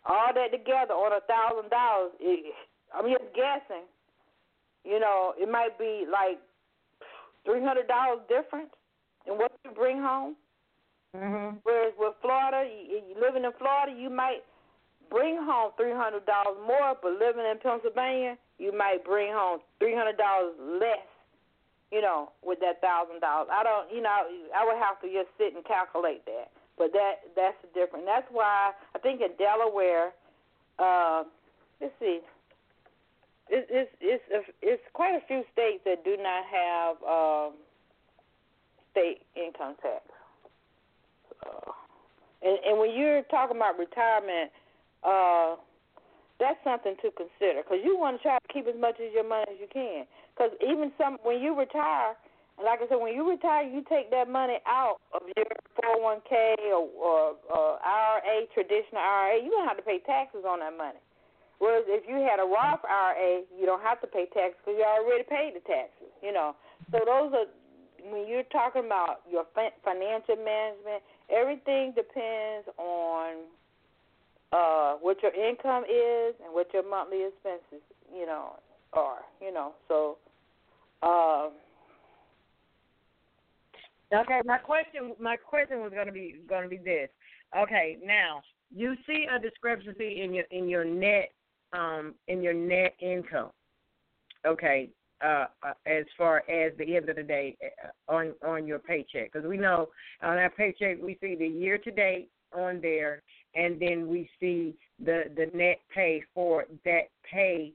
all 0.05 0.33
that 0.33 0.49
together 0.49 0.97
on 0.97 1.13
a 1.13 1.21
thousand 1.29 1.69
dollars. 1.69 2.11
I'm 2.89 3.05
just 3.05 3.29
guessing. 3.37 3.85
You 4.83 4.99
know, 4.99 5.33
it 5.37 5.49
might 5.49 5.77
be 5.77 6.05
like 6.09 6.41
three 7.45 7.61
hundred 7.61 7.87
dollars 7.87 8.19
difference 8.27 8.73
in 9.27 9.37
what 9.37 9.51
you 9.63 9.71
bring 9.71 10.01
home. 10.01 10.35
Mhm. 11.15 11.59
Whereas 11.63 11.93
with 11.97 12.15
Florida, 12.21 12.67
you, 12.67 13.01
you 13.07 13.15
living 13.21 13.45
in 13.45 13.53
Florida, 13.53 13.93
you 13.93 14.09
might 14.09 14.43
bring 15.09 15.37
home 15.37 15.71
three 15.77 15.93
hundred 15.93 16.25
dollars 16.25 16.57
more, 16.65 16.97
but 17.01 17.13
living 17.13 17.45
in 17.45 17.57
Pennsylvania, 17.61 18.37
you 18.57 18.75
might 18.75 19.05
bring 19.05 19.31
home 19.31 19.61
three 19.79 19.95
hundred 19.95 20.17
dollars 20.17 20.53
less. 20.81 21.05
You 21.95 22.01
know, 22.01 22.35
with 22.43 22.59
that 22.59 22.81
thousand 22.83 23.23
dollars, 23.23 23.47
I 23.47 23.63
don't. 23.63 23.87
You 23.87 24.03
know, 24.03 24.11
I 24.51 24.67
would 24.67 24.75
have 24.75 24.99
to 24.99 25.07
just 25.07 25.31
sit 25.39 25.55
and 25.55 25.63
calculate 25.63 26.25
that. 26.27 26.51
But 26.77 26.91
that 26.91 27.23
that's 27.39 27.55
the 27.63 27.71
difference. 27.71 28.03
That's 28.03 28.27
why 28.31 28.75
I 28.93 28.99
think 28.99 29.21
in 29.21 29.31
Delaware, 29.39 30.11
uh, 30.77 31.23
let's 31.79 31.95
see, 32.03 32.19
it, 33.47 33.67
it's 33.71 33.91
it's 34.01 34.49
it's 34.61 34.83
quite 34.91 35.15
a 35.15 35.23
few 35.27 35.43
states 35.53 35.83
that 35.85 36.03
do 36.03 36.17
not 36.17 36.43
have 36.51 36.95
um, 37.07 37.53
state 38.91 39.21
income 39.35 39.75
tax. 39.81 40.03
Uh, 41.47 41.71
and 42.43 42.59
and 42.65 42.79
when 42.79 42.91
you're 42.91 43.23
talking 43.31 43.55
about 43.55 43.79
retirement, 43.79 44.51
uh, 45.03 45.55
that's 46.39 46.59
something 46.63 46.95
to 47.01 47.11
consider 47.11 47.63
because 47.63 47.79
you 47.83 47.97
want 47.97 48.17
to 48.17 48.21
try 48.23 48.37
to 48.37 48.53
keep 48.53 48.67
as 48.67 48.75
much 48.79 48.99
of 48.99 49.13
your 49.13 49.27
money 49.27 49.45
as 49.47 49.59
you 49.61 49.67
can. 49.71 50.05
Because 50.35 50.51
even 50.59 50.91
some 50.97 51.17
when 51.23 51.39
you 51.39 51.57
retire, 51.57 52.19
like 52.59 52.79
I 52.79 52.87
said, 52.87 52.99
when 52.99 53.13
you 53.13 53.27
retire, 53.27 53.63
you 53.63 53.83
take 53.87 54.11
that 54.11 54.29
money 54.29 54.59
out 54.67 54.97
of 55.13 55.23
your 55.35 55.45
401k 55.79 56.71
or, 56.71 56.87
or, 56.95 57.35
or 57.51 57.79
IRA, 57.83 58.47
traditional 58.53 58.99
IRA. 58.99 59.43
You 59.43 59.51
don't 59.51 59.67
have 59.67 59.77
to 59.77 59.83
pay 59.83 59.99
taxes 60.05 60.43
on 60.47 60.59
that 60.59 60.75
money. 60.77 60.99
Whereas 61.59 61.83
if 61.87 62.03
you 62.07 62.15
had 62.19 62.39
a 62.39 62.47
Roth 62.47 62.83
IRA, 62.83 63.43
you 63.57 63.65
don't 63.65 63.81
have 63.81 63.99
to 64.01 64.07
pay 64.07 64.27
taxes 64.31 64.59
because 64.63 64.75
you 64.79 64.83
already 64.83 65.23
paid 65.23 65.55
the 65.55 65.63
taxes. 65.63 66.11
You 66.21 66.31
know, 66.31 66.55
so 66.91 66.99
those 66.99 67.31
are 67.31 67.47
when 68.11 68.27
you're 68.27 68.47
talking 68.51 68.85
about 68.85 69.23
your 69.31 69.45
financial 69.83 70.35
management. 70.35 71.03
Everything 71.31 71.93
depends 71.95 72.67
on 72.77 73.47
uh 74.53 74.93
what 75.01 75.17
your 75.23 75.33
income 75.33 75.83
is 75.89 76.35
and 76.43 76.53
what 76.53 76.67
your 76.73 76.87
monthly 76.87 77.23
expenses, 77.23 77.83
you 78.13 78.25
know, 78.25 78.59
are. 78.93 79.23
You 79.41 79.53
know, 79.53 79.73
so. 79.87 80.17
Um, 81.05 81.51
Okay, 84.13 84.41
my 84.45 84.57
question 84.57 85.13
my 85.19 85.35
question 85.35 85.81
was 85.81 85.91
gonna 85.93 86.11
be 86.11 86.35
gonna 86.47 86.67
be 86.67 86.77
this. 86.77 87.09
Okay, 87.57 87.97
now 88.03 88.41
you 88.73 88.95
see 89.07 89.25
a 89.33 89.39
discrepancy 89.39 90.21
in 90.21 90.33
your 90.33 90.45
in 90.51 90.69
your 90.69 90.85
net 90.85 91.31
um 91.73 92.13
in 92.27 92.41
your 92.41 92.53
net 92.53 92.93
income. 93.01 93.49
Okay, 94.45 94.89
uh, 95.23 95.45
uh 95.63 95.73
as 95.87 96.05
far 96.17 96.43
as 96.49 96.71
the 96.77 96.95
end 96.95 97.09
of 97.09 97.15
the 97.15 97.23
day 97.23 97.57
uh, 97.63 98.13
on 98.13 98.33
on 98.45 98.67
your 98.67 98.79
paycheck 98.79 99.33
because 99.33 99.47
we 99.47 99.57
know 99.57 99.89
on 100.21 100.37
our 100.37 100.51
paycheck 100.51 101.01
we 101.01 101.17
see 101.19 101.35
the 101.35 101.47
year 101.47 101.77
to 101.79 101.91
date 101.91 102.29
on 102.53 102.79
there 102.81 103.23
and 103.55 103.79
then 103.81 104.07
we 104.07 104.29
see 104.39 104.75
the 105.03 105.23
the 105.35 105.47
net 105.57 105.79
pay 105.93 106.23
for 106.33 106.65
that 106.85 107.09
pay 107.29 107.73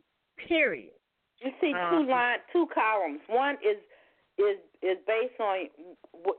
period. 0.48 0.92
You 1.40 1.50
see 1.60 1.72
two 1.72 2.04
line, 2.04 2.38
two 2.52 2.66
columns. 2.72 3.20
One 3.28 3.56
is 3.64 3.78
is 4.38 4.56
is 4.82 4.98
based 5.06 5.40
on 5.40 5.68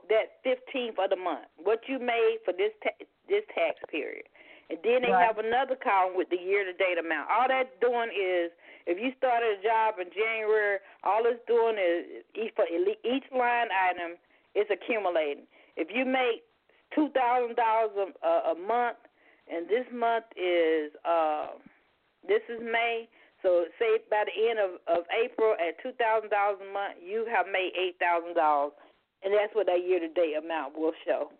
that 0.08 0.38
fifteenth 0.42 0.98
of 0.98 1.10
the 1.10 1.16
month, 1.16 1.46
what 1.62 1.80
you 1.88 1.98
made 1.98 2.38
for 2.44 2.52
this 2.52 2.72
ta- 2.82 3.04
this 3.28 3.42
tax 3.54 3.78
period, 3.90 4.26
And 4.70 4.78
then 4.82 5.02
they 5.02 5.10
Right. 5.10 5.26
have 5.26 5.38
another 5.38 5.76
column 5.76 6.14
with 6.16 6.28
the 6.30 6.38
year 6.38 6.64
to 6.64 6.72
date 6.72 6.98
amount. 6.98 7.30
All 7.30 7.46
that's 7.48 7.68
doing 7.80 8.10
is 8.14 8.50
if 8.86 8.98
you 8.98 9.12
started 9.18 9.58
a 9.58 9.62
job 9.62 9.98
in 9.98 10.10
January, 10.10 10.78
all 11.04 11.26
it's 11.26 11.44
doing 11.46 11.76
is 11.78 12.24
for 12.56 12.66
each 12.68 13.30
line 13.32 13.68
item 13.70 14.18
is 14.54 14.66
accumulating. 14.70 15.46
If 15.76 15.90
you 15.90 16.04
make 16.04 16.44
two 16.94 17.08
thousand 17.10 17.56
dollars 17.56 18.14
a 18.22 18.54
month, 18.54 18.98
and 19.48 19.68
this 19.68 19.86
month 19.92 20.24
is 20.36 20.92
uh, 21.04 21.48
this 22.26 22.42
is 22.48 22.60
May, 22.62 23.08
so 23.42 23.66
say 23.78 23.98
by 24.08 24.24
the 24.24 24.36
end 24.48 24.58
of, 24.62 24.78
of 24.86 25.04
April 25.10 25.54
at 25.58 25.76
two 25.82 25.92
thousand 25.98 26.30
dollars 26.30 26.62
a 26.62 26.68
month, 26.72 27.02
you 27.02 27.26
have 27.26 27.46
made 27.50 27.74
eight 27.74 27.98
thousand 27.98 28.34
dollars, 28.34 28.72
and 29.22 29.34
that's 29.34 29.54
what 29.54 29.66
that 29.66 29.82
year 29.82 29.98
to 29.98 30.08
date 30.08 30.38
amount 30.38 30.78
will 30.78 30.94
show. 31.04 31.30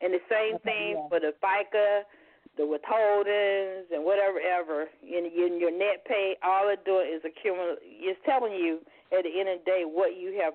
And 0.00 0.14
the 0.16 0.24
same 0.32 0.58
thing 0.64 0.96
yeah. 0.96 1.08
for 1.12 1.20
the 1.20 1.36
FICA, 1.44 2.08
the 2.56 2.64
withholdings, 2.64 3.92
and 3.92 4.02
whatever 4.02 4.40
ever 4.40 4.88
in, 5.04 5.28
in 5.28 5.60
your 5.60 5.70
net 5.70 6.08
pay. 6.08 6.36
All 6.42 6.68
it 6.72 6.84
doing 6.84 7.12
is 7.12 7.20
accumulate. 7.20 7.78
It's 7.84 8.18
telling 8.24 8.52
you 8.52 8.80
at 9.12 9.24
the 9.24 9.32
end 9.38 9.48
of 9.48 9.60
the 9.60 9.64
day 9.64 9.82
what 9.84 10.16
you 10.16 10.40
have 10.40 10.54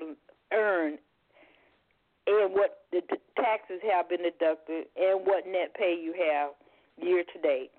earned 0.51 0.97
and 2.27 2.53
what 2.53 2.89
the 2.91 3.01
taxes 3.37 3.79
have 3.91 4.09
been 4.09 4.23
deducted 4.23 4.89
and 4.97 5.21
what 5.25 5.45
net 5.45 5.75
pay 5.77 5.93
you 5.93 6.13
have 6.17 6.57
year 6.97 7.23
to 7.23 7.41
date. 7.41 7.71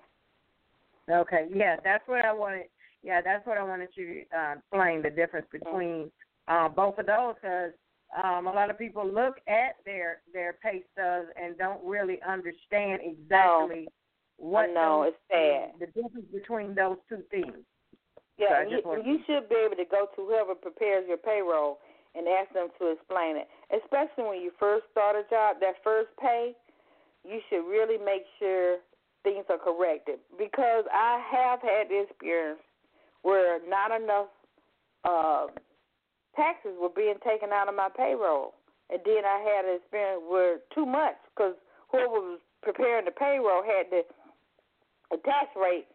Okay, 1.09 1.47
yeah, 1.53 1.77
that's 1.83 2.07
what 2.07 2.23
I 2.23 2.33
wanted. 2.33 2.67
Yeah, 3.07 3.21
that's 3.21 3.47
what 3.47 3.57
I 3.57 3.63
wanted 3.63 3.87
to 3.95 4.23
uh, 4.37 4.55
explain 4.59 5.01
the 5.01 5.09
difference 5.09 5.47
between 5.49 6.11
uh, 6.49 6.67
both 6.67 6.99
of 6.99 7.05
those, 7.05 7.35
because 7.35 7.71
um, 8.21 8.47
a 8.47 8.51
lot 8.51 8.69
of 8.69 8.77
people 8.77 9.07
look 9.07 9.39
at 9.47 9.79
their 9.85 10.19
their 10.33 10.59
pay 10.61 10.83
stubs 10.91 11.27
and 11.41 11.57
don't 11.57 11.79
really 11.85 12.19
understand 12.27 12.99
exactly 13.01 13.87
what. 14.35 14.69
I 14.69 14.73
know, 14.73 15.03
those- 15.05 15.13
it's 15.15 15.23
sad. 15.31 15.79
The 15.79 15.87
difference 15.95 16.27
between 16.33 16.75
those 16.75 16.97
two 17.07 17.23
things. 17.31 17.63
Yeah, 18.37 18.67
So 18.67 18.69
you, 18.69 19.07
you 19.07 19.19
should 19.25 19.47
be 19.47 19.55
able 19.55 19.77
to 19.77 19.85
go 19.89 20.07
to 20.13 20.27
whoever 20.27 20.53
prepares 20.53 21.05
your 21.07 21.17
payroll 21.17 21.79
and 22.13 22.27
ask 22.27 22.51
them 22.53 22.67
to 22.77 22.91
explain 22.91 23.37
it. 23.37 23.47
Especially 23.71 24.27
when 24.27 24.41
you 24.41 24.51
first 24.59 24.83
start 24.91 25.15
a 25.15 25.23
job, 25.29 25.57
that 25.61 25.75
first 25.81 26.09
pay, 26.19 26.51
you 27.23 27.39
should 27.49 27.63
really 27.67 27.97
make 27.97 28.23
sure 28.37 28.77
things 29.23 29.45
are 29.49 29.57
corrected. 29.57 30.19
Because 30.37 30.83
I 30.93 31.23
have 31.31 31.61
had 31.61 31.87
the 31.89 32.03
experience 32.03 32.59
where 33.27 33.59
not 33.67 33.91
enough 33.91 34.31
uh, 35.03 35.47
taxes 36.33 36.71
were 36.79 36.95
being 36.95 37.19
taken 37.27 37.51
out 37.51 37.67
of 37.67 37.75
my 37.75 37.89
payroll, 37.91 38.55
and 38.89 39.01
then 39.03 39.27
I 39.27 39.43
had 39.43 39.65
an 39.65 39.75
experience 39.83 40.23
where 40.29 40.59
too 40.73 40.85
much 40.85 41.19
because 41.35 41.55
whoever 41.91 42.23
was 42.23 42.39
preparing 42.63 43.03
the 43.03 43.11
payroll 43.11 43.63
had 43.63 43.91
the 43.91 44.03
the 45.11 45.17
tax 45.27 45.51
rate 45.55 45.87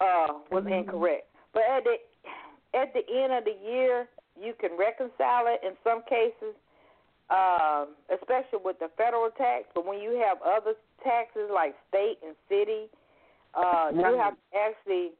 uh, 0.00 0.34
was 0.50 0.64
Mhm. 0.64 0.82
incorrect. 0.82 1.30
But 1.52 1.62
at 1.62 1.84
the 1.84 1.96
at 2.74 2.92
the 2.92 3.08
end 3.08 3.32
of 3.32 3.44
the 3.44 3.54
year, 3.62 4.08
you 4.34 4.52
can 4.54 4.76
reconcile 4.76 5.46
it 5.46 5.62
in 5.62 5.76
some 5.84 6.02
cases, 6.02 6.54
um, 7.30 7.94
especially 8.10 8.58
with 8.64 8.78
the 8.80 8.88
federal 8.96 9.30
tax. 9.30 9.68
But 9.74 9.84
when 9.86 10.00
you 10.00 10.18
have 10.26 10.42
other 10.42 10.74
taxes 11.04 11.50
like 11.50 11.74
state 11.86 12.18
and 12.22 12.34
city, 12.48 12.90
uh, 13.54 13.90
you 13.94 14.18
have 14.18 14.34
to 14.34 14.58
actually 14.58 15.12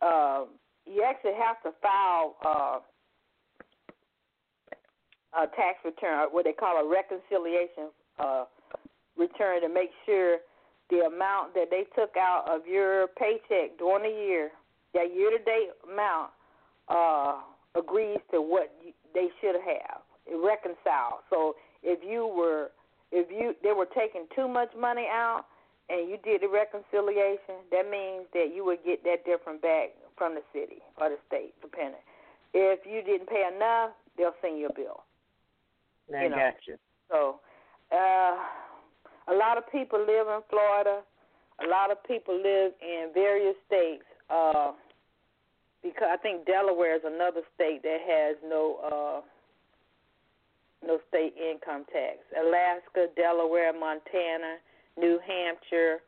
uh, 0.00 0.44
you 0.88 1.04
actually 1.04 1.36
have 1.38 1.60
to 1.62 1.70
file 1.82 2.36
uh, 2.44 2.78
a 5.36 5.46
tax 5.54 5.78
return, 5.84 6.28
what 6.30 6.44
they 6.44 6.52
call 6.52 6.80
a 6.80 6.88
reconciliation 6.88 7.92
uh, 8.18 8.44
return, 9.16 9.60
to 9.62 9.68
make 9.68 9.90
sure 10.06 10.38
the 10.90 11.04
amount 11.04 11.54
that 11.54 11.68
they 11.70 11.84
took 11.94 12.16
out 12.16 12.44
of 12.48 12.66
your 12.66 13.08
paycheck 13.18 13.78
during 13.78 14.02
the 14.02 14.16
year, 14.26 14.50
that 14.94 15.14
year 15.14 15.30
to 15.30 15.44
date 15.44 15.68
amount, 15.84 16.30
uh, 16.88 17.40
agrees 17.76 18.18
to 18.32 18.40
what 18.40 18.74
they 19.14 19.28
should 19.40 19.56
have. 19.56 20.00
It 20.26 20.36
reconciled. 20.36 21.20
So 21.30 21.56
if 21.82 22.00
you 22.02 22.26
were, 22.26 22.70
if 23.12 23.30
you 23.30 23.54
they 23.62 23.72
were 23.72 23.88
taking 23.94 24.26
too 24.34 24.48
much 24.48 24.68
money 24.78 25.06
out, 25.10 25.44
and 25.90 26.08
you 26.08 26.18
did 26.24 26.42
the 26.42 26.48
reconciliation, 26.48 27.64
that 27.70 27.90
means 27.90 28.26
that 28.32 28.52
you 28.54 28.64
would 28.64 28.84
get 28.84 29.04
that 29.04 29.24
different 29.24 29.62
back 29.62 29.90
from 30.18 30.34
the 30.34 30.42
city 30.52 30.82
or 31.00 31.08
the 31.08 31.16
state, 31.26 31.54
depending. 31.62 32.00
If 32.52 32.80
you 32.84 33.02
didn't 33.02 33.28
pay 33.28 33.48
enough, 33.54 33.90
they'll 34.16 34.34
send 34.42 34.58
you 34.58 34.66
a 34.66 34.72
bill. 34.74 35.04
I 36.14 36.24
You 36.24 36.30
know. 36.30 36.36
got 36.36 36.54
you. 36.66 36.76
So, 37.10 37.40
uh, 37.92 38.36
a 39.28 39.34
lot 39.34 39.56
of 39.58 39.64
people 39.70 39.98
live 40.00 40.26
in 40.28 40.40
Florida. 40.50 41.00
A 41.64 41.66
lot 41.68 41.90
of 41.90 42.02
people 42.04 42.34
live 42.36 42.72
in 42.80 43.10
various 43.14 43.56
states. 43.66 44.04
Uh, 44.30 44.72
because 45.82 46.08
I 46.10 46.16
think 46.16 46.44
Delaware 46.46 46.96
is 46.96 47.02
another 47.04 47.42
state 47.54 47.82
that 47.82 47.98
has 48.06 48.36
no 48.46 48.78
uh, 48.84 49.20
no 50.86 50.98
state 51.08 51.34
income 51.36 51.84
tax. 51.92 52.18
Alaska, 52.38 53.06
Delaware, 53.16 53.72
Montana, 53.72 54.56
New 54.98 55.18
Hampshire, 55.26 55.98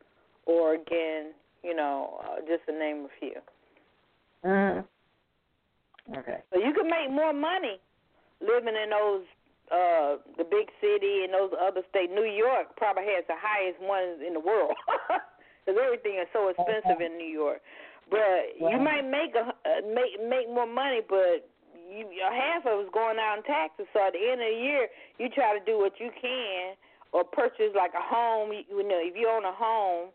Oregon. 0.45 1.31
You 1.63 1.75
know, 1.75 2.19
uh, 2.23 2.39
just 2.47 2.65
to 2.67 2.73
name 2.73 3.05
a 3.05 3.09
few. 3.19 3.39
Mhm. 4.43 4.87
Okay. 6.17 6.41
So 6.53 6.59
you 6.59 6.73
can 6.73 6.89
make 6.89 7.09
more 7.11 7.33
money 7.33 7.79
living 8.41 8.75
in 8.75 8.89
those 8.89 9.23
uh 9.71 10.17
the 10.37 10.43
big 10.43 10.67
city 10.81 11.23
and 11.23 11.33
those 11.33 11.53
other 11.59 11.81
states. 11.89 12.11
New 12.13 12.25
York 12.27 12.75
probably 12.75 13.05
has 13.15 13.23
the 13.27 13.37
highest 13.37 13.79
ones 13.79 14.19
in 14.25 14.33
the 14.33 14.39
world 14.39 14.75
because 15.65 15.79
everything 15.79 16.19
is 16.19 16.27
so 16.33 16.49
expensive 16.49 16.99
in 16.99 17.17
New 17.17 17.29
York. 17.29 17.61
But 18.09 18.59
you 18.59 18.77
might 18.79 19.07
make 19.07 19.35
a 19.35 19.53
uh, 19.53 19.81
make 19.87 20.19
make 20.19 20.49
more 20.49 20.67
money, 20.67 20.99
but 21.07 21.47
you 21.87 22.07
half 22.19 22.65
of 22.65 22.81
it's 22.81 22.93
going 22.93 23.19
out 23.19 23.37
in 23.37 23.43
taxes. 23.43 23.85
So 23.93 24.03
at 24.05 24.11
the 24.13 24.19
end 24.19 24.41
of 24.41 24.47
the 24.51 24.59
year, 24.59 24.87
you 25.19 25.29
try 25.29 25.57
to 25.57 25.63
do 25.63 25.77
what 25.77 25.93
you 25.99 26.09
can 26.19 26.75
or 27.13 27.23
purchase 27.23 27.71
like 27.75 27.93
a 27.93 28.03
home. 28.03 28.51
You 28.51 28.83
know, 28.83 28.99
if 28.99 29.15
you 29.15 29.29
own 29.29 29.45
a 29.45 29.53
home, 29.53 30.09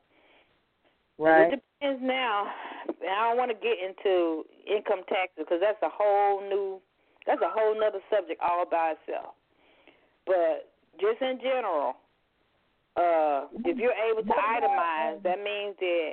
Right. 1.19 1.53
it 1.53 1.63
depends 1.81 2.03
now. 2.03 2.53
And 2.89 3.11
I 3.11 3.29
don't 3.29 3.39
want 3.39 3.51
to 3.51 3.59
get 3.59 3.77
into 3.79 4.45
income 4.67 5.03
taxes 5.09 5.45
because 5.45 5.61
that's 5.61 5.81
a 5.83 5.91
whole 5.93 6.41
new, 6.43 6.81
that's 7.27 7.43
a 7.43 7.51
whole 7.51 7.79
nother 7.79 8.01
subject 8.11 8.41
all 8.41 8.65
by 8.69 8.95
itself. 8.97 9.35
But 10.27 10.71
just 11.01 11.21
in 11.23 11.39
general, 11.41 11.97
uh, 12.97 13.47
if 13.65 13.77
you're 13.77 13.97
able 14.11 14.23
to 14.25 14.33
itemize, 14.35 15.23
that 15.23 15.39
means 15.43 15.77
that 15.81 16.13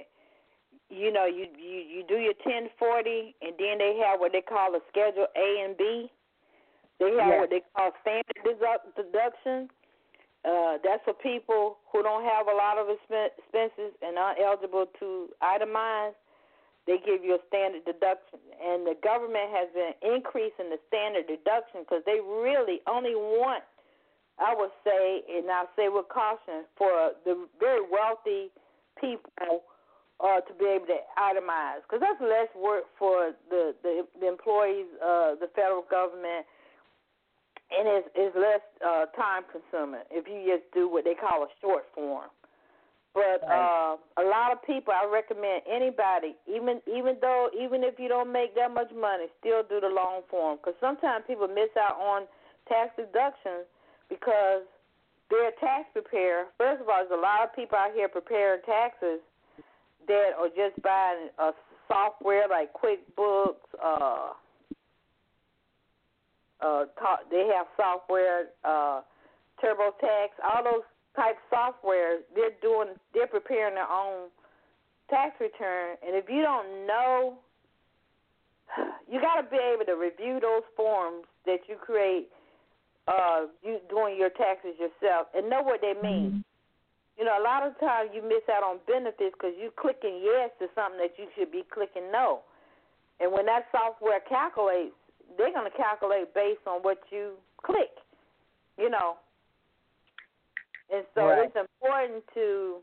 you 0.90 1.12
know 1.12 1.26
you 1.26 1.48
you 1.58 1.80
you 1.80 2.04
do 2.08 2.16
your 2.16 2.36
1040, 2.44 3.36
and 3.42 3.54
then 3.58 3.78
they 3.80 3.98
have 4.06 4.20
what 4.20 4.32
they 4.32 4.42
call 4.42 4.76
a 4.76 4.80
Schedule 4.90 5.28
A 5.36 5.64
and 5.66 5.78
B. 5.78 6.12
They 7.00 7.10
have 7.18 7.28
Yeah. 7.28 7.40
what 7.40 7.50
they 7.50 7.64
call 7.76 7.92
standard 8.02 8.38
deduct- 8.44 8.96
deduction. 8.96 9.70
Uh, 10.46 10.78
that's 10.84 11.02
for 11.06 11.14
people 11.14 11.80
who 11.92 12.04
don't 12.04 12.24
have 12.26 12.48
a 12.48 12.54
lot 12.54 12.78
of 12.78 12.90
expenses 12.90 13.96
and 14.02 14.20
aren't 14.20 14.40
eligible 14.40 14.86
to 15.00 15.30
itemize. 15.42 16.14
They 16.86 17.00
give 17.00 17.24
you 17.24 17.40
a 17.40 17.44
standard 17.48 17.86
deduction, 17.88 18.44
and 18.60 18.84
the 18.84 19.00
government 19.00 19.48
has 19.56 19.72
been 19.72 19.96
increasing 20.04 20.68
the 20.68 20.80
standard 20.92 21.32
deduction 21.32 21.88
because 21.88 22.04
they 22.06 22.20
really 22.20 22.84
only 22.92 23.16
want, 23.16 23.64
I 24.36 24.52
would 24.52 24.76
say, 24.84 25.24
and 25.32 25.48
I'll 25.50 25.72
say 25.80 25.88
with 25.88 26.12
caution, 26.12 26.68
for 26.76 27.16
the 27.24 27.48
very 27.60 27.80
wealthy 27.80 28.52
people 29.00 29.64
uh, 30.20 30.44
to 30.44 30.52
be 30.60 30.66
able 30.66 30.88
to 30.92 31.00
itemize. 31.16 31.88
Because 31.88 32.04
that's 32.04 32.20
less 32.20 32.52
work 32.52 32.84
for 33.00 33.32
the 33.50 33.74
the, 33.82 34.04
the 34.20 34.28
employees, 34.28 34.92
uh, 35.00 35.40
the 35.40 35.48
federal 35.56 35.88
government, 35.88 36.44
and 37.72 37.88
it's, 37.88 38.08
it's 38.14 38.36
less 38.36 38.62
uh, 38.86 39.06
time 39.16 39.44
consuming 39.48 40.04
if 40.12 40.28
you 40.28 40.44
just 40.44 40.68
do 40.74 40.92
what 40.92 41.06
they 41.06 41.16
call 41.16 41.44
a 41.44 41.52
short 41.62 41.86
form. 41.96 42.28
But 43.14 43.46
uh, 43.46 43.98
a 44.18 44.26
lot 44.26 44.52
of 44.52 44.66
people, 44.66 44.92
I 44.92 45.06
recommend 45.06 45.62
anybody, 45.70 46.34
even 46.50 46.82
even 46.90 47.18
though 47.22 47.50
even 47.54 47.84
if 47.84 48.00
you 48.00 48.10
don't 48.10 48.34
make 48.34 48.56
that 48.56 48.74
much 48.74 48.90
money, 48.90 49.26
still 49.40 49.62
do 49.62 49.80
the 49.80 49.88
long 49.88 50.22
form 50.32 50.58
because 50.58 50.74
sometimes 50.82 51.24
people 51.28 51.48
miss 51.48 51.70
out 51.78 52.02
on 52.02 52.26
tax 52.68 52.90
deductions 52.98 53.70
because 54.10 54.66
they're 55.30 55.50
a 55.50 55.60
tax 55.62 55.86
preparer. 55.94 56.46
First 56.58 56.82
of 56.82 56.90
all, 56.90 57.06
there's 57.06 57.14
a 57.14 57.22
lot 57.22 57.46
of 57.46 57.56
people 57.56 57.78
out 57.78 57.94
here 57.94 58.10
preparing 58.10 58.62
taxes 58.66 59.22
that 60.08 60.34
are 60.34 60.50
just 60.50 60.82
buying 60.82 61.30
a 61.38 61.52
software 61.88 62.48
like 62.50 62.74
QuickBooks. 62.74 63.62
Uh, 63.78 64.34
uh, 66.62 66.86
they 67.30 67.50
have 67.54 67.68
software, 67.78 68.46
uh, 68.64 69.02
TurboTax, 69.62 70.34
all 70.44 70.64
those 70.64 70.88
type 71.16 71.38
software. 71.50 72.20
They're 72.36 72.58
doing, 72.62 72.96
they're 73.14 73.28
preparing 73.28 73.76
their 73.76 73.90
own 73.90 74.30
tax 75.10 75.36
return, 75.40 75.98
and 76.06 76.16
if 76.16 76.26
you 76.30 76.42
don't 76.42 76.88
know, 76.88 77.38
you 79.12 79.22
got 79.22 79.42
to 79.42 79.48
be 79.50 79.58
able 79.58 79.86
to 79.86 79.94
review 79.94 80.40
those 80.42 80.64
forms 80.76 81.26
that 81.46 81.60
you 81.68 81.76
create, 81.76 82.30
uh, 83.08 83.48
you 83.64 83.80
doing 83.90 84.18
your 84.18 84.30
taxes 84.30 84.74
yourself, 84.80 85.28
and 85.36 85.50
know 85.50 85.62
what 85.62 85.82
they 85.82 85.94
mean. 86.02 86.44
You 87.18 87.26
know, 87.26 87.38
a 87.38 87.44
lot 87.44 87.62
of 87.62 87.78
times 87.80 88.10
you 88.14 88.24
miss 88.24 88.42
out 88.50 88.64
on 88.64 88.80
benefits 88.88 89.36
because 89.38 89.54
you 89.60 89.70
clicking 89.78 90.22
yes 90.24 90.50
to 90.58 90.66
something 90.74 90.98
that 90.98 91.14
you 91.18 91.30
should 91.38 91.52
be 91.52 91.64
clicking 91.70 92.10
no. 92.12 92.42
And 93.20 93.32
when 93.32 93.46
that 93.46 93.70
software 93.72 94.20
calculates, 94.28 94.98
they're 95.38 95.54
going 95.54 95.70
to 95.70 95.78
calculate 95.78 96.34
based 96.34 96.66
on 96.66 96.82
what 96.82 96.98
you 97.12 97.38
click. 97.62 98.02
You 98.78 98.90
know, 98.90 99.22
and 100.92 101.06
so 101.16 101.28
Right. 101.28 101.46
it's 101.46 101.56
important 101.56 102.24
to, 102.34 102.82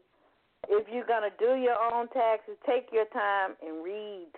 if 0.68 0.88
you're 0.88 1.06
going 1.06 1.28
to 1.28 1.36
do 1.38 1.56
your 1.56 1.76
own 1.76 2.08
taxes, 2.08 2.56
take 2.66 2.92
your 2.92 3.06
time 3.06 3.56
and 3.64 3.82
read, 3.82 4.30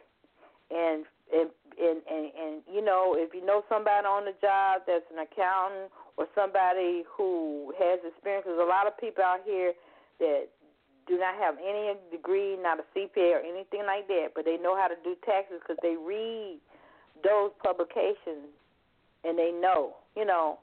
and 0.71 1.05
and 1.33 1.51
and 1.81 2.03
and, 2.11 2.25
and 2.33 2.63
you 2.71 2.83
know, 2.85 3.15
if 3.17 3.35
you 3.35 3.45
know 3.45 3.65
somebody 3.69 4.07
on 4.07 4.25
the 4.25 4.35
job 4.41 4.83
that's 4.87 5.05
an 5.13 5.19
accountant 5.21 5.91
or 6.17 6.27
somebody 6.35 7.05
who 7.09 7.73
has 7.79 8.01
experience, 8.05 8.45
there's 8.47 8.61
a 8.61 8.65
lot 8.69 8.87
of 8.87 8.97
people 8.99 9.23
out 9.25 9.41
here 9.45 9.73
that 10.21 10.49
do 11.09 11.19
not 11.19 11.35
have 11.37 11.57
any 11.59 11.95
degree, 12.11 12.57
not 12.57 12.79
a 12.79 12.87
CPA 12.95 13.37
or 13.37 13.41
anything 13.41 13.85
like 13.87 14.07
that, 14.09 14.33
but 14.35 14.45
they 14.45 14.57
know 14.57 14.77
how 14.77 14.87
to 14.89 14.95
do 15.03 15.17
taxes 15.25 15.59
because 15.61 15.77
they 15.83 15.97
read 15.97 16.59
those 17.25 17.51
publications 17.63 18.55
and 19.25 19.39
they 19.39 19.51
know, 19.51 19.95
you 20.17 20.25
know, 20.25 20.59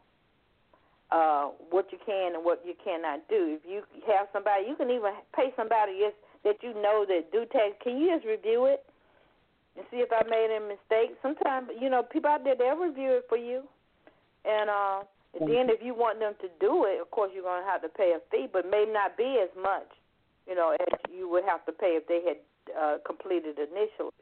uh, 1.11 1.49
what 1.69 1.91
you 1.91 1.97
can 2.05 2.35
and 2.35 2.45
what 2.45 2.61
you 2.65 2.73
cannot 2.83 3.27
do. 3.29 3.57
If 3.57 3.61
you 3.67 3.81
have 4.07 4.27
somebody, 4.31 4.65
you 4.67 4.75
can 4.75 4.89
even 4.89 5.13
pay 5.35 5.51
somebody 5.55 5.99
just 5.99 6.17
that 6.43 6.61
you 6.61 6.73
know 6.73 7.05
that 7.07 7.31
do 7.31 7.45
tax. 7.51 7.75
Can 7.83 7.97
you 7.97 8.13
just 8.13 8.25
review 8.25 8.65
it 8.65 8.85
and 9.75 9.85
see 9.91 9.97
if 9.97 10.09
I 10.11 10.23
made 10.29 10.53
any 10.53 10.77
mistakes? 10.77 11.17
Sometimes, 11.21 11.69
you 11.79 11.89
know, 11.89 12.03
people 12.03 12.29
out 12.29 12.43
there 12.43 12.55
they'll 12.55 12.77
review 12.77 13.17
it 13.19 13.25
for 13.27 13.37
you, 13.37 13.63
and 14.45 14.69
uh, 14.69 15.01
and 15.39 15.49
then 15.49 15.69
if 15.69 15.81
you 15.83 15.93
want 15.93 16.19
them 16.19 16.33
to 16.41 16.47
do 16.59 16.85
it, 16.85 17.01
of 17.01 17.11
course 17.11 17.31
you're 17.33 17.43
going 17.43 17.61
to 17.61 17.69
have 17.69 17.81
to 17.81 17.89
pay 17.89 18.13
a 18.17 18.21
fee, 18.31 18.47
but 18.51 18.69
may 18.69 18.85
not 18.85 19.17
be 19.17 19.41
as 19.41 19.49
much, 19.61 19.89
you 20.47 20.55
know, 20.55 20.73
as 20.73 20.99
you 21.13 21.29
would 21.29 21.43
have 21.45 21.65
to 21.65 21.71
pay 21.71 21.97
if 21.97 22.07
they 22.07 22.21
had 22.25 22.37
uh, 22.73 22.97
completed 23.05 23.57
initially. 23.57 24.13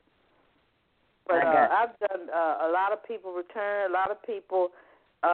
But 1.27 1.43
uh, 1.43 1.67
I've 1.71 1.95
done 2.07 2.29
uh, 2.31 2.67
a 2.67 2.71
lot 2.71 2.93
of 2.93 3.03
people 3.03 3.33
return. 3.33 3.91
A 3.91 3.93
lot 3.93 4.11
of 4.11 4.23
people 4.23 4.71
uh, 5.23 5.31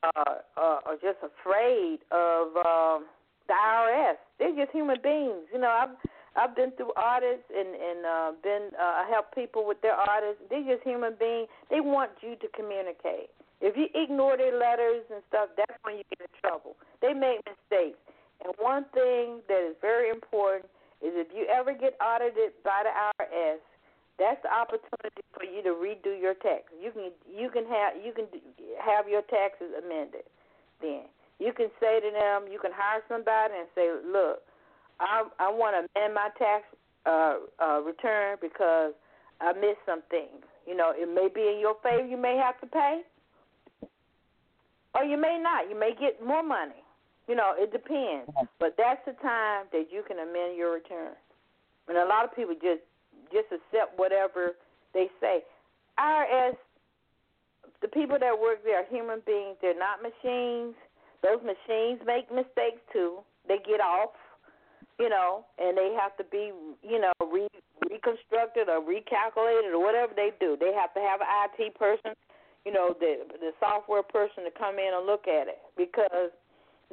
uh, 0.58 0.80
are 0.86 1.00
just 1.02 1.20
afraid 1.24 2.00
of 2.12 2.56
um, 2.58 3.06
the 3.48 3.54
IRS. 3.54 4.16
They're 4.40 4.56
just 4.56 4.72
human 4.72 4.98
beings. 5.04 5.48
You 5.52 5.60
know, 5.60 5.70
I've 5.70 5.96
I've 6.36 6.56
been 6.56 6.72
through 6.72 6.94
audits 6.98 7.44
and 7.56 7.70
and 7.76 8.06
uh, 8.06 8.32
been 8.42 8.70
uh, 8.80 9.06
help 9.10 9.34
people 9.36 9.68
with 9.68 9.82
their 9.82 9.96
audits. 9.96 10.40
They're 10.50 10.64
just 10.64 10.84
human 10.84 11.16
beings. 11.20 11.48
They 11.70 11.82
want 11.82 12.12
you 12.22 12.36
to 12.36 12.48
communicate. 12.56 13.30
If 13.62 13.78
you 13.78 13.88
ignore 13.96 14.36
their 14.36 14.58
letters 14.58 15.04
and 15.08 15.24
stuff, 15.30 15.50
that's 15.56 15.78
when 15.84 15.96
you 15.96 16.04
get 16.10 16.28
in 16.28 16.34
trouble. 16.42 16.76
They 17.02 17.14
make 17.14 17.40
mistakes. 17.48 18.00
And 18.44 18.52
one 18.60 18.86
thing 18.94 19.40
that 19.48 19.64
is 19.72 19.76
very 19.80 20.10
important 20.10 20.68
is 21.00 21.16
if 21.16 21.28
you 21.36 21.48
ever 21.48 21.72
get 21.72 21.96
audited 22.04 22.52
by 22.64 22.84
the 22.84 22.92
IRS, 22.92 23.64
that's 24.20 24.42
the 24.44 24.52
opportunity 24.54 25.24
for 25.34 25.44
you 25.44 25.64
to 25.64 25.74
redo 25.74 26.14
your 26.14 26.36
taxes. 26.36 26.78
You 26.82 26.92
can 26.92 27.10
you 27.26 27.50
can 27.50 27.66
have 27.66 27.94
you 28.04 28.14
can 28.14 28.28
have 28.78 29.08
your 29.10 29.22
taxes 29.24 29.74
amended. 29.74 30.24
Then 30.82 31.10
you 31.40 31.52
can 31.54 31.70
say 31.80 32.00
to 32.00 32.12
them, 32.12 32.52
you 32.52 32.60
can 32.60 32.72
hire 32.74 33.02
somebody 33.10 33.54
and 33.58 33.68
say, 33.74 33.90
look, 34.06 34.42
I 35.00 35.26
I 35.40 35.50
want 35.50 35.76
to 35.76 35.82
amend 35.96 36.14
my 36.14 36.30
tax 36.38 36.64
uh, 37.06 37.38
uh, 37.60 37.82
return 37.82 38.38
because 38.40 38.94
I 39.42 39.54
missed 39.54 39.82
some 39.86 40.04
things. 40.10 40.46
You 40.68 40.76
know, 40.76 40.94
it 40.96 41.10
may 41.10 41.28
be 41.28 41.42
in 41.42 41.60
your 41.60 41.76
favor. 41.84 42.06
You 42.06 42.18
may 42.18 42.38
have 42.38 42.60
to 42.62 42.68
pay, 42.68 43.02
or 44.96 45.04
you 45.04 45.18
may 45.18 45.40
not. 45.42 45.70
You 45.70 45.78
may 45.78 45.92
get 46.00 46.24
more 46.24 46.44
money. 46.44 46.80
You 47.28 47.36
know, 47.36 47.54
it 47.58 47.72
depends. 47.72 48.30
But 48.60 48.76
that's 48.78 49.02
the 49.06 49.14
time 49.24 49.66
that 49.72 49.88
you 49.92 50.04
can 50.08 50.20
amend 50.20 50.56
your 50.56 50.72
return. 50.72 51.16
And 51.88 51.98
a 51.98 52.06
lot 52.06 52.24
of 52.24 52.36
people 52.36 52.54
just 52.56 52.82
just 53.34 53.50
accept 53.52 53.98
whatever 53.98 54.54
they 54.94 55.10
say. 55.20 55.42
IRS, 56.00 56.56
the 57.82 57.88
people 57.90 58.18
that 58.20 58.38
work 58.40 58.64
there 58.64 58.80
are 58.80 58.88
human 58.90 59.22
beings. 59.26 59.58
They're 59.62 59.78
not 59.78 60.02
machines. 60.02 60.74
Those 61.22 61.42
machines 61.44 62.00
make 62.06 62.32
mistakes 62.32 62.82
too. 62.92 63.20
They 63.48 63.58
get 63.58 63.82
off, 63.82 64.16
you 65.00 65.10
know, 65.10 65.46
and 65.60 65.78
they 65.78 65.96
have 66.00 66.16
to 66.18 66.24
be, 66.24 66.52
you 66.82 67.00
know, 67.00 67.12
re- 67.20 67.48
reconstructed 67.90 68.70
or 68.70 68.80
recalculated 68.80 69.74
or 69.74 69.84
whatever 69.84 70.14
they 70.16 70.32
do. 70.40 70.58
They 70.60 70.74
have 70.74 70.94
to 70.94 71.02
have 71.02 71.22
an 71.22 71.28
IT 71.28 71.76
person, 71.76 72.14
you 72.66 72.72
know, 72.72 72.96
the 73.00 73.26
the 73.40 73.52
software 73.60 74.04
person 74.04 74.44
to 74.46 74.52
come 74.58 74.80
in 74.80 74.92
and 74.96 75.06
look 75.06 75.28
at 75.28 75.48
it 75.48 75.60
because 75.78 76.32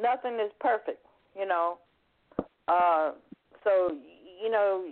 nothing 0.00 0.34
is 0.34 0.50
perfect, 0.60 1.04
you 1.38 1.46
know. 1.46 1.78
Uh, 2.68 3.12
so 3.64 3.94
you 4.42 4.50
know, 4.50 4.84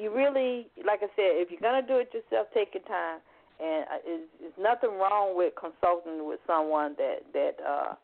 you 0.00 0.14
really, 0.14 0.68
like 0.84 1.00
I 1.02 1.10
said, 1.16 1.38
if 1.40 1.50
you're 1.50 1.60
gonna 1.60 1.86
do 1.86 1.98
it 1.98 2.12
yourself, 2.12 2.48
take 2.54 2.74
your 2.74 2.82
time. 2.84 3.20
And 3.60 3.84
uh, 3.84 3.98
there's, 4.04 4.26
there's 4.40 4.58
nothing 4.58 4.98
wrong 4.98 5.36
with 5.36 5.54
consulting 5.54 6.26
with 6.26 6.40
someone 6.46 6.96
that 6.98 7.22
that 7.32 7.54
uh, 7.62 7.94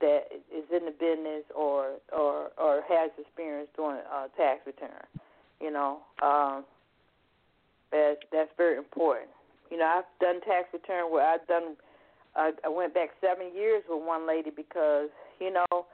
that 0.00 0.30
is 0.54 0.64
in 0.70 0.86
the 0.86 0.92
business 0.92 1.44
or 1.54 1.98
or 2.12 2.50
or 2.58 2.82
has 2.88 3.10
experience 3.18 3.68
doing 3.76 3.98
uh, 4.06 4.28
tax 4.36 4.60
return. 4.66 5.02
You 5.60 5.72
know, 5.72 5.98
um, 6.22 6.64
that's 7.90 8.20
that's 8.30 8.50
very 8.56 8.78
important. 8.78 9.30
You 9.70 9.78
know, 9.78 9.84
I've 9.84 10.10
done 10.20 10.40
tax 10.42 10.68
return 10.72 11.10
where 11.10 11.26
I've 11.26 11.46
done. 11.46 11.76
I, 12.36 12.52
I 12.64 12.68
went 12.68 12.94
back 12.94 13.10
seven 13.20 13.54
years 13.54 13.82
with 13.88 14.04
one 14.06 14.28
lady 14.28 14.50
because 14.54 15.08
you 15.40 15.52
know 15.52 15.86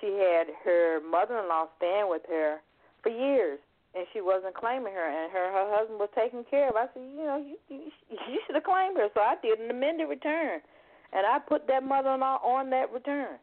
she 0.00 0.08
had 0.08 0.48
her 0.64 1.00
mother-in-law 1.00 1.68
staying 1.78 2.08
with 2.08 2.22
her 2.28 2.58
for 3.02 3.08
years, 3.08 3.58
and 3.96 4.06
she 4.12 4.20
wasn't 4.20 4.54
claiming 4.54 4.92
her, 4.92 5.08
and 5.08 5.32
her 5.32 5.48
her 5.50 5.66
husband 5.72 5.98
was 5.98 6.12
taking 6.14 6.44
care 6.44 6.68
of. 6.68 6.76
I 6.76 6.86
said, 6.92 7.02
you 7.02 7.24
know, 7.24 7.40
you 7.40 7.56
you, 7.68 7.90
you 8.10 8.38
should 8.44 8.54
have 8.54 8.64
claimed 8.64 8.96
her. 8.98 9.08
So 9.14 9.20
I 9.20 9.36
did 9.40 9.58
an 9.58 9.70
amended 9.70 10.08
return, 10.08 10.60
and 11.12 11.24
I 11.24 11.38
put 11.40 11.66
that 11.68 11.82
mother-in-law 11.82 12.44
on 12.44 12.68
that 12.70 12.92
return, 12.92 13.40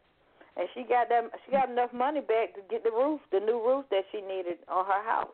and 0.55 0.69
she 0.73 0.83
got 0.83 1.09
that 1.09 1.31
she 1.45 1.51
got 1.51 1.69
enough 1.69 1.91
money 1.91 2.21
back 2.21 2.53
to 2.53 2.61
get 2.69 2.83
the 2.83 2.91
roof, 2.91 3.19
the 3.31 3.39
new 3.39 3.57
roof 3.65 3.85
that 3.89 4.05
she 4.11 4.21
needed 4.21 4.61
on 4.69 4.85
her 4.85 5.03
house. 5.03 5.33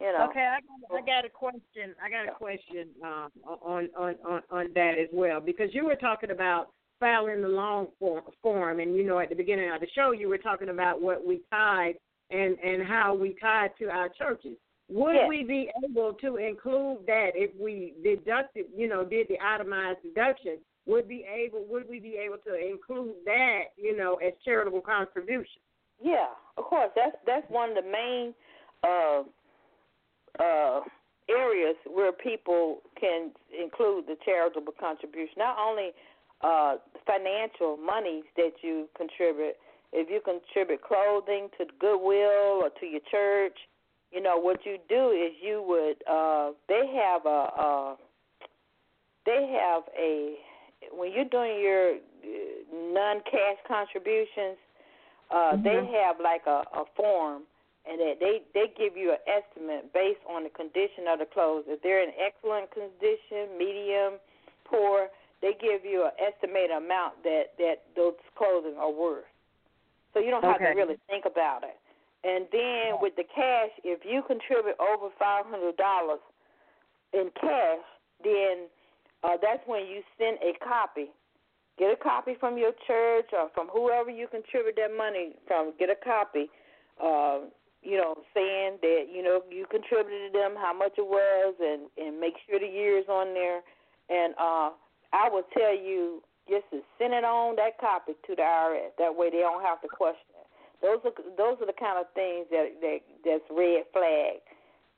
You 0.00 0.12
know. 0.14 0.30
Okay, 0.30 0.46
I 0.46 0.62
got, 0.62 1.02
I 1.02 1.02
got 1.02 1.24
a 1.26 1.30
question. 1.30 1.90
I 1.98 2.08
got 2.08 2.30
a 2.30 2.38
question 2.38 2.86
uh, 3.04 3.26
on, 3.50 3.88
on 3.98 4.14
on 4.24 4.42
on 4.50 4.66
that 4.74 4.94
as 4.94 5.08
well 5.12 5.40
because 5.40 5.74
you 5.74 5.84
were 5.84 5.96
talking 5.96 6.30
about 6.30 6.70
filing 7.00 7.42
the 7.42 7.48
long 7.48 7.88
form, 7.98 8.22
form, 8.42 8.78
and 8.78 8.94
you 8.94 9.04
know 9.04 9.18
at 9.18 9.28
the 9.28 9.34
beginning 9.34 9.72
of 9.72 9.80
the 9.80 9.88
show 9.96 10.12
you 10.12 10.28
were 10.28 10.38
talking 10.38 10.68
about 10.68 11.02
what 11.02 11.26
we 11.26 11.40
tied 11.50 11.94
and 12.30 12.58
and 12.62 12.82
how 12.86 13.14
we 13.14 13.34
tie 13.40 13.70
to 13.78 13.88
our 13.88 14.08
churches. 14.08 14.56
Would 14.90 15.16
Yes. 15.16 15.28
we 15.28 15.44
be 15.44 15.70
able 15.84 16.14
to 16.14 16.36
include 16.36 17.06
that 17.06 17.32
if 17.34 17.54
we 17.56 17.92
deducted, 18.02 18.66
you 18.74 18.88
know, 18.88 19.04
did 19.04 19.28
the 19.28 19.38
itemized 19.40 20.02
deduction? 20.02 20.58
Would 20.86 21.06
be 21.06 21.24
able 21.24 21.64
would 21.64 21.88
we 21.88 22.00
be 22.00 22.16
able 22.16 22.38
to 22.38 22.54
include 22.56 23.16
that, 23.26 23.64
you 23.76 23.96
know, 23.96 24.14
as 24.16 24.32
charitable 24.44 24.80
contribution? 24.80 25.60
Yeah, 26.02 26.28
of 26.56 26.64
course. 26.64 26.90
That's 26.96 27.16
that's 27.26 27.48
one 27.50 27.70
of 27.70 27.84
the 27.84 27.90
main 27.90 28.34
uh, 28.82 29.22
uh, 30.42 30.80
areas 31.28 31.76
where 31.86 32.12
people 32.12 32.80
can 32.98 33.32
include 33.52 34.06
the 34.06 34.16
charitable 34.24 34.72
contribution. 34.80 35.34
Not 35.36 35.58
only 35.58 35.90
uh, 36.40 36.76
financial 37.06 37.76
monies 37.76 38.24
that 38.36 38.52
you 38.62 38.88
contribute. 38.96 39.56
If 39.92 40.10
you 40.10 40.20
contribute 40.20 40.82
clothing 40.82 41.48
to 41.58 41.64
Goodwill 41.80 42.62
or 42.62 42.70
to 42.80 42.86
your 42.86 43.00
church, 43.10 43.56
you 44.12 44.22
know 44.22 44.36
what 44.38 44.64
you 44.64 44.78
do 44.88 45.10
is 45.10 45.32
you 45.42 45.62
would. 45.66 45.96
Uh, 46.08 46.52
they 46.68 46.86
have 46.94 47.26
a. 47.26 47.48
Uh, 47.58 47.96
they 49.26 49.58
have 49.60 49.82
a 49.98 50.36
when 50.92 51.12
you're 51.12 51.28
doing 51.28 51.60
your 51.60 51.92
uh, 51.92 51.98
non-cash 52.72 53.58
contributions, 53.66 54.56
uh, 55.30 55.56
they 55.62 55.84
have 56.00 56.16
like 56.22 56.42
a, 56.46 56.64
a 56.72 56.84
form, 56.96 57.42
and 57.88 58.00
that 58.00 58.16
they 58.20 58.40
they 58.54 58.72
give 58.76 58.96
you 58.96 59.12
an 59.12 59.22
estimate 59.28 59.92
based 59.92 60.20
on 60.28 60.44
the 60.44 60.50
condition 60.50 61.04
of 61.08 61.18
the 61.18 61.26
clothes. 61.26 61.64
If 61.68 61.82
they're 61.82 62.02
in 62.02 62.12
excellent 62.16 62.70
condition, 62.72 63.58
medium, 63.58 64.14
poor, 64.64 65.08
they 65.42 65.52
give 65.60 65.84
you 65.84 66.04
an 66.04 66.12
estimated 66.16 66.76
amount 66.76 67.22
that 67.24 67.52
that 67.58 67.84
those 67.96 68.14
clothing 68.36 68.76
are 68.78 68.92
worth. 68.92 69.28
So 70.14 70.20
you 70.20 70.30
don't 70.30 70.44
have 70.44 70.56
Okay. 70.56 70.72
to 70.72 70.76
really 70.76 70.98
think 71.08 71.24
about 71.26 71.62
it. 71.64 71.76
And 72.24 72.46
then 72.50 72.98
with 73.00 73.14
the 73.16 73.24
cash, 73.24 73.70
if 73.84 74.00
you 74.04 74.22
contribute 74.26 74.74
over 74.80 75.08
five 75.18 75.46
hundred 75.46 75.76
dollars 75.76 76.20
in 77.12 77.30
cash, 77.40 77.84
then 78.24 78.66
uh, 79.22 79.36
that's 79.40 79.62
when 79.66 79.86
you 79.86 80.02
send 80.18 80.38
a 80.42 80.58
copy. 80.64 81.10
Get 81.78 81.92
a 81.92 81.96
copy 81.96 82.34
from 82.40 82.58
your 82.58 82.72
church 82.88 83.30
or 83.32 83.50
from 83.54 83.68
whoever 83.68 84.10
you 84.10 84.26
contribute 84.26 84.74
that 84.76 84.90
money 84.96 85.36
from. 85.46 85.72
Get 85.78 85.90
a 85.90 85.94
copy, 85.94 86.50
uh, 87.00 87.46
you 87.82 87.96
know, 87.96 88.16
saying 88.34 88.78
that 88.82 89.06
you 89.14 89.22
know 89.22 89.42
you 89.48 89.64
contributed 89.70 90.32
to 90.32 90.38
them, 90.38 90.54
how 90.58 90.74
much 90.74 90.98
it 90.98 91.06
was, 91.06 91.54
and 91.60 91.86
and 91.96 92.18
make 92.18 92.34
sure 92.48 92.58
the 92.58 92.66
years 92.66 93.04
on 93.08 93.32
there. 93.32 93.62
And 94.10 94.34
uh, 94.34 94.70
I 95.12 95.28
will 95.30 95.44
tell 95.56 95.76
you 95.76 96.22
just 96.48 96.64
to 96.72 96.80
send 96.98 97.12
it 97.14 97.24
on 97.24 97.56
that 97.56 97.78
copy 97.78 98.12
to 98.26 98.32
the 98.34 98.42
IRS. 98.42 98.96
That 98.98 99.14
way 99.14 99.30
they 99.30 99.44
don't 99.44 99.62
have 99.62 99.80
to 99.82 99.88
question 99.88 100.32
it. 100.40 100.48
those 100.80 101.00
are 101.04 101.14
those 101.36 101.56
are 101.60 101.68
the 101.68 101.76
kind 101.78 102.00
of 102.00 102.08
things 102.16 102.48
that 102.50 102.80
that 102.80 102.98
that's 103.24 103.46
red 103.52 103.84
flag. 103.92 104.40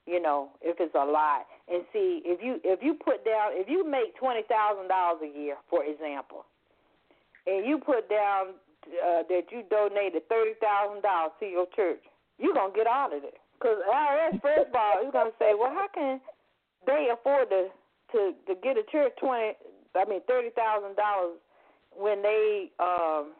You 0.06 0.20
know, 0.20 0.50
if 0.62 0.80
it's 0.80 0.94
a 0.94 1.04
lot. 1.04 1.46
And 1.68 1.84
see, 1.92 2.22
if 2.24 2.42
you 2.42 2.58
if 2.64 2.80
you 2.82 2.94
put 2.94 3.24
down 3.24 3.52
if 3.54 3.68
you 3.68 3.86
make 3.86 4.16
twenty 4.16 4.42
thousand 4.48 4.88
dollars 4.88 5.22
a 5.22 5.30
year, 5.30 5.56
for 5.68 5.84
example, 5.84 6.46
and 7.46 7.66
you 7.66 7.78
put 7.78 8.08
down 8.08 8.58
uh, 8.88 9.22
that 9.28 9.52
you 9.52 9.62
donated 9.70 10.26
thirty 10.28 10.54
thousand 10.58 11.02
dollars 11.02 11.32
to 11.40 11.46
your 11.46 11.66
church, 11.76 12.02
you're 12.38 12.54
gonna 12.54 12.72
get 12.74 12.86
out 12.86 13.14
of 13.14 13.22
it. 13.22 13.38
Because 13.54 13.76
IRS, 13.84 14.40
first 14.40 14.72
of 14.72 14.74
all, 14.74 15.04
is 15.04 15.12
gonna 15.12 15.36
say, 15.38 15.52
well, 15.52 15.70
how 15.70 15.86
can 15.92 16.20
they 16.86 17.12
afford 17.12 17.50
to 17.50 17.68
to 18.12 18.32
to 18.48 18.54
get 18.62 18.76
a 18.80 18.84
church 18.90 19.12
twenty? 19.20 19.52
I 19.96 20.04
mean, 20.04 20.20
thirty 20.28 20.50
thousand 20.50 20.96
dollars 20.96 21.38
when 21.96 22.22
they 22.22 22.70
um 22.78 23.34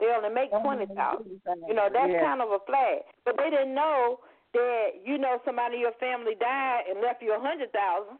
they 0.00 0.06
only 0.14 0.30
make 0.30 0.50
twenty 0.62 0.86
thousand. 0.96 1.40
You 1.68 1.74
know, 1.74 1.88
that's 1.92 2.12
Yeah. 2.12 2.20
kind 2.20 2.40
of 2.42 2.50
a 2.50 2.60
flag. 2.66 3.04
But 3.24 3.36
they 3.36 3.50
didn't 3.50 3.74
know 3.74 4.20
that 4.54 5.02
you 5.04 5.18
know 5.18 5.40
somebody 5.44 5.76
in 5.76 5.82
your 5.82 5.92
family 6.00 6.34
died 6.40 6.84
and 6.88 7.00
left 7.00 7.22
you 7.22 7.34
a 7.34 7.40
hundred 7.40 7.72
thousand. 7.72 8.18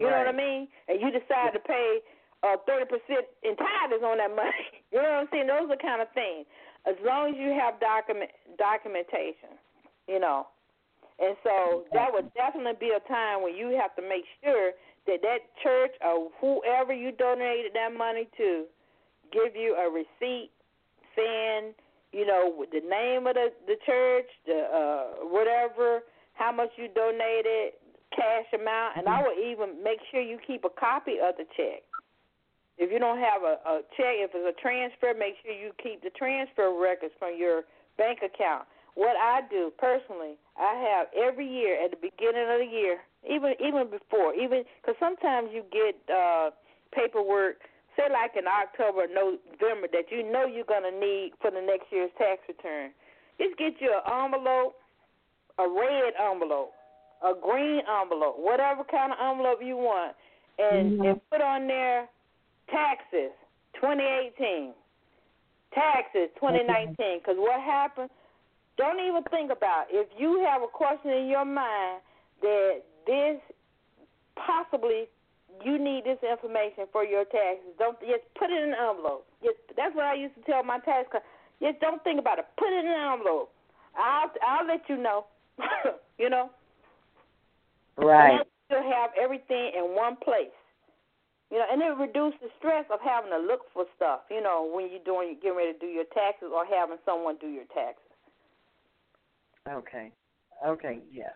You 0.00 0.10
know 0.10 0.18
what 0.18 0.28
I 0.28 0.32
mean? 0.36 0.68
And 0.88 1.00
you 1.00 1.10
decide 1.10 1.52
to 1.54 1.60
pay 1.60 2.00
uh 2.42 2.56
thirty 2.66 2.86
percent 2.86 3.26
in 3.42 3.56
tithes 3.56 4.02
on 4.02 4.18
that 4.18 4.34
money. 4.36 4.82
You 4.92 4.98
know 5.02 5.10
what 5.10 5.20
I'm 5.26 5.28
saying? 5.32 5.46
Those 5.48 5.68
are 5.70 5.76
the 5.76 5.82
kind 5.82 6.02
of 6.02 6.08
things. 6.14 6.46
As 6.86 6.96
long 7.04 7.30
as 7.30 7.36
you 7.36 7.52
have 7.52 7.80
document 7.80 8.30
documentation, 8.58 9.56
you 10.08 10.18
know. 10.20 10.48
And 11.20 11.36
so 11.44 11.84
that 11.94 12.10
would 12.12 12.26
definitely 12.34 12.74
be 12.80 12.90
a 12.90 13.00
time 13.08 13.42
when 13.42 13.54
you 13.54 13.78
have 13.80 13.94
to 13.96 14.02
make 14.02 14.24
sure 14.42 14.72
that 15.06 15.22
that 15.22 15.40
church 15.62 15.92
or 16.04 16.30
whoever 16.40 16.92
you 16.92 17.12
donated 17.12 17.72
that 17.74 17.92
money 17.96 18.28
to 18.36 18.64
give 19.32 19.54
you 19.56 19.74
a 19.74 19.90
receipt 19.90 20.50
saying, 21.16 21.74
you 22.12 22.26
know, 22.26 22.64
the 22.72 22.80
name 22.80 23.26
of 23.26 23.34
the 23.34 23.52
the 23.66 23.76
church, 23.84 24.26
the 24.46 24.58
uh 24.72 25.26
whatever, 25.26 26.00
how 26.34 26.52
much 26.52 26.70
you 26.76 26.88
donated, 26.94 27.74
cash 28.14 28.46
amount, 28.54 28.96
and 28.96 29.08
I 29.08 29.22
would 29.22 29.38
even 29.38 29.82
make 29.82 29.98
sure 30.10 30.20
you 30.20 30.38
keep 30.46 30.64
a 30.64 30.70
copy 30.70 31.18
of 31.22 31.36
the 31.36 31.44
check. 31.56 31.82
If 32.76 32.90
you 32.90 32.98
don't 32.98 33.18
have 33.18 33.42
a, 33.42 33.58
a 33.66 33.82
check, 33.96 34.18
if 34.18 34.30
it's 34.34 34.58
a 34.58 34.60
transfer, 34.60 35.14
make 35.14 35.34
sure 35.42 35.54
you 35.54 35.70
keep 35.80 36.02
the 36.02 36.10
transfer 36.10 36.74
records 36.74 37.14
from 37.18 37.38
your 37.38 37.62
bank 37.98 38.18
account. 38.18 38.66
What 38.94 39.16
I 39.16 39.42
do 39.50 39.72
personally, 39.78 40.38
I 40.56 40.74
have 40.90 41.06
every 41.14 41.46
year 41.46 41.82
at 41.82 41.90
the 41.90 41.96
beginning 41.96 42.46
of 42.50 42.58
the 42.58 42.70
year, 42.70 42.98
even 43.28 43.54
even 43.60 43.90
before, 43.90 44.34
even 44.34 44.64
because 44.80 44.96
sometimes 45.00 45.50
you 45.52 45.64
get 45.72 45.96
uh 46.12 46.50
paperwork, 46.92 47.60
say 47.96 48.04
like 48.12 48.32
in 48.36 48.44
October, 48.46 49.04
or 49.04 49.10
November, 49.10 49.88
that 49.92 50.10
you 50.10 50.22
know 50.22 50.46
you're 50.46 50.68
gonna 50.68 50.92
need 50.92 51.32
for 51.40 51.50
the 51.50 51.60
next 51.60 51.90
year's 51.90 52.10
tax 52.18 52.40
return. 52.48 52.90
Just 53.38 53.58
get 53.58 53.74
you 53.80 53.90
an 53.90 54.04
envelope, 54.06 54.74
a 55.58 55.66
red 55.66 56.14
envelope, 56.20 56.72
a 57.22 57.32
green 57.34 57.82
envelope, 57.88 58.36
whatever 58.38 58.84
kind 58.84 59.12
of 59.12 59.18
envelope 59.18 59.58
you 59.62 59.76
want, 59.76 60.14
and 60.58 61.00
and 61.00 61.20
put 61.30 61.40
on 61.40 61.66
there 61.66 62.08
taxes 62.70 63.32
2018, 63.80 64.72
taxes 65.74 66.30
2019. 66.36 67.18
Because 67.18 67.36
what 67.38 67.60
happened? 67.60 68.10
Don't 68.76 68.98
even 69.00 69.22
think 69.30 69.52
about 69.52 69.86
it. 69.90 69.94
if 69.94 70.08
you 70.18 70.44
have 70.44 70.62
a 70.62 70.66
question 70.66 71.10
in 71.10 71.26
your 71.26 71.44
mind 71.44 72.02
that 72.42 72.82
this 73.06 73.40
possibly 74.36 75.08
you 75.62 75.78
need 75.78 76.04
this 76.04 76.18
information 76.22 76.90
for 76.90 77.04
your 77.04 77.24
taxes. 77.24 77.70
Don't 77.78 77.98
just 78.00 78.26
put 78.38 78.50
it 78.50 78.58
in 78.58 78.74
an 78.74 78.78
envelope. 78.78 79.26
Just 79.42 79.58
that's 79.76 79.94
what 79.94 80.04
I 80.04 80.14
used 80.14 80.34
to 80.34 80.42
tell 80.42 80.64
my 80.64 80.78
tax. 80.80 81.08
Just 81.62 81.80
don't 81.80 82.02
think 82.02 82.18
about 82.18 82.38
it. 82.38 82.46
Put 82.58 82.72
it 82.72 82.84
in 82.84 82.90
an 82.90 83.12
envelope. 83.12 83.50
I'll 83.96 84.30
I'll 84.42 84.66
let 84.66 84.82
you 84.88 84.96
know. 84.96 85.26
you 86.18 86.28
know. 86.28 86.50
Right. 87.96 88.40
You'll 88.70 88.82
have 88.82 89.10
everything 89.20 89.72
in 89.76 89.94
one 89.94 90.16
place. 90.16 90.54
You 91.52 91.58
know, 91.58 91.66
and 91.70 91.82
it 91.82 91.94
reduces 92.00 92.40
the 92.40 92.48
stress 92.58 92.84
of 92.90 92.98
having 93.04 93.30
to 93.30 93.38
look 93.38 93.70
for 93.72 93.84
stuff. 93.94 94.22
You 94.30 94.42
know, 94.42 94.68
when 94.74 94.90
you're 94.90 95.04
doing, 95.04 95.36
getting 95.40 95.56
ready 95.56 95.72
to 95.72 95.78
do 95.78 95.86
your 95.86 96.08
taxes, 96.10 96.50
or 96.52 96.66
having 96.66 96.96
someone 97.04 97.36
do 97.40 97.46
your 97.46 97.68
taxes. 97.70 98.02
Okay. 99.68 100.10
Okay, 100.66 100.98
yeah. 101.12 101.30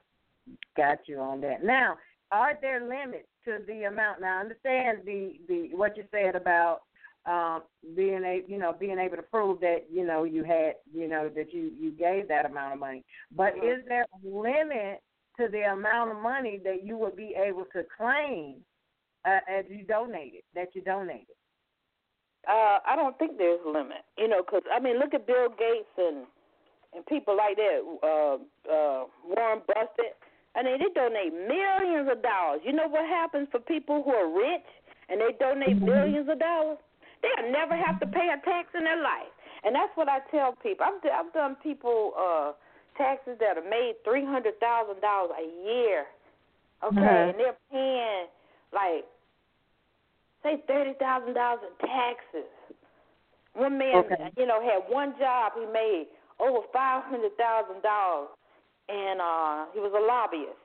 Got 0.77 0.99
you 1.07 1.19
on 1.19 1.41
that. 1.43 1.65
Now, 1.65 1.97
are 2.31 2.59
there 2.61 2.81
limits 2.87 3.29
to 3.45 3.59
the 3.67 3.85
amount? 3.85 4.21
Now, 4.21 4.39
I 4.39 4.41
understand 4.41 4.99
the 5.05 5.41
the 5.49 5.71
what 5.75 5.97
you 5.97 6.05
said 6.11 6.35
about 6.37 6.83
um 7.27 7.63
being 7.97 8.25
a 8.25 8.43
you 8.47 8.59
know 8.59 8.73
being 8.73 8.99
able 8.99 9.17
to 9.17 9.23
prove 9.23 9.61
that 9.61 9.87
you 9.91 10.07
know 10.07 10.25
you 10.25 10.45
had 10.45 10.75
you 10.93 11.09
know 11.09 11.29
that 11.35 11.53
you 11.53 11.73
you 11.79 11.91
gave 11.91 12.29
that 12.29 12.47
amount 12.47 12.75
of 12.75 12.79
money. 12.79 13.05
But 13.33 13.55
Mhm. 13.57 13.79
is 13.79 13.85
there 13.87 14.07
a 14.13 14.29
limit 14.29 15.03
to 15.39 15.49
the 15.49 15.73
amount 15.73 16.11
of 16.11 16.17
money 16.19 16.59
that 16.65 16.83
you 16.85 16.97
would 16.99 17.17
be 17.17 17.35
able 17.35 17.65
to 17.67 17.85
claim 17.97 18.65
uh, 19.25 19.41
as 19.49 19.65
you 19.69 19.85
donated 19.85 20.43
that 20.55 20.75
you 20.75 20.83
donated? 20.83 21.35
Uh, 22.47 22.79
I 22.87 22.95
don't 22.97 23.19
think 23.19 23.37
there's 23.37 23.61
a 23.67 23.69
limit. 23.69 24.05
You 24.17 24.29
know, 24.29 24.43
because 24.43 24.63
I 24.73 24.81
mean, 24.81 24.99
look 24.99 25.13
at 25.15 25.27
Bill 25.27 25.49
Gates 25.49 25.89
and 25.99 26.27
and 26.95 27.05
people 27.07 27.37
like 27.37 27.57
that. 27.57 27.81
Uh, 28.03 28.73
uh, 28.73 29.05
Warren 29.25 29.61
Buffett. 29.67 30.17
I 30.57 30.63
mean, 30.63 30.79
they 30.79 30.91
donate 30.95 31.33
millions 31.33 32.09
of 32.11 32.23
dollars. 32.23 32.61
You 32.65 32.73
know 32.73 32.89
what 32.89 33.07
happens 33.07 33.49
for 33.51 33.61
people 33.61 34.03
who 34.03 34.11
are 34.11 34.29
rich 34.29 34.67
and 35.09 35.21
they 35.21 35.33
donate 35.39 35.81
millions 35.81 36.29
of 36.29 36.39
dollars? 36.39 36.79
They'll 37.23 37.51
never 37.51 37.77
have 37.77 38.01
to 38.01 38.07
pay 38.07 38.29
a 38.33 38.41
tax 38.45 38.69
in 38.75 38.85
their 38.85 39.01
life. 39.03 39.31
And 39.65 39.75
that's 39.75 39.91
what 39.97 40.09
I 40.09 40.21
tell 40.31 40.55
people. 40.63 40.87
I've 40.87 41.03
I've 41.11 41.33
done 41.33 41.57
people 41.63 42.13
uh 42.17 42.53
taxes 42.97 43.37
that 43.41 43.57
have 43.57 43.67
made 43.67 43.95
three 44.05 44.25
hundred 44.25 44.59
thousand 44.61 45.01
dollars 45.01 45.33
a 45.39 45.47
year. 45.67 46.07
Okay, 46.83 46.97
Mhm. 46.97 47.31
and 47.31 47.39
they're 47.41 47.57
paying 47.73 48.27
like 48.73 49.05
say 50.43 50.63
thirty 50.67 50.95
thousand 50.95 51.35
dollars 51.35 51.61
in 51.67 51.89
taxes. 51.89 52.51
One 53.55 53.79
man, 53.79 53.97
Okay. 53.97 54.31
you 54.37 54.47
know, 54.47 54.63
had 54.63 54.89
one 54.89 55.19
job. 55.19 55.53
He 55.59 55.67
made 55.67 56.07
over 56.39 56.63
five 56.73 57.03
hundred 57.05 57.37
thousand 57.37 57.83
dollars, 57.83 58.29
and 58.89 59.21
uh 59.21 59.69
he 59.77 59.81
was 59.81 59.93
a 59.93 60.01
lobbyist, 60.01 60.59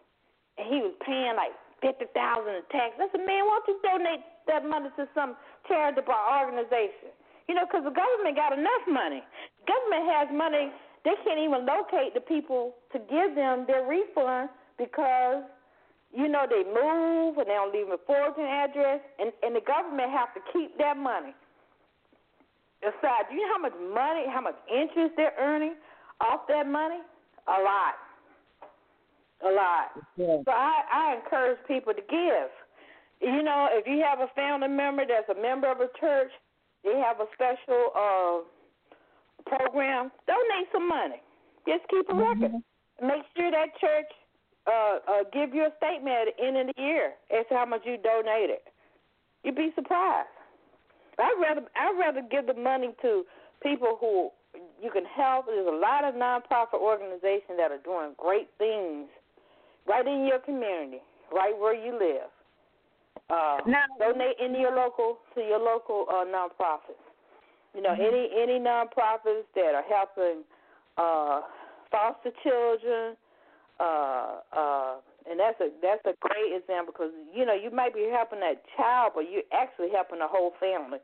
and 0.57 0.65
he 0.67 0.79
was 0.79 0.95
paying 1.03 1.35
like 1.35 1.51
fifty 1.83 2.07
thousand 2.15 2.55
in 2.55 2.65
taxes. 2.71 2.99
I 3.03 3.07
said, 3.11 3.27
man, 3.27 3.43
why 3.45 3.59
don't 3.59 3.67
you 3.67 3.77
donate 3.83 4.23
that 4.47 4.63
money 4.63 4.89
to 4.95 5.03
some 5.11 5.35
charitable 5.67 6.15
organization? 6.15 7.11
You 7.47 7.59
know, 7.59 7.67
because 7.67 7.83
the 7.83 7.91
government 7.91 8.39
got 8.39 8.55
enough 8.55 8.87
money. 8.87 9.19
The 9.59 9.65
government 9.67 10.03
has 10.15 10.27
money. 10.31 10.71
They 11.03 11.19
can't 11.27 11.39
even 11.43 11.67
locate 11.67 12.15
the 12.15 12.23
people 12.23 12.79
to 12.95 12.97
give 13.11 13.35
them 13.35 13.67
their 13.67 13.83
refund 13.83 14.47
because 14.79 15.43
you 16.15 16.31
know 16.31 16.47
they 16.47 16.63
move 16.63 17.35
and 17.35 17.47
they 17.51 17.57
don't 17.59 17.75
leave 17.75 17.91
a 17.91 17.99
forwarding 18.07 18.47
address, 18.47 19.03
and 19.19 19.35
and 19.43 19.51
the 19.51 19.65
government 19.67 20.07
have 20.15 20.31
to 20.33 20.41
keep 20.55 20.77
that 20.79 20.95
money. 20.95 21.35
Aside, 22.83 23.31
do 23.31 23.35
you 23.35 23.47
know 23.47 23.53
how 23.55 23.63
much 23.63 23.77
money, 23.95 24.23
how 24.27 24.41
much 24.43 24.59
interest 24.67 25.15
they're 25.15 25.35
earning 25.39 25.75
off 26.19 26.47
that 26.47 26.67
money? 26.67 26.99
A 27.47 27.59
lot, 27.59 27.95
a 29.45 29.51
lot. 29.51 29.87
Yeah. 30.17 30.37
So 30.45 30.51
I, 30.51 30.81
I 30.91 31.15
encourage 31.23 31.59
people 31.67 31.93
to 31.93 32.01
give. 32.01 32.49
You 33.21 33.43
know, 33.43 33.67
if 33.71 33.87
you 33.87 34.03
have 34.03 34.19
a 34.19 34.27
family 34.35 34.67
member 34.67 35.03
that's 35.07 35.29
a 35.29 35.39
member 35.39 35.71
of 35.71 35.79
a 35.79 35.87
church, 35.99 36.31
they 36.83 36.99
have 36.99 37.19
a 37.19 37.27
special 37.33 37.91
uh, 37.95 38.37
program. 39.47 40.11
Donate 40.27 40.67
some 40.71 40.87
money. 40.87 41.21
Just 41.67 41.87
keep 41.89 42.09
a 42.09 42.15
record. 42.15 42.51
Make 43.01 43.23
sure 43.35 43.51
that 43.51 43.79
church 43.79 44.11
uh, 44.67 44.99
uh, 45.07 45.23
give 45.31 45.53
you 45.53 45.63
a 45.63 45.73
statement 45.77 46.27
at 46.27 46.35
the 46.35 46.43
end 46.43 46.57
of 46.57 46.75
the 46.75 46.81
year 46.81 47.13
as 47.31 47.45
to 47.49 47.55
how 47.55 47.65
much 47.65 47.81
you 47.85 47.97
donated. 47.97 48.59
You'd 49.43 49.55
be 49.55 49.71
surprised. 49.75 50.27
I'd 51.19 51.35
rather 51.39 51.61
I'd 51.75 51.97
rather 51.99 52.21
give 52.29 52.47
the 52.47 52.59
money 52.59 52.95
to 53.01 53.23
people 53.61 53.97
who 53.99 54.29
you 54.81 54.91
can 54.91 55.05
help. 55.05 55.45
There's 55.45 55.67
a 55.67 55.71
lot 55.71 56.03
of 56.03 56.15
nonprofit 56.15 56.79
organizations 56.79 57.57
that 57.57 57.71
are 57.71 57.81
doing 57.83 58.15
great 58.17 58.49
things 58.57 59.07
right 59.87 60.05
in 60.07 60.25
your 60.25 60.39
community, 60.39 61.01
right 61.31 61.57
where 61.57 61.75
you 61.75 61.93
live. 61.93 62.29
Uh, 63.29 63.61
Now- 63.65 63.85
donate 63.99 64.37
into 64.39 64.59
your 64.59 64.75
local 64.75 65.19
to 65.35 65.41
your 65.41 65.59
local 65.59 66.05
uh, 66.09 66.25
nonprofits. 66.25 67.01
You 67.73 67.81
know, 67.81 67.93
any 67.93 68.29
any 68.35 68.59
nonprofits 68.59 69.45
that 69.55 69.73
are 69.73 69.83
helping 69.89 70.43
uh, 70.97 71.41
foster 71.89 72.31
children, 72.43 73.17
uh, 73.79 74.39
uh, 74.51 74.93
and 75.29 75.39
that's 75.39 75.59
a 75.61 75.69
that's 75.81 76.05
a 76.05 76.13
great 76.19 76.53
example 76.53 76.93
because 76.93 77.13
you 77.33 77.45
know 77.45 77.53
you 77.53 77.71
might 77.71 77.93
be 77.93 78.09
helping 78.11 78.41
that 78.41 78.61
child, 78.77 79.13
but 79.15 79.25
you're 79.31 79.47
actually 79.53 79.89
helping 79.91 80.19
the 80.19 80.27
whole 80.27 80.53
family. 80.59 80.99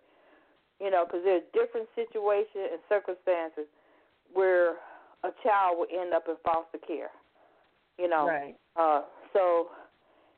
You 0.79 0.91
know, 0.91 1.05
because 1.05 1.21
there's 1.25 1.43
different 1.53 1.87
situations 1.95 2.71
and 2.71 2.79
circumstances 2.87 3.65
where 4.33 4.77
a 5.23 5.31
child 5.43 5.77
will 5.79 5.87
end 5.91 6.13
up 6.13 6.23
in 6.29 6.35
foster 6.45 6.77
care. 6.85 7.11
You 7.99 8.07
know, 8.07 8.27
Right. 8.27 8.55
uh, 8.79 9.01
so 9.33 9.69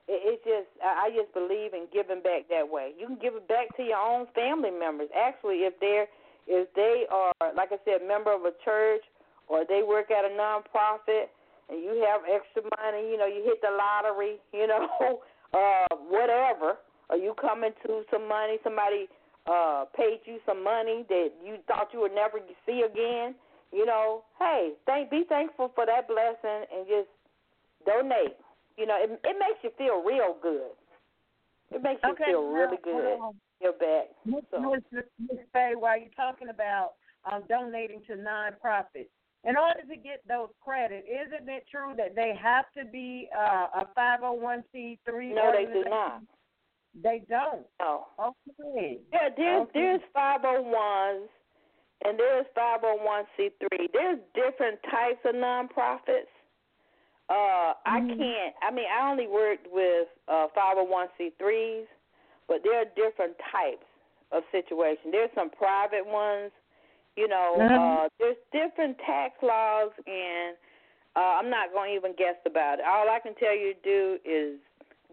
it, 0.08 0.20
it's 0.26 0.44
just 0.44 0.68
I 0.84 1.10
just 1.14 1.34
believe 1.34 1.74
in 1.74 1.86
giving 1.94 2.22
back 2.22 2.50
that 2.50 2.66
way. 2.68 2.92
You 2.98 3.06
can 3.08 3.20
give 3.22 3.36
it 3.36 3.48
back 3.48 3.76
to 3.78 3.84
your 3.84 4.02
own 4.02 4.26
family 4.34 4.72
members. 4.72 5.10
Actually, 5.14 5.64
if 5.70 5.78
they're 5.80 6.08
if 6.48 6.68
they 6.74 7.06
are, 7.12 7.32
like 7.56 7.70
I 7.72 7.78
said, 7.86 8.02
a 8.02 8.08
member 8.08 8.34
of 8.34 8.42
a 8.42 8.52
church 8.66 9.04
or 9.48 9.64
they 9.68 9.84
work 9.88 10.10
at 10.10 10.26
a 10.26 10.34
nonprofit 10.34 11.30
and 11.70 11.80
you 11.80 12.04
have 12.10 12.22
extra 12.26 12.64
money, 12.82 13.08
you 13.12 13.18
know, 13.18 13.28
you 13.28 13.44
hit 13.46 13.62
the 13.62 13.70
lottery, 13.70 14.38
you 14.54 14.66
know, 14.68 15.22
uh, 15.54 15.96
whatever, 16.10 16.82
or 17.10 17.18
you 17.18 17.36
come 17.40 17.64
into 17.64 18.04
some 18.12 18.28
money, 18.28 18.58
somebody 18.64 19.08
uh 19.48 19.86
paid 19.98 20.22
you 20.26 20.38
some 20.46 20.64
money 20.64 21.04
that 21.10 21.30
you 21.44 21.58
thought 21.68 21.90
you 21.94 22.00
would 22.00 22.14
never 22.14 22.38
see 22.66 22.84
again, 22.86 23.34
you 23.72 23.86
know, 23.86 24.24
hey, 24.38 24.74
thank 24.86 25.10
be 25.10 25.24
thankful 25.30 25.72
for 25.74 25.86
that 25.86 26.08
blessing 26.08 26.66
and 26.74 26.86
just 26.86 27.10
donate. 27.86 28.38
You 28.78 28.86
know, 28.88 28.98
it 29.02 29.10
it 29.24 29.36
makes 29.40 29.60
you 29.64 29.72
feel 29.78 30.04
real 30.04 30.36
good. 30.42 30.72
It 31.72 31.82
makes 31.82 32.02
you 32.04 32.12
Okay, 32.12 32.26
feel 32.26 32.44
now, 32.44 32.54
really 32.54 32.78
good. 32.84 33.20
um, 33.20 33.36
Your 33.62 33.74
back. 33.74 34.10
Miss 34.26 34.44
So. 34.52 34.76
Miss 34.92 35.40
Faye, 35.54 35.74
while 35.78 35.98
you're 35.98 36.10
talking 36.16 36.50
about 36.50 36.94
um, 37.32 37.44
donating 37.48 38.02
to 38.08 38.14
nonprofits, 38.16 39.08
in 39.44 39.56
order 39.58 39.82
to 39.88 39.96
get 39.96 40.22
those 40.28 40.50
credit, 40.64 41.06
isn't 41.08 41.48
it 41.50 41.66
true 41.72 41.94
that 41.98 42.16
they 42.16 42.34
have 42.42 42.66
to 42.78 42.86
be 42.92 43.30
uh, 43.38 43.68
a 43.82 43.88
501c3? 43.98 45.34
No, 45.34 45.52
they 45.52 45.66
do 45.72 45.84
not. 45.90 46.22
They 47.02 47.24
don't. 47.30 47.66
No. 47.80 48.08
Okay. 48.20 49.00
Yeah, 49.14 49.30
there's 49.36 49.62
Okay. 49.64 49.72
there's 49.74 50.02
five 50.14 50.42
oh 50.44 50.62
ones 50.62 51.30
and 52.04 52.20
there's 52.20 52.46
five 52.54 52.82
oh 52.84 52.98
one 53.02 53.24
C 53.38 53.50
three. 53.60 53.88
There's 53.94 54.20
different 54.36 54.80
types 54.90 55.20
of 55.24 55.36
nonprofits. 55.36 56.28
Uh 57.32 57.74
I 57.86 58.00
Mhm. 58.02 58.18
can't 58.18 58.56
I 58.62 58.72
mean 58.72 58.86
I 58.92 59.10
only 59.10 59.28
worked 59.28 59.68
with 59.72 60.08
uh 60.28 60.48
five 60.54 60.76
oh 60.78 60.84
one 60.84 61.08
C 61.18 61.32
threes, 61.40 61.88
but 62.48 62.60
there 62.64 62.76
are 62.82 62.86
different 62.96 63.38
types 63.52 63.88
of 64.34 64.44
situations. 64.52 65.12
There's 65.12 65.32
some 65.34 65.50
private 65.50 66.06
ones, 66.06 66.52
you 67.16 67.28
know, 67.30 67.50
Mhm. 67.62 67.78
uh 67.80 68.10
there's 68.20 68.38
different 68.52 68.98
tax 69.00 69.42
laws 69.42 69.92
and 70.08 70.58
uh 71.16 71.40
I'm 71.40 71.50
not 71.50 71.72
gonna 71.74 71.92
even 71.92 72.14
guess 72.18 72.40
about 72.46 72.80
it. 72.80 72.86
All 72.86 73.08
I 73.10 73.20
can 73.20 73.36
tell 73.36 73.56
you 73.56 73.76
to 73.76 73.82
do 73.82 74.20
is 74.26 74.60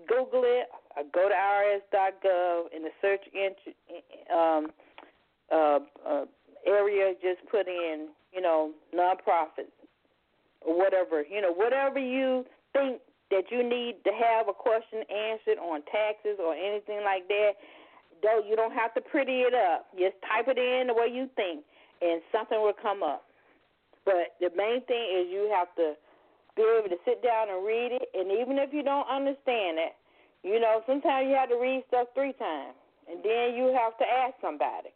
Google 0.07 0.43
it, 0.45 0.69
or 0.97 1.05
go 1.13 1.29
to 1.29 1.35
irs.gov 1.35 2.73
in 2.75 2.83
the 2.83 2.91
search 3.03 3.25
entry, 3.35 3.75
um, 4.33 4.73
uh, 5.53 5.81
uh, 6.07 6.25
area. 6.67 7.15
Just 7.21 7.47
put 7.51 7.67
in, 7.67 8.09
you 8.33 8.41
know, 8.41 8.71
nonprofits 8.95 9.75
or 10.63 10.77
whatever. 10.77 11.23
You 11.23 11.41
know, 11.41 11.53
whatever 11.53 11.99
you 11.99 12.45
think 12.73 13.01
that 13.31 13.51
you 13.51 13.63
need 13.63 14.03
to 14.05 14.13
have 14.13 14.49
a 14.49 14.57
question 14.57 15.05
answered 15.09 15.59
on 15.61 15.83
taxes 15.91 16.41
or 16.41 16.55
anything 16.55 17.05
like 17.05 17.29
that. 17.29 17.53
Though 18.23 18.43
you 18.43 18.57
don't 18.57 18.75
have 18.75 18.95
to 18.95 19.01
pretty 19.01 19.47
it 19.47 19.55
up. 19.55 19.87
Just 19.95 20.17
type 20.27 20.49
it 20.49 20.59
in 20.59 20.89
the 20.89 20.95
way 20.95 21.07
you 21.07 21.29
think, 21.37 21.63
and 22.03 22.21
something 22.33 22.59
will 22.59 22.75
come 22.75 23.03
up. 23.03 23.25
But 24.05 24.35
the 24.41 24.51
main 24.57 24.83
thing 24.89 25.07
is 25.15 25.29
you 25.31 25.53
have 25.55 25.69
to 25.77 25.95
be 26.57 26.67
able 26.67 26.89
to 26.89 26.99
sit 27.05 27.23
down 27.23 27.47
and 27.47 27.63
read 27.63 27.93
it, 27.93 28.09
and 28.19 28.33
even 28.33 28.59
if 28.59 28.75
you 28.75 28.83
don't 28.83 29.07
understand 29.07 29.79
it, 29.79 29.95
you 30.43 30.59
know, 30.59 30.83
sometimes 30.87 31.29
you 31.29 31.37
have 31.39 31.51
to 31.51 31.61
read 31.61 31.85
stuff 31.87 32.09
three 32.15 32.33
times, 32.35 32.75
and 33.07 33.23
then 33.23 33.55
you 33.55 33.71
have 33.79 33.95
to 33.99 34.07
ask 34.09 34.35
somebody, 34.43 34.91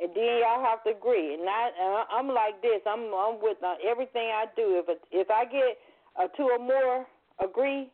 and 0.00 0.10
then 0.14 0.42
y'all 0.42 0.64
have 0.64 0.82
to 0.84 0.90
agree. 0.90 1.34
And 1.34 1.48
I, 1.48 1.70
and 1.70 1.90
I- 2.02 2.10
I'm 2.10 2.28
like 2.28 2.60
this. 2.62 2.80
I'm 2.86 3.12
I'm 3.14 3.40
with 3.40 3.58
uh, 3.62 3.76
everything 3.86 4.30
I 4.34 4.46
do. 4.56 4.82
If 4.82 4.88
it, 4.88 5.00
if 5.12 5.30
I 5.30 5.44
get 5.44 5.78
uh, 6.18 6.28
two 6.36 6.50
or 6.50 6.58
more 6.58 7.06
agree, 7.42 7.90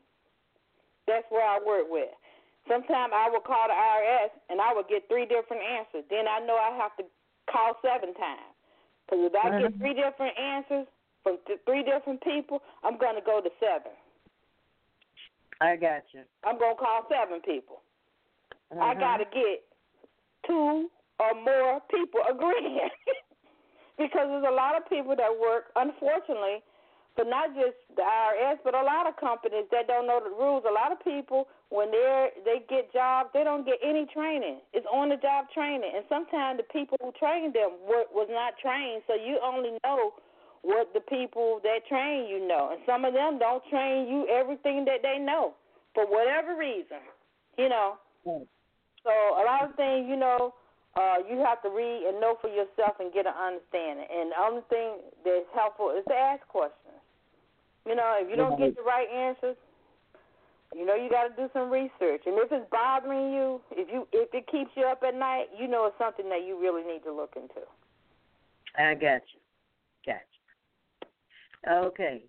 that's 1.07 1.27
where 1.31 1.45
I 1.47 1.59
work 1.61 1.87
with. 1.89 2.09
Sometimes 2.69 3.13
I 3.15 3.29
will 3.29 3.41
call 3.41 3.69
the 3.69 3.75
IRS 3.75 4.31
and 4.49 4.61
I 4.61 4.73
will 4.73 4.85
get 4.89 5.09
three 5.09 5.27
different 5.27 5.63
answers. 5.63 6.05
Then 6.09 6.29
I 6.29 6.41
know 6.45 6.57
I 6.57 6.77
have 6.77 6.97
to 6.99 7.05
call 7.51 7.75
seven 7.83 8.15
times. 8.15 8.55
Because 9.05 9.27
if 9.27 9.35
I 9.35 9.51
get 9.59 9.73
Mhm. 9.73 9.79
three 9.79 9.95
different 9.95 10.39
answers 10.39 10.87
from 11.23 11.39
th- 11.47 11.61
three 11.67 11.83
different 11.83 12.23
people, 12.23 12.63
I'm 12.85 12.97
going 12.97 13.17
to 13.17 13.23
go 13.25 13.41
to 13.41 13.51
seven. 13.59 13.93
I 15.61 15.77
got 15.77 16.05
you. 16.15 16.23
I'm 16.45 16.59
going 16.59 16.77
to 16.77 16.81
call 16.81 17.07
seven 17.11 17.41
people. 17.41 17.83
I 18.81 18.95
Mhm. 18.95 19.01
got 19.01 19.17
to 19.19 19.25
get 19.25 19.65
two 20.47 20.89
or 21.21 21.37
more 21.37 21.81
people 21.93 22.21
agreeing. 22.25 22.89
because 24.01 24.33
there's 24.33 24.49
a 24.49 24.57
lot 24.57 24.73
of 24.81 24.89
people 24.89 25.13
that 25.13 25.29
work, 25.29 25.69
unfortunately, 25.77 26.65
for 27.13 27.29
not 27.29 27.53
just 27.53 27.77
the 27.97 28.03
IRS, 28.03 28.57
but 28.65 28.73
a 28.73 28.81
lot 28.81 29.05
of 29.05 29.13
companies 29.21 29.69
that 29.71 29.85
don't 29.87 30.09
know 30.09 30.25
the 30.25 30.33
rules. 30.33 30.65
A 30.65 30.73
lot 30.73 30.89
of 30.89 31.05
people, 31.05 31.49
when 31.69 31.91
they're 31.91 32.33
they 32.49 32.65
get 32.71 32.89
jobs, 32.97 33.29
they 33.35 33.45
don't 33.45 33.67
get 33.67 33.77
any 33.85 34.09
training. 34.09 34.65
It's 34.73 34.87
on 34.89 35.13
the 35.13 35.21
job 35.21 35.53
training, 35.53 35.93
and 35.93 36.05
sometimes 36.09 36.65
the 36.65 36.69
people 36.73 36.97
who 37.03 37.13
trained 37.21 37.53
them 37.53 37.77
were, 37.85 38.09
was 38.09 38.29
not 38.33 38.57
trained, 38.57 39.03
so 39.07 39.15
you 39.15 39.37
only 39.45 39.77
know 39.85 40.17
what 40.63 40.93
the 40.95 41.01
people 41.01 41.61
that 41.65 41.85
train 41.89 42.29
you 42.29 42.47
know, 42.47 42.71
and 42.73 42.81
some 42.85 43.05
of 43.05 43.13
them 43.13 43.39
don't 43.39 43.63
train 43.69 44.09
you 44.09 44.29
everything 44.29 44.85
that 44.85 45.01
they 45.03 45.19
know 45.19 45.53
for 45.95 46.07
whatever 46.07 46.57
reason, 46.57 47.05
you 47.59 47.69
know. 47.69 47.97
So 49.05 49.11
a 49.11 49.45
lot 49.45 49.65
of 49.65 49.75
things, 49.77 50.07
you 50.09 50.17
know, 50.17 50.53
uh, 50.97 51.23
you 51.29 51.39
have 51.39 51.62
to 51.62 51.71
read 51.71 52.07
and 52.09 52.21
know 52.21 52.35
for 52.41 52.49
yourself 52.49 52.99
and 52.99 53.12
get 53.12 53.27
an 53.27 53.37
understanding. 53.37 54.07
And 54.11 54.33
the 54.33 54.41
only 54.41 54.62
thing 54.69 54.99
that's 55.25 55.47
helpful 55.55 55.95
is 55.95 56.05
to 56.09 56.15
ask 56.15 56.43
questions. 56.49 56.99
You 57.87 57.95
know, 57.95 58.19
if 58.21 58.29
you 58.29 58.37
don't 58.37 58.59
get 58.59 58.77
the 58.77 58.83
right 58.83 59.09
answers, 59.09 59.57
you 60.75 60.87
know 60.87 60.95
you 60.95 61.11
got 61.11 61.29
to 61.29 61.35
do 61.35 61.49
some 61.53 61.71
research. 61.71 62.23
And 62.27 62.39
if 62.39 62.53
it's 62.53 62.67
bothering 62.71 63.33
you, 63.33 63.61
if 63.73 63.89
you 63.91 64.07
if 64.12 64.29
it 64.33 64.47
keeps 64.51 64.71
you 64.77 64.85
up 64.87 65.03
at 65.07 65.15
night, 65.15 65.47
you 65.59 65.67
know 65.67 65.87
it's 65.87 65.99
something 65.99 66.29
that 66.29 66.47
you 66.47 66.61
really 66.61 66.83
need 66.83 67.03
to 67.05 67.12
look 67.12 67.33
into. 67.37 67.67
I 68.79 68.95
got 68.95 69.23
you. 69.35 69.41
Got 70.07 70.23
you. 70.31 71.89
Okay. 71.89 72.23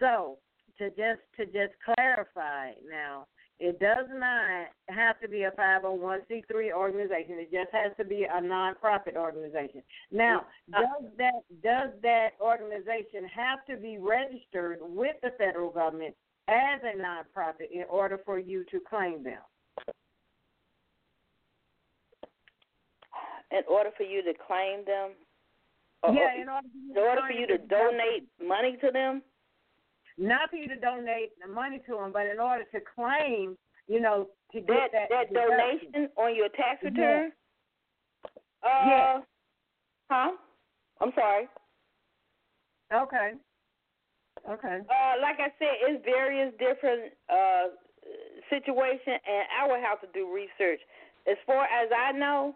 So 0.00 0.38
to 0.78 0.90
just 0.90 1.24
to 1.36 1.46
just 1.46 1.72
clarify 1.84 2.72
now, 2.90 3.26
it 3.58 3.80
does 3.80 4.06
not 4.12 4.66
have 4.88 5.18
to 5.20 5.28
be 5.28 5.44
a 5.44 5.50
501c3 5.52 6.72
organization. 6.72 7.36
It 7.38 7.50
just 7.50 7.72
has 7.72 7.92
to 7.96 8.04
be 8.04 8.24
a 8.24 8.40
nonprofit 8.40 9.16
organization. 9.16 9.82
Now, 10.12 10.44
uh, 10.74 10.80
does 10.80 11.10
that 11.16 11.62
does 11.62 11.90
that 12.02 12.30
organization 12.40 13.26
have 13.34 13.64
to 13.66 13.76
be 13.76 13.96
registered 13.98 14.78
with 14.82 15.16
the 15.22 15.30
federal 15.38 15.70
government 15.70 16.14
as 16.48 16.80
a 16.82 16.98
nonprofit 16.98 17.70
in 17.72 17.84
order 17.88 18.20
for 18.24 18.38
you 18.38 18.64
to 18.70 18.78
claim 18.88 19.24
them? 19.24 19.40
In 23.52 23.62
order 23.68 23.90
for 23.96 24.02
you 24.02 24.22
to 24.22 24.34
claim 24.46 24.84
them, 24.84 25.12
or, 26.02 26.12
yeah, 26.12 26.34
in 26.40 26.48
order, 26.48 26.68
in 26.90 26.98
order 26.98 27.22
for 27.26 27.32
you 27.32 27.46
to 27.46 27.58
donate 27.58 28.28
money 28.44 28.76
to 28.82 28.90
them. 28.92 29.22
Not 30.18 30.50
for 30.50 30.56
you 30.56 30.68
to 30.68 30.76
donate 30.76 31.32
the 31.40 31.52
money 31.52 31.80
to 31.86 31.96
them, 31.96 32.12
but 32.12 32.26
in 32.26 32.40
order 32.40 32.64
to 32.72 32.80
claim, 32.94 33.56
you 33.88 34.00
know, 34.00 34.28
to 34.52 34.60
get 34.60 34.90
that 34.92 35.08
that 35.10 35.26
that 35.32 35.48
donation 35.48 36.08
on 36.16 36.34
your 36.34 36.48
tax 36.50 36.80
Yeah. 36.82 36.90
return? 36.90 37.32
Uh, 38.62 38.86
Yeah. 38.86 39.20
Huh? 40.10 40.32
I'm 41.00 41.12
sorry. 41.14 41.48
Okay. 42.92 43.32
Okay. 44.48 44.78
Uh, 44.88 45.14
like 45.20 45.40
I 45.40 45.50
said, 45.58 45.74
it's 45.82 46.04
various 46.04 46.52
different 46.58 47.12
uh 47.28 47.68
situations, 48.48 49.20
and 49.26 49.44
I 49.60 49.66
will 49.66 49.80
have 49.82 50.00
to 50.00 50.06
do 50.14 50.32
research. 50.32 50.80
As 51.26 51.36
far 51.44 51.64
as 51.64 51.90
I 51.90 52.12
know, 52.12 52.54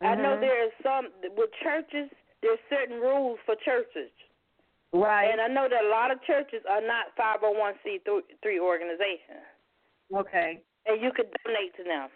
I 0.00 0.14
know 0.14 0.36
Mhm. 0.36 0.40
there 0.40 0.64
is 0.64 0.72
some 0.82 1.08
with 1.36 1.50
churches. 1.62 2.08
There's 2.40 2.58
certain 2.70 3.00
rules 3.00 3.38
for 3.44 3.54
churches, 3.56 4.10
Right. 4.92 5.30
and 5.32 5.40
I 5.40 5.48
know 5.48 5.68
that 5.70 5.84
a 5.84 5.88
lot 5.88 6.10
of 6.10 6.22
churches 6.24 6.60
are 6.68 6.82
not 6.84 7.16
501c3 7.16 8.60
organizations, 8.60 9.46
okay. 10.14 10.60
and 10.86 11.00
you 11.00 11.10
could 11.16 11.26
donate 11.44 11.74
to 11.76 11.84
them. 11.84 12.08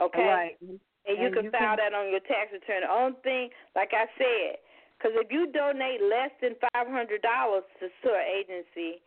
Okay. 0.00 0.22
Right. 0.26 0.56
And 0.60 1.18
you 1.18 1.26
And 1.26 1.34
can 1.34 1.44
you 1.44 1.50
file 1.50 1.76
can- 1.76 1.90
that 1.90 1.94
on 1.94 2.10
your 2.10 2.20
tax 2.20 2.50
return. 2.52 2.82
The 2.82 2.90
only 2.90 3.16
thing, 3.22 3.50
like 3.76 3.90
I 3.92 4.06
said, 4.18 4.58
because 4.96 5.12
if 5.18 5.30
you 5.30 5.46
donate 5.52 6.00
less 6.02 6.30
than 6.40 6.54
five 6.72 6.86
hundred 6.88 7.22
dollars 7.22 7.64
to 7.80 7.86
an 8.08 8.26
agency, 8.30 9.02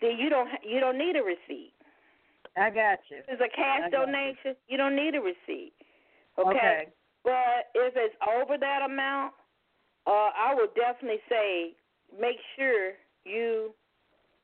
then 0.00 0.18
you 0.18 0.30
don't 0.30 0.48
you 0.64 0.80
don't 0.80 0.98
need 0.98 1.16
a 1.16 1.22
receipt. 1.22 1.74
I 2.56 2.70
got 2.70 2.98
you. 3.10 3.18
If 3.18 3.38
it's 3.38 3.42
a 3.42 3.48
cash 3.54 3.90
got 3.90 3.92
you. 3.92 4.06
donation, 4.06 4.56
you 4.68 4.76
don't 4.76 4.94
need 4.96 5.14
a 5.14 5.20
receipt. 5.20 5.72
Okay. 6.38 6.48
Okay. 6.50 6.88
But 7.24 7.70
if 7.74 7.94
it's 7.96 8.14
over 8.26 8.56
that 8.58 8.82
amount, 8.82 9.34
uh, 10.06 10.30
I 10.34 10.54
would 10.54 10.74
definitely 10.74 11.20
say 11.28 11.74
make 12.18 12.36
sure 12.56 12.92
you 13.24 13.74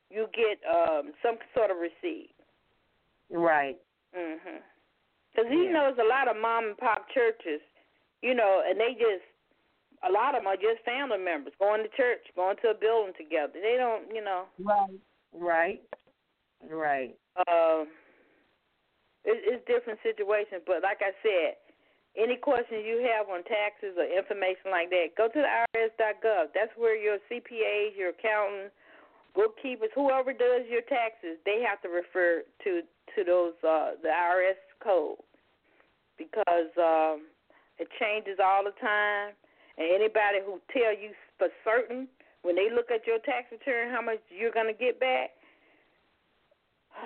you 0.09 0.27
get 0.33 0.57
um 0.69 1.13
some 1.21 1.37
sort 1.55 1.71
of 1.71 1.77
receipt. 1.77 2.33
Right. 3.29 3.77
Mhm. 4.15 4.63
Because 5.31 5.51
you 5.51 5.65
Yeah. 5.65 5.71
know, 5.71 5.83
there's 5.93 6.05
a 6.05 6.09
lot 6.09 6.27
of 6.27 6.35
mom 6.37 6.65
and 6.65 6.77
pop 6.77 7.09
churches, 7.09 7.61
you 8.21 8.33
know, 8.33 8.63
and 8.65 8.79
they 8.79 8.93
just 8.95 9.23
a 10.03 10.11
lot 10.11 10.33
of 10.33 10.41
them 10.41 10.47
are 10.47 10.55
just 10.55 10.81
family 10.83 11.17
members 11.17 11.53
going 11.59 11.83
to 11.83 11.89
church, 11.89 12.25
going 12.35 12.55
to 12.57 12.69
a 12.69 12.73
building 12.73 13.13
together. 13.17 13.59
They 13.59 13.75
don't, 13.77 14.13
you 14.15 14.23
know, 14.23 14.45
Right. 14.57 14.99
Right. 15.33 15.81
Right. 16.63 17.15
um, 17.47 17.87
it, 19.25 19.37
it's 19.45 19.65
different 19.67 19.99
situations. 20.01 20.63
But 20.65 20.81
like 20.81 21.01
I 21.01 21.11
said, 21.21 21.58
any 22.17 22.35
questions 22.35 22.83
you 22.85 23.05
have 23.05 23.29
on 23.29 23.43
taxes 23.45 23.93
or 23.97 24.05
information 24.05 24.71
like 24.71 24.89
that, 24.89 25.13
go 25.17 25.27
to 25.27 25.39
the 25.39 25.51
IRS.gov. 25.77 26.49
That's 26.55 26.73
where 26.75 26.97
your 26.97 27.17
CPAs, 27.29 27.95
your 27.95 28.09
accountants, 28.09 28.73
bookkeepers, 29.35 29.89
whoever 29.93 30.33
does 30.33 30.65
your 30.69 30.81
taxes, 30.89 31.37
they 31.45 31.63
have 31.67 31.81
to 31.81 31.89
refer 31.89 32.43
to 32.63 32.81
to 33.15 33.23
those 33.23 33.53
uh, 33.67 33.97
the 34.01 34.09
IRS 34.09 34.59
code 34.83 35.17
because 36.17 36.69
um, 36.77 37.25
it 37.77 37.87
changes 37.99 38.37
all 38.43 38.63
the 38.63 38.75
time. 38.81 39.33
And 39.77 39.87
anybody 39.95 40.39
who 40.45 40.59
tell 40.73 40.91
you 40.91 41.11
for 41.37 41.47
certain 41.63 42.07
when 42.41 42.55
they 42.55 42.69
look 42.73 42.91
at 42.91 43.07
your 43.07 43.19
tax 43.19 43.47
return 43.51 43.91
how 43.91 44.01
much 44.01 44.19
you're 44.29 44.51
gonna 44.51 44.73
get 44.73 44.99
back, 44.99 45.31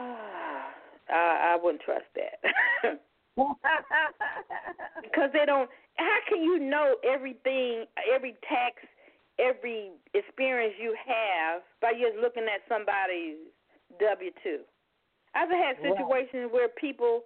I, 1.10 1.54
I 1.54 1.58
wouldn't 1.62 1.84
trust 1.84 2.06
that. 2.16 3.00
because 3.36 5.30
they 5.34 5.46
don't. 5.46 5.70
How 5.96 6.18
can 6.30 6.42
you 6.42 6.60
know 6.60 6.96
everything, 7.06 7.86
every 8.14 8.36
tax, 8.50 8.82
every 9.40 9.92
experience 10.14 10.74
you 10.82 10.96
have 11.06 11.62
by 11.82 11.94
just 11.94 12.18
looking 12.22 12.46
at 12.46 12.62
somebody's 12.70 13.38
W 14.00 14.32
two? 14.44 14.62
I've 15.36 15.50
had 15.50 15.82
situations 15.82 16.50
where 16.54 16.70
people 16.70 17.24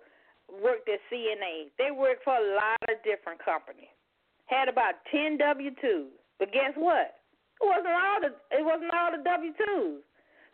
worked 0.47 0.88
at 0.88 0.99
CNA. 1.11 1.75
They 1.77 1.91
worked 1.91 2.23
for 2.23 2.35
a 2.35 2.55
lot 2.55 2.79
of 2.88 3.03
different 3.03 3.43
companies. 3.43 3.91
Had 4.47 4.69
about 4.71 5.03
ten 5.11 5.38
W 5.38 5.71
twos, 5.81 6.11
but 6.39 6.53
guess 6.53 6.71
what? 6.75 7.19
It 7.59 7.67
wasn't 7.67 7.91
all 7.91 8.19
the 8.23 8.31
it 8.55 8.63
wasn't 8.63 8.93
all 8.95 9.11
the 9.11 9.23
W 9.23 9.51
twos. 9.59 10.03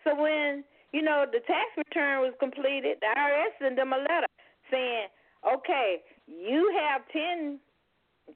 So 0.04 0.18
when 0.18 0.64
you 0.92 1.02
know 1.02 1.26
the 1.30 1.46
tax 1.46 1.70
return 1.78 2.22
was 2.26 2.34
completed, 2.40 2.98
the 3.02 3.10
IRS 3.14 3.54
sent 3.62 3.76
them 3.76 3.94
a 3.94 4.02
letter 4.02 4.30
saying, 4.72 5.14
"Okay, 5.46 6.02
you 6.28 6.72
have 6.80 7.08
10, 7.12 7.60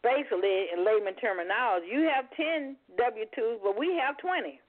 Basically, 0.04 0.68
in 0.76 0.86
layman 0.86 1.16
terminology, 1.16 1.88
you 1.88 2.12
have 2.14 2.30
ten 2.36 2.76
W 2.98 3.26
twos, 3.34 3.60
but 3.64 3.80
we 3.80 3.96
have 3.96 4.18
twenty. 4.18 4.60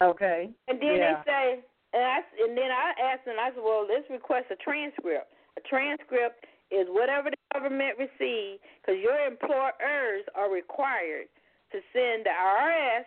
Okay. 0.00 0.48
And 0.66 0.80
then 0.80 0.96
yeah. 0.96 1.20
they 1.20 1.30
say, 1.30 1.44
and 1.92 2.02
I 2.02 2.18
and 2.40 2.56
then 2.56 2.72
I 2.72 2.96
asked 3.12 3.26
them, 3.26 3.36
I 3.38 3.52
said, 3.52 3.62
well, 3.62 3.86
let's 3.86 4.08
request 4.08 4.48
a 4.50 4.56
transcript. 4.56 5.28
A 5.58 5.62
transcript 5.68 6.48
is 6.72 6.88
whatever 6.88 7.28
the 7.28 7.36
government 7.52 8.00
receives, 8.00 8.64
because 8.80 8.96
your 8.96 9.20
employers 9.20 10.24
are 10.34 10.50
required 10.50 11.28
to 11.70 11.78
send 11.92 12.24
the 12.24 12.32
IRS 12.32 13.04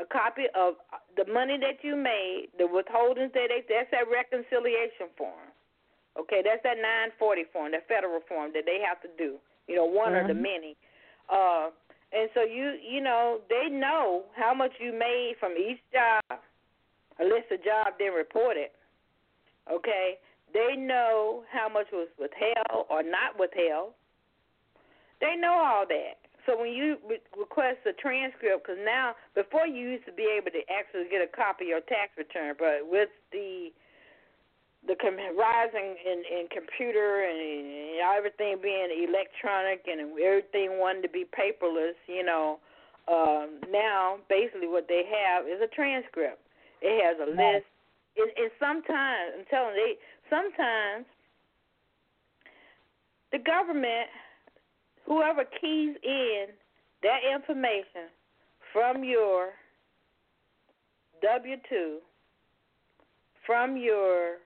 a 0.00 0.06
copy 0.08 0.48
of 0.56 0.80
the 1.20 1.30
money 1.30 1.60
that 1.60 1.84
you 1.84 1.94
made, 1.94 2.48
the 2.56 2.64
withholdings 2.64 3.36
that 3.36 3.52
they, 3.52 3.60
that's 3.68 3.92
that 3.92 4.08
reconciliation 4.08 5.12
form. 5.18 5.49
Okay, 6.20 6.42
that's 6.44 6.62
that 6.64 6.76
940 7.16 7.48
form, 7.52 7.72
that 7.72 7.88
federal 7.88 8.20
form 8.28 8.52
that 8.52 8.68
they 8.68 8.84
have 8.84 9.00
to 9.00 9.08
do. 9.16 9.40
You 9.68 9.76
know, 9.76 9.88
one 9.88 10.12
mm-hmm. 10.12 10.28
of 10.28 10.36
the 10.36 10.36
many. 10.36 10.76
Uh, 11.32 11.72
and 12.12 12.28
so 12.34 12.42
you, 12.42 12.76
you 12.82 13.00
know, 13.00 13.40
they 13.48 13.72
know 13.72 14.24
how 14.36 14.52
much 14.52 14.72
you 14.78 14.92
made 14.92 15.34
from 15.40 15.54
each 15.56 15.80
job, 15.92 16.40
unless 17.18 17.46
the 17.48 17.56
job 17.56 17.96
didn't 17.98 18.14
report 18.14 18.56
it. 18.56 18.72
Okay, 19.70 20.18
they 20.52 20.76
know 20.76 21.44
how 21.50 21.68
much 21.68 21.86
was 21.92 22.08
withheld 22.18 22.86
or 22.90 23.02
not 23.02 23.38
withheld. 23.38 23.94
They 25.20 25.36
know 25.36 25.54
all 25.54 25.86
that. 25.86 26.18
So 26.46 26.58
when 26.58 26.72
you 26.72 26.96
re- 27.08 27.22
request 27.38 27.86
a 27.86 27.92
transcript, 27.92 28.66
because 28.66 28.80
now 28.84 29.14
before 29.34 29.66
you 29.66 29.94
used 29.94 30.06
to 30.06 30.12
be 30.12 30.26
able 30.26 30.50
to 30.50 30.64
actually 30.66 31.06
get 31.08 31.22
a 31.22 31.30
copy 31.30 31.70
of 31.70 31.78
your 31.78 31.84
tax 31.86 32.16
return, 32.18 32.56
but 32.58 32.88
with 32.90 33.10
the 33.30 33.70
the 34.86 34.96
com- 35.00 35.20
rising 35.36 35.96
in, 36.00 36.22
in 36.24 36.48
computer 36.48 37.24
and, 37.28 37.36
and 37.36 38.00
everything 38.16 38.56
being 38.62 38.88
electronic 39.08 39.84
and 39.86 40.00
everything 40.18 40.78
wanting 40.80 41.02
to 41.02 41.08
be 41.08 41.24
paperless, 41.24 41.98
you 42.06 42.24
know, 42.24 42.58
um, 43.08 43.60
now 43.70 44.16
basically 44.28 44.68
what 44.68 44.88
they 44.88 45.02
have 45.04 45.46
is 45.46 45.60
a 45.62 45.68
transcript. 45.74 46.40
It 46.80 46.96
has 47.04 47.16
a 47.20 47.28
list. 47.30 47.68
And, 48.16 48.30
and 48.36 48.50
sometimes, 48.58 49.38
I'm 49.38 49.44
telling 49.50 49.74
you, 49.76 49.94
they, 49.94 49.94
sometimes 50.28 51.06
the 53.32 53.38
government 53.38 54.08
whoever 55.10 55.44
keys 55.60 55.96
in 56.04 56.46
that 57.02 57.20
information 57.34 58.08
from 58.72 59.02
your 59.02 59.50
W 61.20 61.56
2, 61.68 61.98
from 63.44 63.76
your, 63.76 64.36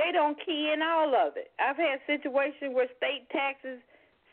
they 0.00 0.12
don't 0.12 0.38
key 0.40 0.72
in 0.72 0.80
all 0.80 1.12
of 1.12 1.36
it. 1.36 1.52
I've 1.60 1.76
had 1.76 2.00
situations 2.08 2.72
where 2.72 2.88
state 2.96 3.28
taxes, 3.28 3.84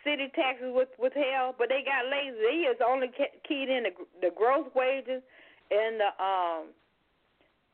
city 0.03 0.31
taxes 0.31 0.71
with 0.71 0.87
withheld, 0.95 1.59
but 1.59 1.67
they 1.67 1.83
got 1.83 2.07
lazy. 2.07 2.39
They 2.39 2.63
just 2.71 2.81
only 2.81 3.11
keyed 3.43 3.67
in 3.67 3.83
the, 3.83 3.93
the 4.21 4.31
gross 4.31 4.71
wages 4.71 5.19
and 5.67 5.99
the 5.99 6.11
um 6.23 6.71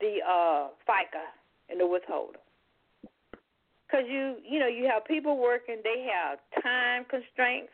the 0.02 0.18
uh 0.26 0.74
FICA 0.90 1.26
and 1.70 1.80
the 1.80 1.86
withholder 1.86 2.41
because 3.94 4.10
you 4.10 4.41
you 4.41 4.57
know 4.57 4.68
you 4.68 4.90
have 4.90 5.06
people 5.06 5.38
working. 5.38 5.78
They 5.84 6.10
have 6.10 6.40
time 6.64 7.06
constraints. 7.06 7.72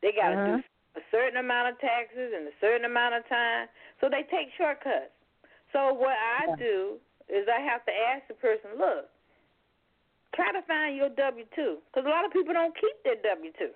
They 0.00 0.12
got 0.16 0.30
to 0.30 0.40
uh-huh. 0.40 0.56
do 0.56 0.62
a 0.96 1.04
certain 1.12 1.36
amount 1.36 1.68
of 1.68 1.80
taxes 1.80 2.32
in 2.32 2.48
a 2.48 2.54
certain 2.60 2.86
amount 2.86 3.14
of 3.14 3.28
time, 3.28 3.68
so 4.00 4.08
they 4.08 4.24
take 4.32 4.48
shortcuts. 4.56 5.12
So 5.72 5.92
what 5.92 6.16
I 6.16 6.56
do 6.56 6.96
is 7.32 7.48
I 7.48 7.64
have 7.64 7.82
to 7.88 7.94
ask 8.12 8.28
the 8.28 8.36
person, 8.36 8.76
look, 8.76 9.08
try 10.36 10.52
to 10.52 10.60
find 10.68 10.94
your 10.94 11.08
W 11.08 11.48
two, 11.56 11.80
because 11.88 12.04
a 12.06 12.12
lot 12.12 12.28
of 12.28 12.32
people 12.32 12.52
don't 12.52 12.76
keep 12.76 12.92
their 13.02 13.16
W 13.24 13.50
two. 13.56 13.72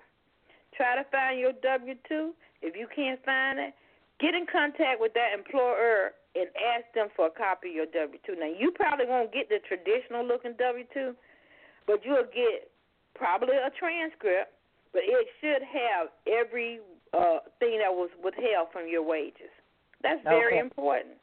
Try 0.77 0.95
to 0.95 1.05
find 1.09 1.41
your 1.41 1.57
W 1.65 1.95
two. 2.07 2.37
If 2.61 2.77
you 2.77 2.85
can't 2.93 3.17
find 3.25 3.57
it, 3.57 3.73
get 4.21 4.37
in 4.37 4.45
contact 4.45 5.01
with 5.01 5.13
that 5.17 5.33
employer 5.33 6.13
and 6.37 6.45
ask 6.53 6.85
them 6.93 7.09
for 7.17 7.27
a 7.27 7.33
copy 7.33 7.73
of 7.73 7.75
your 7.75 7.89
W 7.89 8.21
two. 8.25 8.37
Now 8.37 8.53
you 8.53 8.69
probably 8.77 9.09
won't 9.09 9.33
get 9.33 9.49
the 9.49 9.57
traditional 9.65 10.21
looking 10.21 10.53
W 10.57 10.85
two, 10.93 11.17
but 11.89 12.05
you'll 12.05 12.29
get 12.29 12.69
probably 13.17 13.57
a 13.57 13.73
transcript, 13.73 14.53
but 14.93 15.01
it 15.01 15.27
should 15.41 15.65
have 15.65 16.13
every 16.29 16.77
uh, 17.13 17.41
thing 17.57 17.81
that 17.81 17.89
was 17.89 18.09
withheld 18.21 18.69
from 18.71 18.85
your 18.85 19.01
wages. 19.01 19.49
That's 20.03 20.21
very 20.21 20.61
okay. 20.61 20.61
important. 20.61 21.17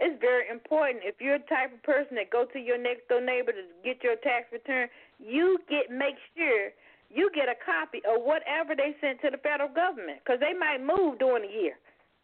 It's 0.00 0.16
very 0.18 0.48
important. 0.48 1.04
If 1.04 1.20
you're 1.20 1.38
the 1.38 1.44
type 1.44 1.76
of 1.76 1.82
person 1.84 2.16
that 2.16 2.32
go 2.32 2.48
to 2.48 2.58
your 2.58 2.80
next 2.80 3.06
door 3.12 3.20
neighbor 3.20 3.52
to 3.52 3.64
get 3.84 4.02
your 4.02 4.16
tax 4.24 4.48
return, 4.50 4.88
you 5.20 5.60
get 5.68 5.92
make 5.92 6.16
sure 6.32 6.72
you 7.12 7.28
get 7.36 7.52
a 7.52 7.58
copy 7.60 8.00
of 8.08 8.24
whatever 8.24 8.72
they 8.74 8.96
sent 9.00 9.20
to 9.20 9.28
the 9.28 9.36
federal 9.36 9.68
government 9.68 10.24
because 10.24 10.40
they 10.40 10.56
might 10.56 10.80
move 10.80 11.20
during 11.20 11.44
the 11.44 11.52
year 11.52 11.76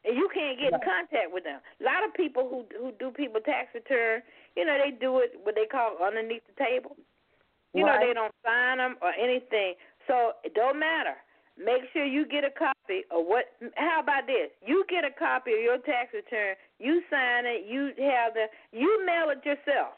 and 0.07 0.17
you 0.17 0.31
can't 0.33 0.57
get 0.57 0.73
in 0.73 0.81
contact 0.81 1.35
with 1.35 1.45
them. 1.45 1.61
A 1.81 1.85
lot 1.85 2.07
of 2.07 2.15
people 2.15 2.49
who 2.49 2.65
who 2.79 2.95
do 2.97 3.11
people 3.11 3.43
tax 3.43 3.75
return, 3.75 4.23
you 4.57 4.65
know, 4.65 4.79
they 4.79 4.95
do 4.95 5.19
it 5.19 5.37
what 5.43 5.55
they 5.55 5.67
call 5.67 5.99
underneath 6.01 6.47
the 6.47 6.57
table. 6.57 6.97
You 7.75 7.85
right. 7.85 8.01
know, 8.01 8.07
they 8.07 8.15
don't 8.15 8.33
sign 8.47 8.79
them 8.79 8.97
or 9.03 9.13
anything. 9.13 9.75
So 10.07 10.39
it 10.45 10.55
don't 10.55 10.79
matter. 10.79 11.19
Make 11.59 11.89
sure 11.93 12.05
you 12.05 12.27
get 12.27 12.45
a 12.45 12.51
copy 12.51 13.05
of 13.11 13.25
what. 13.25 13.47
How 13.77 14.01
about 14.03 14.27
this? 14.27 14.51
You 14.65 14.85
get 14.89 15.05
a 15.05 15.11
copy 15.11 15.53
of 15.53 15.61
your 15.61 15.79
tax 15.79 16.13
return. 16.13 16.55
You 16.79 17.03
sign 17.11 17.47
it. 17.47 17.65
You 17.69 17.93
have 18.05 18.35
the. 18.35 18.47
You 18.73 19.05
mail 19.07 19.31
it 19.31 19.45
yourself. 19.45 19.97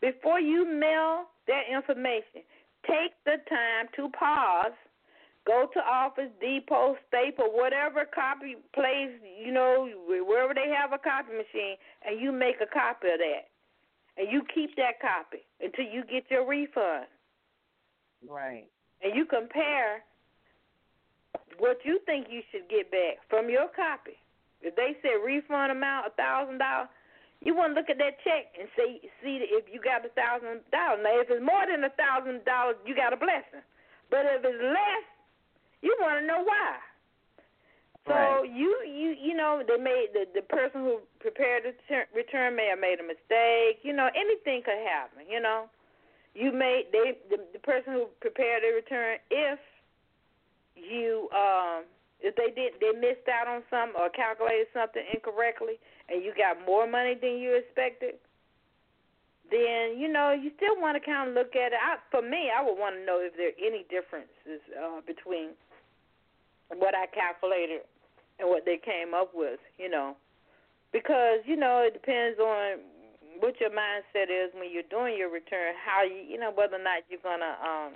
Before 0.00 0.40
you 0.40 0.64
mail 0.64 1.28
that 1.46 1.68
information, 1.70 2.40
take 2.88 3.12
the 3.24 3.36
time 3.48 3.92
to 3.96 4.08
pause. 4.16 4.72
Go 5.46 5.68
to 5.72 5.80
Office 5.80 6.30
Depot, 6.40 6.96
Staple, 7.08 7.48
whatever 7.52 8.04
copy 8.04 8.56
place 8.74 9.16
you 9.42 9.52
know, 9.52 9.88
wherever 10.06 10.54
they 10.54 10.68
have 10.68 10.92
a 10.92 10.98
copy 10.98 11.32
machine, 11.32 11.76
and 12.06 12.20
you 12.20 12.30
make 12.30 12.56
a 12.60 12.66
copy 12.66 13.08
of 13.08 13.18
that 13.18 13.48
and 14.20 14.30
you 14.30 14.42
keep 14.54 14.76
that 14.76 15.00
copy 15.00 15.44
until 15.60 15.84
you 15.84 16.04
get 16.04 16.30
your 16.30 16.46
refund. 16.46 17.06
Right. 18.28 18.68
And 19.02 19.16
you 19.16 19.24
compare 19.24 20.04
what 21.58 21.78
you 21.84 22.00
think 22.06 22.28
you 22.30 22.42
should 22.50 22.68
get 22.68 22.90
back 22.90 23.18
from 23.28 23.48
your 23.48 23.68
copy. 23.74 24.16
If 24.62 24.76
they 24.76 24.96
say 25.02 25.16
refund 25.16 25.72
amount 25.72 26.06
a 26.08 26.12
thousand 26.14 26.58
dollars, 26.58 26.88
you 27.40 27.56
want 27.56 27.72
to 27.72 27.80
look 27.80 27.88
at 27.88 27.96
that 27.96 28.20
check 28.20 28.52
and 28.58 28.68
see 28.76 29.00
see 29.24 29.40
if 29.40 29.64
you 29.72 29.80
got 29.80 30.04
a 30.04 30.12
thousand 30.12 30.60
dollars. 30.68 31.00
Now, 31.00 31.16
if 31.16 31.32
it's 31.32 31.40
more 31.40 31.64
than 31.64 31.84
a 31.84 31.92
thousand 31.96 32.44
dollars, 32.44 32.76
you 32.84 32.94
got 32.94 33.16
a 33.16 33.20
blessing. 33.20 33.64
But 34.12 34.28
if 34.28 34.44
it's 34.44 34.60
less, 34.60 35.06
you 35.80 35.96
want 36.00 36.20
to 36.20 36.26
know 36.26 36.44
why. 36.44 36.76
So 38.08 38.12
right. 38.12 38.44
you 38.44 38.76
you 38.84 39.16
you 39.16 39.34
know 39.36 39.62
they 39.64 39.80
made 39.80 40.12
the 40.12 40.24
the 40.34 40.44
person 40.44 40.84
who 40.84 41.00
prepared 41.20 41.64
the 41.64 41.72
return 42.12 42.56
may 42.56 42.68
have 42.68 42.80
made 42.80 43.00
a 43.00 43.06
mistake. 43.06 43.80
You 43.84 43.92
know 43.92 44.08
anything 44.12 44.60
could 44.64 44.80
happen. 44.84 45.24
You 45.28 45.40
know, 45.40 45.68
you 46.34 46.52
made 46.52 46.92
they 46.92 47.16
the, 47.28 47.40
the 47.52 47.60
person 47.60 47.92
who 47.92 48.06
prepared 48.20 48.62
the 48.64 48.72
return 48.72 49.18
if 49.30 49.58
you 50.82 51.28
um 51.34 51.84
if 52.20 52.36
they 52.36 52.50
did 52.54 52.74
they 52.80 52.92
missed 52.98 53.28
out 53.28 53.48
on 53.48 53.62
something 53.70 53.96
or 54.00 54.10
calculated 54.10 54.66
something 54.72 55.02
incorrectly 55.12 55.78
and 56.08 56.24
you 56.24 56.32
got 56.36 56.58
more 56.66 56.86
money 56.90 57.14
than 57.20 57.38
you 57.38 57.54
expected. 57.54 58.14
then 59.50 59.98
you 59.98 60.08
know 60.08 60.32
you 60.32 60.50
still 60.56 60.80
want 60.80 60.96
to 60.98 61.02
kind 61.04 61.28
of 61.28 61.34
look 61.34 61.54
at 61.56 61.72
it. 61.72 61.80
I, 61.80 61.98
for 62.10 62.22
me, 62.22 62.50
I 62.54 62.62
would 62.62 62.78
want 62.78 62.96
to 62.96 63.04
know 63.04 63.18
if 63.20 63.34
there 63.36 63.50
are 63.50 63.60
any 63.60 63.84
differences 63.90 64.62
uh, 64.78 65.00
between 65.06 65.50
what 66.76 66.94
I 66.94 67.06
calculated 67.10 67.82
and 68.38 68.48
what 68.48 68.64
they 68.64 68.78
came 68.78 69.14
up 69.14 69.32
with. 69.34 69.58
You 69.78 69.90
know, 69.90 70.16
because 70.92 71.40
you 71.46 71.56
know 71.56 71.82
it 71.86 71.94
depends 71.94 72.38
on 72.38 72.78
what 73.40 73.58
your 73.60 73.70
mindset 73.70 74.28
is 74.28 74.52
when 74.54 74.70
you're 74.70 74.86
doing 74.90 75.16
your 75.16 75.30
return. 75.30 75.74
How 75.74 76.04
you 76.04 76.22
you 76.22 76.38
know 76.38 76.52
whether 76.54 76.76
or 76.76 76.84
not 76.84 77.02
you're 77.08 77.22
gonna 77.22 77.56
um 77.58 77.92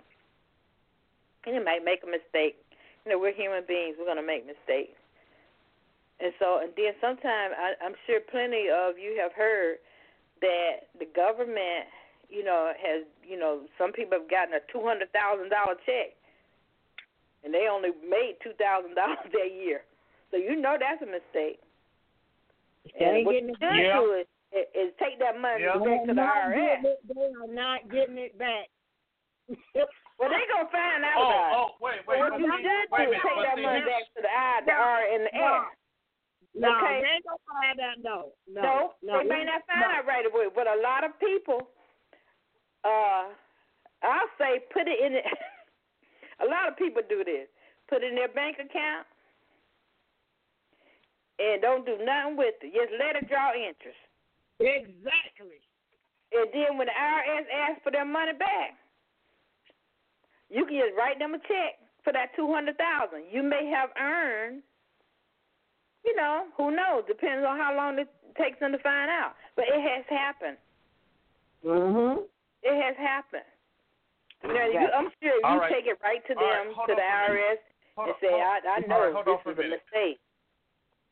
you 1.47 1.63
might 1.63 1.85
make 1.85 2.03
a 2.03 2.07
mistake. 2.11 2.57
You 3.05 3.13
know, 3.13 3.19
we're 3.19 3.35
human 3.35 3.65
beings. 3.69 3.97
We're 3.99 4.07
gonna 4.09 4.25
make 4.25 4.47
mistakes. 4.47 4.97
And 6.21 6.33
so, 6.39 6.61
and 6.63 6.71
then 6.77 6.95
sometimes 7.01 7.53
I, 7.59 7.75
I'm 7.85 7.95
sure 8.07 8.21
plenty 8.31 8.69
of 8.73 8.97
you 8.99 9.19
have 9.21 9.33
heard 9.33 9.79
that 10.41 10.89
the 10.99 11.07
government, 11.15 11.91
you 12.31 12.45
know, 12.45 12.73
has, 12.81 13.05
you 13.27 13.39
know, 13.39 13.67
some 13.77 13.93
people 13.93 14.19
have 14.21 14.31
gotten 14.31 14.55
a 14.55 14.63
two 14.73 14.81
hundred 14.81 15.13
thousand 15.13 15.51
dollar 15.51 15.75
check, 15.85 16.15
and 17.45 17.53
they 17.53 17.67
only 17.71 17.91
made 18.09 18.37
two 18.43 18.53
thousand 18.57 18.95
dollars 18.95 19.19
that 19.33 19.53
year. 19.53 19.83
So 20.31 20.37
you 20.39 20.57
know 20.57 20.77
that's 20.79 21.03
a 21.03 21.07
mistake. 21.07 21.61
They 22.99 23.05
and 23.05 23.17
ain't 23.19 23.27
what 23.27 23.33
getting 23.33 23.49
you 23.51 23.55
should 23.59 23.69
back. 23.69 23.95
do 24.01 24.05
is, 24.21 24.27
is 24.75 24.91
take 25.03 25.19
that 25.19 25.37
money 25.41 25.65
Yeah. 25.67 25.79
back 25.83 26.07
to 26.07 26.15
the 26.15 26.21
IRS. 26.21 26.83
They 27.11 27.21
are 27.43 27.53
not 27.53 27.91
getting 27.91 28.19
it 28.19 28.39
back. 28.39 28.69
Well, 30.19 30.31
they 30.31 30.47
gonna 30.47 30.71
find 30.71 31.03
out 31.05 31.19
Oh, 31.19 31.27
about 31.27 31.51
it. 31.51 31.55
oh, 31.59 31.69
wait, 31.83 32.01
wait, 32.07 32.19
what 32.23 32.31
but 32.31 32.41
you 32.41 32.47
see, 32.47 32.63
should 32.63 32.91
wait 32.95 33.03
a 33.03 33.11
do 33.11 33.11
is 33.11 33.19
minute, 33.19 33.23
take 33.27 33.35
but 33.35 33.43
that 33.45 33.57
see, 33.59 33.63
money 33.67 33.81
here's- 33.83 33.91
back 33.91 34.05
to 34.15 34.21
the 34.23 34.31
I, 34.31 34.61
the 34.65 34.73
R, 34.73 35.01
and 35.11 35.21
the 35.27 35.33
No. 35.35 35.43
S. 35.43 35.77
No, 36.55 36.71
Okay. 36.71 37.01
they 37.03 37.09
ain't 37.19 37.25
gonna 37.27 37.51
find 37.51 37.81
out. 37.81 37.99
No, 37.99 38.33
no, 38.47 38.63
No, 38.63 38.95
no. 39.03 39.19
they 39.19 39.25
may 39.29 39.43
not 39.45 39.67
find 39.67 39.81
no. 39.81 39.87
out 39.91 40.07
right 40.07 40.25
away. 40.25 40.47
But 40.55 40.69
a 40.69 40.77
lot 40.77 41.03
of 41.03 41.19
people, 41.19 41.69
uh, 42.85 43.35
I'll 44.03 44.31
say 44.39 44.61
put 44.71 44.87
it 44.87 45.01
in. 45.01 45.17
It. 45.17 45.27
a 46.41 46.47
lot 46.47 46.69
of 46.69 46.77
people 46.77 47.03
do 47.09 47.25
this. 47.25 47.49
Put 47.89 48.05
it 48.05 48.11
in 48.11 48.15
their 48.15 48.29
bank 48.29 48.59
account 48.61 49.07
and 51.41 51.61
don't 51.61 51.85
do 51.85 51.99
nothing 51.99 52.37
with 52.37 52.55
it. 52.63 52.73
Just 52.73 52.93
let 53.03 53.17
it 53.17 53.27
draw 53.29 53.51
interest. 53.53 53.99
Exactly. 54.61 55.59
And 56.33 56.47
then 56.55 56.79
when 56.79 56.87
the 56.87 56.95
IRS 56.95 57.47
asks 57.51 57.83
for 57.83 57.91
their 57.91 58.05
money 58.05 58.33
back, 58.33 58.79
you 60.51 60.65
can 60.67 60.75
just 60.79 60.95
write 60.97 61.19
them 61.19 61.35
a 61.35 61.39
check 61.39 61.81
for 62.03 62.13
that 62.13 62.35
two 62.37 62.51
hundred 62.53 62.77
thousand. 62.79 63.25
You 63.31 63.43
may 63.43 63.67
have 63.73 63.91
earned, 64.01 64.63
you 66.05 66.15
know, 66.17 66.47
who 66.57 66.71
knows? 66.71 67.05
Depends 67.09 67.45
on 67.47 67.57
how 67.59 67.75
long 67.77 67.99
it 67.99 68.09
takes 68.37 68.59
them 68.61 68.73
to 68.73 68.79
find 68.79 69.11
out. 69.11 69.35
But 69.57 69.67
it 69.69 69.81
has 69.81 70.05
happened. 70.09 70.59
Mhm. 71.65 72.25
It 72.63 72.77
has 72.83 72.97
happened. 72.97 73.49
Now, 74.45 74.69
you, 74.69 74.77
I'm 74.93 75.09
sure 75.25 75.33
you 75.33 75.41
All 75.45 75.57
right. 75.59 75.73
take 75.73 75.87
it 75.89 75.97
right 76.05 76.21
to 76.29 76.35
All 76.37 76.45
right, 76.45 76.65
them, 76.69 76.75
hold 76.77 76.89
to 76.89 76.95
the 76.95 77.01
IRS. 77.01 77.61
Hold 77.97 78.13
and 78.13 78.17
on, 78.17 78.21
say, 78.21 78.29
hold- 78.29 78.45
I, 78.45 78.57
I 78.69 78.79
know 78.85 79.01
right, 79.09 79.25
this 79.25 79.41
is 79.49 79.57
a 79.57 79.65
a 79.65 79.69
mistake. 79.73 80.21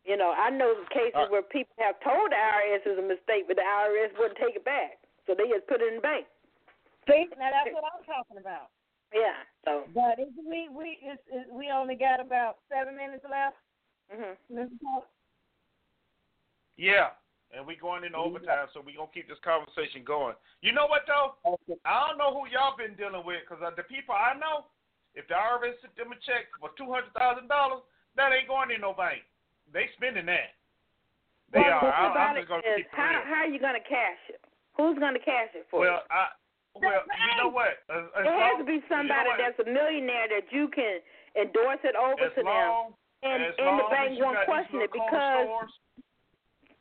You 0.04 0.16
know, 0.20 0.34
I 0.36 0.50
know 0.50 0.74
cases 0.92 1.16
All 1.16 1.22
right. 1.24 1.30
where 1.32 1.42
people 1.46 1.72
have 1.80 1.96
told 2.04 2.28
the 2.28 2.36
IRS 2.36 2.84
it's 2.84 2.98
a 3.00 3.06
mistake, 3.06 3.48
but 3.48 3.56
the 3.56 3.64
IRS 3.64 4.12
wouldn't 4.20 4.36
take 4.36 4.56
it 4.56 4.64
back. 4.68 5.00
So 5.24 5.32
they 5.32 5.48
just 5.48 5.64
put 5.70 5.80
it 5.80 5.88
in 5.88 6.02
the 6.02 6.04
bank. 6.04 6.26
See, 7.08 7.24
now 7.40 7.48
that's 7.54 7.72
what 7.72 7.84
I'm 7.88 8.04
talking 8.04 8.36
about. 8.36 8.68
Yeah. 9.12 9.44
So. 9.64 9.84
But 9.94 10.18
if 10.18 10.32
we 10.36 10.68
we 10.72 10.98
it's, 11.02 11.22
it's, 11.30 11.48
we 11.52 11.70
only 11.70 11.94
got 11.94 12.20
about 12.20 12.58
seven 12.68 12.96
minutes 12.96 13.24
left. 13.28 13.56
Mm-hmm. 14.12 14.64
Yeah, 16.76 17.14
and 17.52 17.64
we 17.64 17.76
going 17.76 18.04
in 18.04 18.16
overtime, 18.16 18.68
so 18.72 18.80
we 18.80 18.96
gonna 18.96 19.12
keep 19.12 19.28
this 19.28 19.40
conversation 19.44 20.04
going. 20.04 20.34
You 20.64 20.72
know 20.72 20.88
what 20.88 21.04
though? 21.04 21.36
Okay. 21.44 21.78
I 21.84 22.08
don't 22.08 22.18
know 22.18 22.32
who 22.32 22.48
y'all 22.48 22.76
been 22.76 22.96
dealing 22.96 23.24
with, 23.24 23.44
cause 23.48 23.60
uh, 23.60 23.72
the 23.76 23.84
people 23.84 24.16
I 24.16 24.36
know, 24.36 24.68
if 25.14 25.28
the 25.28 25.36
IRS 25.36 25.76
sent 25.80 25.96
them 25.96 26.12
a 26.12 26.18
check 26.24 26.48
for 26.60 26.72
two 26.80 26.88
hundred 26.88 27.12
thousand 27.12 27.48
dollars, 27.48 27.84
that 28.16 28.32
ain't 28.32 28.48
going 28.48 28.72
in 28.72 28.80
no 28.80 28.96
bank. 28.96 29.24
They 29.72 29.88
spending 29.96 30.26
that. 30.28 30.56
They 31.52 31.60
well, 31.60 31.84
are. 31.84 31.92
I, 31.92 32.08
I'm 32.08 32.12
about 32.12 32.36
just 32.36 32.44
it 32.44 32.48
gonna 32.48 32.68
is, 32.68 32.76
keep 32.84 32.88
it 32.88 32.96
how 32.96 33.12
real. 33.12 33.28
how 33.28 33.40
are 33.44 33.52
you 33.52 33.60
gonna 33.60 33.84
cash 33.84 34.22
it? 34.32 34.40
Who's 34.76 34.96
gonna 34.96 35.20
cash 35.20 35.52
it 35.52 35.68
for? 35.68 35.84
Well, 35.84 36.04
you? 36.04 36.12
I 36.12 36.32
well, 36.74 37.02
you 37.04 37.34
know 37.36 37.50
what? 37.52 37.84
As, 37.92 38.04
as 38.16 38.22
it 38.24 38.32
has 38.32 38.54
to 38.58 38.64
be 38.64 38.80
you 38.80 38.84
know 38.88 38.96
somebody 39.02 39.30
that's 39.36 39.58
a 39.60 39.68
millionaire 39.68 40.28
that 40.32 40.48
you 40.50 40.68
can 40.72 41.00
endorse 41.36 41.80
it 41.84 41.96
over 41.96 42.24
as 42.24 42.32
to 42.36 42.42
them, 42.42 42.96
and 43.22 43.40
and 43.42 43.72
the 43.78 43.86
bank 43.92 44.16
won't 44.20 44.40
question 44.48 44.80
it 44.80 44.90
because 44.92 45.12
stores, 45.12 45.72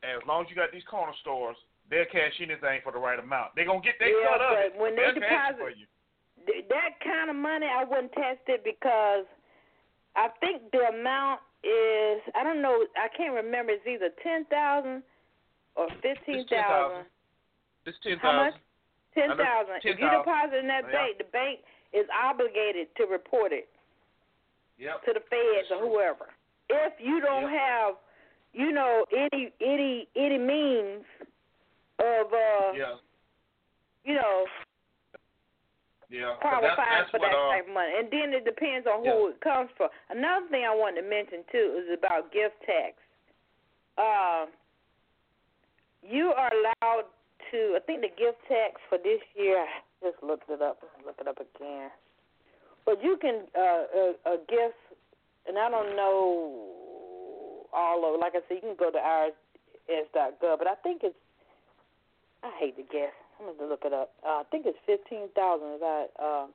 as 0.04 0.22
long 0.28 0.44
as 0.44 0.48
you 0.50 0.56
got 0.56 0.72
these 0.72 0.86
corner 0.90 1.14
stores, 1.22 1.56
they'll 1.92 2.08
cash 2.08 2.34
anything 2.40 2.80
for 2.84 2.92
the 2.92 3.00
right 3.00 3.20
amount. 3.20 3.52
They're 3.56 3.68
gonna 3.68 3.84
get 3.84 4.00
their 4.00 4.10
Yeah, 4.16 4.32
cut 4.32 4.42
of 4.42 4.58
it. 4.60 4.76
when 4.80 4.96
they 4.96 5.12
deposit- 5.12 5.60
it 5.60 5.64
for 5.64 5.70
you. 5.76 5.88
that 6.70 7.00
kind 7.04 7.30
of 7.30 7.36
money 7.36 7.68
I 7.68 7.84
wouldn't 7.84 8.14
test 8.14 8.42
it 8.48 8.64
because 8.64 9.26
I 10.16 10.30
think 10.40 10.72
the 10.72 10.88
amount 10.90 11.42
is 11.64 12.22
I 12.34 12.44
don't 12.44 12.62
know 12.64 12.88
I 12.98 13.08
can't 13.16 13.34
remember 13.36 13.74
it's 13.74 13.86
either 13.86 14.10
ten 14.24 14.46
thousand 14.46 15.04
or 15.76 15.88
fifteen 16.02 16.48
thousand. 16.48 17.06
It's 17.86 17.98
ten 18.02 18.18
How 18.20 18.32
much? 18.32 18.54
thousand. 18.54 18.62
Ten 19.14 19.36
thousand. 19.36 19.84
If 19.84 20.00
you 20.00 20.10
deposit 20.10 20.60
in 20.60 20.68
that 20.68 20.86
Yeah. 20.86 20.92
bank, 20.92 21.18
the 21.18 21.26
bank 21.26 21.60
is 21.94 22.08
obligated 22.10 22.88
to 22.96 23.06
report 23.06 23.52
it 23.52 23.68
Yep. 24.78 25.04
to 25.06 25.14
the 25.14 25.20
feds 25.22 25.72
or 25.72 25.78
whoever. 25.78 26.30
If 26.70 26.94
you 27.00 27.20
don't 27.20 27.52
Yep. 27.52 27.60
have, 27.60 27.98
you 28.54 28.72
know, 28.72 29.06
any 29.12 29.52
any 29.60 30.08
any 30.16 30.38
means 30.38 31.06
of 32.00 32.34
uh 32.34 32.72
Yeah. 32.74 32.98
you 34.04 34.16
know, 34.16 34.48
Yeah. 36.10 36.36
qualifying 36.42 37.04
That, 37.04 37.10
for 37.12 37.20
what, 37.20 37.32
that 37.32 37.38
uh, 37.38 37.50
type 37.52 37.68
of 37.68 37.74
money. 37.74 37.94
And 37.98 38.10
then 38.12 38.34
it 38.34 38.44
depends 38.44 38.88
on 38.88 39.06
who 39.06 39.28
it 39.28 39.40
comes 39.42 39.72
from. 39.78 39.90
Another 40.10 40.48
thing 40.48 40.66
I 40.66 40.74
wanted 40.74 41.02
to 41.04 41.08
mention 41.08 41.44
too 41.52 41.84
is 41.86 41.98
about 41.98 42.32
gift 42.32 42.62
tax. 42.64 42.96
Um, 43.98 44.52
you 46.02 46.34
are 46.34 46.52
allowed 46.54 47.06
to. 47.52 47.76
I 47.76 47.80
think 47.86 48.02
the 48.02 48.10
gift 48.10 48.40
tax 48.48 48.82
for 48.90 48.98
this 48.98 49.22
year. 49.36 49.60
I 49.60 49.68
just 50.02 50.24
looked 50.24 50.50
it 50.50 50.62
up. 50.62 50.80
Look 51.06 51.18
it 51.20 51.28
up 51.28 51.38
again. 51.38 51.90
But 52.86 53.04
you 53.04 53.18
can 53.22 53.46
uh, 53.56 53.86
a, 53.94 54.06
a 54.34 54.38
gift, 54.50 54.80
and 55.48 55.58
I 55.58 55.70
don't 55.70 55.96
know 55.96 57.68
all 57.74 58.04
of. 58.04 58.20
Like 58.20 58.34
I 58.34 58.42
said, 58.48 58.60
you 58.62 58.74
can 58.74 58.76
go 58.78 58.92
to 58.92 58.98
irs.gov, 58.98 60.58
but 60.58 60.68
I 60.68 60.76
think 60.84 61.02
it's. 61.04 61.16
I 62.44 62.50
hate 62.60 62.76
to 62.78 62.84
guess. 62.84 63.14
I'm 63.40 63.54
gonna 63.58 63.70
look 63.70 63.86
it 63.86 63.94
up. 63.94 64.14
Uh, 64.26 64.42
I 64.42 64.44
think 64.50 64.66
it's 64.66 64.78
fifteen 64.86 65.30
thousand 65.36 65.80
that 65.80 66.08
uh, 66.18 66.48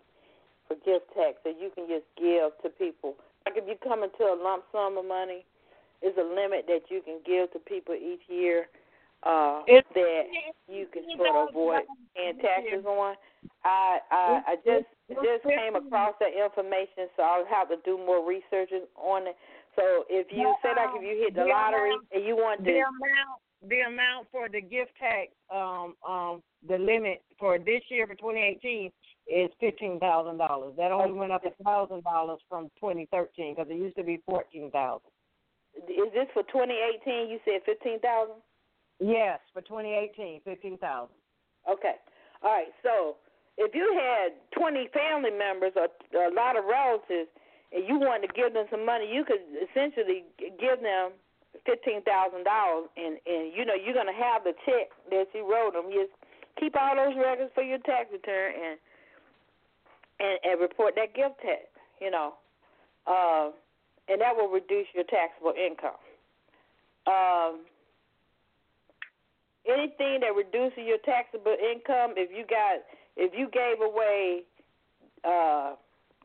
for 0.66 0.74
gift 0.82 1.06
tax 1.14 1.38
that 1.44 1.54
you 1.60 1.70
can 1.74 1.86
just 1.86 2.06
give 2.18 2.50
to 2.62 2.68
people. 2.74 3.14
Like 3.46 3.54
if 3.56 3.64
you 3.68 3.76
come 3.82 4.02
into 4.02 4.26
a 4.26 4.34
lump 4.34 4.64
sum 4.72 4.98
of 4.98 5.06
money, 5.06 5.46
there's 6.02 6.18
a 6.18 6.26
limit 6.26 6.66
that 6.66 6.90
you 6.90 7.00
can 7.02 7.20
give 7.24 7.52
to 7.52 7.58
people 7.58 7.94
each 7.94 8.22
year 8.28 8.66
uh, 9.22 9.62
It's- 9.66 9.84
that 9.94 10.24
you 10.68 10.86
can 10.92 11.04
sort 11.16 11.28
of 11.28 11.48
avoid 11.50 11.82
paying 12.16 12.38
taxes 12.38 12.84
on. 12.84 13.14
I 13.64 13.98
I, 14.10 14.42
I 14.46 14.56
just 14.64 14.86
just 15.08 15.44
came 15.44 15.76
across 15.76 16.14
that 16.20 16.34
information, 16.34 17.08
so 17.16 17.22
I'll 17.22 17.46
have 17.46 17.68
to 17.68 17.76
do 17.84 17.96
more 17.96 18.26
research 18.26 18.70
on 18.96 19.28
it. 19.28 19.36
So 19.76 20.04
if 20.08 20.26
you 20.30 20.54
say 20.62 20.70
like 20.76 20.90
if 20.94 21.02
you 21.02 21.22
hit 21.22 21.34
the 21.34 21.44
lottery 21.44 21.94
and 22.12 22.24
you 22.24 22.36
want 22.36 22.64
The 22.64 22.72
to, 22.72 22.78
amount 22.78 23.40
the 23.68 23.80
amount 23.80 24.28
for 24.30 24.48
the 24.48 24.60
gift 24.60 24.92
tax, 24.98 25.32
um, 25.52 25.94
um, 26.06 26.42
the 26.68 26.78
limit 26.78 27.22
for 27.38 27.58
this 27.58 27.82
year 27.88 28.06
for 28.06 28.14
2018 28.14 28.90
is 29.26 29.50
fifteen 29.60 29.98
thousand 30.00 30.38
dollars. 30.38 30.74
That 30.76 30.92
only 30.92 31.18
went 31.18 31.32
up 31.32 31.44
a 31.44 31.62
thousand 31.62 32.04
dollars 32.04 32.40
from 32.48 32.64
2013 32.80 33.54
because 33.54 33.70
it 33.70 33.76
used 33.76 33.96
to 33.96 34.04
be 34.04 34.20
fourteen 34.26 34.70
thousand. 34.70 35.10
is 35.76 36.12
this 36.14 36.28
for 36.34 36.42
2018? 36.44 37.28
You 37.30 37.38
said 37.44 37.62
fifteen 37.64 38.00
thousand. 38.00 38.36
Yes, 38.98 39.40
for 39.52 39.60
2018, 39.62 40.40
fifteen 40.44 40.78
thousand. 40.78 41.14
Okay. 41.68 41.96
All 42.42 42.52
right. 42.52 42.72
So 42.82 43.16
if 43.58 43.74
you 43.74 43.96
had 43.96 44.32
20 44.58 44.88
family 44.92 45.30
members 45.30 45.72
or 45.76 45.88
a 46.24 46.32
lot 46.32 46.56
of 46.56 46.64
relatives 46.64 47.28
and 47.72 47.86
you 47.86 47.98
wanted 47.98 48.28
to 48.28 48.32
give 48.32 48.54
them 48.54 48.66
some 48.70 48.86
money, 48.86 49.08
you 49.10 49.24
could 49.24 49.42
essentially 49.58 50.24
give 50.38 50.80
them 50.80 51.12
fifteen 51.64 52.02
thousand 52.02 52.44
dollars, 52.44 52.88
and 52.96 53.18
and 53.26 53.52
you 53.52 53.64
know 53.64 53.74
you're 53.74 53.96
gonna 53.96 54.16
have 54.16 54.44
the 54.44 54.52
check 54.64 54.92
that 55.10 55.26
you 55.34 55.48
wrote 55.48 55.72
them. 55.72 55.88
Just 55.90 56.12
keep 56.60 56.76
all 56.76 56.96
those 56.96 57.16
records 57.16 57.50
for 57.54 57.62
your 57.62 57.78
tax 57.78 58.08
return 58.12 58.52
and 58.54 58.78
and, 60.20 60.38
and 60.44 60.60
report 60.60 60.94
that 60.96 61.14
gift 61.14 61.40
tax. 61.40 61.68
You 62.00 62.10
know, 62.10 62.34
uh, 63.06 63.50
and 64.08 64.20
that 64.20 64.36
will 64.36 64.48
reduce 64.48 64.86
your 64.94 65.04
taxable 65.04 65.54
income. 65.56 65.98
Um, 67.06 67.64
anything 69.68 70.20
that 70.20 70.34
reduces 70.34 70.84
your 70.86 70.98
taxable 71.04 71.56
income, 71.58 72.14
if 72.16 72.30
you 72.30 72.44
got 72.46 72.82
if 73.16 73.32
you 73.36 73.48
gave 73.50 73.80
away 73.80 74.42
uh 75.24 75.74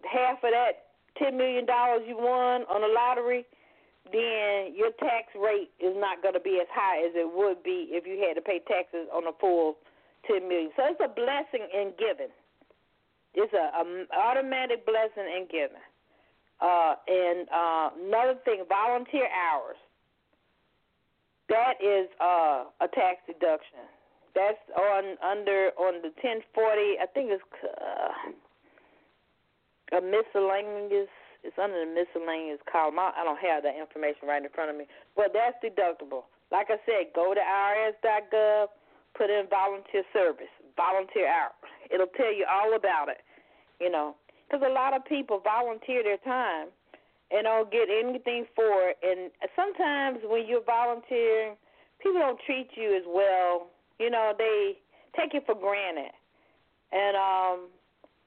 half 0.05 0.43
of 0.43 0.51
that 0.51 0.93
ten 1.18 1.38
million 1.38 1.65
dollars 1.65 2.01
you 2.07 2.18
won 2.18 2.63
on 2.69 2.81
the 2.81 2.91
lottery, 2.93 3.45
then 4.11 4.73
your 4.76 4.91
tax 4.99 5.34
rate 5.35 5.69
is 5.80 5.93
not 5.97 6.22
going 6.22 6.34
to 6.34 6.39
be 6.39 6.59
as 6.61 6.68
high 6.72 7.05
as 7.05 7.13
it 7.15 7.30
would 7.30 7.63
be 7.63 7.88
if 7.91 8.05
you 8.05 8.19
had 8.26 8.35
to 8.35 8.41
pay 8.41 8.59
taxes 8.68 9.07
on 9.13 9.26
the 9.26 9.34
full 9.39 9.77
ten 10.27 10.47
million. 10.47 10.72
So 10.76 10.84
it's 10.85 11.01
a 11.03 11.09
blessing 11.09 11.68
in 11.73 11.93
giving. 11.97 12.34
It's 13.34 13.53
a, 13.53 13.72
a 13.72 13.84
automatic 14.18 14.85
blessing 14.85 15.23
in 15.23 15.47
giving. 15.49 15.85
Uh, 16.59 16.93
and 17.07 17.47
uh, 17.49 17.89
another 18.05 18.35
thing, 18.45 18.63
volunteer 18.69 19.27
hours. 19.34 19.77
That 21.52 21.84
is 21.84 22.07
uh, 22.23 22.72
a 22.80 22.88
tax 22.95 23.19
deduction. 23.28 23.84
That's 24.32 24.64
on 24.72 25.19
under 25.19 25.76
on 25.76 25.99
the 25.99 26.15
ten 26.23 26.40
forty. 26.56 26.95
I 26.95 27.06
think 27.11 27.36
it's 27.36 27.44
uh, 27.60 28.32
a 29.99 30.02
miscellaneous. 30.02 31.11
It's 31.44 31.60
under 31.60 31.84
the 31.84 31.91
miscellaneous 31.91 32.64
column. 32.72 32.95
I, 32.95 33.11
I 33.19 33.28
don't 33.28 33.41
have 33.44 33.68
that 33.68 33.76
information 33.76 34.32
right 34.32 34.40
in 34.40 34.48
front 34.56 34.72
of 34.72 34.78
me, 34.80 34.88
but 35.19 35.36
that's 35.36 35.60
deductible. 35.60 36.23
Like 36.56 36.72
I 36.72 36.80
said, 36.88 37.11
go 37.11 37.34
to 37.34 37.41
IRS.gov, 37.41 38.68
put 39.18 39.28
in 39.28 39.48
volunteer 39.52 40.07
service, 40.14 40.52
volunteer 40.78 41.28
hours. 41.28 41.57
It'll 41.91 42.14
tell 42.15 42.32
you 42.32 42.45
all 42.48 42.76
about 42.80 43.10
it. 43.10 43.19
You 43.84 43.91
know, 43.91 44.15
because 44.48 44.64
a 44.64 44.72
lot 44.72 44.95
of 44.95 45.03
people 45.03 45.44
volunteer 45.44 46.03
their 46.03 46.22
time 46.23 46.72
and 47.32 47.44
don't 47.45 47.72
get 47.72 47.88
anything 47.90 48.45
for 48.56 48.91
it. 48.91 48.98
And 49.02 49.32
sometimes 49.56 50.20
when 50.24 50.45
you're 50.48 50.64
volunteering, 50.64 51.56
people 52.03 52.20
don't 52.20 52.40
treat 52.45 52.70
you 52.76 52.95
as 52.95 53.03
well. 53.08 53.68
You 53.99 54.10
know, 54.10 54.34
they 54.38 54.78
take 55.18 55.34
it 55.34 55.44
for 55.45 55.56
granted. 55.56 56.12
And 56.91 57.16
um, 57.16 57.58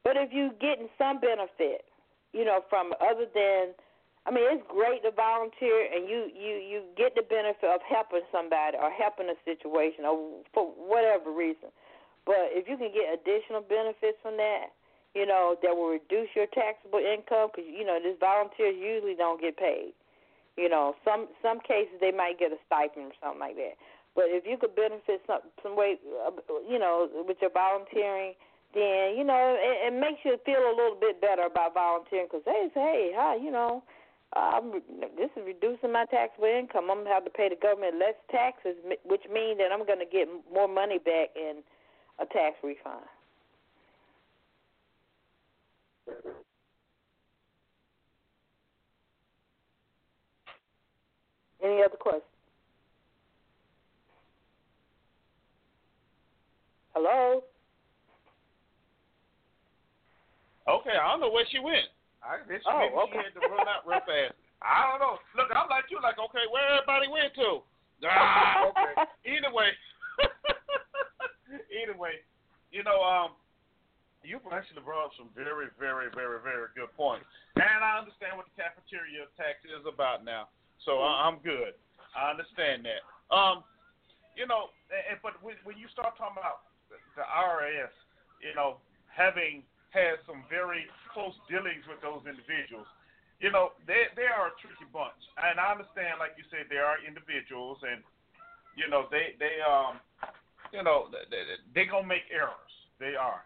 but 0.04 0.16
if 0.16 0.32
you're 0.32 0.56
getting 0.60 0.88
some 0.96 1.20
benefit, 1.20 1.84
you 2.32 2.44
know, 2.44 2.64
from 2.68 2.92
other 3.00 3.28
than, 3.32 3.76
I 4.24 4.32
mean, 4.32 4.44
it's 4.48 4.64
great 4.68 5.04
to 5.04 5.12
volunteer, 5.12 5.84
and 5.92 6.08
you 6.08 6.32
you 6.32 6.56
you 6.64 6.78
get 6.96 7.14
the 7.14 7.22
benefit 7.22 7.68
of 7.68 7.80
helping 7.84 8.24
somebody 8.32 8.76
or 8.80 8.88
helping 8.88 9.28
a 9.28 9.36
situation 9.44 10.08
or 10.08 10.40
for 10.52 10.72
whatever 10.80 11.28
reason. 11.28 11.68
But 12.24 12.56
if 12.56 12.64
you 12.68 12.80
can 12.80 12.88
get 12.88 13.12
additional 13.12 13.60
benefits 13.60 14.16
from 14.24 14.40
that, 14.40 14.72
you 15.14 15.26
know, 15.26 15.56
that 15.62 15.74
will 15.74 15.90
reduce 15.90 16.28
your 16.34 16.46
taxable 16.46 16.98
income 16.98 17.50
because 17.54 17.70
you 17.70 17.84
know 17.84 17.98
these 18.02 18.18
volunteers 18.18 18.74
usually 18.74 19.14
don't 19.14 19.40
get 19.40 19.56
paid. 19.56 19.94
You 20.56 20.68
know, 20.68 20.94
some 21.04 21.28
some 21.42 21.60
cases 21.60 21.98
they 22.00 22.12
might 22.12 22.38
get 22.38 22.52
a 22.52 22.58
stipend 22.66 23.14
or 23.14 23.16
something 23.22 23.40
like 23.40 23.56
that. 23.56 23.78
But 24.14 24.30
if 24.30 24.46
you 24.46 24.56
could 24.58 24.74
benefit 24.74 25.22
some 25.26 25.42
some 25.62 25.76
way, 25.76 25.98
uh, 26.26 26.30
you 26.68 26.78
know, 26.78 27.08
with 27.26 27.38
your 27.40 27.50
volunteering, 27.50 28.34
then 28.74 29.14
you 29.16 29.24
know 29.24 29.56
it, 29.58 29.90
it 29.90 29.94
makes 29.94 30.22
you 30.24 30.38
feel 30.44 30.62
a 30.62 30.74
little 30.74 30.98
bit 30.98 31.20
better 31.20 31.46
about 31.46 31.74
volunteering 31.74 32.26
because 32.26 32.42
say, 32.44 32.70
hey, 32.74 33.12
hi, 33.14 33.34
you 33.34 33.50
know, 33.50 33.82
um, 34.34 34.82
this 35.18 35.30
is 35.36 35.42
reducing 35.46 35.92
my 35.92 36.06
taxable 36.06 36.50
income. 36.50 36.90
I'm 36.90 37.06
gonna 37.06 37.14
have 37.14 37.24
to 37.24 37.30
pay 37.30 37.48
the 37.48 37.58
government 37.58 37.98
less 37.98 38.18
taxes, 38.30 38.74
which 39.06 39.22
means 39.30 39.58
that 39.58 39.70
I'm 39.70 39.86
gonna 39.86 40.10
get 40.10 40.26
more 40.52 40.66
money 40.66 40.98
back 40.98 41.30
in 41.34 41.62
a 42.18 42.26
tax 42.26 42.58
refund. 42.62 43.06
Any 51.62 51.82
other 51.82 51.96
questions? 51.96 52.24
Hello? 56.94 57.42
Okay, 60.68 60.96
I 60.96 61.10
don't 61.10 61.20
know 61.20 61.30
where 61.30 61.44
she 61.50 61.58
went. 61.58 61.88
I 62.22 62.38
guess 62.48 62.60
she, 62.60 62.68
oh, 62.68 63.04
okay. 63.04 63.12
she 63.12 63.18
had 63.18 63.34
to 63.36 63.40
run 63.52 63.68
out 63.68 63.84
real 63.84 64.00
fast. 64.04 64.36
I 64.64 64.88
don't 64.88 65.00
know. 65.00 65.20
Look, 65.36 65.52
I'm 65.52 65.68
like 65.68 65.84
you, 65.90 66.00
like, 66.00 66.16
okay, 66.16 66.44
where 66.48 66.64
everybody 66.80 67.08
went 67.08 67.34
to? 67.36 67.60
Ah, 68.08 68.68
okay. 68.68 68.92
anyway, 69.36 69.72
anyway, 71.84 72.20
you 72.72 72.84
know, 72.84 73.00
um, 73.00 73.36
you 74.24 74.40
actually 74.50 74.80
brought 74.80 75.12
up 75.12 75.14
some 75.14 75.28
very, 75.36 75.68
very, 75.76 76.08
very, 76.10 76.40
very 76.40 76.68
good 76.72 76.90
points. 76.96 77.28
And 77.56 77.84
I 77.84 78.00
understand 78.00 78.40
what 78.40 78.48
the 78.50 78.56
cafeteria 78.56 79.28
tax 79.36 79.60
is 79.68 79.84
about 79.84 80.24
now. 80.24 80.48
So 80.82 80.98
mm-hmm. 80.98 81.28
I'm 81.28 81.38
good. 81.44 81.76
I 82.16 82.32
understand 82.32 82.88
that. 82.88 83.04
Um, 83.30 83.62
you 84.34 84.48
know, 84.48 84.72
and, 84.90 85.20
but 85.22 85.38
when, 85.44 85.54
when 85.62 85.78
you 85.78 85.86
start 85.92 86.18
talking 86.18 86.38
about 86.38 86.66
the 87.14 87.22
IRS, 87.22 87.92
you 88.42 88.54
know, 88.56 88.82
having 89.10 89.62
had 89.94 90.18
some 90.26 90.42
very 90.50 90.90
close 91.14 91.34
dealings 91.46 91.86
with 91.86 92.02
those 92.02 92.26
individuals, 92.26 92.86
you 93.42 93.50
know, 93.50 93.74
they 93.86 94.10
they 94.14 94.30
are 94.30 94.50
a 94.50 94.54
tricky 94.62 94.86
bunch. 94.94 95.18
And 95.38 95.58
I 95.58 95.74
understand, 95.74 96.22
like 96.22 96.38
you 96.38 96.46
said, 96.50 96.70
there 96.70 96.86
are 96.86 97.02
individuals, 97.02 97.82
and 97.82 98.02
you 98.78 98.86
know, 98.86 99.10
they 99.10 99.34
they 99.42 99.58
um, 99.62 99.98
you 100.70 100.82
know, 100.82 101.10
they 101.30 101.58
they 101.74 101.84
gonna 101.86 102.06
make 102.06 102.26
errors. 102.30 102.74
They 102.98 103.18
are. 103.18 103.42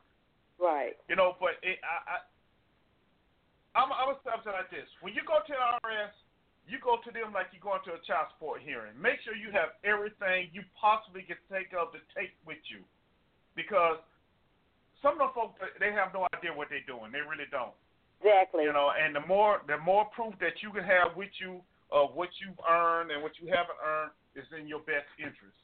Right. 0.59 0.99
You 1.07 1.15
know, 1.15 1.39
but 1.39 1.63
it, 1.63 1.79
I, 1.87 1.97
I, 2.05 2.17
I'm, 3.79 3.95
I'm 3.95 4.19
say 4.27 4.51
like 4.51 4.71
this: 4.75 4.91
when 5.01 5.15
you 5.15 5.23
go 5.23 5.39
to 5.39 5.53
the 5.55 5.63
IRS, 5.79 6.15
you 6.67 6.83
go 6.83 6.99
to 6.99 7.11
them 7.15 7.31
like 7.31 7.55
you're 7.55 7.63
going 7.63 7.81
to 7.87 7.95
a 7.95 8.03
child 8.03 8.35
support 8.35 8.61
hearing. 8.61 8.93
Make 8.99 9.23
sure 9.23 9.39
you 9.39 9.55
have 9.55 9.79
everything 9.87 10.51
you 10.51 10.67
possibly 10.75 11.23
can 11.23 11.39
think 11.47 11.71
of 11.73 11.95
to 11.95 12.03
take 12.11 12.35
with 12.43 12.61
you, 12.67 12.83
because 13.55 14.03
some 14.99 15.23
of 15.23 15.31
the 15.31 15.33
folks 15.33 15.55
they 15.79 15.95
have 15.95 16.11
no 16.11 16.27
idea 16.35 16.51
what 16.51 16.69
they're 16.69 16.85
doing. 16.91 17.15
They 17.15 17.23
really 17.23 17.47
don't. 17.55 17.75
Exactly. 18.19 18.67
You 18.67 18.75
know, 18.75 18.91
and 18.91 19.15
the 19.15 19.23
more 19.31 19.63
the 19.71 19.79
more 19.79 20.11
proof 20.11 20.35
that 20.43 20.59
you 20.59 20.75
can 20.75 20.83
have 20.83 21.15
with 21.15 21.31
you 21.39 21.63
of 21.95 22.13
what 22.19 22.29
you've 22.43 22.59
earned 22.67 23.15
and 23.15 23.23
what 23.23 23.33
you 23.39 23.47
haven't 23.49 23.79
earned 23.79 24.13
is 24.35 24.45
in 24.59 24.67
your 24.67 24.83
best 24.85 25.09
interest. 25.23 25.57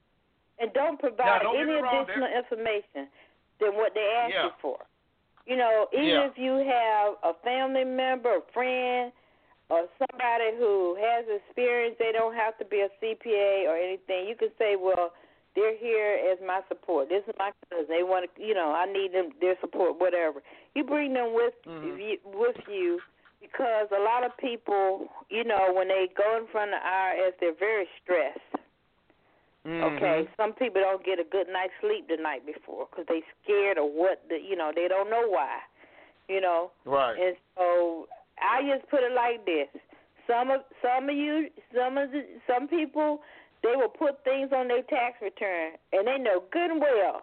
And 0.59 0.71
don't 0.73 0.99
provide 1.03 1.43
now, 1.43 1.51
don't 1.51 1.59
any 1.59 1.83
wrong, 1.83 2.07
additional 2.07 2.31
information 2.31 3.11
than 3.61 3.75
what 3.75 3.93
they 3.95 4.07
ask 4.23 4.33
yeah. 4.33 4.45
you 4.45 4.51
for. 4.61 4.79
You 5.47 5.57
know, 5.57 5.87
even 5.93 6.07
yeah. 6.07 6.27
if 6.27 6.39
you 6.39 6.57
have 6.65 7.21
a 7.23 7.37
family 7.45 7.85
member, 7.85 8.37
a 8.39 8.53
friend, 8.53 9.13
or 9.69 9.87
somebody 9.99 10.57
who 10.59 10.97
has 11.01 11.25
experience, 11.29 11.97
they 11.99 12.13
don't 12.13 12.35
have 12.35 12.57
to 12.59 12.65
be 12.65 12.81
a 12.81 12.89
CPA 13.01 13.69
or 13.69 13.77
anything. 13.77 14.27
You 14.29 14.37
can 14.37 14.49
say, 14.59 14.77
well, 14.77 15.13
they're 15.55 15.77
here 15.77 16.19
as 16.33 16.39
my 16.47 16.61
support. 16.69 17.09
This 17.09 17.23
is 17.29 17.35
my 17.39 17.51
cousin. 17.69 17.87
They 17.89 18.03
want 18.03 18.29
to, 18.29 18.43
you 18.43 18.55
know, 18.55 18.73
I 18.73 18.91
need 18.91 19.13
them 19.13 19.31
their 19.41 19.57
support, 19.61 20.01
whatever. 20.01 20.43
You 20.75 20.85
bring 20.85 21.13
them 21.13 21.33
with 21.35 21.55
mm-hmm. 21.67 22.01
you, 22.01 22.19
with 22.25 22.57
you 22.69 22.99
because 23.41 23.89
a 23.97 24.03
lot 24.03 24.25
of 24.25 24.37
people, 24.39 25.07
you 25.29 25.45
know, 25.45 25.73
when 25.73 25.89
they 25.89 26.09
go 26.17 26.37
in 26.39 26.47
front 26.51 26.73
of 26.73 26.81
the 26.81 26.89
IRS, 26.89 27.33
they're 27.41 27.55
very 27.59 27.87
stressed 28.03 28.64
Mm-hmm. 29.67 29.97
Okay, 29.97 30.29
some 30.37 30.53
people 30.53 30.83
don't 30.83 31.05
get 31.05 31.19
a 31.19 31.25
good 31.25 31.49
night's 31.49 31.73
sleep 31.81 32.07
the 32.09 32.21
night 32.21 32.45
before 32.45 32.87
because 32.91 33.07
they 33.09 33.23
scared 33.43 33.79
of 33.79 33.87
what 33.93 34.23
the 34.29 34.37
you 34.37 34.57
know 34.57 34.73
they 34.75 34.89
don't 34.89 35.09
know 35.09 35.27
why, 35.29 35.59
you 36.29 36.41
know. 36.41 36.71
Right. 36.85 37.17
And 37.17 37.37
so 37.57 38.07
I 38.39 38.61
just 38.69 38.89
put 38.91 39.01
it 39.01 39.13
like 39.13 39.47
this: 39.47 39.69
some 40.27 40.51
of 40.51 40.61
some 40.83 41.09
of 41.09 41.17
you, 41.17 41.49
some 41.75 41.97
of 41.97 42.11
the, 42.13 42.25
some 42.47 42.69
people, 42.69 43.23
they 43.63 43.73
will 43.75 43.89
put 43.89 44.23
things 44.23 44.51
on 44.53 44.69
their 44.69 44.83
tax 44.83 45.17
return, 45.23 45.73
and 45.93 46.07
they 46.07 46.19
know 46.19 46.45
good 46.53 46.71
and 46.71 46.81
well 46.81 47.23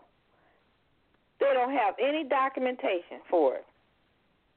they 1.41 1.53
don't 1.53 1.73
have 1.73 1.95
any 1.99 2.23
documentation 2.23 3.19
for 3.29 3.55
it. 3.55 3.65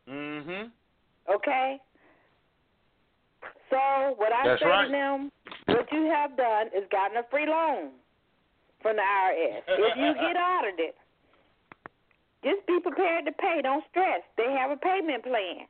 Mhm. 0.06 0.70
Okay. 1.28 1.80
So 3.74 4.14
what 4.22 4.30
I 4.30 4.46
That's 4.46 4.62
say 4.62 4.70
right. 4.70 4.86
to 4.86 4.92
them, 4.94 5.18
what 5.66 5.90
you 5.90 6.06
have 6.06 6.38
done 6.38 6.70
is 6.70 6.86
gotten 6.94 7.18
a 7.18 7.26
free 7.26 7.46
loan 7.50 7.90
from 8.78 8.94
the 8.94 9.02
IRS. 9.02 9.66
if 9.66 9.94
you 9.98 10.14
get 10.22 10.38
audited, 10.38 10.94
just 12.46 12.62
be 12.70 12.78
prepared 12.78 13.26
to 13.26 13.34
pay. 13.34 13.58
Don't 13.66 13.82
stress. 13.90 14.22
They 14.38 14.54
have 14.54 14.70
a 14.70 14.78
payment 14.78 15.26
plan. 15.26 15.66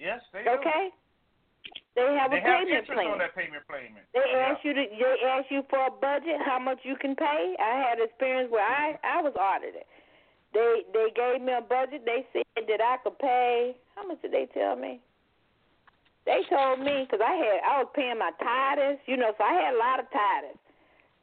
Yes, 0.00 0.24
they 0.32 0.40
okay. 0.48 0.88
Do. 0.88 2.00
They 2.00 2.16
have 2.16 2.32
they 2.32 2.40
a 2.40 2.48
have 2.48 2.64
payment 2.64 2.86
plan. 2.88 3.12
on 3.12 3.18
that 3.20 3.36
payment 3.36 3.62
plan. 3.68 4.00
They 4.16 4.24
yeah. 4.24 4.48
ask 4.48 4.64
you 4.64 4.72
to. 4.72 4.84
They 4.88 5.28
ask 5.28 5.46
you 5.52 5.62
for 5.68 5.84
a 5.84 5.92
budget, 5.92 6.40
how 6.48 6.58
much 6.58 6.80
you 6.82 6.96
can 6.96 7.14
pay. 7.14 7.54
I 7.60 7.76
had 7.76 8.00
experience 8.00 8.50
where 8.50 8.64
I 8.64 8.96
mm-hmm. 8.96 9.20
I 9.20 9.22
was 9.22 9.36
audited. 9.36 9.84
They 10.56 10.88
they 10.96 11.12
gave 11.12 11.44
me 11.44 11.52
a 11.52 11.60
budget. 11.60 12.08
They 12.08 12.24
said 12.32 12.64
that 12.66 12.80
I 12.80 12.96
could 13.04 13.18
pay. 13.18 13.76
How 13.94 14.06
much 14.08 14.22
did 14.22 14.32
they 14.32 14.48
tell 14.54 14.76
me? 14.76 15.00
They 16.26 16.40
told 16.48 16.80
me 16.80 17.04
because 17.04 17.20
I 17.20 17.36
had 17.36 17.58
I 17.64 17.72
was 17.84 17.92
paying 17.94 18.18
my 18.18 18.32
tithes, 18.40 19.00
you 19.06 19.16
know, 19.16 19.32
so 19.36 19.44
I 19.44 19.52
had 19.52 19.74
a 19.74 19.78
lot 19.78 20.00
of 20.00 20.08
tithes, 20.08 20.56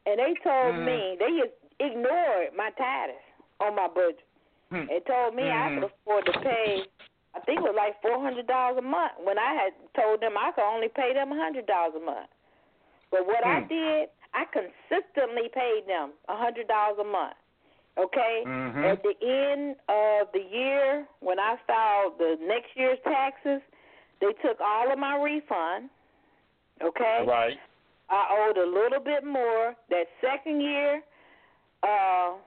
and 0.06 0.18
they 0.18 0.34
told 0.46 0.78
mm-hmm. 0.78 0.86
me 0.86 1.16
they 1.18 1.32
just 1.42 1.56
ignored 1.82 2.54
my 2.56 2.70
tithes 2.78 3.18
on 3.58 3.74
my 3.74 3.88
budget. 3.90 4.22
Hmm. 4.70 4.86
They 4.86 5.02
told 5.02 5.34
me 5.34 5.42
mm-hmm. 5.42 5.58
I 5.58 5.74
could 5.74 5.90
afford 5.90 6.26
to 6.26 6.34
pay. 6.38 6.86
I 7.34 7.40
think 7.42 7.58
it 7.58 7.66
was 7.66 7.74
like 7.74 7.98
four 8.00 8.22
hundred 8.22 8.46
dollars 8.46 8.78
a 8.78 8.86
month 8.86 9.18
when 9.18 9.38
I 9.38 9.52
had 9.58 9.72
told 9.98 10.22
them 10.22 10.38
I 10.38 10.52
could 10.54 10.64
only 10.64 10.88
pay 10.88 11.12
them 11.14 11.32
a 11.32 11.36
hundred 11.36 11.66
dollars 11.66 11.94
a 11.98 12.04
month. 12.04 12.30
But 13.10 13.26
what 13.26 13.44
I 13.44 13.60
Hmm. 13.60 13.68
did, 13.68 14.08
I 14.32 14.46
consistently 14.46 15.50
paid 15.52 15.86
them 15.86 16.12
a 16.28 16.36
hundred 16.36 16.68
dollars 16.68 16.98
a 17.00 17.04
month. 17.04 17.36
Okay. 17.98 18.44
Mm-hmm. 18.46 18.84
At 18.84 19.02
the 19.02 19.14
end 19.20 19.76
of 19.88 20.32
the 20.32 20.40
year, 20.40 21.06
when 21.20 21.38
I 21.38 21.56
filed 21.66 22.18
the 22.18 22.38
next 22.40 22.72
year's 22.76 22.98
taxes, 23.04 23.60
they 24.22 24.32
took 24.40 24.62
all 24.62 24.86
of 24.90 24.98
my 24.98 25.18
refund. 25.18 25.90
Okay. 26.80 27.26
Right. 27.26 27.58
I 28.08 28.46
owed 28.46 28.56
a 28.56 28.66
little 28.66 29.02
bit 29.02 29.26
more. 29.26 29.74
That 29.90 30.06
second 30.22 30.62
year, 30.62 31.02
uh, 31.82 32.38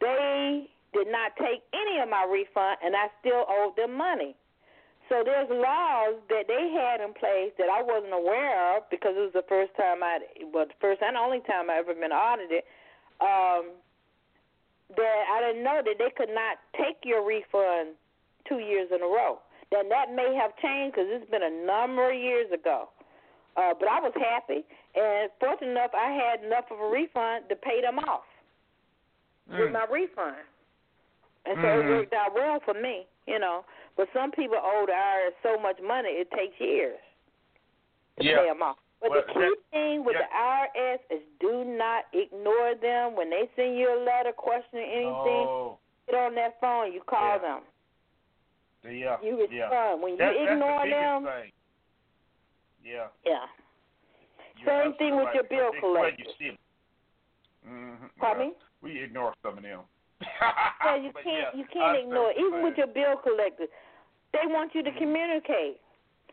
they 0.00 0.70
did 0.94 1.08
not 1.10 1.34
take 1.36 1.66
any 1.74 1.98
of 2.00 2.08
my 2.08 2.22
refund, 2.22 2.78
and 2.84 2.94
I 2.94 3.10
still 3.18 3.44
owed 3.50 3.74
them 3.76 3.98
money. 3.98 4.36
So 5.08 5.24
there's 5.24 5.48
laws 5.50 6.20
that 6.28 6.46
they 6.46 6.70
had 6.70 7.02
in 7.02 7.14
place 7.14 7.50
that 7.58 7.68
I 7.72 7.82
wasn't 7.82 8.12
aware 8.12 8.76
of 8.76 8.84
because 8.90 9.16
it 9.16 9.20
was 9.20 9.32
the 9.34 9.48
first 9.48 9.72
time 9.74 10.04
I, 10.04 10.20
well, 10.52 10.66
the 10.66 10.78
first 10.80 11.00
and 11.02 11.16
only 11.16 11.40
time 11.48 11.70
I 11.70 11.80
ever 11.80 11.94
been 11.94 12.12
audited. 12.12 12.62
Um, 13.20 13.74
that 14.96 15.20
I 15.28 15.40
didn't 15.48 15.64
know 15.64 15.82
that 15.84 15.96
they 15.98 16.12
could 16.16 16.32
not 16.32 16.56
take 16.76 17.04
your 17.04 17.26
refund 17.26 17.96
two 18.48 18.58
years 18.60 18.88
in 18.94 19.02
a 19.02 19.08
row. 19.08 19.40
Then 19.70 19.88
that 19.88 20.14
may 20.14 20.34
have 20.34 20.56
changed 20.62 20.96
because 20.96 21.08
it's 21.10 21.30
been 21.30 21.42
a 21.42 21.66
number 21.66 22.10
of 22.10 22.18
years 22.18 22.50
ago. 22.52 22.88
Uh, 23.56 23.74
but 23.78 23.88
I 23.88 23.98
was 24.00 24.12
happy, 24.14 24.62
and 24.94 25.30
fortunate 25.40 25.72
enough, 25.72 25.90
I 25.90 26.14
had 26.14 26.46
enough 26.46 26.70
of 26.70 26.78
a 26.78 26.88
refund 26.88 27.48
to 27.48 27.56
pay 27.56 27.80
them 27.82 27.98
off 27.98 28.22
mm. 29.50 29.58
with 29.58 29.72
my 29.72 29.84
refund, 29.90 30.46
and 31.44 31.58
so 31.58 31.66
mm-hmm. 31.66 31.88
it 31.88 31.90
worked 31.90 32.14
out 32.14 32.34
well 32.34 32.60
for 32.64 32.74
me, 32.74 33.06
you 33.26 33.38
know. 33.40 33.64
But 33.96 34.06
some 34.14 34.30
people 34.30 34.58
owe 34.62 34.86
the 34.86 34.94
IRS 34.94 35.34
so 35.42 35.60
much 35.60 35.78
money 35.82 36.22
it 36.22 36.30
takes 36.30 36.54
years 36.60 37.02
to 38.20 38.24
yeah. 38.24 38.38
pay 38.38 38.46
them 38.46 38.62
off. 38.62 38.78
But 39.00 39.10
well, 39.10 39.22
the 39.26 39.32
key 39.32 39.40
that, 39.40 39.70
thing 39.72 40.04
with 40.04 40.14
yeah. 40.14 40.26
the 40.26 40.78
IRS 40.78 41.18
is 41.18 41.22
do 41.40 41.64
not 41.66 42.06
ignore 42.14 42.74
them 42.80 43.16
when 43.16 43.30
they 43.30 43.50
send 43.56 43.76
you 43.76 43.90
a 43.90 43.98
letter 43.98 44.30
questioning 44.30 44.86
anything. 44.86 45.46
Oh. 45.50 45.78
Get 46.06 46.14
on 46.14 46.34
that 46.36 46.60
phone, 46.60 46.92
you 46.92 47.02
call 47.06 47.42
yeah. 47.42 47.58
them. 47.58 47.60
Yeah. 48.84 49.16
You 49.22 49.38
respond. 49.38 49.52
Yeah. 49.52 49.94
When 49.94 50.12
you 50.12 50.18
that, 50.18 50.32
ignore 50.34 50.84
the 50.84 50.90
them. 50.90 51.24
Thing. 51.24 51.52
Yeah. 52.84 53.06
Yeah. 53.26 53.46
You're 54.58 54.84
Same 54.84 54.94
thing 54.98 55.16
with 55.16 55.26
right, 55.26 55.34
your 55.34 55.44
bill 55.44 55.70
collector. 55.80 56.24
Mm-hmm. 57.68 58.06
Pardon 58.18 58.48
me? 58.48 58.52
We 58.82 59.02
ignore 59.02 59.34
some 59.42 59.58
of 59.58 59.62
them. 59.62 59.80
yeah, 60.22 60.96
you 60.96 61.12
can't 61.12 61.26
yeah, 61.26 61.50
you 61.54 61.64
can't 61.72 61.96
I 61.96 62.02
ignore 62.02 62.30
it. 62.30 62.36
Even 62.40 62.62
with 62.62 62.76
your 62.76 62.88
bill 62.88 63.16
collector. 63.22 63.66
They 64.32 64.46
want 64.46 64.74
you 64.74 64.82
to 64.82 64.90
Mm-hmm. 64.90 64.98
communicate. 64.98 65.80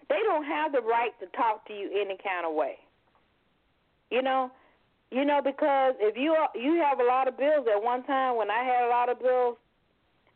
They 0.10 0.22
don't 0.24 0.46
have 0.46 0.72
the 0.72 0.82
right 0.82 1.12
to 1.20 1.26
talk 1.38 1.68
to 1.68 1.74
you 1.74 1.90
any 1.90 2.18
kind 2.24 2.46
of 2.48 2.54
way. 2.54 2.76
You 4.12 4.22
know, 4.22 4.52
you 5.12 5.26
know 5.26 5.42
because 5.44 5.96
if 6.00 6.16
you 6.18 6.32
are, 6.32 6.50
you 6.56 6.82
have 6.82 7.00
a 7.00 7.04
lot 7.04 7.28
of 7.28 7.38
bills 7.38 7.66
at 7.72 7.82
one 7.82 8.04
time 8.04 8.38
when 8.38 8.50
I 8.52 8.64
had 8.64 8.86
a 8.86 8.90
lot 8.90 9.10
of 9.10 9.20
bills, 9.20 9.58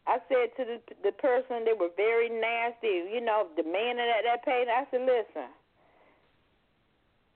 I 0.09 0.17
said 0.27 0.49
to 0.57 0.65
the 0.65 0.77
the 1.05 1.11
person 1.21 1.65
they 1.65 1.77
were 1.77 1.93
very 1.95 2.29
nasty, 2.29 3.05
you 3.13 3.21
know, 3.21 3.45
demanding 3.55 4.09
that 4.09 4.25
that 4.25 4.43
payment. 4.43 4.69
I 4.73 4.83
said, 4.89 5.01
listen, 5.01 5.49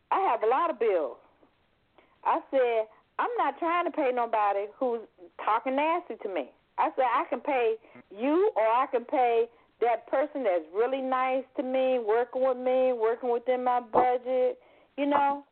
I 0.10 0.20
have 0.26 0.42
a 0.42 0.48
lot 0.48 0.72
of 0.72 0.80
bills. 0.80 1.18
I 2.26 2.40
said, 2.50 2.90
I'm 3.20 3.30
not 3.38 3.60
trying 3.60 3.86
to 3.86 3.92
pay 3.92 4.10
nobody 4.14 4.66
who's 4.80 5.02
talking 5.46 5.76
nasty 5.76 6.16
to 6.24 6.30
me. 6.34 6.50
I 6.80 6.90
said 6.96 7.06
I 7.06 7.26
can 7.30 7.42
pay 7.42 7.76
you 8.10 8.52
or 8.56 8.64
I 8.64 8.88
can 8.90 9.06
pay 9.06 9.46
that 9.82 10.08
person 10.08 10.42
that's 10.44 10.66
really 10.74 11.02
nice 11.02 11.44
to 11.58 11.64
me, 11.64 12.00
working 12.00 12.42
with 12.42 12.58
me, 12.58 12.94
working 12.94 13.32
within 13.32 13.64
my 13.64 13.82
budget. 13.82 14.58
You 14.98 15.06
know, 15.06 15.46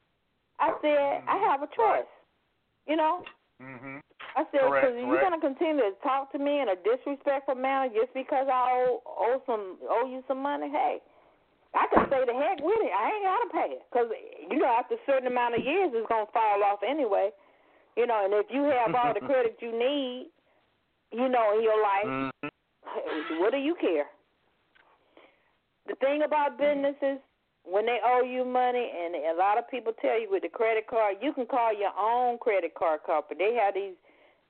I 0.59 0.73
said 0.81 1.21
I 1.27 1.37
have 1.49 1.61
a 1.61 1.67
choice. 1.67 2.09
You 2.87 2.95
know. 2.95 3.23
Mhm. 3.61 4.01
I 4.35 4.47
said 4.51 4.63
because 4.63 4.95
you're 4.95 5.19
gonna 5.19 5.41
continue 5.41 5.83
to 5.83 5.95
talk 6.03 6.31
to 6.31 6.39
me 6.39 6.61
in 6.63 6.71
a 6.71 6.77
disrespectful 6.79 7.55
manner 7.55 7.91
just 7.91 8.13
because 8.13 8.47
I 8.47 8.71
owe 8.71 9.03
owe 9.05 9.41
some 9.45 9.77
owe 9.89 10.07
you 10.07 10.23
some 10.27 10.41
money. 10.41 10.71
Hey, 10.71 11.03
I 11.75 11.87
can 11.91 12.07
say 12.07 12.23
the 12.23 12.35
heck 12.35 12.63
with 12.63 12.79
it. 12.79 12.91
I 12.95 13.11
ain't 13.11 13.27
gotta 13.27 13.49
pay 13.51 13.69
it 13.75 13.83
because 13.91 14.07
you 14.49 14.59
know 14.59 14.71
after 14.71 14.95
a 14.95 15.03
certain 15.05 15.27
amount 15.27 15.59
of 15.59 15.63
years 15.63 15.91
it's 15.93 16.07
gonna 16.07 16.31
fall 16.31 16.63
off 16.63 16.79
anyway. 16.87 17.31
You 17.97 18.07
know, 18.07 18.23
and 18.23 18.33
if 18.33 18.47
you 18.49 18.63
have 18.71 18.95
all 18.95 19.13
the 19.13 19.19
credit 19.27 19.57
you 19.59 19.71
need, 19.75 20.31
you 21.11 21.27
know, 21.27 21.57
in 21.57 21.63
your 21.63 21.81
life, 21.81 22.07
mm-hmm. 22.07 23.39
what 23.39 23.51
do 23.51 23.57
you 23.57 23.75
care? 23.75 24.07
The 25.87 25.95
thing 25.95 26.23
about 26.23 26.57
businesses, 26.57 27.19
when 27.65 27.85
they 27.85 27.99
owe 27.99 28.23
you 28.23 28.45
money, 28.45 28.91
and 28.95 29.15
a 29.15 29.35
lot 29.37 29.57
of 29.57 29.69
people 29.69 29.91
tell 30.01 30.19
you 30.19 30.31
with 30.31 30.43
the 30.43 30.49
credit 30.49 30.87
card, 30.87 31.17
you 31.21 31.33
can 31.33 31.45
call 31.45 31.75
your 31.77 31.91
own 31.99 32.37
credit 32.37 32.73
card 32.75 33.01
company. 33.05 33.43
They 33.43 33.59
have 33.59 33.73
these 33.73 33.99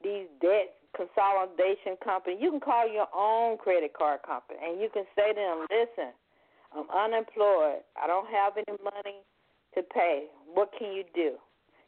these 0.03 0.27
debt 0.41 0.75
consolidation 0.95 1.95
company. 2.03 2.37
You 2.39 2.51
can 2.51 2.59
call 2.59 2.87
your 2.87 3.07
own 3.15 3.57
credit 3.57 3.93
card 3.93 4.21
company, 4.25 4.59
and 4.61 4.81
you 4.81 4.89
can 4.89 5.05
say 5.15 5.29
to 5.29 5.35
them, 5.35 5.67
"Listen, 5.69 6.13
I'm 6.73 6.89
unemployed. 6.89 7.83
I 7.95 8.07
don't 8.07 8.27
have 8.27 8.57
any 8.57 8.77
money 8.83 9.23
to 9.75 9.83
pay. 9.83 10.27
What 10.53 10.71
can 10.77 10.91
you 10.91 11.03
do?" 11.13 11.39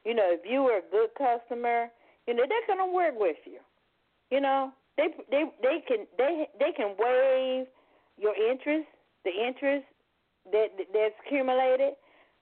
You 0.06 0.14
know, 0.14 0.31
if 0.31 0.45
you 0.45 0.64
were 0.64 0.77
a 0.77 0.91
good 0.91 1.14
customer, 1.15 1.91
you 2.27 2.34
know 2.34 2.45
they're 2.48 2.68
gonna 2.68 2.91
work 2.91 3.15
with 3.18 3.38
you. 3.45 3.60
You 4.30 4.41
know, 4.41 4.72
they 4.98 5.10
they 5.30 5.45
they 5.61 5.81
can 5.88 6.07
they 6.18 6.48
they 6.60 6.72
can 6.72 6.95
waive 6.98 7.68
your 8.18 8.35
interest, 8.35 8.88
the 9.23 9.31
interest 9.31 9.85
that 10.52 10.69
that's 10.94 11.15
accumulated. 11.26 11.95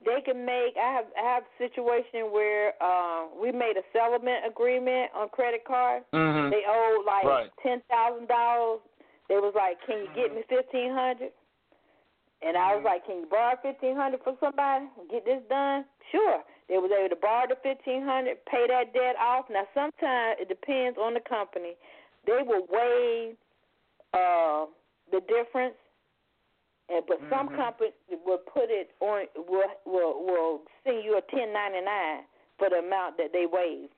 They 0.04 0.22
can 0.26 0.46
make. 0.46 0.74
I 0.82 0.94
have 0.98 1.06
I 1.14 1.24
have 1.34 1.44
a 1.44 1.54
situation 1.62 2.34
where 2.34 2.74
uh, 2.82 3.30
we 3.38 3.52
made 3.52 3.78
a 3.78 3.86
settlement 3.94 4.46
agreement 4.50 5.12
on 5.14 5.30
credit 5.30 5.62
card. 5.66 6.04
Mm-hmm. 6.14 6.50
They 6.50 6.64
owed 6.66 7.06
like 7.06 7.26
right. 7.26 7.50
ten 7.62 7.82
thousand 7.90 8.28
dollars. 8.28 8.82
They 9.30 9.36
was 9.36 9.54
like, 9.56 9.78
"Can 9.86 10.00
you 10.00 10.10
get 10.16 10.34
me 10.34 10.42
fifteen 10.50 10.92
hundred? 10.92 11.30
And 12.42 12.58
I 12.58 12.74
was 12.74 12.82
like, 12.84 13.06
"Can 13.06 13.22
you 13.22 13.28
borrow 13.30 13.54
fifteen 13.62 13.96
hundred 13.96 14.22
for 14.24 14.34
somebody? 14.42 14.90
and 14.98 15.10
Get 15.10 15.24
this 15.26 15.44
done?" 15.50 15.86
Sure. 16.12 16.42
They 16.68 16.78
was 16.78 16.90
able 16.90 17.10
to 17.14 17.22
borrow 17.22 17.46
the 17.48 17.60
fifteen 17.62 18.02
hundred, 18.02 18.42
pay 18.50 18.66
that 18.68 18.94
debt 18.94 19.16
off. 19.22 19.46
Now, 19.52 19.70
sometimes 19.76 20.42
it 20.42 20.50
depends 20.50 20.98
on 20.98 21.14
the 21.14 21.22
company. 21.22 21.78
They 22.26 22.42
will 22.42 22.66
waive 22.70 23.38
uh, 24.14 24.66
the 25.12 25.22
difference, 25.28 25.76
and 26.92 27.06
but 27.08 27.20
some 27.30 27.48
Mhm. 27.48 27.56
companies 27.56 27.94
will 28.26 28.40
put 28.40 28.70
it 28.70 28.92
on 29.00 29.26
will 29.36 29.72
will 29.86 30.26
will 30.26 30.62
send 30.84 31.04
you 31.04 31.18
a 31.18 31.22
ten 31.32 31.54
ninety 31.54 31.82
nine 31.82 32.24
for 32.58 32.70
the 32.70 32.78
amount 32.78 33.18
that 33.18 33.32
they 33.32 33.46
waived, 33.46 33.94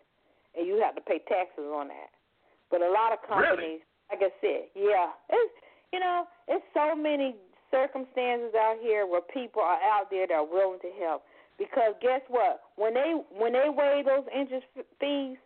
and 0.56 0.68
you 0.68 0.80
have 0.82 0.96
to 0.96 1.02
pay 1.02 1.20
taxes 1.28 1.66
on 1.66 1.88
that. 1.90 2.12
But 2.70 2.82
a 2.82 2.90
lot 2.90 3.12
of 3.12 3.20
companies, 3.28 3.82
like 4.10 4.22
I 4.22 4.32
said, 4.42 4.70
yeah, 4.76 5.12
it's 5.30 5.54
you 5.92 6.00
know, 6.00 6.28
it's 6.48 6.66
so 6.74 6.96
many 6.96 7.36
circumstances 7.72 8.54
out 8.56 8.78
here 8.82 9.06
where 9.08 9.22
people 9.22 9.62
are 9.62 9.82
out 9.82 10.10
there 10.10 10.28
that 10.28 10.34
are 10.34 10.46
willing 10.46 10.80
to 10.82 10.92
help. 11.00 11.24
Because 11.58 11.94
guess 12.02 12.22
what? 12.30 12.62
When 12.76 12.94
they 12.94 13.14
when 13.30 13.54
they 13.54 13.70
waive 13.70 14.06
those 14.06 14.26
interest 14.34 14.66
fees 15.00 15.38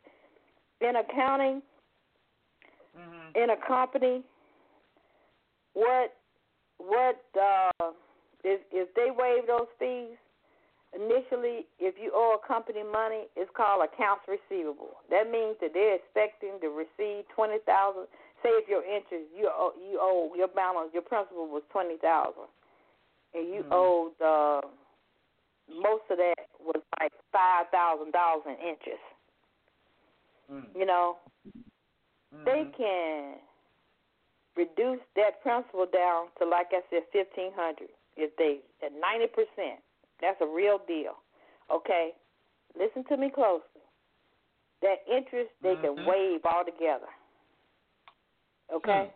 in 0.82 0.96
accounting 0.96 1.62
Mhm. 2.98 3.36
in 3.36 3.50
a 3.50 3.58
company, 3.68 4.24
what 5.74 6.16
what 6.78 7.22
uh, 7.36 7.92
if 8.44 8.62
if 8.72 8.94
they 8.96 9.10
waive 9.12 9.48
those 9.48 9.68
fees 9.80 10.18
initially? 10.94 11.66
If 11.80 11.96
you 12.02 12.12
owe 12.14 12.38
a 12.42 12.48
company 12.48 12.84
money, 12.84 13.28
it's 13.36 13.52
called 13.56 13.84
accounts 13.84 14.26
receivable. 14.28 14.98
That 15.10 15.30
means 15.32 15.58
that 15.62 15.72
they're 15.74 15.96
expecting 15.96 16.60
to 16.62 16.70
receive 16.70 17.26
twenty 17.36 17.60
thousand. 17.66 18.08
Say 18.44 18.50
if 18.62 18.70
your 18.70 18.84
interest 18.86 19.34
you 19.36 19.50
owe, 19.50 19.74
you 19.78 19.98
owe 20.00 20.32
your 20.36 20.48
balance 20.48 20.92
your 20.94 21.02
principal 21.04 21.48
was 21.48 21.64
twenty 21.72 21.98
thousand, 21.98 22.48
and 23.34 23.48
you 23.50 23.64
Mhm. 23.64 23.72
owed 23.72 24.22
uh, 24.22 24.62
most 25.68 26.04
of 26.10 26.18
that 26.18 26.48
was 26.60 26.82
like 27.00 27.12
five 27.32 27.68
thousand 27.70 28.12
dollars 28.14 28.46
in 28.46 28.56
interest. 28.56 29.04
Mm. 30.52 30.76
You 30.80 30.86
know, 30.86 31.18
they 32.46 32.64
Mhm. 32.64 32.78
can 32.78 33.40
reduce 34.58 35.00
that 35.16 35.42
principal 35.42 35.86
down 35.86 36.28
to 36.40 36.48
like 36.48 36.68
I 36.72 36.82
said, 36.90 37.04
fifteen 37.14 37.52
hundred. 37.56 37.90
If 38.18 38.36
they 38.38 38.60
at 38.84 38.92
ninety 39.00 39.28
percent, 39.28 39.80
that's 40.20 40.42
a 40.42 40.48
real 40.48 40.82
deal. 40.88 41.14
Okay, 41.72 42.12
listen 42.78 43.04
to 43.10 43.18
me 43.18 43.30
closely. 43.30 43.82
That 44.82 44.98
interest 45.08 45.52
they 45.62 45.76
can 45.76 45.96
Mhm. 45.96 46.06
waive 46.06 46.46
altogether. 46.46 47.10
Okay, 48.72 49.12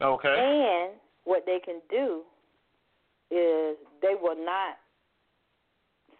Okay. 0.00 0.34
and 0.36 0.98
what 1.24 1.44
they 1.46 1.60
can 1.60 1.80
do 1.88 2.24
is 3.30 3.76
they 4.00 4.14
will 4.14 4.36
not. 4.36 4.78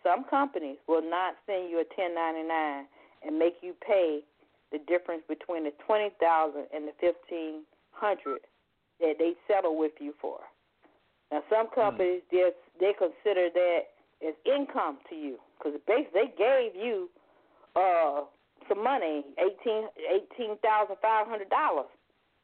Some 0.03 0.25
companies 0.25 0.79
will 0.87 1.03
not 1.03 1.37
send 1.47 1.71
you 1.71 1.79
a 1.81 1.85
ten 1.85 2.15
ninety 2.15 2.43
nine 2.43 2.89
and 3.23 3.39
make 3.39 3.63
you 3.63 3.75
pay 3.75 4.25
the 4.71 4.79
difference 4.81 5.23
between 5.29 5.65
the 5.65 5.73
twenty 5.73 6.11
thousand 6.21 6.67
and 6.73 6.87
the 6.89 6.93
fifteen 6.95 7.65
hundred 7.93 8.41
that 9.01 9.15
they 9.19 9.35
settle 9.49 9.77
with 9.79 9.93
you 10.01 10.15
for. 10.21 10.41
Now, 11.31 11.43
some 11.49 11.69
companies 11.75 12.23
they 12.31 12.51
they 12.81 12.93
consider 12.93 13.49
that 13.53 13.81
as 14.27 14.35
income 14.45 14.99
to 15.09 15.15
you 15.17 15.39
because 15.59 15.79
they 15.87 16.33
gave 16.37 16.75
you 16.75 17.09
uh 17.77 18.23
some 18.69 18.83
money 18.83 19.25
eighteen 19.39 19.89
eighteen 19.99 20.57
thousand 20.63 20.97
five 21.03 21.27
hundred 21.27 21.51
dollars. 21.51 21.91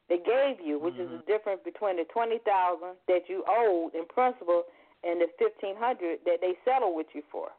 They 0.09 0.17
gave 0.17 0.57
you, 0.65 0.79
which 0.79 0.95
is 0.95 1.07
the 1.07 1.21
difference 1.27 1.61
between 1.63 1.97
the 1.97 2.05
twenty 2.11 2.39
thousand 2.39 2.97
that 3.07 3.29
you 3.29 3.43
owed 3.47 3.93
in 3.93 4.05
principal 4.07 4.63
and 5.03 5.21
the 5.21 5.27
fifteen 5.37 5.75
hundred 5.77 6.19
that 6.25 6.41
they 6.41 6.53
settle 6.65 6.95
with 6.95 7.07
you 7.13 7.21
for. 7.31 7.49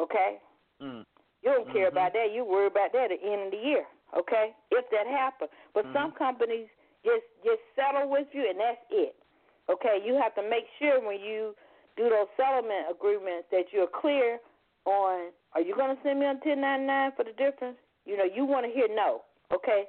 Okay. 0.00 0.40
Mm. 0.82 1.04
You 1.42 1.52
don't 1.52 1.70
care 1.70 1.86
Mhm. 1.86 1.92
about 1.92 2.14
that. 2.14 2.32
You 2.32 2.42
worry 2.44 2.66
about 2.66 2.92
that 2.92 3.12
at 3.12 3.20
the 3.20 3.26
end 3.26 3.42
of 3.42 3.50
the 3.52 3.58
year. 3.58 3.86
Okay, 4.16 4.54
if 4.70 4.88
that 4.90 5.06
happens, 5.06 5.50
but 5.74 5.84
Mhm. 5.86 5.92
some 5.92 6.12
companies 6.12 6.68
just 7.04 7.24
just 7.44 7.60
settle 7.76 8.08
with 8.10 8.26
you 8.32 8.48
and 8.48 8.58
that's 8.58 8.80
it. 8.90 9.14
Okay, 9.70 10.00
you 10.04 10.14
have 10.20 10.34
to 10.34 10.42
make 10.42 10.64
sure 10.78 11.00
when 11.00 11.20
you 11.20 11.54
do 11.96 12.08
those 12.10 12.28
settlement 12.36 12.90
agreements 12.90 13.46
that 13.52 13.72
you're 13.72 13.88
clear 13.88 14.38
on 14.84 15.30
are 15.54 15.62
you 15.62 15.74
going 15.76 15.94
to 15.94 16.02
send 16.02 16.18
me 16.20 16.26
on 16.26 16.36
1099 16.42 17.12
for 17.16 17.24
the 17.24 17.32
difference? 17.32 17.78
You 18.04 18.16
know, 18.18 18.24
you 18.26 18.44
want 18.44 18.66
to 18.66 18.72
hear 18.72 18.88
no, 18.90 19.22
okay? 19.54 19.84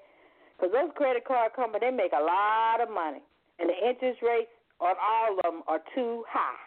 Because 0.56 0.72
those 0.72 0.92
credit 0.96 1.26
card 1.26 1.52
companies, 1.56 1.82
they 1.82 1.92
make 1.92 2.14
a 2.14 2.22
lot 2.24 2.80
of 2.80 2.88
money, 2.94 3.20
and 3.60 3.68
the 3.68 3.76
interest 3.76 4.22
rates 4.22 4.48
on 4.80 4.96
all 5.02 5.36
of 5.36 5.44
them 5.44 5.64
are 5.68 5.82
too 5.96 6.24
high, 6.30 6.62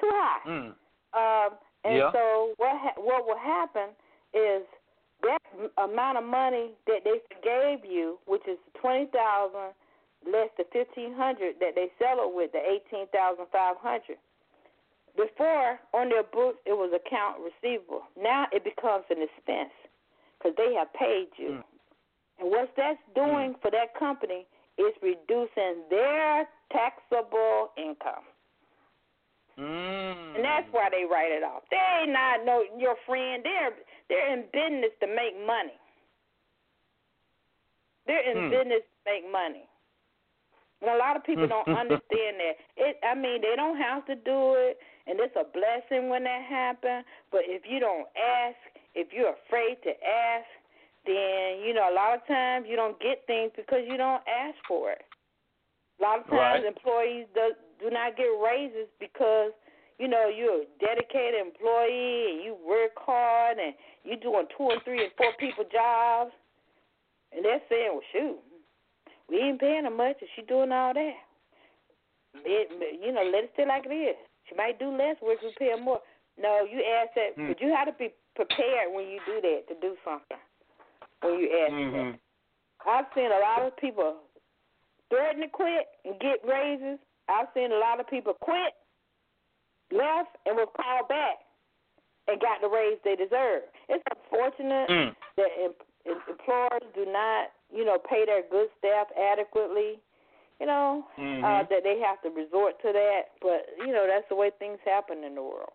too 0.00 0.10
high. 0.12 0.42
Mm. 0.44 0.74
Um, 1.14 1.50
and 1.84 1.96
Yeah. 1.96 2.12
so 2.12 2.52
what 2.58 2.76
ha- 2.76 3.00
what 3.00 3.24
will 3.26 3.38
happen 3.38 3.94
is 4.34 4.66
that 5.24 5.42
amount 5.78 6.18
of 6.18 6.24
money 6.24 6.70
that 6.86 7.04
they 7.04 7.20
forgave 7.32 7.84
you, 7.84 8.18
which 8.26 8.42
is 8.48 8.58
twenty 8.80 9.06
thousand 9.06 9.72
less 10.24 10.48
the 10.56 10.64
fifteen 10.72 11.14
hundred 11.14 11.56
that 11.60 11.74
they 11.74 11.88
settled 11.98 12.34
with, 12.34 12.52
the 12.52 12.60
eighteen 12.60 13.06
thousand 13.12 13.46
five 13.52 13.76
hundred. 13.80 14.16
Before 15.16 15.78
on 15.92 16.08
their 16.08 16.24
books 16.24 16.58
it 16.66 16.72
was 16.72 16.92
account 16.92 17.38
receivable. 17.40 18.02
Now 18.20 18.46
it 18.52 18.64
becomes 18.64 19.04
an 19.10 19.22
expense 19.22 19.74
because 20.38 20.54
they 20.56 20.74
have 20.74 20.92
paid 20.92 21.28
you. 21.36 21.60
Mm. 21.60 21.64
And 22.40 22.50
what 22.50 22.72
that's 22.76 22.98
doing 23.14 23.54
for 23.62 23.70
that 23.70 23.94
company 23.98 24.46
is 24.76 24.92
reducing 25.02 25.86
their 25.88 26.48
taxable 26.72 27.70
income. 27.78 28.26
Mm. 29.58 30.34
And 30.36 30.44
that's 30.44 30.66
why 30.72 30.88
they 30.90 31.04
write 31.04 31.30
it 31.30 31.42
off. 31.42 31.62
They 31.70 31.78
ain't 32.02 32.12
not 32.12 32.44
no 32.44 32.64
your 32.78 32.96
friend. 33.06 33.42
They're 33.44 33.72
they're 34.08 34.32
in 34.34 34.50
business 34.52 34.90
to 35.00 35.06
make 35.06 35.34
money. 35.46 35.78
They're 38.06 38.24
in 38.24 38.36
Hmm. 38.36 38.50
business 38.50 38.82
to 38.82 38.98
make 39.06 39.30
money. 39.30 39.68
And 40.82 40.90
a 40.90 40.98
lot 40.98 41.16
of 41.16 41.24
people 41.24 41.46
don't 41.46 41.68
understand 41.72 42.36
that. 42.42 42.54
It 42.76 42.98
I 43.06 43.14
mean, 43.14 43.40
they 43.40 43.54
don't 43.56 43.78
have 43.78 44.04
to 44.06 44.16
do 44.16 44.54
it 44.58 44.78
and 45.06 45.20
it's 45.20 45.36
a 45.36 45.44
blessing 45.44 46.08
when 46.08 46.24
that 46.24 46.42
happens. 46.48 47.04
But 47.30 47.42
if 47.44 47.62
you 47.68 47.78
don't 47.78 48.08
ask, 48.16 48.56
if 48.94 49.12
you're 49.12 49.34
afraid 49.46 49.76
to 49.84 49.90
ask, 49.90 50.48
then, 51.06 51.60
you 51.64 51.74
know, 51.74 51.92
a 51.92 51.94
lot 51.94 52.14
of 52.16 52.26
times 52.26 52.66
you 52.68 52.76
don't 52.76 52.98
get 53.00 53.26
things 53.26 53.52
because 53.56 53.84
you 53.86 53.96
don't 53.96 54.22
ask 54.26 54.56
for 54.66 54.90
it. 54.92 55.04
A 56.00 56.02
lot 56.02 56.20
of 56.20 56.26
times 56.26 56.64
Right. 56.64 56.64
employees 56.64 57.26
do, 57.34 57.52
do 57.84 57.92
not 57.92 58.16
get 58.16 58.32
raises 58.40 58.88
because 58.98 59.52
you 59.98 60.08
know 60.08 60.32
you're 60.32 60.62
a 60.62 60.70
dedicated 60.80 61.36
employee 61.36 62.32
and 62.32 62.44
you 62.44 62.56
work 62.66 62.96
hard 62.96 63.58
and 63.58 63.74
you're 64.04 64.16
doing 64.24 64.48
two 64.56 64.70
and 64.70 64.80
three 64.84 65.04
and 65.04 65.12
four 65.16 65.32
people 65.38 65.64
jobs, 65.70 66.32
and 67.32 67.44
they're 67.44 67.60
saying, 67.68 67.92
"Well, 67.92 68.08
shoot, 68.12 68.38
we 69.28 69.36
ain't 69.38 69.60
paying 69.60 69.84
her 69.84 69.90
much, 69.90 70.16
and 70.20 70.30
she 70.34 70.42
doing 70.42 70.72
all 70.72 70.94
that." 70.94 71.16
It, 72.44 73.00
you 73.00 73.12
know, 73.12 73.22
let 73.22 73.44
it 73.44 73.50
stay 73.54 73.66
like 73.66 73.86
it 73.86 73.94
is. 73.94 74.16
She 74.48 74.56
might 74.56 74.78
do 74.78 74.90
less 74.90 75.16
work, 75.22 75.40
we 75.42 75.54
pay 75.56 75.70
her 75.70 75.76
more. 75.76 76.00
No, 76.36 76.66
you 76.66 76.82
ask 76.82 77.14
that, 77.14 77.36
Hmm. 77.36 77.48
but 77.48 77.60
you 77.60 77.68
have 77.68 77.86
to 77.86 77.92
be 77.92 78.12
prepared 78.34 78.92
when 78.92 79.06
you 79.06 79.20
do 79.24 79.40
that 79.40 79.68
to 79.68 79.74
do 79.80 79.96
something. 80.04 80.40
When 81.22 81.38
you 81.38 81.46
ask 81.62 81.70
that. 81.70 81.78
Mhm. 81.78 82.18
I've 82.86 83.06
seen 83.14 83.30
a 83.30 83.38
lot 83.38 83.62
of 83.62 83.76
people 83.76 84.16
threaten 85.08 85.40
to 85.42 85.48
quit 85.48 85.88
and 86.04 86.18
get 86.18 86.44
raises. 86.44 86.98
I've 87.28 87.48
seen 87.54 87.72
a 87.72 87.78
lot 87.78 88.00
of 88.00 88.06
people 88.08 88.34
quit, 88.40 88.74
left, 89.92 90.36
and 90.46 90.56
was 90.56 90.68
called 90.76 91.08
back 91.08 91.40
and 92.28 92.40
got 92.40 92.60
the 92.60 92.68
raise 92.68 92.98
they 93.04 93.16
deserve. 93.16 93.62
It's 93.88 94.04
unfortunate 94.10 94.88
Mm. 94.88 95.16
that 95.36 95.50
em- 95.58 95.74
em- 96.06 96.22
employers 96.28 96.82
do 96.94 97.04
not, 97.06 97.52
you 97.70 97.84
know, 97.84 97.98
pay 97.98 98.24
their 98.24 98.42
good 98.42 98.70
staff 98.78 99.08
adequately. 99.16 100.00
You 100.60 100.66
know, 100.66 101.04
uh, 101.18 101.20
Mhm. 101.20 101.68
that 101.68 101.82
they 101.82 101.98
have 101.98 102.22
to 102.22 102.30
resort 102.30 102.78
to 102.80 102.92
that. 102.92 103.32
But 103.40 103.68
you 103.78 103.88
know, 103.88 104.06
that's 104.06 104.28
the 104.28 104.36
way 104.36 104.50
things 104.50 104.78
happen 104.84 105.24
in 105.24 105.34
the 105.34 105.42
world. 105.42 105.72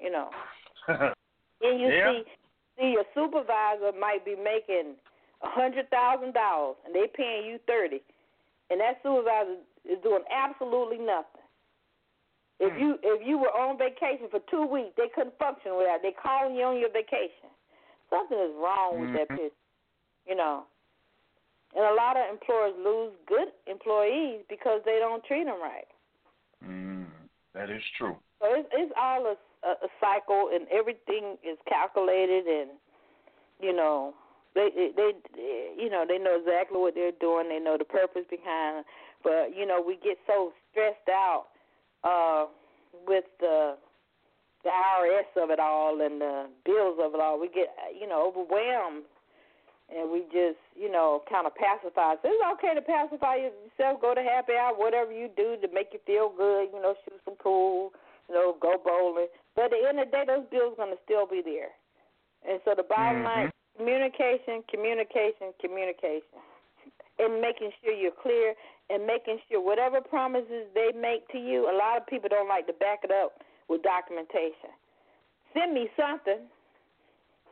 You 0.00 0.10
know. 0.10 0.30
And 1.62 1.78
you 1.78 1.88
Yeah. 1.88 2.12
see, 2.12 2.24
see 2.78 2.90
your 2.92 3.04
supervisor 3.14 3.92
might 3.92 4.24
be 4.24 4.34
making 4.34 4.98
a 5.42 5.48
hundred 5.48 5.90
thousand 5.90 6.32
dollars, 6.32 6.76
and 6.84 6.94
they 6.94 7.06
paying 7.06 7.44
you 7.46 7.58
thirty, 7.66 8.02
and 8.70 8.80
that 8.80 9.02
supervisor 9.02 9.58
is 9.84 9.98
doing 10.02 10.22
absolutely 10.30 10.98
nothing. 10.98 11.44
If 12.60 12.74
Hmm. 12.74 12.80
you 12.80 12.98
if 13.02 13.26
you 13.26 13.38
were 13.38 13.52
on 13.56 13.78
vacation 13.78 14.28
for 14.30 14.40
two 14.50 14.66
weeks, 14.66 14.92
they 14.96 15.08
couldn't 15.14 15.38
function 15.38 15.76
without. 15.76 16.02
They 16.02 16.12
calling 16.12 16.54
you 16.54 16.64
on 16.64 16.78
your 16.78 16.92
vacation. 16.92 17.48
Something 18.10 18.38
is 18.38 18.52
wrong 18.56 19.00
with 19.00 19.12
that 19.12 19.28
Mhm. 19.28 19.36
person, 19.36 19.56
you 20.26 20.34
know. 20.34 20.66
And 21.74 21.84
a 21.84 21.94
lot 21.94 22.16
of 22.16 22.28
employers 22.28 22.74
lose 22.76 23.14
good 23.26 23.52
employees 23.66 24.44
because 24.48 24.82
they 24.84 24.98
don't 24.98 25.24
treat 25.24 25.44
them 25.44 25.60
right. 25.62 25.86
Mm. 26.64 27.06
That 27.54 27.70
is 27.70 27.82
true. 27.96 28.16
So 28.40 28.54
it's, 28.54 28.68
it's 28.72 28.92
all 28.96 29.24
a, 29.26 29.36
a, 29.66 29.70
a 29.72 29.88
cycle, 30.00 30.50
and 30.52 30.66
everything 30.68 31.38
is 31.42 31.58
calculated, 31.68 32.46
and 32.46 32.70
you 33.60 33.72
know 33.72 34.14
they, 34.54 34.70
they 34.74 35.12
they 35.36 35.74
you 35.78 35.88
know 35.88 36.04
they 36.06 36.18
know 36.18 36.36
exactly 36.38 36.78
what 36.78 36.94
they're 36.94 37.12
doing. 37.20 37.48
They 37.48 37.60
know 37.60 37.78
the 37.78 37.84
purpose 37.84 38.24
behind. 38.28 38.84
But 39.22 39.56
you 39.56 39.66
know 39.66 39.82
we 39.84 39.96
get 40.02 40.18
so 40.26 40.52
stressed 40.70 41.08
out 41.10 41.46
uh, 42.04 42.46
with 43.06 43.24
the 43.40 43.76
the 44.64 44.70
IRS 44.70 45.42
of 45.42 45.50
it 45.50 45.58
all 45.58 46.00
and 46.00 46.20
the 46.20 46.46
bills 46.64 46.98
of 47.02 47.14
it 47.14 47.20
all. 47.20 47.40
We 47.40 47.48
get 47.48 47.68
you 47.98 48.08
know 48.08 48.28
overwhelmed, 48.28 49.04
and 49.94 50.10
we 50.10 50.22
just 50.32 50.60
you 50.74 50.90
know 50.90 51.22
kind 51.30 51.46
of 51.46 51.54
pacify. 51.54 52.14
So 52.22 52.28
it's 52.28 52.44
okay 52.58 52.74
to 52.74 52.82
pacify 52.82 53.36
yourself. 53.36 54.00
Go 54.00 54.14
to 54.14 54.22
happy 54.22 54.52
hour, 54.54 54.74
whatever 54.76 55.12
you 55.12 55.28
do 55.36 55.56
to 55.60 55.68
make 55.72 55.88
you 55.92 56.00
feel 56.06 56.32
good. 56.36 56.68
You 56.72 56.80
know, 56.82 56.94
shoot 57.04 57.20
some 57.24 57.36
pool 57.36 57.92
you 58.30 58.36
know, 58.36 58.56
go 58.62 58.78
bowling. 58.78 59.26
But 59.56 59.66
at 59.66 59.70
the 59.74 59.88
end 59.88 59.98
of 59.98 60.06
the 60.06 60.12
day, 60.14 60.24
those 60.26 60.46
bills 60.50 60.78
are 60.78 60.86
going 60.86 60.94
to 60.94 61.02
still 61.02 61.26
be 61.26 61.42
there. 61.42 61.74
And 62.46 62.60
so 62.64 62.74
the 62.78 62.86
bottom 62.86 63.22
Mhm. 63.22 63.24
line, 63.24 63.50
communication, 63.76 64.62
communication, 64.70 65.52
communication. 65.60 66.38
And 67.18 67.38
making 67.42 67.70
sure 67.82 67.92
you're 67.92 68.12
clear 68.12 68.54
and 68.90 69.06
making 69.06 69.38
sure 69.48 69.62
whatever 69.62 70.00
promises 70.00 70.66
they 70.74 70.90
make 70.98 71.28
to 71.28 71.38
you, 71.38 71.70
a 71.70 71.74
lot 71.76 71.96
of 71.96 72.06
people 72.06 72.28
don't 72.28 72.48
like 72.48 72.66
to 72.66 72.72
back 72.74 73.00
it 73.04 73.10
up 73.10 73.40
with 73.68 73.82
documentation. 73.82 74.74
Send 75.54 75.74
me 75.74 75.88
something. 75.96 76.42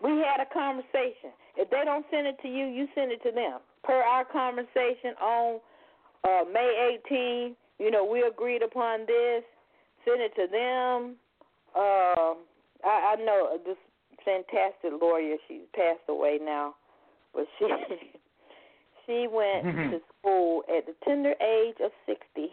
We 0.03 0.23
had 0.23 0.43
a 0.43 0.53
conversation. 0.53 1.35
If 1.57 1.71
they 1.71 1.83
don't 1.85 2.07
send 2.11 2.27
it 2.27 2.39
to 2.43 2.49
you, 2.49 2.67
you 2.67 2.87
send 2.95 3.11
it 3.13 3.23
to 3.23 3.33
them. 3.33 3.59
Per 3.83 3.95
our 3.95 4.25
conversation 4.25 5.15
on 5.23 5.61
uh, 6.25 6.43
May 6.53 6.99
18, 7.07 7.57
you 7.79 7.91
know, 7.91 8.05
we 8.05 8.23
agreed 8.23 8.63
upon 8.63 9.07
this 9.07 9.43
send 10.05 10.21
it 10.21 10.35
to 10.37 10.47
them. 10.51 11.17
Uh, 11.75 12.35
I, 12.87 13.15
I 13.15 13.25
know 13.25 13.59
this 13.65 13.77
fantastic 14.25 15.01
lawyer. 15.01 15.37
She's 15.47 15.67
passed 15.75 16.09
away 16.09 16.39
now, 16.43 16.75
but 17.35 17.47
she 17.59 17.67
she 19.09 19.27
went 19.27 19.65
mm-hmm. 19.65 19.91
to 19.93 20.01
school 20.13 20.63
at 20.69 20.85
the 20.85 20.95
tender 21.05 21.33
age 21.41 21.77
of 21.83 21.91
sixty 22.05 22.53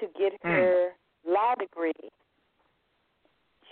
to 0.00 0.06
get 0.18 0.34
mm. 0.42 0.50
her 0.50 0.88
law 1.26 1.54
degree. 1.54 1.92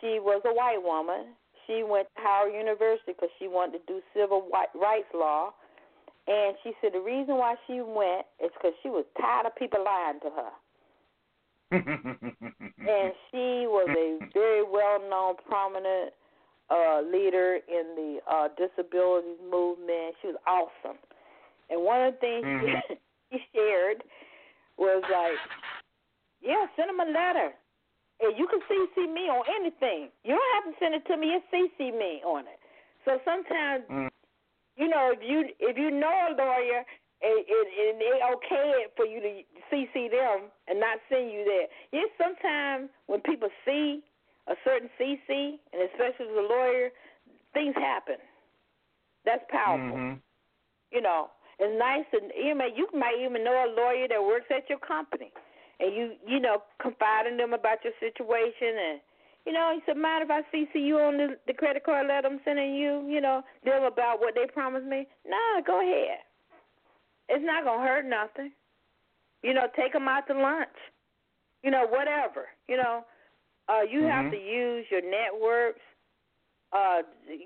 She 0.01 0.21
was 0.23 0.41
a 0.47 0.55
white 0.55 0.79
woman. 0.81 1.35
She 1.67 1.83
went 1.83 2.07
to 2.17 2.23
Howard 2.23 2.55
University 2.55 3.13
because 3.13 3.31
she 3.39 3.49
wanted 3.49 3.81
to 3.85 3.95
do 3.95 4.01
civil 4.15 4.49
rights 4.81 5.11
law. 5.13 5.51
And 6.29 6.55
she 6.63 6.73
said 6.81 6.93
the 6.93 7.01
reason 7.01 7.37
why 7.37 7.57
she 7.67 7.81
went 7.81 8.25
is 8.39 8.53
because 8.55 8.77
she 8.83 8.89
was 8.89 9.05
tired 9.21 9.47
of 9.47 9.57
people 9.57 9.83
lying 9.83 10.21
to 10.21 10.31
her 10.31 10.53
and 11.73 13.13
she 13.31 13.69
was 13.69 13.89
a 13.91 14.19
very 14.33 14.63
well 14.63 15.01
known, 15.11 15.35
prominent 15.47 16.13
uh, 16.71 17.01
leader 17.03 17.61
in 17.69 17.85
the 17.97 18.19
uh, 18.31 18.49
disabilities 18.57 19.39
movement. 19.51 20.15
She 20.21 20.29
was 20.29 20.37
awesome. 20.47 20.99
And 21.71 21.83
one 21.83 22.03
of 22.03 22.15
the 22.15 22.21
things 22.21 22.45
Mhm. 22.45 22.83
she, 22.89 22.97
she 23.33 23.45
shared 23.55 24.03
was 24.77 25.03
like, 25.11 25.39
"Yeah, 26.41 26.67
send 26.77 26.89
them 26.91 27.01
a 27.01 27.11
letter, 27.11 27.53
and 28.21 28.39
you 28.39 28.47
can 28.49 28.61
CC 28.69 29.13
me 29.13 29.29
on 29.29 29.45
anything. 29.61 30.11
You 30.25 30.37
don't 30.37 30.55
have 30.55 30.73
to 30.73 30.79
send 30.79 30.95
it 30.95 31.05
to 31.07 31.17
me; 31.17 31.37
just 31.39 31.51
CC 31.53 31.93
me 31.93 32.23
on 32.25 32.47
it." 32.47 32.61
So 33.05 33.21
sometimes, 33.25 33.85
Mm. 33.91 34.11
you 34.77 34.89
know, 34.89 35.13
if 35.13 35.23
you 35.23 35.51
if 35.59 35.77
you 35.77 35.91
know 35.91 36.29
a 36.29 36.35
lawyer 36.35 36.85
and, 37.23 37.39
and, 37.39 37.67
and 37.89 38.01
they 38.01 38.21
okay 38.35 38.85
it 38.87 38.93
for 38.97 39.05
you 39.05 39.21
to 39.21 39.43
CC 39.73 40.11
them 40.11 40.51
and 40.69 40.79
not 40.79 40.99
send 41.09 41.31
you 41.31 41.45
there. 41.45 41.67
Yes, 41.93 42.09
sometimes 42.17 42.91
when 43.07 43.21
people 43.21 43.49
see 43.65 44.03
a 44.49 44.57
certain 44.65 44.89
CC, 44.99 45.59
and 45.73 45.83
especially 45.93 46.27
as 46.27 46.37
a 46.37 46.49
lawyer, 46.49 46.91
things 47.55 47.75
happen. 47.77 48.17
That's 49.25 49.45
powerful. 49.51 49.97
Mhm. 49.97 50.21
You 50.91 51.01
know, 51.03 51.31
it's 51.59 51.79
nice, 51.79 52.07
and 52.13 52.33
you 52.35 52.55
may 52.55 52.71
you 52.75 52.89
might 52.95 53.19
even 53.19 53.45
know 53.45 53.65
a 53.65 53.69
lawyer 53.69 54.09
that 54.09 54.23
works 54.25 54.51
at 54.51 54.69
your 54.71 54.79
company, 54.79 55.33
and 55.81 55.95
you 55.95 56.17
you 56.27 56.41
know 56.41 56.63
confide 56.79 57.27
in 57.27 57.37
them 57.37 57.53
about 57.53 57.85
your 57.85 57.93
situation, 58.01 58.79
and 58.79 59.01
You 59.47 59.55
know, 59.55 59.73
he 59.75 59.81
said, 59.87 59.97
mind 59.97 60.25
if 60.25 60.31
I 60.31 60.43
CC 60.53 60.75
you 60.85 60.99
on 60.99 61.17
the, 61.17 61.39
the 61.47 61.55
credit 61.55 61.83
card 61.85 62.07
letter 62.07 62.29
I'm 62.29 62.41
sending 62.45 62.75
you, 62.75 63.07
you 63.09 63.21
know, 63.21 63.43
them 63.65 63.83
about 63.85 64.21
what 64.21 64.35
they 64.35 64.47
promised 64.47 64.85
me? 64.87 65.07
Nah, 65.27 65.63
go 65.65 65.81
ahead. 65.81 66.19
It's 67.31 67.45
not 67.45 67.65
going 67.65 67.81
to 67.81 67.87
hurt 67.87 68.05
nothing. 68.05 68.53
You 69.43 69.55
know, 69.55 69.67
take 69.75 69.95
them 69.95 70.07
out 70.07 70.27
to 70.27 70.35
lunch. 70.35 70.77
You 71.63 71.71
know, 71.71 71.87
whatever. 71.89 72.49
You 72.69 72.77
know, 72.77 73.05
uh, 73.69 73.83
you 73.83 74.03
Mhm. 74.03 74.11
have 74.11 74.31
to 74.31 74.37
use 74.39 74.91
your 74.91 75.03
networks. 75.03 75.81
Uh, 76.73 77.03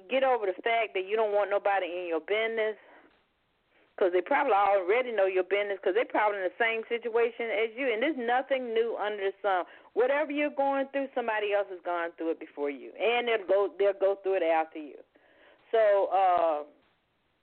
get 0.08 0.24
over 0.24 0.46
the 0.46 0.62
fact 0.62 0.94
that 0.94 1.04
you 1.04 1.14
don't 1.16 1.32
want 1.32 1.48
nobody 1.50 1.86
in 1.86 2.06
your 2.08 2.20
business 2.20 2.76
because 3.94 4.12
they 4.12 4.20
probably 4.20 4.52
already 4.52 5.12
know 5.12 5.26
your 5.26 5.44
business 5.44 5.78
because 5.78 5.94
they're 5.94 6.04
probably 6.04 6.38
in 6.38 6.44
the 6.44 6.58
same 6.58 6.82
situation 6.88 7.50
as 7.50 7.70
you. 7.76 7.92
And 7.92 8.02
there's 8.02 8.16
nothing 8.16 8.74
new 8.74 8.96
under 8.96 9.30
the 9.30 9.34
sun. 9.42 9.64
Whatever 9.92 10.32
you're 10.32 10.50
going 10.50 10.88
through, 10.88 11.08
somebody 11.14 11.52
else 11.52 11.68
has 11.70 11.78
gone 11.84 12.10
through 12.16 12.30
it 12.30 12.40
before 12.40 12.70
you, 12.70 12.90
and 12.98 13.28
they'll 13.28 13.46
go 13.46 13.70
they'll 13.78 13.92
go 13.92 14.16
through 14.22 14.42
it 14.42 14.42
after 14.42 14.78
you. 14.78 14.98
So 15.70 16.08
uh, 16.12 16.62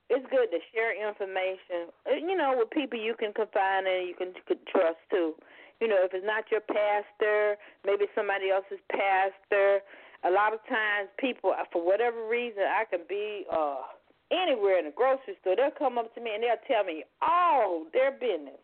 it's 0.10 0.26
good 0.30 0.50
to 0.52 0.60
share 0.74 0.92
information. 0.92 1.94
uh, 2.10 2.16
You 2.16 2.36
know, 2.36 2.56
with 2.58 2.72
people 2.72 3.00
you 3.00 3.16
can 3.16 3.32
confide 3.32 3.86
in, 3.86 4.08
you 4.08 4.16
can, 4.18 4.34
could 4.48 4.66
trust 4.68 4.98
too. 5.10 5.36
You 5.80 5.88
know, 5.88 5.98
if 6.04 6.12
it's 6.14 6.26
not 6.26 6.44
your 6.52 6.62
pastor, 6.62 7.56
maybe 7.86 8.06
somebody 8.16 8.52
else's 8.52 8.84
pastor. 8.92 9.80
A 10.28 10.32
lot 10.32 10.54
of 10.54 10.60
times, 10.68 11.08
people, 11.18 11.56
for 11.72 11.80
whatever 11.86 12.28
reason, 12.28 12.64
I 12.68 12.84
can 12.84 13.08
be 13.08 13.48
uh, 13.48 13.88
anywhere 14.32 14.80
in 14.80 14.86
the 14.86 14.92
grocery 14.92 15.40
store. 15.40 15.56
They'll 15.56 15.72
come 15.72 15.98
up 15.98 16.14
to 16.16 16.22
me 16.22 16.36
and 16.36 16.44
they'll 16.44 16.60
tell 16.68 16.84
me 16.84 17.04
all 17.22 17.86
their 17.94 18.12
business. 18.12 18.60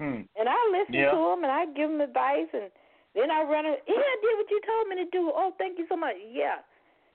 Hmm. 0.00 0.24
And 0.40 0.48
I 0.48 0.56
listen 0.72 0.94
Yeah. 0.94 1.12
to 1.12 1.16
them 1.16 1.44
and 1.44 1.52
I 1.52 1.66
give 1.76 1.90
them 1.90 2.00
advice 2.00 2.48
and 2.52 2.72
then 3.14 3.30
I 3.30 3.42
run 3.44 3.66
it. 3.66 3.84
Yeah, 3.86 4.00
I 4.00 4.16
did 4.22 4.34
what 4.40 4.50
you 4.50 4.60
told 4.66 4.88
me 4.88 4.96
to 5.04 5.08
do. 5.12 5.30
Oh, 5.30 5.52
thank 5.58 5.78
you 5.78 5.86
so 5.88 5.96
much. 5.96 6.16
Yeah, 6.32 6.58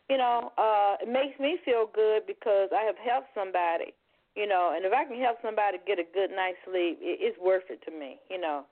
you 0.09 0.17
know, 0.17 0.53
uh, 0.57 0.95
it 1.01 1.09
makes 1.09 1.37
me 1.39 1.57
feel 1.65 1.87
good 1.91 2.25
because 2.25 2.69
I 2.71 2.83
have 2.83 2.97
helped 2.97 3.29
somebody. 3.35 3.93
You 4.39 4.47
know, 4.47 4.71
and 4.73 4.85
if 4.85 4.93
I 4.93 5.03
can 5.03 5.19
help 5.19 5.37
somebody 5.43 5.79
get 5.85 5.99
a 5.99 6.07
good 6.15 6.31
night's 6.31 6.63
sleep, 6.63 6.95
it, 7.03 7.19
it's 7.19 7.37
worth 7.43 7.67
it 7.69 7.83
to 7.83 7.91
me. 7.91 8.15
You 8.31 8.39
know, 8.39 8.63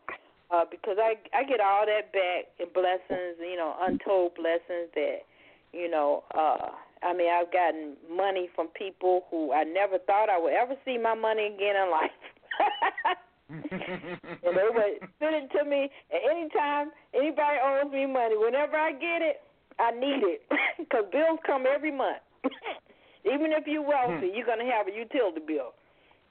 uh, 0.49 0.63
because 0.71 0.95
I 0.95 1.19
I 1.35 1.43
get 1.43 1.59
all 1.59 1.83
that 1.85 2.13
back 2.15 2.47
in 2.55 2.71
blessings. 2.71 3.35
You 3.43 3.57
know, 3.57 3.75
untold 3.81 4.35
blessings 4.35 4.87
that 4.95 5.27
you 5.73 5.91
know. 5.91 6.23
uh 6.33 6.71
I 7.03 7.13
mean, 7.13 7.27
I've 7.29 7.51
gotten 7.51 7.93
money 8.09 8.49
from 8.55 8.69
people 8.69 9.25
who 9.29 9.53
I 9.53 9.63
never 9.63 9.99
thought 9.99 10.29
I 10.29 10.39
would 10.39 10.53
ever 10.53 10.73
see 10.83 10.97
my 10.97 11.13
money 11.13 11.45
again 11.53 11.75
in 11.75 11.91
life. 11.91 12.17
and 13.49 14.57
they 14.57 14.69
would 14.73 15.09
send 15.19 15.35
it 15.35 15.51
to 15.57 15.63
me 15.63 15.89
at 16.11 16.21
any 16.29 16.49
time. 16.49 16.89
Anybody 17.13 17.57
owes 17.63 17.91
me 17.91 18.07
money, 18.07 18.35
whenever 18.35 18.75
I 18.75 18.93
get 18.93 19.21
it, 19.21 19.41
I 19.79 19.91
need 19.91 20.23
it 20.23 20.41
because 20.79 21.05
bills 21.11 21.39
come 21.45 21.65
every 21.67 21.91
month. 21.91 22.17
Even 23.33 23.51
if 23.51 23.67
you're 23.67 23.83
wealthy, 23.85 24.31
you're 24.33 24.45
gonna 24.45 24.69
have 24.71 24.87
a 24.87 24.91
utility 24.91 25.41
bill. 25.45 25.73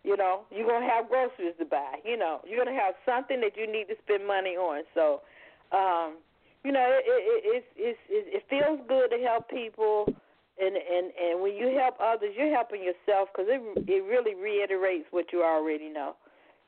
You 0.05 0.16
know, 0.16 0.47
you're 0.51 0.68
gonna 0.68 0.86
have 0.89 1.09
groceries 1.09 1.55
to 1.59 1.64
buy. 1.64 1.98
You 2.05 2.16
know, 2.16 2.40
you're 2.47 2.62
gonna 2.62 2.78
have 2.78 2.94
something 3.05 3.40
that 3.40 3.56
you 3.56 3.66
need 3.66 3.89
to 3.89 3.97
spend 4.05 4.27
money 4.27 4.56
on. 4.56 4.85
So, 4.94 5.20
um, 5.73 6.18
you 6.62 6.73
know, 6.73 6.86
it 6.94 7.05
it 7.06 7.64
it's 7.77 7.98
it, 8.09 8.24
it 8.39 8.43
feels 8.48 8.81
good 8.89 9.10
to 9.10 9.18
help 9.18 9.48
people. 9.51 10.06
And 10.59 10.74
and 10.77 11.12
and 11.20 11.43
when 11.43 11.55
you 11.55 11.77
help 11.77 11.97
others, 12.01 12.32
you're 12.36 12.55
helping 12.55 12.82
yourself 12.82 13.28
because 13.32 13.51
it 13.51 13.60
it 13.89 14.02
really 14.05 14.35
reiterates 14.35 15.06
what 15.10 15.32
you 15.32 15.43
already 15.43 15.89
know. 15.89 16.16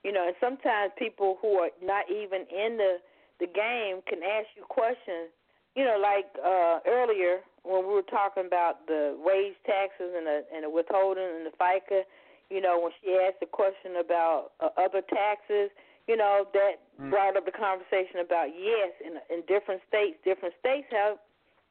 You 0.05 0.13
know, 0.13 0.27
and 0.27 0.37
sometimes 0.41 0.93
people 0.99 1.39
who 1.41 1.59
are 1.59 1.71
not 1.83 2.11
even 2.11 2.43
in 2.51 2.77
the 2.77 2.99
the 3.41 3.47
game 3.47 4.03
can 4.07 4.23
ask 4.23 4.47
you 4.57 4.65
questions. 4.69 5.31
You 5.75 5.85
know, 5.85 5.97
like 6.03 6.27
uh 6.45 6.81
earlier 6.87 7.41
when 7.69 7.85
we 7.87 7.93
were 7.93 8.09
talking 8.09 8.47
about 8.49 8.87
the 8.89 9.13
wage 9.21 9.55
taxes 9.69 10.17
and 10.17 10.25
the 10.27 10.43
and 10.55 10.65
the 10.65 10.71
withholding 10.71 11.23
and 11.23 11.45
the 11.45 11.53
FICA. 11.61 12.03
You 12.49 12.63
know, 12.65 12.81
when 12.81 12.93
she 13.05 13.13
asked 13.13 13.41
the 13.45 13.47
question 13.53 14.01
about 14.01 14.57
uh, 14.65 14.73
other 14.81 15.03
taxes, 15.05 15.69
you 16.09 16.17
know, 16.17 16.49
that 16.55 16.81
Mm. 16.99 17.11
brought 17.11 17.37
up 17.37 17.45
the 17.47 17.53
conversation 17.53 18.19
about 18.25 18.49
yes, 18.57 18.91
in 19.05 19.21
in 19.31 19.45
different 19.47 19.83
states, 19.87 20.19
different 20.25 20.55
states 20.59 20.89
have 20.91 21.19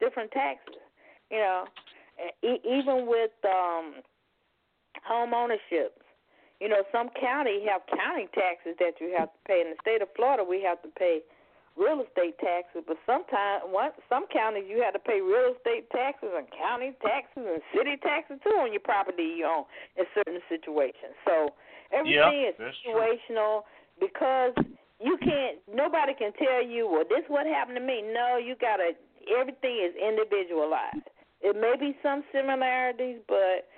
different 0.00 0.30
taxes. 0.32 0.80
You 1.30 1.38
know, 1.38 1.64
e- 2.42 2.62
even 2.64 3.06
with 3.06 3.34
um 3.44 4.00
home 5.04 5.34
ownership. 5.34 6.00
You 6.60 6.68
know, 6.68 6.82
some 6.90 7.10
county 7.20 7.62
have 7.70 7.82
county 7.86 8.26
taxes 8.34 8.74
that 8.80 8.94
you 9.00 9.14
have 9.16 9.28
to 9.30 9.38
pay. 9.46 9.60
In 9.60 9.70
the 9.70 9.76
state 9.80 10.02
of 10.02 10.08
Florida, 10.16 10.42
we 10.42 10.62
have 10.62 10.82
to 10.82 10.88
pay 10.98 11.20
real 11.78 12.02
estate 12.02 12.34
taxes, 12.42 12.82
but 12.86 12.98
sometimes 13.06 13.62
one 13.70 13.94
some 14.10 14.26
counties 14.28 14.66
you 14.66 14.82
have 14.82 14.92
to 14.92 14.98
pay 14.98 15.22
real 15.22 15.54
estate 15.54 15.88
taxes 15.94 16.34
and 16.34 16.50
county 16.50 16.92
taxes 17.00 17.46
and 17.46 17.62
city 17.70 17.96
taxes 18.02 18.42
too 18.42 18.58
on 18.58 18.74
your 18.74 18.82
property 18.82 19.38
you 19.38 19.46
own 19.46 19.64
in 19.96 20.04
certain 20.12 20.42
situations. 20.50 21.14
So 21.24 21.54
everything 21.94 22.50
is 22.50 22.54
that's 22.58 22.74
true. 22.82 22.98
situational 22.98 23.62
because 24.02 24.52
you 24.98 25.16
can't 25.22 25.62
nobody 25.70 26.12
can 26.18 26.34
tell 26.34 26.66
you, 26.66 26.90
well 26.90 27.06
this 27.06 27.22
what 27.30 27.46
happened 27.46 27.78
to 27.78 27.84
me. 27.84 28.02
No, 28.02 28.36
you 28.36 28.58
gotta 28.58 28.98
everything 29.30 29.78
is 29.78 29.94
individualized. 29.94 31.06
It 31.40 31.54
may 31.54 31.78
be 31.78 31.94
some 32.02 32.24
similarities, 32.34 33.22
but 33.28 33.70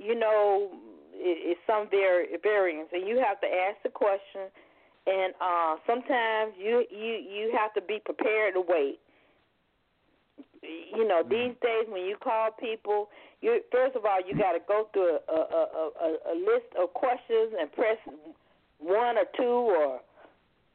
you 0.00 0.18
know, 0.18 0.72
it, 1.12 1.54
it's 1.54 1.60
some 1.66 1.88
vari- 1.90 2.32
variance, 2.42 2.88
and 2.92 3.06
you 3.06 3.20
have 3.20 3.40
to 3.40 3.46
ask 3.46 3.76
the 3.82 3.90
question. 3.90 4.48
And 5.06 5.34
uh, 5.40 5.76
sometimes 5.86 6.54
you 6.58 6.84
you 6.90 7.14
you 7.26 7.52
have 7.58 7.74
to 7.74 7.80
be 7.82 8.00
prepared 8.04 8.54
to 8.54 8.62
wait. 8.66 9.00
You 10.62 11.06
know, 11.08 11.22
these 11.22 11.54
days 11.62 11.86
when 11.88 12.02
you 12.04 12.16
call 12.22 12.50
people, 12.52 13.08
you 13.40 13.60
first 13.72 13.96
of 13.96 14.04
all 14.06 14.20
you 14.24 14.34
got 14.38 14.52
to 14.52 14.60
go 14.68 14.88
through 14.92 15.18
a, 15.28 15.32
a, 15.34 15.62
a, 15.74 15.84
a, 16.06 16.08
a 16.32 16.34
list 16.38 16.70
of 16.80 16.94
questions 16.94 17.54
and 17.58 17.72
press 17.72 17.98
one 18.78 19.18
or 19.18 19.26
two 19.36 19.42
or 19.74 20.00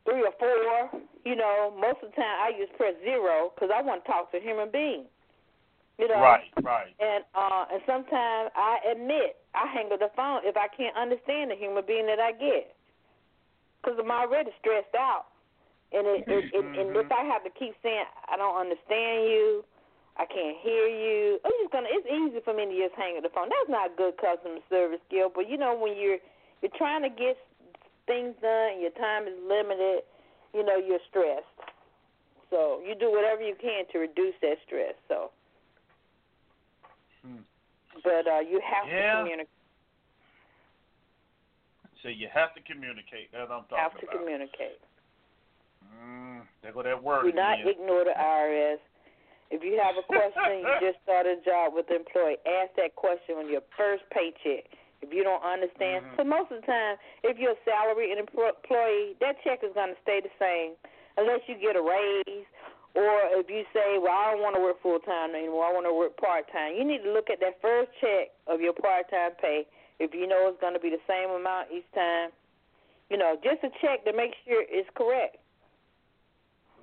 three 0.06 0.24
or 0.24 0.34
four. 0.40 1.02
You 1.26 1.36
know, 1.36 1.74
most 1.80 2.04
of 2.04 2.12
the 2.12 2.16
time 2.16 2.38
I 2.40 2.52
use 2.58 2.70
press 2.78 2.96
zero 3.04 3.52
because 3.56 3.70
I 3.74 3.82
want 3.82 4.04
to 4.06 4.12
talk 4.12 4.32
to 4.32 4.38
a 4.38 4.42
human 4.42 4.72
being. 4.72 5.06
You 6.00 6.08
know, 6.08 6.22
Right, 6.22 6.48
right. 6.62 6.94
and 7.00 7.26
uh, 7.36 7.66
and 7.74 7.82
sometimes 7.88 8.52
I 8.56 8.80
admit 8.92 9.38
I 9.56 9.68
hang 9.74 9.92
up 9.92 10.00
the 10.00 10.12
phone 10.16 10.42
if 10.46 10.56
I 10.56 10.68
can't 10.70 10.96
understand 10.96 11.52
the 11.52 11.56
human 11.58 11.84
being 11.88 12.06
that 12.06 12.20
I 12.22 12.32
get, 12.34 12.77
because 13.82 13.98
I'm 14.00 14.12
already 14.12 14.52
stressed 14.60 14.96
out, 14.98 15.32
and 15.94 16.06
it, 16.06 16.26
it, 16.28 16.44
it 16.52 16.64
and 16.64 16.96
if 16.96 17.12
I 17.12 17.24
have 17.26 17.44
to 17.44 17.52
keep 17.54 17.74
saying 17.82 18.06
I 18.28 18.36
don't 18.36 18.58
understand 18.58 19.30
you, 19.30 19.64
I 20.18 20.26
can't 20.26 20.58
hear 20.66 20.90
you, 20.90 21.40
I'm 21.46 21.54
just 21.62 21.72
gonna. 21.72 21.90
It's 21.92 22.10
easy 22.10 22.42
for 22.44 22.54
me 22.54 22.66
to 22.66 22.76
just 22.76 22.98
hang 22.98 23.18
up 23.18 23.24
the 23.24 23.34
phone. 23.34 23.50
That's 23.50 23.70
not 23.72 23.96
good 23.96 24.18
customer 24.18 24.60
service 24.70 25.02
skill, 25.08 25.30
but 25.34 25.50
you 25.50 25.58
know 25.58 25.78
when 25.78 25.96
you're 25.96 26.20
you're 26.62 26.74
trying 26.78 27.06
to 27.06 27.14
get 27.14 27.38
things 28.10 28.34
done 28.42 28.78
and 28.78 28.82
your 28.82 28.96
time 28.98 29.30
is 29.30 29.38
limited, 29.46 30.04
you 30.54 30.66
know 30.66 30.82
you're 30.82 31.04
stressed. 31.10 31.46
So 32.50 32.82
you 32.82 32.96
do 32.96 33.12
whatever 33.12 33.44
you 33.44 33.56
can 33.60 33.86
to 33.92 34.00
reduce 34.00 34.36
that 34.42 34.58
stress. 34.66 34.96
So. 35.08 35.32
Hmm. 37.26 37.44
But 38.04 38.28
uh, 38.30 38.40
you 38.40 38.62
have 38.64 38.88
Yeah. 38.88 39.12
to 39.12 39.18
communicate. 39.22 39.57
So 42.08 42.16
you 42.16 42.32
have 42.32 42.56
to 42.56 42.64
communicate. 42.64 43.28
What 43.36 43.52
I'm 43.52 43.68
talking 43.68 43.84
Have 43.84 43.92
to 44.00 44.08
about. 44.08 44.16
communicate. 44.24 44.80
Mm, 45.92 46.48
there 46.64 46.72
go 46.72 46.80
that 46.80 47.04
word 47.04 47.28
Do 47.28 47.36
not 47.36 47.60
again. 47.60 47.68
ignore 47.68 48.08
the 48.08 48.16
IRS. 48.16 48.80
If 49.52 49.60
you 49.60 49.76
have 49.76 50.00
a 50.00 50.08
question, 50.08 50.64
you 50.64 50.72
just 50.88 51.04
started 51.04 51.40
a 51.40 51.44
job 51.44 51.76
with 51.76 51.92
the 51.92 52.00
employee, 52.00 52.40
ask 52.48 52.72
that 52.80 52.96
question 52.96 53.36
on 53.44 53.52
your 53.52 53.60
first 53.76 54.08
paycheck. 54.16 54.72
If 55.04 55.12
you 55.12 55.28
don't 55.28 55.44
understand, 55.44 56.08
Mhm. 56.08 56.12
because 56.16 56.28
most 56.32 56.48
of 56.56 56.64
the 56.64 56.68
time, 56.68 56.96
if 57.28 57.36
you're 57.36 57.60
a 57.60 57.64
salary 57.68 58.16
and 58.16 58.24
employee, 58.24 59.20
that 59.20 59.44
check 59.44 59.60
is 59.68 59.76
going 59.76 59.92
to 59.94 60.00
stay 60.00 60.24
the 60.24 60.32
same 60.40 60.80
unless 61.20 61.44
you 61.52 61.56
get 61.60 61.76
a 61.76 61.84
raise 61.84 62.48
or 62.96 63.36
if 63.36 63.50
you 63.52 63.66
say, 63.76 64.00
well, 64.00 64.16
I 64.16 64.32
don't 64.32 64.42
want 64.42 64.56
to 64.56 64.62
work 64.64 64.80
full 64.82 65.00
time 65.00 65.36
anymore, 65.36 65.66
I 65.68 65.74
want 65.76 65.86
to 65.86 65.94
work 65.94 66.16
part 66.16 66.48
time. 66.56 66.74
You 66.76 66.86
need 66.88 67.04
to 67.04 67.12
look 67.12 67.30
at 67.30 67.42
that 67.42 67.60
first 67.62 67.92
check 68.00 68.32
of 68.48 68.62
your 68.62 68.74
part 68.74 69.10
time 69.12 69.36
pay. 69.44 69.68
If 70.00 70.14
you 70.14 70.28
know 70.28 70.46
it's 70.50 70.62
going 70.62 70.74
to 70.78 70.80
be 70.80 70.94
the 70.94 71.02
same 71.10 71.30
amount 71.34 71.74
each 71.74 71.88
time, 71.94 72.30
you 73.10 73.18
know, 73.18 73.34
just 73.42 73.64
a 73.66 73.72
check 73.82 74.06
to 74.06 74.14
make 74.14 74.36
sure 74.46 74.62
it's 74.68 74.90
correct. 74.94 75.38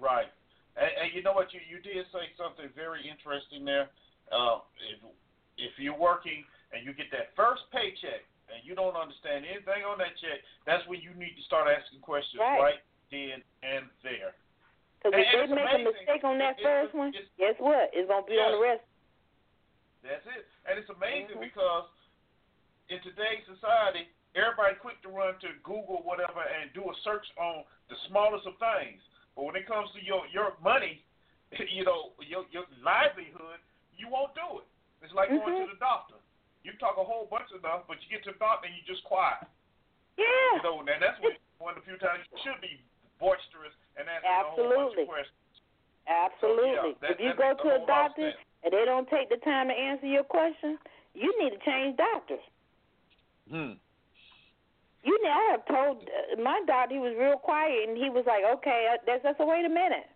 Right. 0.01 0.27
And, 0.75 0.91
and 0.91 1.09
you 1.15 1.23
know 1.23 1.33
what? 1.33 1.55
You 1.55 1.63
you 1.63 1.79
did 1.79 2.03
say 2.11 2.27
something 2.35 2.67
very 2.75 3.07
interesting 3.07 3.63
there. 3.63 3.87
Uh, 4.35 4.59
if 4.91 4.99
if 5.57 5.73
you're 5.79 5.95
working 5.97 6.43
and 6.75 6.83
you 6.83 6.91
get 6.91 7.07
that 7.15 7.31
first 7.39 7.63
paycheck 7.71 8.27
and 8.51 8.59
you 8.67 8.75
don't 8.75 8.99
understand 8.99 9.47
anything 9.47 9.87
on 9.87 9.95
that 10.03 10.19
check, 10.19 10.43
that's 10.67 10.83
when 10.91 10.99
you 10.99 11.15
need 11.15 11.39
to 11.39 11.45
start 11.47 11.71
asking 11.71 12.03
questions 12.03 12.43
Right. 12.43 12.59
right, 12.75 12.81
then 13.15 13.39
and 13.63 13.87
there. 14.03 14.35
Because 14.99 15.15
if 15.15 15.31
they 15.31 15.47
it's 15.47 15.55
make 15.55 15.71
a 15.71 15.79
mistake 15.87 16.25
on 16.27 16.43
that 16.43 16.59
It- 16.59 16.65
it- 16.65 16.67
first 16.67 16.89
it's- 16.91 16.99
one, 16.99 17.09
it's- 17.15 17.31
guess 17.39 17.55
what? 17.63 17.95
It's 17.95 18.09
gonna 18.11 18.27
be 18.27 18.41
on 18.43 18.59
the 18.59 18.63
rest. 18.65 18.83
That's 20.03 20.27
it. 20.27 20.49
And 20.67 20.75
it's 20.83 20.91
amazing 20.91 21.39
Mhm. 21.39 21.55
because 21.55 21.87
in 22.93 22.99
today's 23.01 23.45
society, 23.49 24.09
everybody 24.37 24.77
quick 24.77 25.01
to 25.07 25.11
run 25.11 25.39
to 25.41 25.57
Google 25.65 26.05
whatever 26.05 26.45
and 26.45 26.69
do 26.77 26.85
a 26.85 26.95
search 27.07 27.25
on 27.41 27.65
the 27.89 27.97
smallest 28.09 28.45
of 28.45 28.59
things. 28.61 29.01
But 29.35 29.49
when 29.49 29.57
it 29.57 29.67
comes 29.67 29.91
to 29.97 30.01
your 30.03 30.27
your 30.31 30.55
money, 30.63 31.03
you 31.77 31.85
know, 31.87 32.15
your 32.23 32.45
your 32.53 32.69
livelihood, 32.83 33.61
you 33.97 34.11
won't 34.11 34.35
do 34.37 34.63
it. 34.63 34.69
It's 35.03 35.13
like 35.13 35.29
mm-hmm. 35.29 35.43
going 35.43 35.69
to 35.69 35.73
the 35.73 35.81
doctor. 35.81 36.19
You 36.65 36.73
talk 36.81 36.97
a 36.97 37.05
whole 37.05 37.29
bunch 37.29 37.53
of 37.53 37.61
stuff, 37.61 37.85
but 37.85 38.01
you 38.01 38.09
get 38.09 38.25
to 38.25 38.33
the 38.33 38.41
doctor 38.41 38.73
and 38.73 38.75
you 38.75 38.81
just 38.89 39.05
quiet. 39.05 39.45
Yeah. 40.17 40.25
You 40.57 40.65
know, 40.65 40.81
and 40.81 40.89
that's 40.89 41.21
when 41.21 41.37
one 41.61 41.77
of 41.77 41.85
the 41.85 41.87
few 41.87 42.01
times 42.01 42.25
you 42.33 42.41
should 42.41 42.57
be 42.65 42.81
boisterous 43.21 43.75
and 44.01 44.09
answer 44.09 44.25
Absolutely. 44.25 44.65
a 44.65 44.81
whole 44.81 44.89
bunch 44.89 44.97
of 44.97 45.09
questions. 45.13 45.45
Absolutely. 46.09 46.73
So, 46.73 46.89
yeah, 46.89 47.01
that, 47.05 47.11
if 47.17 47.19
you 47.21 47.33
go 47.37 47.53
to 47.53 47.69
a 47.77 47.81
doctor 47.85 48.33
and 48.65 48.71
they 48.73 48.85
don't 48.89 49.09
take 49.13 49.29
the 49.29 49.41
time 49.45 49.69
to 49.69 49.77
answer 49.77 50.09
your 50.09 50.25
question, 50.25 50.81
you 51.13 51.29
need 51.37 51.53
to 51.53 51.61
change 51.65 52.01
doctors. 52.01 52.45
Hmm. 53.51 53.77
You 55.05 55.23
know, 55.23 55.31
I 55.31 55.49
have 55.53 55.67
told 55.69 56.09
uh, 56.09 56.41
my 56.41 56.63
doctor 56.67 56.95
he 56.95 57.01
was 57.01 57.13
real 57.19 57.37
quiet, 57.37 57.89
and 57.89 57.97
he 57.97 58.09
was 58.09 58.25
like, 58.27 58.43
"Okay, 58.59 58.89
uh, 58.89 58.97
that's 59.05 59.23
that's. 59.23 59.39
A 59.41 59.45
wait 59.45 59.65
a 59.65 59.69
minute, 59.69 60.09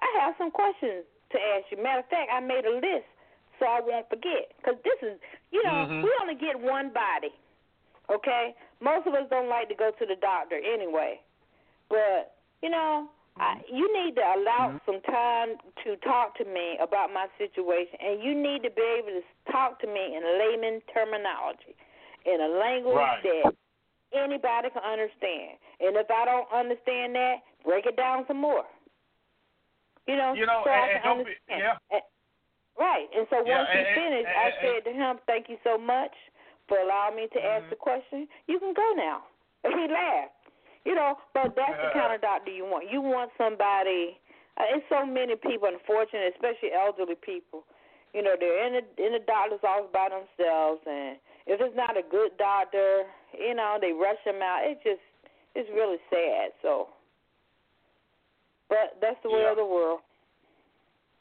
I 0.00 0.08
have 0.20 0.34
some 0.38 0.50
questions 0.50 1.06
to 1.30 1.38
ask 1.38 1.70
you. 1.70 1.78
Matter 1.78 2.00
of 2.00 2.08
fact, 2.10 2.30
I 2.32 2.40
made 2.40 2.66
a 2.66 2.74
list 2.74 3.06
so 3.58 3.66
I 3.66 3.80
won't 3.82 4.08
forget. 4.08 4.54
Because 4.58 4.78
this 4.82 4.98
is, 5.02 5.18
you 5.50 5.62
know, 5.62 5.86
Mhm. 5.86 6.02
we 6.02 6.10
only 6.20 6.34
get 6.34 6.58
one 6.58 6.90
body. 6.90 7.32
Okay, 8.10 8.54
most 8.80 9.06
of 9.06 9.14
us 9.14 9.28
don't 9.28 9.48
like 9.48 9.68
to 9.68 9.74
go 9.74 9.90
to 9.90 10.06
the 10.06 10.16
doctor 10.16 10.56
anyway, 10.56 11.20
but 11.90 12.36
you 12.62 12.70
know, 12.70 13.08
I, 13.36 13.62
you 13.68 13.86
need 13.92 14.16
to 14.16 14.34
allow 14.34 14.80
some 14.86 15.00
time 15.02 15.58
to 15.84 15.96
talk 15.98 16.34
to 16.38 16.44
me 16.44 16.78
about 16.78 17.12
my 17.12 17.28
situation, 17.36 17.96
and 18.00 18.22
you 18.22 18.34
need 18.34 18.62
to 18.62 18.70
be 18.70 18.82
able 18.82 19.20
to 19.20 19.22
talk 19.52 19.78
to 19.80 19.86
me 19.86 20.16
in 20.16 20.24
layman 20.24 20.80
terminology, 20.92 21.76
in 22.24 22.40
a 22.40 22.48
language 22.48 22.96
Right. 22.96 23.22
that 23.22 23.54
anybody 24.12 24.70
can 24.70 24.82
understand. 24.82 25.58
And 25.80 25.96
if 25.96 26.10
I 26.10 26.24
don't 26.24 26.50
understand 26.52 27.14
that, 27.14 27.42
break 27.64 27.86
it 27.86 27.96
down 27.96 28.26
some 28.26 28.38
more. 28.40 28.64
You 30.06 30.16
know, 30.16 30.32
You 30.32 30.46
know, 30.46 30.62
so 30.64 30.70
and- 30.70 30.80
I 30.80 30.88
and 30.88 31.02
can 31.02 31.16
be- 31.16 31.20
understand. 31.20 31.60
yeah. 31.60 31.76
And- 31.90 32.02
right. 32.78 33.08
And 33.14 33.28
so 33.28 33.44
Yeah, 33.44 33.58
once 33.58 33.70
he 33.70 33.78
and- 33.78 33.86
and- 33.86 33.94
finished, 33.94 34.28
and- 34.28 34.38
I 34.38 34.42
and- 34.48 34.54
said 34.60 34.84
to 34.84 34.92
him, 34.92 35.18
"Thank 35.26 35.48
you 35.48 35.58
so 35.62 35.76
much 35.78 36.14
for 36.66 36.78
allowing 36.78 37.16
me 37.16 37.28
to 37.28 37.44
ask 37.44 37.66
Mhm. 37.66 37.70
the 37.70 37.76
question. 37.76 38.28
You 38.46 38.58
can 38.58 38.72
go 38.72 38.92
now." 38.92 39.24
And 39.64 39.74
he 39.74 39.88
laughed. 39.88 40.34
You 40.84 40.94
know, 40.94 41.18
but 41.34 41.54
that's 41.56 41.82
the 41.82 41.90
kind 41.90 42.14
of 42.14 42.20
doctor 42.20 42.50
you 42.52 42.64
want. 42.64 42.88
You 42.88 43.00
want 43.02 43.32
somebody. 43.36 44.18
Uh, 44.56 44.64
it's 44.70 44.88
so 44.88 45.04
many 45.04 45.34
people, 45.36 45.68
unfortunately, 45.68 46.28
especially 46.28 46.72
elderly 46.72 47.16
people. 47.16 47.64
You 48.14 48.22
know, 48.22 48.36
they're 48.36 48.64
in 48.64 48.72
the 48.74 49.04
in 49.04 49.12
the 49.12 49.18
doctor's 49.18 49.62
office 49.64 49.90
by 49.90 50.08
themselves, 50.08 50.80
and 50.86 51.18
if 51.48 51.60
it's 51.64 51.74
not 51.76 51.96
a 51.96 52.04
good 52.04 52.36
doctor, 52.36 53.08
you 53.32 53.54
know, 53.56 53.78
they 53.80 53.92
rush 53.96 54.20
them 54.24 54.44
out. 54.44 54.68
It 54.68 54.78
just 54.84 55.00
it's 55.56 55.68
really 55.72 55.96
sad. 56.12 56.52
So, 56.60 56.92
but 58.68 59.00
that's 59.00 59.18
the 59.24 59.30
way 59.32 59.42
Yeah. 59.42 59.52
of 59.52 59.56
the 59.56 59.64
world. 59.64 60.00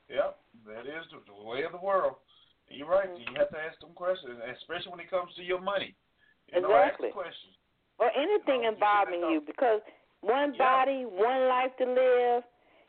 Yep, 0.10 0.38
that 0.68 0.86
is 0.86 1.04
the, 1.12 1.34
way 1.34 1.64
of 1.64 1.72
the 1.72 1.80
world. 1.84 2.16
You're 2.70 2.88
right. 2.88 3.10
Mhm. 3.10 3.20
You 3.28 3.36
have 3.40 3.50
to 3.50 3.60
ask 3.60 3.80
them 3.80 3.94
questions, 3.94 4.40
especially 4.60 4.92
when 4.92 5.00
it 5.00 5.10
comes 5.10 5.34
to 5.36 5.44
your 5.44 5.60
money. 5.60 5.96
You 6.48 6.62
know, 6.62 6.70
Exactly. 6.76 7.10
the 7.10 7.14
questions. 7.14 7.54
or 8.00 8.12
anything 8.16 8.62
you 8.62 8.70
involving 8.70 9.22
shouldn't 9.22 9.32
you 9.32 9.42
because 9.42 9.82
one 10.22 10.54
Yeah. 10.54 10.60
body, 10.60 11.06
one 11.06 11.48
life 11.48 11.76
to 11.78 11.86
live, 11.86 12.44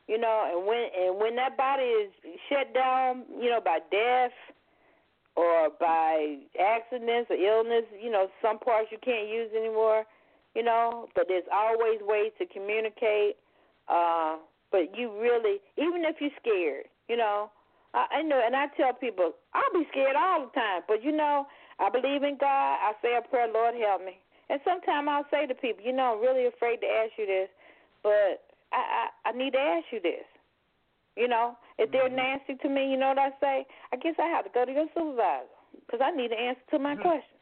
you 0.06 0.18
know, 0.18 0.44
and 0.44 0.66
when 0.66 0.84
and 0.92 1.16
when 1.18 1.34
that 1.36 1.56
body 1.56 1.88
is 1.88 2.12
shut 2.48 2.72
down, 2.74 3.24
you 3.40 3.48
know, 3.48 3.60
by 3.60 3.78
death 3.90 4.34
or 5.38 5.70
by 5.78 6.42
accidents 6.58 7.30
or 7.30 7.38
illness, 7.38 7.86
you 8.02 8.10
know, 8.10 8.26
some 8.42 8.58
parts 8.58 8.88
you 8.90 8.98
can't 8.98 9.28
use 9.30 9.50
anymore, 9.54 10.02
you 10.56 10.64
know, 10.64 11.06
but 11.14 11.26
there's 11.28 11.46
always 11.54 12.02
ways 12.02 12.32
to 12.38 12.46
communicate. 12.46 13.38
Uh 13.86 14.42
but 14.72 14.98
you 14.98 15.14
really 15.22 15.62
even 15.78 16.02
if 16.02 16.16
you're 16.18 16.34
scared, 16.42 16.90
you 17.08 17.16
know, 17.16 17.50
I, 17.94 18.18
I 18.18 18.22
know 18.22 18.42
and 18.44 18.56
I 18.56 18.66
tell 18.76 18.92
people, 18.92 19.30
I'll 19.54 19.72
be 19.72 19.86
scared 19.94 20.16
all 20.18 20.46
the 20.46 20.52
time, 20.58 20.82
but 20.88 21.04
you 21.04 21.12
know, 21.14 21.46
I 21.78 21.88
believe 21.88 22.24
in 22.24 22.36
God, 22.36 22.74
I 22.82 22.92
say 23.00 23.14
a 23.14 23.22
prayer, 23.22 23.46
Lord 23.46 23.74
help 23.78 24.04
me. 24.04 24.18
And 24.50 24.58
sometimes 24.64 25.06
I'll 25.08 25.30
say 25.30 25.46
to 25.46 25.54
people, 25.54 25.84
you 25.84 25.92
know, 25.92 26.18
I'm 26.18 26.20
really 26.20 26.46
afraid 26.46 26.82
to 26.82 26.88
ask 26.88 27.12
you 27.16 27.26
this, 27.26 27.48
but 28.02 28.42
I 28.74 28.82
I, 29.24 29.30
I 29.30 29.32
need 29.38 29.52
to 29.52 29.62
ask 29.62 29.86
you 29.92 30.00
this. 30.02 30.26
You 31.18 31.26
know, 31.26 31.58
if 31.78 31.90
they're 31.90 32.08
Mhm. 32.08 32.14
nasty 32.14 32.54
to 32.62 32.68
me, 32.68 32.90
you 32.90 32.96
know 32.96 33.08
what 33.08 33.18
I 33.18 33.30
say? 33.40 33.66
I 33.92 33.96
guess 33.96 34.14
I 34.22 34.28
have 34.28 34.44
to 34.44 34.50
go 34.54 34.64
to 34.64 34.70
your 34.72 34.86
supervisor 34.94 35.50
because 35.84 36.00
I 36.02 36.12
need 36.14 36.30
an 36.30 36.38
answer 36.38 36.62
to 36.70 36.78
my 36.78 36.94
Mhm. 36.94 37.02
question. 37.02 37.38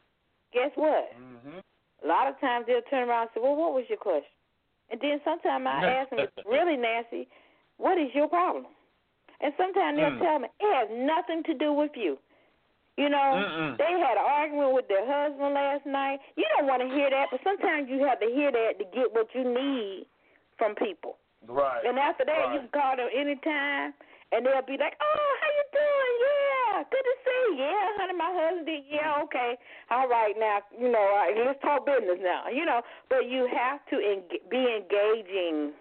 Guess 0.51 0.71
what? 0.75 1.13
Mm-hmm. 1.13 1.59
A 2.03 2.07
lot 2.07 2.27
of 2.27 2.39
times 2.39 2.65
they'll 2.65 2.81
turn 2.89 3.07
around 3.07 3.29
and 3.29 3.31
say, 3.35 3.41
well, 3.41 3.55
what 3.55 3.73
was 3.73 3.85
your 3.89 3.99
question? 3.99 4.33
And 4.89 4.99
then 5.01 5.21
sometimes 5.23 5.65
I 5.67 5.85
ask 6.01 6.09
them, 6.09 6.19
it's 6.19 6.33
really 6.45 6.77
nasty, 6.77 7.27
what 7.77 7.97
is 7.99 8.09
your 8.15 8.27
problem? 8.27 8.65
And 9.41 9.53
sometimes 9.57 9.97
they'll 9.97 10.11
Mm. 10.11 10.19
tell 10.19 10.39
me, 10.39 10.47
it 10.59 10.73
has 10.73 10.89
nothing 10.91 11.43
to 11.43 11.53
do 11.53 11.73
with 11.73 11.91
you. 11.95 12.17
You 12.97 13.09
know, 13.09 13.45
Mm-mm. 13.45 13.77
they 13.77 13.91
had 14.01 14.17
an 14.17 14.25
argument 14.25 14.73
with 14.73 14.87
their 14.87 15.05
husband 15.05 15.53
last 15.53 15.85
night. 15.85 16.19
You 16.35 16.45
don't 16.57 16.65
want 16.67 16.81
to 16.81 16.89
hear 16.89 17.09
that, 17.11 17.27
but 17.29 17.41
sometimes 17.43 17.89
you 17.89 18.03
have 18.05 18.19
to 18.21 18.25
hear 18.33 18.51
that 18.51 18.79
to 18.79 18.85
get 18.89 19.13
what 19.13 19.27
you 19.35 19.43
need 19.45 20.07
from 20.57 20.73
people. 20.75 21.17
Right. 21.47 21.83
And 21.85 21.97
after 21.97 22.25
that, 22.25 22.31
right. 22.31 22.53
you 22.53 22.59
can 22.67 22.71
call 22.75 22.95
them 22.99 23.07
anytime, 23.09 23.95
and 24.31 24.43
they'll 24.43 24.67
be 24.67 24.75
like, 24.75 24.99
"Oh, 24.99 25.29
how 25.39 25.49
you 25.55 25.65
doing? 25.71 26.13
Yeah, 26.27 26.83
good 26.91 27.05
to 27.07 27.15
see 27.23 27.41
you. 27.55 27.63
Yeah, 27.63 27.87
honey, 27.97 28.15
my 28.19 28.31
husband. 28.35 28.83
Yeah, 28.91 29.23
okay, 29.23 29.55
all 29.89 30.07
right. 30.07 30.35
Now, 30.37 30.59
you 30.75 30.91
know, 30.91 30.99
all 30.99 31.23
right, 31.23 31.33
let's 31.35 31.61
talk 31.63 31.87
business 31.87 32.19
now. 32.19 32.51
You 32.51 32.65
know, 32.65 32.81
but 33.09 33.31
you 33.31 33.47
have 33.47 33.79
to 33.91 33.95
en- 33.95 34.27
be 34.51 34.61
engaging. 34.61 35.73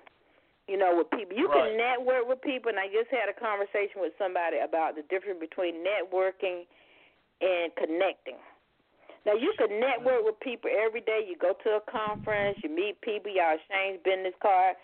You 0.67 0.75
know, 0.77 0.99
with 0.99 1.07
people. 1.15 1.39
You 1.39 1.47
Right. 1.47 1.71
can 1.71 1.77
network 1.79 2.27
with 2.27 2.41
people, 2.43 2.71
and 2.71 2.81
I 2.81 2.89
just 2.89 3.07
had 3.09 3.31
a 3.31 3.33
conversation 3.33 4.03
with 4.03 4.11
somebody 4.19 4.59
about 4.59 4.97
the 4.97 5.03
difference 5.03 5.39
between 5.39 5.87
networking 5.87 6.67
and 7.41 7.71
connecting. 7.77 8.35
Now 9.27 9.35
you 9.35 9.53
can 9.59 9.81
network 9.81 10.23
mm. 10.23 10.27
with 10.27 10.39
people 10.41 10.71
every 10.71 11.03
day. 11.03 11.27
You 11.27 11.37
go 11.37 11.53
to 11.67 11.71
a 11.77 11.83
conference, 11.91 12.59
you 12.63 12.71
meet 12.71 13.01
people, 13.03 13.31
y'all 13.35 13.59
exchange 13.59 14.03
business 14.07 14.35
cards. 14.41 14.79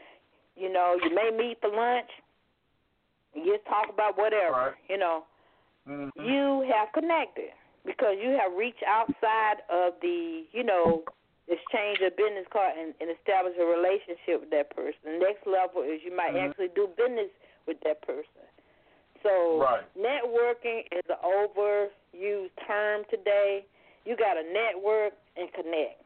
You 0.57 0.73
know, 0.73 0.97
you 1.03 1.15
may 1.15 1.31
meet 1.37 1.59
for 1.61 1.71
lunch. 1.71 2.09
You 3.35 3.57
just 3.57 3.67
talk 3.67 3.89
about 3.93 4.17
whatever. 4.19 4.53
Right. 4.53 4.75
You 4.89 4.99
know, 4.99 5.25
Mm-hmm. 5.89 6.25
you 6.25 6.63
have 6.71 6.93
connected 6.95 7.51
because 7.85 8.15
you 8.23 8.39
have 8.39 8.55
reached 8.55 8.85
outside 8.87 9.67
of 9.67 9.95
the, 10.01 10.45
you 10.53 10.63
know, 10.63 11.03
exchange 11.51 11.99
of 12.07 12.15
business 12.17 12.47
card 12.53 12.79
and, 12.79 12.95
and 13.03 13.11
establish 13.11 13.55
a 13.59 13.67
relationship 13.67 14.47
with 14.47 14.51
that 14.55 14.71
person. 14.71 15.19
The 15.19 15.19
next 15.19 15.43
level 15.43 15.83
is 15.83 15.99
you 16.07 16.15
might 16.15 16.35
Mhm. 16.35 16.47
actually 16.47 16.69
do 16.69 16.87
business 16.95 17.35
with 17.67 17.81
that 17.83 18.01
person. 18.03 18.47
So 19.23 19.59
Right. 19.59 19.83
networking 19.99 20.87
is 20.93 21.03
an 21.11 21.19
overused 21.25 22.55
term 22.67 23.05
today. 23.11 23.67
You 24.05 24.17
got 24.17 24.35
to 24.35 24.43
network 24.43 25.15
and 25.37 25.53
connect, 25.53 26.03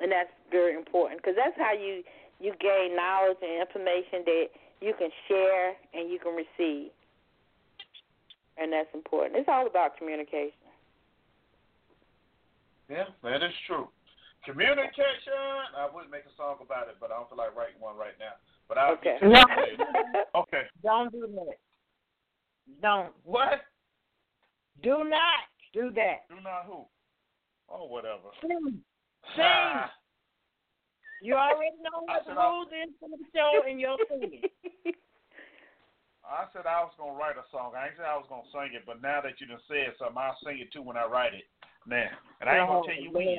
and 0.00 0.10
that's 0.10 0.30
very 0.50 0.74
important 0.74 1.22
because 1.22 1.36
that's 1.36 1.56
how 1.56 1.72
you 1.72 2.02
you 2.40 2.52
gain 2.60 2.96
knowledge 2.96 3.38
and 3.42 3.60
information 3.60 4.24
that 4.24 4.46
you 4.80 4.94
can 4.98 5.10
share 5.28 5.74
and 5.94 6.10
you 6.10 6.18
can 6.18 6.34
receive, 6.34 6.90
and 8.58 8.72
that's 8.72 8.88
important. 8.94 9.36
It's 9.36 9.48
all 9.48 9.66
about 9.66 9.96
communication. 9.96 10.52
Yeah, 12.88 13.04
that 13.22 13.42
is 13.42 13.52
true. 13.66 13.88
Communication. 14.44 15.72
I 15.76 15.88
would 15.92 16.10
make 16.10 16.24
a 16.28 16.34
song 16.36 16.56
about 16.60 16.88
it, 16.88 16.96
but 17.00 17.10
I 17.10 17.16
don't 17.16 17.28
feel 17.30 17.38
like 17.38 17.56
writing 17.56 17.80
one 17.80 17.96
right 17.96 18.12
now. 18.20 18.36
But 18.68 18.76
I'll 18.78 18.92
Okay. 18.92 19.16
get 19.20 19.26
to 19.26 19.28
that 19.32 19.46
later. 19.58 19.84
Okay. 20.34 20.62
Don't 20.82 21.10
do 21.12 21.20
that. 21.20 21.56
Don't. 22.82 23.12
What? 23.24 23.62
Do 24.82 25.04
not 25.04 25.48
do 25.72 25.90
that. 25.94 26.28
Do 26.28 26.36
not 26.42 26.64
who? 26.66 26.84
Oh, 27.70 27.86
whatever. 27.86 28.30
Sing. 28.42 28.82
Sing. 29.36 29.44
You 31.24 31.32
already 31.36 31.80
know 31.80 32.04
what 32.04 32.26
the 32.28 32.34
rules 32.34 32.68
is 32.68 32.92
for 33.00 33.08
the 33.08 33.16
show 33.34 33.64
and 33.66 33.80
your 33.80 33.96
singing. 34.10 34.42
I 36.22 36.44
said 36.52 36.66
I 36.66 36.84
was 36.84 36.92
gonna 36.98 37.16
write 37.16 37.36
a 37.40 37.48
song. 37.50 37.72
I 37.74 37.86
ain't 37.86 37.96
said 37.96 38.04
I 38.04 38.16
was 38.16 38.26
gonna 38.28 38.44
sing 38.52 38.76
it, 38.76 38.82
but 38.84 39.00
now 39.00 39.22
that 39.22 39.40
you 39.40 39.46
done 39.46 39.56
said 39.66 39.94
something, 39.98 40.18
I'll 40.18 40.36
sing 40.44 40.58
it 40.60 40.70
too 40.70 40.82
when 40.82 40.98
I 40.98 41.06
write 41.06 41.32
it. 41.32 41.44
Now, 41.86 42.08
and 42.42 42.50
I 42.50 42.58
ain't 42.58 42.68
gonna 42.68 42.80
Oh, 42.80 42.84
tell 42.84 42.94
you 42.94 43.10
when. 43.10 43.38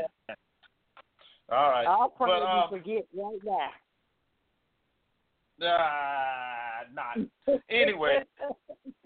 All 1.52 1.70
right. 1.70 1.86
I'll 1.86 2.10
pray 2.10 2.26
But, 2.28 2.42
um, 2.42 2.70
forget 2.70 3.06
right 3.14 3.40
now. 3.46 3.70
Ah, 5.62 6.90
not. 6.92 7.20
Anyway. 7.70 8.24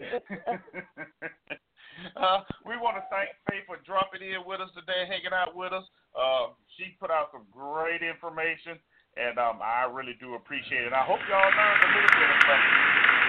uh, 2.16 2.40
we 2.66 2.76
want 2.76 2.96
to 2.96 3.04
thank 3.10 3.30
Faith 3.48 3.64
for 3.66 3.78
dropping 3.84 4.22
in 4.22 4.42
with 4.46 4.60
us 4.60 4.70
today, 4.74 5.06
hanging 5.08 5.34
out 5.34 5.54
with 5.54 5.72
us. 5.72 5.84
Uh, 6.16 6.54
she 6.76 6.96
put 6.98 7.10
out 7.10 7.30
some 7.32 7.46
great 7.52 8.02
information, 8.02 8.78
and 9.16 9.38
um, 9.38 9.60
I 9.62 9.86
really 9.90 10.16
do 10.18 10.34
appreciate 10.34 10.84
it. 10.86 10.92
I 10.92 11.04
hope 11.04 11.20
y'all 11.28 11.44
learned 11.44 11.82
a 11.84 11.90
little 11.90 12.14
bit 12.14 12.28
of 12.30 12.40
something. 12.44 12.74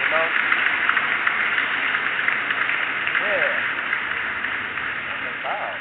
You 0.02 0.08
know. 0.10 0.26
Yeah. 3.22 3.54
Okay, 5.12 5.34
loud. 5.46 5.78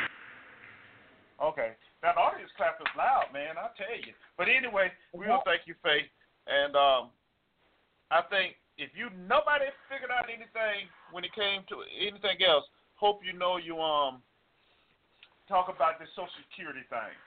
Okay. 1.42 1.72
That 2.02 2.18
audience 2.18 2.50
clap 2.58 2.82
is 2.82 2.90
loud, 2.98 3.30
man. 3.34 3.58
I 3.58 3.70
tell 3.78 3.94
you. 3.94 4.14
But 4.38 4.50
anyway, 4.50 4.90
we 5.14 5.30
want 5.30 5.46
to 5.46 5.50
thank 5.50 5.70
you, 5.70 5.78
Faith, 5.86 6.10
and 6.50 6.74
um, 6.74 7.14
I 8.10 8.26
think 8.30 8.58
if 8.82 8.90
you 8.98 9.14
nobody 9.14 9.70
figured 9.86 10.10
out 10.10 10.26
anything 10.26 10.90
when 11.14 11.22
it 11.22 11.34
came 11.38 11.62
to 11.70 11.86
anything 11.94 12.42
else, 12.42 12.66
hope 13.02 13.26
you 13.26 13.34
know 13.34 13.58
you 13.58 13.82
um 13.82 14.22
talk 15.50 15.74
about 15.74 15.98
this 15.98 16.08
Social 16.14 16.32
Security 16.48 16.86
thing, 16.88 17.18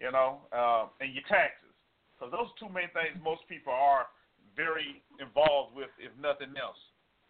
you 0.00 0.10
know, 0.10 0.40
uh, 0.50 0.88
and 1.04 1.12
your 1.12 1.22
taxes, 1.28 1.70
because 2.16 2.32
those 2.32 2.48
two 2.56 2.66
main 2.72 2.88
things 2.96 3.14
most 3.20 3.44
people 3.46 3.70
are 3.70 4.08
very 4.56 5.04
involved 5.20 5.76
with, 5.76 5.92
if 6.00 6.10
nothing 6.16 6.56
else. 6.56 6.80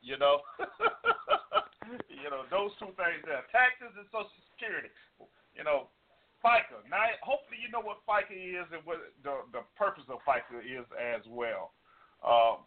You 0.01 0.15
know, 0.17 0.41
you 2.09 2.31
know 2.31 2.47
those 2.55 2.71
two 2.79 2.95
things 2.95 3.21
there: 3.27 3.43
taxes 3.51 3.91
and 3.99 4.07
Social 4.15 4.31
Security. 4.55 4.95
You 5.59 5.67
know, 5.67 5.91
FICA. 6.39 6.87
Now, 6.87 7.03
hopefully, 7.19 7.59
you 7.59 7.67
know 7.75 7.83
what 7.83 8.07
FICA 8.07 8.63
is 8.63 8.71
and 8.71 8.81
what 8.87 9.03
the 9.27 9.43
the 9.51 9.67
purpose 9.75 10.07
of 10.07 10.23
FICA 10.23 10.63
is 10.63 10.87
as 10.95 11.27
well. 11.27 11.75
Um, 12.23 12.63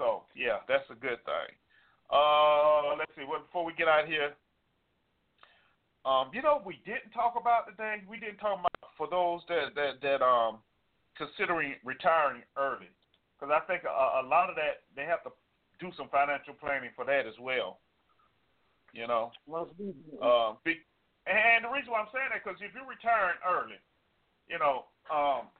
so, 0.00 0.24
yeah, 0.34 0.64
that's 0.66 0.88
a 0.90 0.98
good 0.98 1.20
thing. 1.28 1.52
Uh, 2.08 2.96
let's 2.96 3.12
see. 3.12 3.28
What 3.28 3.44
before 3.44 3.68
we 3.68 3.76
get 3.76 3.88
out 3.88 4.08
here, 4.08 4.32
um, 6.04 6.30
you 6.32 6.42
know, 6.42 6.60
we 6.64 6.80
didn't 6.84 7.10
talk 7.12 7.34
about 7.40 7.68
today. 7.68 8.04
We 8.08 8.20
didn't 8.20 8.38
talk 8.38 8.60
about 8.60 8.92
for 8.96 9.08
those 9.08 9.40
that 9.48 9.74
that 9.74 10.00
that 10.02 10.24
um 10.24 10.58
considering 11.16 11.74
retiring 11.84 12.42
early, 12.56 12.90
because 13.34 13.54
I 13.54 13.64
think 13.66 13.84
a, 13.84 14.20
a 14.20 14.24
lot 14.24 14.50
of 14.50 14.56
that 14.56 14.84
they 14.94 15.04
have 15.08 15.24
to 15.24 15.32
do 15.80 15.90
some 15.96 16.08
financial 16.08 16.54
planning 16.54 16.90
for 16.94 17.04
that 17.04 17.26
as 17.26 17.34
well. 17.40 17.80
You 18.92 19.08
know, 19.10 19.32
uh, 20.22 20.54
big, 20.62 20.78
and 21.26 21.66
the 21.66 21.72
reason 21.72 21.90
why 21.90 22.04
I'm 22.04 22.12
saying 22.14 22.30
that 22.30 22.44
because 22.44 22.60
if 22.62 22.70
you're 22.76 22.86
retiring 22.86 23.40
early, 23.42 23.80
you 24.46 24.60
know, 24.60 24.86
um, 25.10 25.50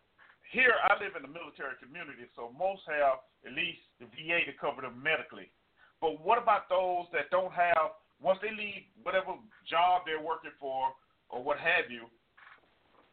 here 0.55 0.77
I 0.87 0.95
live 1.03 1.19
in 1.19 1.27
the 1.27 1.33
military 1.33 1.75
community, 1.83 2.31
so 2.39 2.55
most 2.55 2.87
have 2.87 3.27
at 3.43 3.53
least 3.57 3.83
the 3.99 4.07
VA 4.13 4.47
to 4.47 4.55
cover 4.55 4.87
them 4.87 5.03
medically. 5.03 5.51
But 5.99 6.23
what 6.23 6.39
about 6.39 6.69
those 6.69 7.09
that 7.11 7.33
don't 7.33 7.53
have? 7.53 7.97
Once 8.25 8.41
they 8.41 8.49
leave 8.57 8.89
whatever 9.05 9.37
job 9.69 10.09
they're 10.09 10.25
working 10.25 10.57
for 10.57 10.89
or 11.29 11.45
what 11.45 11.61
have 11.61 11.93
you, 11.93 12.09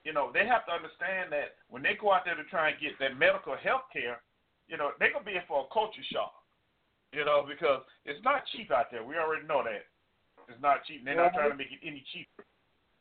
you 0.08 0.16
know, 0.16 0.32
they 0.32 0.48
have 0.48 0.64
to 0.66 0.72
understand 0.72 1.28
that 1.36 1.60
when 1.68 1.84
they 1.84 2.00
go 2.00 2.16
out 2.16 2.24
there 2.24 2.40
to 2.40 2.48
try 2.48 2.72
and 2.72 2.80
get 2.80 2.96
that 3.04 3.20
medical 3.20 3.60
health 3.60 3.92
care, 3.92 4.24
you 4.72 4.80
know, 4.80 4.96
they're 4.98 5.12
gonna 5.12 5.28
be 5.28 5.36
in 5.36 5.44
for 5.52 5.68
a 5.68 5.74
culture 5.74 6.02
shock. 6.16 6.32
You 7.12 7.28
know, 7.28 7.44
because 7.44 7.84
it's 8.08 8.24
not 8.24 8.48
cheap 8.56 8.72
out 8.72 8.88
there. 8.88 9.04
We 9.04 9.20
already 9.20 9.44
know 9.44 9.68
that. 9.68 9.84
It's 10.48 10.64
not 10.64 10.88
cheap. 10.88 11.04
They're 11.04 11.20
not 11.20 11.36
trying 11.36 11.52
to 11.52 11.60
make 11.60 11.76
it 11.76 11.84
any 11.84 12.08
cheaper. 12.16 12.48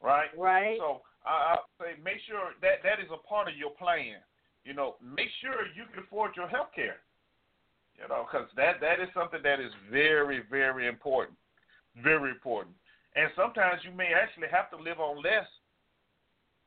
Right? 0.03 0.35
Right. 0.35 0.83
So 0.83 1.07
I, 1.23 1.55
I 1.55 1.57
say 1.79 1.95
make 2.03 2.19
sure 2.27 2.59
that 2.59 2.83
that 2.83 2.99
is 2.99 3.07
a 3.15 3.23
part 3.23 3.47
of 3.47 3.55
your 3.55 3.71
plan. 3.79 4.19
You 4.67 4.75
know, 4.75 4.99
make 4.99 5.31
sure 5.39 5.63
you 5.79 5.87
can 5.95 6.03
afford 6.03 6.35
your 6.35 6.51
health 6.51 6.75
care. 6.75 6.99
You 7.95 8.09
know, 8.11 8.27
because 8.27 8.51
that 8.59 8.83
that 8.83 8.99
is 8.99 9.09
something 9.15 9.41
that 9.47 9.61
is 9.63 9.71
very 9.93 10.43
very 10.51 10.89
important, 10.89 11.39
very 11.99 12.31
important. 12.31 12.77
And 13.17 13.31
sometimes 13.35 13.83
you 13.83 13.91
may 13.91 14.15
actually 14.15 14.49
have 14.51 14.71
to 14.71 14.79
live 14.79 15.01
on 15.01 15.23
less. 15.23 15.47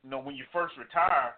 You 0.04 0.10
know, 0.10 0.20
when 0.20 0.36
you 0.36 0.44
first 0.52 0.76
retire, 0.76 1.32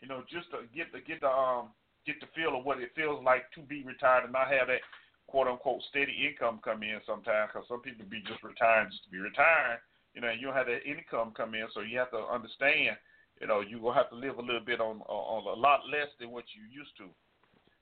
you 0.00 0.06
know, 0.06 0.22
just 0.30 0.46
to 0.54 0.70
get 0.70 0.94
the 0.94 1.02
get 1.02 1.20
the 1.20 1.30
um 1.30 1.74
get 2.06 2.22
the 2.22 2.30
feel 2.30 2.54
of 2.54 2.62
what 2.64 2.78
it 2.78 2.94
feels 2.94 3.18
like 3.26 3.50
to 3.58 3.60
be 3.66 3.82
retired 3.82 4.22
and 4.22 4.32
not 4.32 4.48
have 4.54 4.70
that 4.70 4.86
quote 5.26 5.50
unquote 5.50 5.82
steady 5.90 6.14
income 6.14 6.62
come 6.62 6.86
in 6.86 7.02
sometimes 7.02 7.50
because 7.50 7.66
some 7.66 7.82
people 7.82 8.06
be 8.06 8.22
just 8.22 8.42
retiring 8.46 8.88
just 8.90 9.02
to 9.04 9.10
be 9.10 9.18
retiring. 9.18 9.82
You 10.14 10.22
know, 10.22 10.30
you 10.30 10.46
don't 10.46 10.56
have 10.56 10.70
that 10.70 10.86
income 10.86 11.34
come 11.34 11.58
in, 11.58 11.66
so 11.74 11.82
you 11.82 11.98
have 11.98 12.14
to 12.14 12.22
understand. 12.30 12.94
You 13.42 13.46
know, 13.46 13.62
you 13.62 13.78
gonna 13.82 13.98
have 13.98 14.10
to 14.10 14.18
live 14.18 14.38
a 14.38 14.46
little 14.46 14.62
bit 14.62 14.78
on 14.78 15.02
on 15.10 15.42
a 15.46 15.58
lot 15.58 15.86
less 15.90 16.10
than 16.22 16.30
what 16.30 16.46
you 16.54 16.62
used 16.70 16.94
to. 17.02 17.10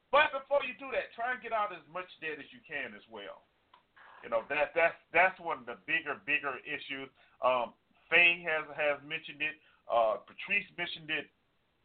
But 0.09 0.33
before 0.33 0.65
you 0.65 0.73
do 0.81 0.89
that, 0.97 1.13
try 1.13 1.37
and 1.37 1.43
get 1.45 1.53
out 1.53 1.77
as 1.77 1.85
much 1.93 2.09
debt 2.25 2.41
as 2.41 2.49
you 2.49 2.61
can 2.65 2.97
as 2.97 3.05
well. 3.13 3.45
You 4.25 4.31
know 4.31 4.43
that 4.49 4.73
that's 4.75 4.97
that's 5.13 5.39
one 5.41 5.61
of 5.63 5.67
the 5.67 5.77
bigger 5.87 6.17
bigger 6.25 6.57
issues. 6.65 7.09
Um, 7.45 7.77
Faye 8.09 8.45
has 8.47 8.65
has 8.75 9.03
mentioned 9.03 9.43
it. 9.43 9.57
Uh, 9.87 10.19
Patrice 10.27 10.67
mentioned 10.75 11.11
it 11.11 11.31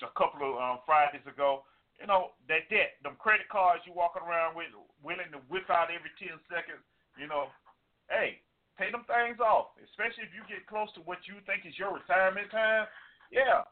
a 0.01 0.09
couple 0.17 0.41
of 0.41 0.57
um, 0.57 0.81
Fridays 0.85 1.21
ago 1.29 1.61
you 2.01 2.09
know, 2.09 2.33
that 2.49 2.65
debt, 2.73 2.97
them 3.05 3.13
credit 3.21 3.45
cards 3.45 3.85
you 3.85 3.93
walking 3.93 4.25
around 4.25 4.57
with, 4.57 4.73
willing 5.05 5.29
to 5.29 5.39
whip 5.53 5.69
out 5.69 5.93
every 5.93 6.09
10 6.17 6.33
seconds, 6.49 6.81
you 7.13 7.29
know, 7.29 7.53
hey, 8.09 8.41
pay 8.73 8.89
them 8.89 9.05
things 9.05 9.37
off, 9.37 9.77
especially 9.85 10.25
if 10.25 10.33
you 10.33 10.41
get 10.49 10.65
close 10.65 10.89
to 10.97 11.05
what 11.05 11.21
you 11.29 11.37
think 11.45 11.61
is 11.69 11.77
your 11.77 11.93
retirement 11.93 12.49
time. 12.49 12.89
Yeah, 13.29 13.69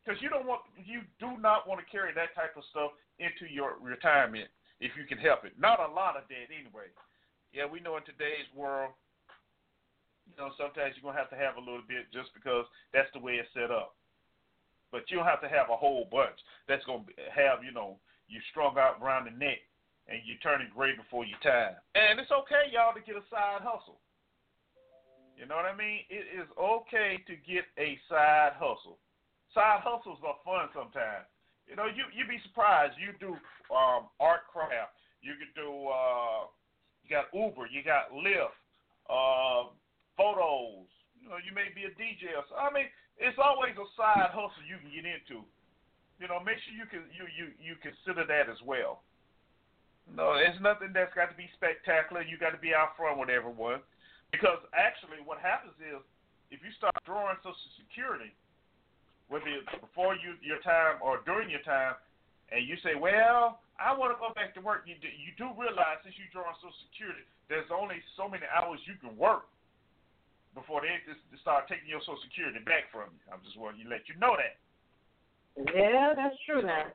because 0.00 0.16
you 0.24 0.32
don't 0.32 0.48
want, 0.48 0.64
you 0.80 1.04
do 1.20 1.36
not 1.36 1.68
want 1.68 1.84
to 1.84 1.86
carry 1.92 2.16
that 2.16 2.32
type 2.32 2.56
of 2.56 2.64
stuff 2.72 2.96
into 3.20 3.44
your 3.44 3.76
retirement 3.76 4.48
if 4.80 4.96
you 4.96 5.04
can 5.04 5.20
help 5.20 5.44
it. 5.44 5.52
Not 5.60 5.76
a 5.76 5.92
lot 5.92 6.16
of 6.16 6.24
debt 6.32 6.48
anyway. 6.48 6.88
Yeah, 7.56 7.64
we 7.64 7.80
know 7.80 7.96
in 7.96 8.04
today's 8.04 8.44
world, 8.52 8.92
you 10.28 10.36
know, 10.36 10.52
sometimes 10.60 10.92
you're 10.92 11.00
gonna 11.00 11.16
have 11.16 11.32
to 11.32 11.40
have 11.40 11.56
a 11.56 11.64
little 11.64 11.80
bit 11.88 12.04
just 12.12 12.28
because 12.36 12.68
that's 12.92 13.08
the 13.16 13.22
way 13.24 13.40
it's 13.40 13.48
set 13.56 13.72
up. 13.72 13.96
But 14.92 15.08
you 15.08 15.16
don't 15.16 15.24
have 15.24 15.40
to 15.40 15.48
have 15.48 15.72
a 15.72 15.78
whole 15.80 16.04
bunch. 16.12 16.36
That's 16.68 16.84
gonna 16.84 17.08
have 17.32 17.64
you 17.64 17.72
know 17.72 17.96
you 18.28 18.44
strung 18.52 18.76
out 18.76 19.00
around 19.00 19.24
the 19.24 19.32
neck 19.32 19.64
and 20.04 20.20
you're 20.28 20.36
turning 20.44 20.68
gray 20.68 20.92
before 20.92 21.24
your 21.24 21.40
time. 21.40 21.80
And 21.96 22.20
it's 22.20 22.28
okay, 22.28 22.68
y'all, 22.76 22.92
to 22.92 23.00
get 23.00 23.16
a 23.16 23.24
side 23.32 23.64
hustle. 23.64 24.04
You 25.32 25.48
know 25.48 25.56
what 25.56 25.64
I 25.64 25.72
mean? 25.72 26.04
It 26.12 26.28
is 26.36 26.48
okay 26.60 27.24
to 27.24 27.40
get 27.40 27.64
a 27.80 27.96
side 28.04 28.52
hustle. 28.60 29.00
Side 29.56 29.80
hustles 29.80 30.20
are 30.28 30.36
fun 30.44 30.68
sometimes. 30.76 31.24
You 31.64 31.72
know, 31.72 31.88
you 31.88 32.04
you 32.12 32.28
be 32.28 32.36
surprised. 32.44 33.00
You 33.00 33.16
do 33.16 33.32
um, 33.72 34.12
art 34.20 34.44
craft. 34.52 35.00
You 35.24 35.40
could 35.40 35.56
do. 35.56 35.72
Uh, 35.88 36.52
you 37.06 37.14
got 37.14 37.30
Uber. 37.30 37.70
You 37.70 37.86
got 37.86 38.10
Lyft. 38.10 38.58
Uh, 39.06 39.70
photos. 40.18 40.90
You 41.22 41.30
know, 41.30 41.38
you 41.38 41.54
may 41.54 41.70
be 41.70 41.86
a 41.86 41.94
DJ 41.94 42.34
or 42.34 42.42
something. 42.50 42.66
I 42.66 42.70
mean, 42.74 42.90
it's 43.22 43.38
always 43.38 43.78
a 43.78 43.86
side 43.94 44.34
hustle 44.34 44.66
you 44.66 44.82
can 44.82 44.90
get 44.90 45.06
into. 45.06 45.46
You 46.18 46.26
know, 46.26 46.42
make 46.42 46.58
sure 46.66 46.74
you 46.74 46.88
can 46.90 47.06
you 47.14 47.30
you 47.30 47.54
you 47.62 47.74
consider 47.78 48.26
that 48.26 48.50
as 48.50 48.58
well. 48.66 49.06
No, 50.10 50.38
it's 50.38 50.58
nothing 50.62 50.94
that's 50.94 51.12
got 51.14 51.30
to 51.30 51.38
be 51.38 51.50
spectacular. 51.54 52.22
You 52.22 52.38
got 52.38 52.54
to 52.54 52.62
be 52.62 52.74
out 52.74 52.94
front 52.96 53.18
with 53.18 53.28
everyone, 53.28 53.82
because 54.30 54.62
actually, 54.72 55.20
what 55.22 55.42
happens 55.42 55.74
is 55.82 55.98
if 56.50 56.62
you 56.62 56.70
start 56.78 56.94
drawing 57.04 57.36
Social 57.42 57.72
Security, 57.76 58.32
whether 59.28 59.50
it's 59.50 59.68
before 59.82 60.14
you 60.14 60.38
your 60.40 60.62
time 60.62 61.02
or 61.02 61.20
during 61.26 61.50
your 61.50 61.62
time, 61.66 61.98
and 62.48 62.64
you 62.64 62.80
say, 62.80 62.94
"Well, 62.96 63.60
I 63.76 63.92
want 63.92 64.12
to 64.12 64.18
go 64.18 64.32
back 64.32 64.54
to 64.56 64.60
work," 64.60 64.84
you 64.88 64.96
do, 65.00 65.08
you 65.08 65.32
do 65.36 65.52
realize 65.56 66.00
since 66.02 66.16
you're 66.16 66.32
drawing 66.32 66.56
Social 66.60 66.76
Security, 66.90 67.24
there's 67.48 67.68
only 67.70 68.00
so 68.16 68.28
many 68.28 68.44
hours 68.48 68.80
you 68.88 68.96
can 68.96 69.16
work 69.16 69.48
before 70.56 70.80
they 70.80 70.96
just 71.04 71.20
start 71.44 71.68
taking 71.68 71.88
your 71.88 72.00
Social 72.00 72.20
Security 72.24 72.60
back 72.64 72.88
from 72.88 73.12
you. 73.12 73.20
I'm 73.28 73.44
just 73.44 73.60
wanting 73.60 73.84
to 73.84 73.90
let 73.92 74.08
you 74.08 74.16
know 74.16 74.36
that. 74.40 74.56
Yeah, 75.76 76.12
that's 76.16 76.36
true 76.44 76.64
now. 76.64 76.92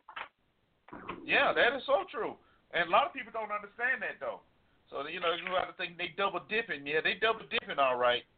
Yeah, 1.25 1.53
that 1.53 1.73
is 1.77 1.85
so 1.85 2.05
true. 2.09 2.35
And 2.73 2.89
a 2.89 2.91
lot 2.91 3.05
of 3.05 3.13
people 3.13 3.31
don't 3.33 3.51
understand 3.51 4.01
that 4.01 4.17
though. 4.19 4.41
So 4.89 5.07
you 5.07 5.19
know, 5.19 5.33
you 5.37 5.45
have 5.55 5.71
to 5.71 5.77
think 5.77 5.97
they 5.97 6.13
double 6.17 6.41
dipping. 6.49 6.85
Yeah, 6.85 7.01
they 7.01 7.15
double 7.15 7.45
dipping 7.47 7.79
all 7.79 7.95
right. 7.95 8.23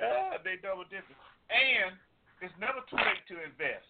yeah, 0.00 0.38
they 0.44 0.60
double 0.62 0.84
dipping. 0.86 1.18
And 1.50 1.96
it's 2.40 2.54
never 2.60 2.80
too 2.86 2.96
late 3.00 3.24
to 3.32 3.42
invest. 3.42 3.88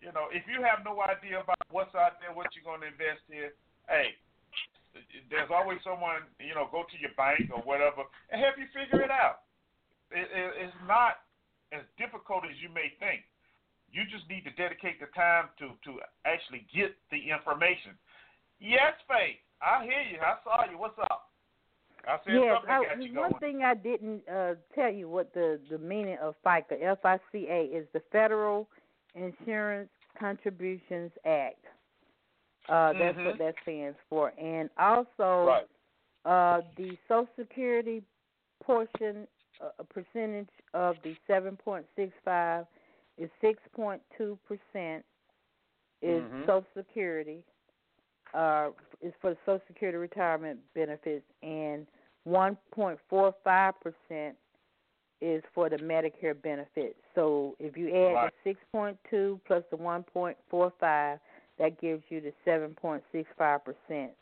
You 0.00 0.12
know, 0.16 0.32
if 0.32 0.48
you 0.48 0.64
have 0.64 0.80
no 0.80 0.96
idea 1.04 1.44
about 1.44 1.60
what's 1.68 1.94
out 1.94 2.16
there, 2.24 2.32
what 2.32 2.48
you're 2.56 2.64
going 2.64 2.80
to 2.80 2.88
invest 2.88 3.20
in, 3.28 3.52
hey, 3.84 4.16
there's 5.28 5.52
always 5.52 5.78
someone, 5.84 6.24
you 6.40 6.56
know, 6.56 6.66
go 6.72 6.88
to 6.88 6.96
your 6.98 7.12
bank 7.20 7.52
or 7.52 7.60
whatever 7.62 8.08
and 8.32 8.40
help 8.40 8.56
you 8.56 8.66
figure 8.72 9.04
it 9.04 9.12
out. 9.12 9.44
It, 10.10 10.26
it, 10.26 10.66
it's 10.66 10.80
not 10.88 11.22
as 11.70 11.84
difficult 12.00 12.42
as 12.48 12.56
you 12.58 12.72
may 12.72 12.90
think. 12.98 13.22
You 13.92 14.02
just 14.08 14.26
need 14.30 14.42
to 14.46 14.54
dedicate 14.54 14.98
the 14.98 15.10
time 15.14 15.50
to 15.58 15.74
to 15.84 15.98
actually 16.24 16.66
get 16.74 16.94
the 17.10 17.18
information. 17.18 17.98
Yes, 18.58 18.94
Faith, 19.06 19.38
I 19.60 19.82
hear 19.82 20.02
you. 20.10 20.18
I 20.22 20.38
saw 20.42 20.64
you. 20.70 20.78
What's 20.78 20.98
up? 20.98 21.30
I 22.06 22.16
said 22.24 22.34
yes, 22.34 22.54
something 22.54 22.70
I, 22.70 22.94
got 22.94 23.02
you 23.02 23.14
one 23.18 23.30
going. 23.30 23.40
thing 23.40 23.62
I 23.62 23.74
didn't 23.74 24.22
uh, 24.30 24.54
tell 24.74 24.92
you 24.92 25.08
what 25.08 25.34
the 25.34 25.58
the 25.70 25.78
meaning 25.78 26.18
of 26.22 26.34
FICA, 26.46 26.80
F 26.80 27.04
I 27.04 27.18
C 27.30 27.46
A, 27.50 27.64
is 27.64 27.86
the 27.92 28.02
Federal 28.10 28.68
Insurance 29.14 29.90
Contributions 30.18 31.12
Act. 31.24 31.64
Uh, 32.68 32.92
that's 32.92 33.16
Mhm. 33.18 33.24
what 33.26 33.38
that 33.38 33.54
stands 33.62 33.98
for. 34.08 34.32
And 34.38 34.70
also, 34.78 35.46
Right. 35.46 35.68
uh, 36.24 36.62
the 36.76 36.96
Social 37.08 37.28
Security 37.36 38.02
portion, 38.62 39.26
uh, 39.60 39.70
a 39.78 39.84
percentage 39.84 40.50
of 40.74 40.96
the 41.02 41.16
7.65 41.26 42.66
is 43.18 43.30
6.2 43.42 44.38
percent 44.46 45.04
is 46.02 46.22
Mhm. 46.22 46.46
Social 46.46 46.66
Security. 46.74 47.44
Uh, 48.32 48.70
is 49.00 49.12
for 49.16 49.36
Social 49.44 49.60
Security 49.66 49.98
retirement 49.98 50.60
benefits, 50.72 51.24
and 51.42 51.86
1.45 52.24 53.80
percent 53.80 54.39
is 55.20 55.42
for 55.54 55.68
the 55.68 55.76
Medicare 55.76 56.40
benefit. 56.40 56.96
So 57.14 57.56
if 57.58 57.76
you 57.76 57.88
add 57.88 58.14
Right. 58.14 58.32
the 58.44 58.56
6.2 58.74 59.40
plus 59.46 59.62
the 59.70 59.76
1.45, 59.76 61.20
that 61.60 61.78
gives 61.80 62.02
you 62.08 62.20
the 62.22 62.32
seven 62.44 62.74
point 62.74 63.04
six 63.12 63.28
five 63.36 63.60
percent, 63.64 64.12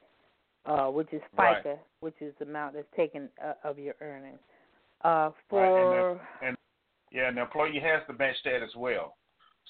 uh, 0.66 0.88
which 0.88 1.12
is 1.12 1.22
Right. 1.36 1.62
FICA, 1.64 1.78
which 2.00 2.20
is 2.20 2.34
the 2.38 2.44
amount 2.44 2.74
that's 2.74 2.88
taken 2.96 3.30
uh, 3.42 3.54
of 3.62 3.78
your 3.78 3.94
earnings. 4.00 4.40
Uh, 5.02 5.30
Right, 5.30 5.34
for 5.48 5.80
and 5.80 5.92
the, 5.92 6.46
and 6.46 6.56
yeah, 7.12 7.28
and 7.28 7.36
the 7.36 7.42
employee 7.42 7.78
has 7.78 8.02
to 8.08 8.12
match 8.14 8.36
that 8.44 8.62
as 8.62 8.74
well. 8.76 9.16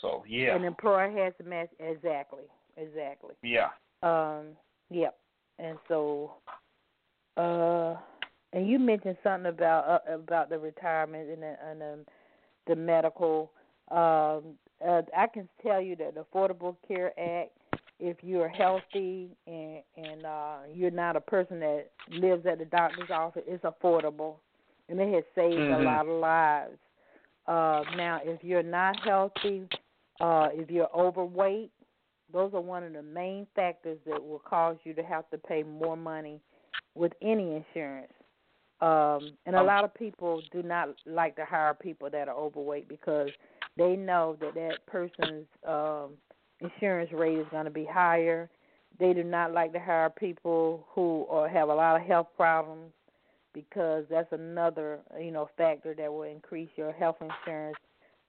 So 0.01 0.25
yeah, 0.27 0.57
an 0.57 0.65
employer 0.65 1.11
has 1.11 1.35
to 1.37 1.45
match 1.45 1.69
exactly, 1.79 2.45
exactly. 2.77 3.35
yeah. 3.43 3.69
Um, 4.03 4.57
yep. 4.91 5.19
And 5.59 5.77
so, 5.89 6.33
uh, 7.37 7.97
and 8.53 8.69
you 8.69 8.79
mentioned 8.79 9.17
something 9.23 9.49
about 9.51 9.85
uh, 10.09 10.15
about 10.15 10.49
the 10.49 10.59
retirement 10.59 11.29
and 11.31 11.43
the, 11.43 11.57
and 11.69 11.81
the, 11.81 11.99
the 12.67 12.77
medical. 12.77 13.51
Um, 13.91 14.57
uh, 14.87 15.03
I 15.17 15.27
can 15.33 15.49
tell 15.63 15.81
you 15.81 15.97
that 15.97 16.15
the 16.15 16.25
Affordable 16.25 16.77
Care 16.87 17.13
Act, 17.19 17.51
if 17.99 18.19
you're 18.23 18.49
healthy 18.49 19.31
and 19.47 19.83
and 19.97 20.25
uh, 20.25 20.57
you're 20.73 20.91
not 20.91 21.17
a 21.17 21.21
person 21.21 21.61
that 21.61 21.87
lives 22.11 22.47
at 22.47 22.59
the 22.59 22.65
doctor's 22.65 23.11
office, 23.11 23.43
it's 23.47 23.65
affordable, 23.65 24.37
and 24.89 25.01
it 25.01 25.13
has 25.15 25.25
saved 25.35 25.59
a 25.59 25.79
Mhm. 25.79 25.85
lot 25.85 26.07
of 26.07 26.21
lives. 26.21 26.79
Uh, 27.47 27.83
now, 27.97 28.21
if 28.23 28.45
you're 28.45 28.63
not 28.63 28.99
healthy, 29.01 29.67
uh, 30.21 30.49
if 30.53 30.71
you're 30.71 30.91
overweight, 30.95 31.71
those 32.33 32.53
are 32.55 32.61
one 32.61 32.83
of 32.85 32.93
the 32.93 33.03
main 33.03 33.47
factors 33.55 33.99
that 34.07 34.23
will 34.23 34.41
cause 34.41 34.77
you 34.85 34.93
to 34.95 35.03
have 35.03 35.29
to 35.31 35.39
pay 35.39 35.63
more 35.63 35.97
money 35.97 36.41
with 36.95 37.13
any 37.23 37.57
insurance. 37.57 38.13
Um, 38.81 39.33
and 39.47 39.57
a 39.57 39.61
Um, 39.61 39.67
lot 39.67 39.85
of 39.85 39.93
people 39.95 40.43
do 40.53 40.63
not 40.63 40.91
like 41.05 41.35
to 41.37 41.45
hire 41.45 41.75
people 41.75 42.11
that 42.11 42.29
are 42.29 42.37
overweight 42.37 42.89
because 42.89 43.31
they 43.77 43.97
know 43.97 44.37
that 44.41 44.55
that 44.55 44.87
person's 44.87 45.47
um, 45.67 46.17
insurance 46.61 47.13
rate 47.13 47.39
is 47.39 47.47
going 47.51 47.65
to 47.65 47.71
be 47.71 47.85
higher. 47.85 48.49
They 48.99 49.13
do 49.15 49.25
not 49.25 49.53
like 49.53 49.73
to 49.73 49.81
hire 49.81 50.11
people 50.11 50.87
who 50.91 51.27
or 51.29 51.49
have 51.49 51.69
a 51.69 51.75
lot 51.75 51.97
of 52.01 52.03
health 52.07 52.29
problems 52.37 52.93
because 53.55 54.05
that's 54.11 54.33
another 54.33 55.01
you 55.21 55.31
know 55.31 55.49
factor 55.57 55.95
that 55.95 56.13
will 56.13 56.23
increase 56.25 56.69
your 56.77 56.93
health 56.93 57.17
insurance 57.21 57.77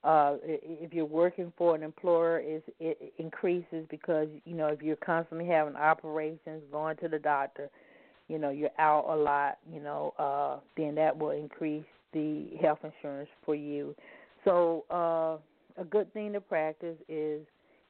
uh 0.04 0.38
if 0.44 0.94
you're 0.94 1.06
working 1.06 1.52
for 1.58 1.76
an 1.76 1.84
employer 1.84 2.40
is 2.40 2.62
it 2.80 3.14
increases 3.18 3.86
because 3.90 4.28
you 4.46 4.56
know 4.56 4.68
if 4.68 4.82
you're 4.82 4.96
constantly 4.96 5.46
having 5.46 5.76
operations 5.76 6.64
going 6.72 6.96
to 6.98 7.08
the 7.08 7.20
doctor 7.20 7.70
you 8.30 8.40
know 8.40 8.50
you're 8.50 8.70
out 8.80 9.06
a 9.10 9.16
lot 9.16 9.58
you 9.72 9.82
know 9.82 10.14
uh 10.18 10.60
then 10.78 10.96
that 10.96 11.18
will 11.18 11.32
increase 11.32 11.84
the 12.14 12.48
health 12.62 12.80
insurance 12.84 13.30
for 13.46 13.56
you. 13.56 13.96
So 14.46 14.86
uh 14.90 15.38
a 15.82 15.86
good 15.86 16.12
thing 16.14 16.34
to 16.34 16.42
practice 16.42 16.98
is 17.10 17.42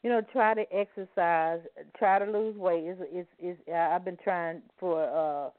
you 0.01 0.09
know 0.09 0.21
try 0.33 0.53
to 0.55 0.63
exercise 0.73 1.59
try 1.97 2.17
to 2.17 2.25
lose 2.25 2.55
weight. 2.57 2.85
It's 2.85 3.01
it's, 3.11 3.29
it's 3.39 3.69
i've 3.69 4.03
been 4.05 4.17
trying 4.23 4.61
for 4.79 5.03
uh 5.03 5.51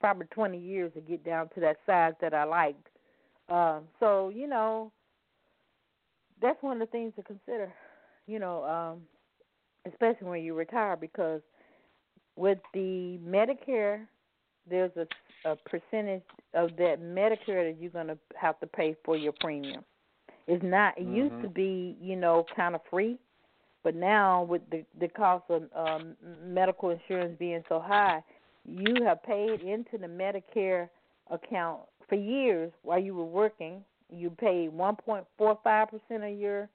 probably 0.00 0.26
20 0.26 0.58
years 0.58 0.92
to 0.94 1.00
get 1.00 1.24
down 1.24 1.48
to 1.54 1.60
that 1.60 1.76
size 1.84 2.14
that 2.20 2.32
i 2.32 2.44
like. 2.44 2.76
Um 3.50 3.82
so 4.00 4.30
you 4.30 4.46
know 4.46 4.92
that's 6.40 6.62
one 6.62 6.80
of 6.80 6.88
the 6.88 6.92
things 6.92 7.12
to 7.16 7.22
consider, 7.22 7.72
you 8.26 8.38
know, 8.38 8.64
um, 8.64 9.02
especially 9.90 10.28
when 10.28 10.42
you 10.42 10.54
retire, 10.54 10.96
because 10.96 11.40
with 12.36 12.58
the 12.74 13.18
Medicare, 13.26 14.06
there's 14.70 14.92
a, 14.96 15.06
a 15.50 15.56
percentage 15.56 16.22
of 16.54 16.70
that 16.76 17.00
Medicare 17.00 17.72
that 17.72 17.76
you're 17.80 17.90
going 17.90 18.08
to 18.08 18.18
have 18.40 18.58
to 18.60 18.66
pay 18.66 18.96
for 19.04 19.16
your 19.16 19.32
premium. 19.32 19.84
It's 20.46 20.64
not. 20.64 20.96
It 20.98 21.04
used 21.06 21.34
Mhm. 21.34 21.42
to 21.42 21.48
be, 21.48 21.96
you 22.00 22.16
know, 22.16 22.44
kind 22.56 22.74
of 22.74 22.80
free, 22.90 23.18
but 23.82 23.94
now 23.94 24.42
with 24.44 24.62
the 24.70 24.84
the 24.98 25.08
cost 25.08 25.44
of 25.50 25.62
um, 25.74 26.16
medical 26.44 26.90
insurance 26.90 27.36
being 27.38 27.62
so 27.68 27.80
high, 27.80 28.22
you 28.64 29.02
have 29.04 29.22
paid 29.22 29.60
into 29.60 29.98
the 29.98 30.06
Medicare 30.06 30.88
account 31.30 31.80
for 32.08 32.14
years 32.14 32.72
while 32.82 32.98
you 32.98 33.14
were 33.14 33.24
working 33.24 33.84
you 34.10 34.30
pay 34.30 34.68
1.45% 34.72 36.32
of 36.32 36.38
your 36.38 36.68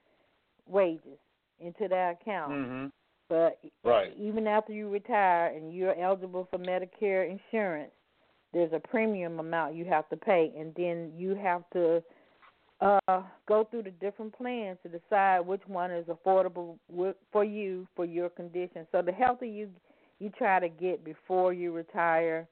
wages 0.67 1.17
into 1.59 1.87
that 1.87 2.17
account. 2.21 2.51
Mhm. 2.51 2.91
But 3.29 3.59
Right. 3.83 4.15
even 4.17 4.47
after 4.47 4.73
you 4.73 4.89
retire 4.89 5.47
and 5.47 5.73
you're 5.73 5.95
eligible 5.99 6.45
for 6.45 6.57
Medicare 6.59 7.29
insurance, 7.29 7.93
there's 8.51 8.73
a 8.73 8.79
premium 8.79 9.39
amount 9.39 9.75
you 9.75 9.85
have 9.85 10.07
to 10.09 10.17
pay, 10.17 10.53
and 10.55 10.73
then 10.75 11.11
you 11.15 11.35
have 11.35 11.63
to 11.71 12.03
uh 12.81 13.21
go 13.47 13.63
through 13.65 13.83
the 13.83 13.91
different 13.91 14.35
plans 14.35 14.77
to 14.83 14.89
decide 14.89 15.39
which 15.39 15.61
one 15.67 15.91
is 15.91 16.05
affordable 16.07 16.77
for 17.31 17.43
you 17.43 17.87
for 17.95 18.05
your 18.05 18.29
condition. 18.29 18.85
So 18.91 19.01
the 19.01 19.11
healthier 19.11 19.49
you 19.49 19.69
you 20.19 20.29
try 20.29 20.59
to 20.59 20.69
get 20.69 21.03
before 21.03 21.53
you 21.53 21.71
retire, 21.71 22.47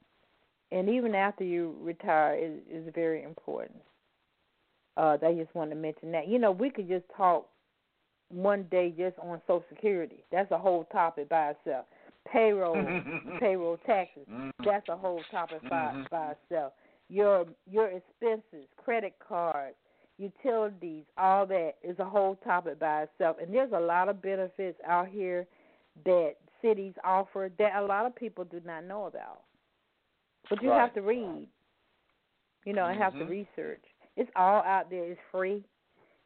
and 0.72 0.90
even 0.90 1.16
after 1.16 1.44
you 1.44 1.76
retire 1.82 2.36
is 2.36 2.60
is 2.70 2.94
very 2.94 3.24
important. 3.24 3.82
Uh, 4.98 5.18
I 5.26 5.34
just 5.34 5.54
wanted 5.56 5.76
to 5.76 5.82
mention 5.82 6.12
that. 6.12 6.28
You 6.28 6.38
know, 6.38 6.52
we 6.52 6.70
could 6.70 6.88
just 6.88 7.06
talk 7.16 7.48
one 8.32 8.64
day 8.72 8.94
just 8.98 9.18
on 9.20 9.42
Social 9.48 9.66
Security. 9.70 10.24
That's 10.32 10.52
a 10.52 10.58
whole 10.58 10.86
topic 10.86 11.30
by 11.30 11.52
itself. 11.52 11.86
Payroll, 12.32 12.76
payroll 13.40 13.78
taxes. 13.86 14.28
Mhm. 14.30 14.52
That's 14.64 14.88
a 14.90 14.96
whole 14.96 15.24
topic 15.32 15.62
by 15.70 15.92
Mhm. 15.94 16.10
by 16.10 16.32
itself. 16.32 16.74
Your 17.10 17.46
your 17.70 17.88
expenses, 17.88 18.68
credit 18.78 19.16
cards, 19.20 19.76
utilities, 20.18 21.06
all 21.18 21.46
that 21.48 21.74
is 21.84 21.98
a 22.00 22.06
whole 22.06 22.36
topic 22.38 22.80
by 22.80 23.04
itself. 23.04 23.38
And 23.42 23.54
there's 23.54 23.72
a 23.74 23.80
lot 23.80 24.08
of 24.10 24.22
benefits 24.22 24.80
out 24.86 25.08
here 25.08 25.48
that 26.06 26.36
cities 26.62 26.94
offer 27.04 27.52
that 27.58 27.76
a 27.76 27.82
lot 27.82 28.06
of 28.06 28.16
people 28.16 28.46
do 28.46 28.62
not 28.64 28.84
know 28.86 29.06
about. 29.06 29.42
But 30.50 30.62
you 30.62 30.70
have 30.70 30.94
to 30.94 31.02
read, 31.02 31.48
you 32.66 32.74
know, 32.74 32.86
and 32.86 33.00
have 33.00 33.18
to 33.18 33.26
Mhm. 33.26 33.30
research. 33.30 33.84
It's 34.16 34.32
all 34.36 34.62
out 34.64 34.90
there. 34.90 35.06
It's 35.06 35.22
free. 35.32 35.66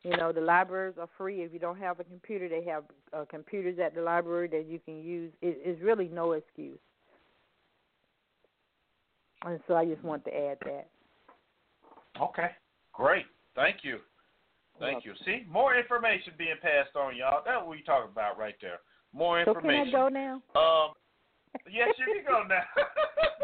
You 0.05 0.15
know, 0.17 0.31
the 0.31 0.39
libraries 0.39 0.93
are 1.01 1.09
free. 1.17 1.41
If 1.41 1.51
you 1.51 1.57
don't 1.57 1.79
have 1.79 1.99
a 1.99 2.03
computer, 2.03 2.47
they 2.47 2.63
have 2.69 2.83
uh, 3.11 3.25
computers 3.27 3.79
at 3.83 3.95
the 3.95 4.01
library 4.03 4.47
that 4.49 4.67
you 4.69 4.77
can 4.77 5.01
use. 5.01 5.33
It, 5.41 5.57
it's 5.65 5.81
really 5.81 6.07
no 6.07 6.33
excuse. 6.33 6.77
And 9.43 9.59
so 9.67 9.73
I 9.73 9.83
just 9.85 10.03
want 10.03 10.23
to 10.25 10.31
add 10.31 10.59
that. 10.63 10.89
Okay. 12.21 12.51
Great. 12.93 13.25
Thank 13.55 13.77
you. 13.81 13.97
Thank 14.79 15.05
you. 15.05 15.13
See, 15.25 15.43
more 15.49 15.75
information 15.75 16.33
being 16.37 16.55
passed 16.61 16.95
on, 16.95 17.15
y'all. 17.15 17.41
That's 17.43 17.57
what 17.57 17.69
we 17.69 17.81
talking 17.81 18.11
about 18.11 18.37
right 18.37 18.55
there. 18.61 18.81
More 19.11 19.39
information. 19.39 19.91
So 19.91 19.91
can. 19.91 19.95
I 19.95 20.09
go 20.09 20.09
now? 20.09 20.33
Um. 20.59 20.93
Yes, 21.71 21.95
you 21.97 22.13
can 22.13 22.25
go 22.27 22.43
now. 22.47 22.61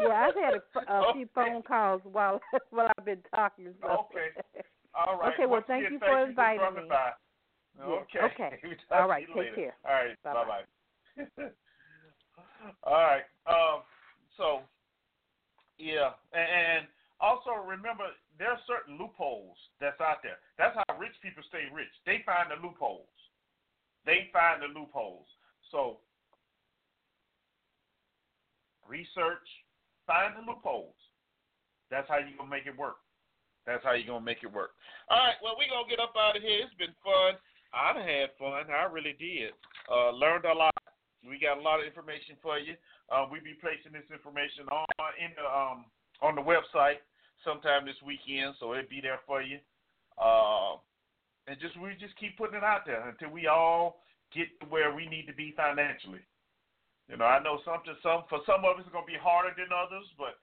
Yeah, 0.01 0.27
I've 0.27 0.35
had 0.35 0.53
a, 0.56 0.91
a 0.91 1.14
few 1.14 1.27
phone 1.35 1.61
calls 1.61 2.01
while 2.03 2.40
while 2.72 2.90
I've 2.98 3.06
been 3.06 3.22
talking. 3.35 3.67
So. 3.81 4.06
Okay. 4.09 4.64
All 4.95 5.18
right. 5.18 5.34
Okay, 5.34 5.45
well, 5.45 5.64
thank 5.68 5.90
you 5.90 6.00
for 6.00 6.28
inviting 6.28 6.76
me. 6.76 6.90
By. 6.90 7.11
Okay. 7.82 8.20
okay. 8.20 8.60
All 8.92 9.08
right, 9.08 9.28
take 9.28 9.38
later. 9.38 9.56
care. 9.56 9.76
All 9.86 9.94
right. 9.94 10.24
Bye 10.24 10.34
bye. 10.45 11.44
All 12.84 12.94
right. 12.94 13.24
Um. 13.48 13.82
So. 14.38 14.61
Yeah, 15.78 16.14
and, 16.34 16.45
and 16.45 16.88
also 17.20 17.58
remember 17.58 18.06
there 18.38 18.50
are 18.50 18.60
certain 18.70 19.02
loopholes 19.02 19.58
that's 19.80 20.00
out 20.00 20.22
there. 20.22 20.38
That's 20.58 20.78
how 20.78 20.98
rich 21.00 21.18
people 21.24 21.42
stay 21.50 21.66
rich. 21.74 21.90
They 22.06 22.22
find 22.22 22.53
the 22.53 22.61
loopholes. 22.61 23.10
They 24.06 24.30
find 24.34 24.61
the 24.61 24.70
loopholes. 24.70 25.26
So 25.72 25.98
research, 28.86 29.45
find 30.06 30.38
the 30.38 30.45
loopholes. 30.45 30.98
That's 31.90 32.08
how 32.10 32.18
you 32.18 32.38
gonna 32.38 32.50
make 32.50 32.66
it 32.66 32.78
work. 32.78 33.00
That's 33.72 33.88
how 33.88 33.95
you're 33.95 34.08
gonna 34.08 34.25
make 34.25 34.43
it 34.43 34.51
work. 34.51 34.75
All 35.08 35.17
right, 35.17 35.40
well 35.40 35.56
we 35.56 35.72
gonna 35.72 35.88
get 35.88 36.03
up 36.03 36.14
out 36.19 36.35
of 36.35 36.43
here. 36.43 36.67
It's 36.67 36.75
been 36.75 36.95
fun. 37.00 37.40
I've 37.72 37.95
had 37.95 38.35
fun. 38.35 38.67
I 38.67 38.83
really 38.91 39.16
did. 39.16 39.56
Uh, 39.88 40.11
learned 40.11 40.43
a 40.43 40.51
lot. 40.51 40.75
We 41.24 41.40
got 41.40 41.58
a 41.58 41.64
lot 41.64 41.80
of 41.80 41.88
information 41.88 42.35
for 42.43 42.59
you. 42.59 42.75
Uh, 43.08 43.27
we 43.32 43.40
be 43.40 43.56
placing 43.56 43.95
this 43.95 44.08
information 44.11 44.67
on 44.67 45.11
in 45.16 45.32
the 45.40 45.45
um 45.48 45.88
on 46.19 46.35
the 46.35 46.43
website 46.43 47.00
sometime 47.48 47.88
this 47.88 47.98
weekend, 48.06 48.56
so 48.59 48.74
it'll 48.75 48.91
be 48.91 49.01
there 49.01 49.24
for 49.25 49.41
you. 49.41 49.58
Uh, 50.19 50.77
and 51.48 51.58
just 51.59 51.80
we 51.80 51.95
just 51.95 52.17
keep 52.19 52.38
putting 52.38 52.59
it 52.59 52.64
out 52.64 52.85
there 52.85 53.08
until 53.08 53.32
we 53.32 53.48
all 53.48 54.03
get 54.35 54.48
to 54.59 54.66
where 54.67 54.93
we 54.93 55.08
need 55.08 55.25
to 55.27 55.33
be 55.33 55.53
financially. 55.56 56.22
You 57.09 57.17
know, 57.17 57.25
I 57.25 57.41
know 57.43 57.59
something 57.66 57.95
some 58.03 58.24
for 58.30 58.40
some 58.45 58.64
of 58.64 58.77
us 58.77 58.85
it's 58.85 58.93
gonna 58.93 59.08
be 59.08 59.19
harder 59.19 59.51
than 59.56 59.72
others, 59.74 60.08
but 60.17 60.40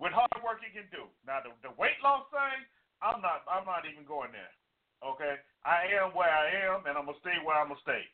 with 0.00 0.16
hard 0.16 0.32
work 0.40 0.64
you 0.64 0.72
can 0.72 0.88
do. 0.88 1.06
Now 1.28 1.44
the 1.44 1.52
the 1.60 1.72
weight 1.76 2.00
loss 2.00 2.24
thing, 2.32 2.64
I'm 3.04 3.20
not 3.20 3.44
I'm 3.46 3.68
not 3.68 3.84
even 3.84 4.08
going 4.08 4.32
there. 4.32 4.50
Okay, 5.04 5.40
I 5.64 5.88
am 6.00 6.16
where 6.16 6.32
I 6.32 6.72
am, 6.72 6.88
and 6.88 6.96
I'm 6.96 7.06
gonna 7.06 7.20
stay 7.20 7.36
where 7.44 7.56
I'm 7.56 7.72
gonna 7.72 7.84
stay. 7.84 8.04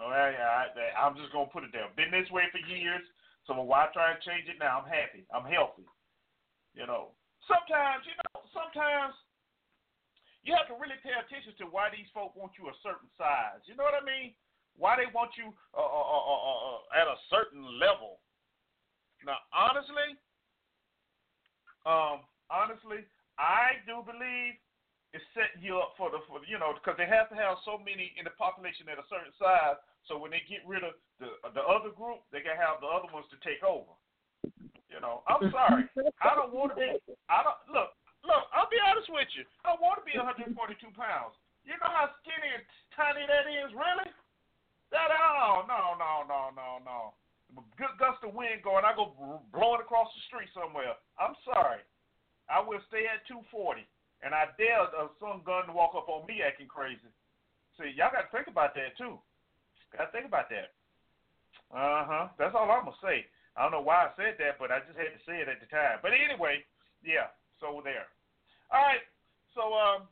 Right, 0.00 0.32
I, 0.32 0.72
I, 0.72 0.96
I'm 0.96 1.12
just 1.12 1.28
gonna 1.30 1.52
put 1.52 1.68
it 1.68 1.76
there. 1.76 1.92
Been 1.92 2.12
this 2.12 2.28
way 2.32 2.48
for 2.48 2.60
years, 2.64 3.04
so 3.44 3.52
why 3.60 3.92
try 3.92 4.16
and 4.16 4.22
change 4.24 4.48
it 4.48 4.56
now? 4.56 4.80
I'm 4.80 4.88
happy. 4.88 5.28
I'm 5.28 5.44
healthy. 5.44 5.84
You 6.72 6.88
know, 6.88 7.12
sometimes 7.44 8.08
you 8.08 8.16
know, 8.16 8.48
sometimes 8.56 9.12
you 10.40 10.56
have 10.56 10.72
to 10.72 10.76
really 10.80 10.96
pay 11.04 11.12
attention 11.12 11.52
to 11.60 11.68
why 11.68 11.92
these 11.92 12.08
folk 12.16 12.32
want 12.32 12.56
you 12.56 12.72
a 12.72 12.76
certain 12.80 13.12
size. 13.20 13.60
You 13.68 13.76
know 13.76 13.84
what 13.84 13.96
I 13.96 14.04
mean? 14.04 14.32
why 14.80 14.96
they 14.96 15.12
want 15.12 15.34
you 15.34 15.52
uh, 15.76 15.80
uh, 15.80 16.06
uh, 16.08 16.24
uh, 16.24 16.60
uh 16.72 16.80
at 16.96 17.06
a 17.08 17.18
certain 17.28 17.64
level. 17.80 18.24
Now, 19.20 19.36
honestly, 19.52 20.16
um, 21.86 22.26
honestly, 22.50 23.06
I 23.40 23.80
do 23.88 24.04
believe 24.04 24.58
it's 25.10 25.26
setting 25.34 25.64
you 25.64 25.82
up 25.82 25.98
for 25.98 26.10
the, 26.12 26.22
for 26.30 26.38
you 26.46 26.58
know, 26.60 26.76
because 26.76 26.94
they 26.94 27.08
have 27.08 27.26
to 27.34 27.38
have 27.38 27.58
so 27.66 27.80
many 27.80 28.14
in 28.14 28.22
the 28.28 28.34
population 28.38 28.86
at 28.86 29.00
a 29.00 29.06
certain 29.10 29.34
size. 29.40 29.78
So 30.06 30.16
when 30.16 30.30
they 30.30 30.42
get 30.46 30.62
rid 30.64 30.86
of 30.86 30.94
the 31.18 31.34
the 31.52 31.64
other 31.64 31.90
group, 31.92 32.22
they 32.30 32.40
can 32.40 32.54
have 32.54 32.78
the 32.78 32.88
other 32.88 33.10
ones 33.10 33.26
to 33.34 33.38
take 33.42 33.60
over. 33.66 33.90
You 34.90 34.98
know, 35.02 35.22
I'm 35.26 35.50
sorry. 35.50 35.86
I 36.26 36.34
don't 36.34 36.54
want 36.54 36.74
to 36.74 36.78
be. 36.78 36.88
I 37.30 37.42
don't 37.42 37.60
look. 37.70 37.94
Look, 38.22 38.44
I'll 38.52 38.70
be 38.70 38.80
honest 38.80 39.08
with 39.08 39.28
you. 39.32 39.48
I 39.64 39.74
want 39.80 39.98
to 40.00 40.04
be 40.04 40.12
142 40.14 40.52
pounds. 40.92 41.34
You 41.64 41.76
know 41.80 41.88
how 41.88 42.12
skinny 42.20 42.50
and 42.52 42.64
tiny 42.96 43.24
that 43.24 43.48
is, 43.48 43.72
really? 43.72 44.08
That 44.90 45.10
oh 45.14 45.64
no 45.70 45.94
no 45.96 46.26
no 46.26 46.50
no 46.50 46.68
no. 46.82 47.14
Good 47.78 47.94
gust 47.98 48.22
of 48.22 48.34
wind 48.34 48.62
going, 48.62 48.86
I 48.86 48.94
go 48.94 49.14
blowing 49.50 49.82
across 49.82 50.10
the 50.14 50.22
street 50.30 50.50
somewhere. 50.54 50.94
I'm 51.18 51.34
sorry. 51.42 51.82
I 52.46 52.58
will 52.62 52.82
stay 52.90 53.06
at 53.06 53.26
240, 53.30 53.86
and 54.26 54.34
I 54.34 54.50
dare 54.58 54.86
uh, 54.90 55.10
some 55.22 55.42
gun 55.46 55.70
to 55.70 55.74
walk 55.74 55.94
up 55.94 56.10
on 56.10 56.26
me 56.26 56.42
acting 56.42 56.70
crazy. 56.70 57.10
See, 57.78 57.94
y'all 57.94 58.10
got 58.10 58.26
to 58.26 58.32
think 58.34 58.50
about 58.50 58.74
that 58.74 58.98
too. 58.98 59.18
Got 59.94 60.10
to 60.10 60.12
think 60.14 60.26
about 60.26 60.50
that. 60.50 60.74
Uh 61.70 62.02
huh. 62.02 62.24
That's 62.34 62.54
all 62.58 62.66
I'm 62.66 62.82
gonna 62.82 62.98
say. 62.98 63.30
I 63.54 63.62
don't 63.62 63.70
know 63.70 63.86
why 63.86 64.10
I 64.10 64.14
said 64.18 64.38
that, 64.42 64.58
but 64.58 64.74
I 64.74 64.82
just 64.82 64.98
had 64.98 65.14
to 65.14 65.22
say 65.22 65.38
it 65.38 65.46
at 65.46 65.62
the 65.62 65.70
time. 65.70 66.02
But 66.02 66.10
anyway, 66.10 66.66
yeah. 67.06 67.30
So 67.62 67.78
there. 67.86 68.10
All 68.74 68.82
right. 68.82 69.02
So 69.54 69.70
um, 69.70 70.10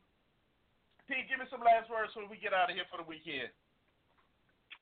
Pete, 1.11 1.27
give 1.27 1.43
me 1.43 1.51
some 1.51 1.67
last 1.67 1.91
words 1.91 2.15
before 2.15 2.31
we 2.31 2.39
get 2.39 2.55
out 2.55 2.71
of 2.71 2.79
here 2.79 2.87
for 2.87 3.03
the 3.03 3.09
weekend. 3.11 3.51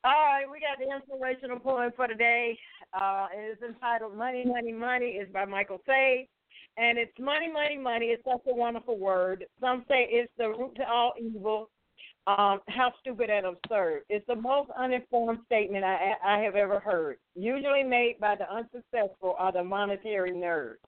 All 0.04 0.12
right, 0.12 0.44
we 0.50 0.60
got 0.60 0.78
the 0.78 0.94
inspirational 0.94 1.58
poem 1.58 1.90
for 1.96 2.06
today. 2.06 2.58
Uh, 2.92 3.26
it 3.34 3.52
is 3.52 3.58
entitled 3.68 4.16
"Money, 4.16 4.44
Money, 4.44 4.72
Money." 4.72 5.18
It's 5.20 5.32
by 5.32 5.44
Michael 5.44 5.80
Sage, 5.86 6.28
and 6.76 6.96
it's 6.96 7.18
money, 7.18 7.50
money, 7.50 7.76
money. 7.76 8.06
It's 8.06 8.22
such 8.24 8.42
a 8.48 8.54
wonderful 8.54 8.98
word. 8.98 9.44
Some 9.60 9.84
say 9.88 10.06
it's 10.10 10.32
the 10.38 10.48
root 10.48 10.76
to 10.76 10.88
all 10.88 11.12
evil. 11.20 11.70
Um, 12.28 12.58
how 12.66 12.92
stupid 13.00 13.30
and 13.30 13.46
absurd. 13.46 14.02
It's 14.08 14.26
the 14.26 14.34
most 14.34 14.70
uninformed 14.76 15.40
statement 15.46 15.84
I, 15.84 16.14
I 16.24 16.38
have 16.40 16.56
ever 16.56 16.80
heard, 16.80 17.18
usually 17.36 17.84
made 17.84 18.18
by 18.20 18.34
the 18.34 18.52
unsuccessful 18.52 19.36
or 19.38 19.52
the 19.52 19.62
monetary 19.62 20.32
nerds. 20.32 20.78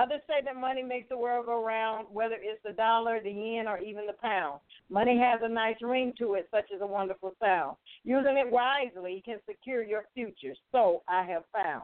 Others 0.00 0.22
say 0.26 0.40
that 0.42 0.56
money 0.56 0.82
makes 0.82 1.10
the 1.10 1.18
world 1.18 1.44
go 1.44 1.62
round, 1.62 2.06
whether 2.10 2.36
it's 2.40 2.62
the 2.64 2.72
dollar, 2.72 3.20
the 3.22 3.30
yen, 3.30 3.68
or 3.68 3.78
even 3.78 4.06
the 4.06 4.14
pound. 4.14 4.60
Money 4.88 5.18
has 5.18 5.40
a 5.42 5.48
nice 5.48 5.76
ring 5.82 6.14
to 6.18 6.34
it, 6.34 6.48
such 6.50 6.64
as 6.74 6.80
a 6.80 6.86
wonderful 6.86 7.34
sound. 7.38 7.76
Using 8.02 8.38
it 8.38 8.50
wisely 8.50 9.22
can 9.26 9.40
secure 9.46 9.82
your 9.82 10.04
future. 10.14 10.54
So 10.72 11.02
I 11.06 11.22
have 11.24 11.42
found. 11.52 11.82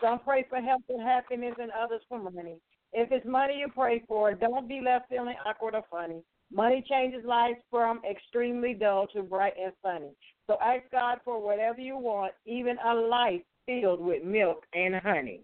Some 0.00 0.18
pray 0.18 0.44
for 0.48 0.60
health 0.60 0.82
and 0.88 1.00
happiness, 1.00 1.54
and 1.60 1.70
others 1.70 2.00
for 2.08 2.18
money. 2.18 2.56
If 2.92 3.12
it's 3.12 3.24
money 3.24 3.58
you 3.60 3.68
pray 3.68 4.02
for, 4.08 4.34
don't 4.34 4.68
be 4.68 4.80
left 4.84 5.08
feeling 5.08 5.36
awkward 5.46 5.76
or 5.76 5.84
funny. 5.88 6.20
Money 6.52 6.84
changes 6.90 7.24
lives 7.24 7.60
from 7.70 8.00
extremely 8.04 8.74
dull 8.74 9.06
to 9.14 9.22
bright 9.22 9.54
and 9.62 9.72
sunny. 9.82 10.10
So 10.48 10.56
ask 10.60 10.82
God 10.90 11.18
for 11.24 11.40
whatever 11.40 11.80
you 11.80 11.96
want, 11.96 12.32
even 12.44 12.76
a 12.84 12.92
life 12.92 13.42
filled 13.66 14.00
with 14.00 14.24
milk 14.24 14.64
and 14.74 14.96
honey. 14.96 15.42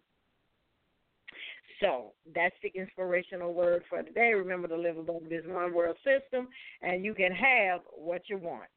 So 1.81 2.13
that's 2.35 2.55
the 2.63 2.73
inspirational 2.75 3.55
word 3.55 3.83
for 3.89 4.03
today. 4.03 4.33
Remember 4.35 4.67
to 4.69 4.77
live 4.77 4.99
above 4.99 5.23
this 5.29 5.45
one 5.47 5.73
world 5.73 5.97
system, 6.03 6.49
and 6.83 7.05
you 7.05 7.15
can 7.15 7.33
have 7.33 7.81
what 7.95 8.23
you 8.29 8.39
want. 8.39 8.69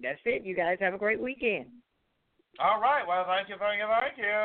That's 0.00 0.20
it. 0.24 0.44
You 0.44 0.54
guys 0.54 0.78
have 0.80 0.94
a 0.94 0.98
great 0.98 1.20
weekend. 1.20 1.66
All 2.58 2.80
right. 2.80 3.02
Well, 3.06 3.26
thank 3.26 3.48
you, 3.48 3.56
thank 3.58 3.78
you, 3.82 3.88
thank 3.90 4.18
you. 4.18 4.38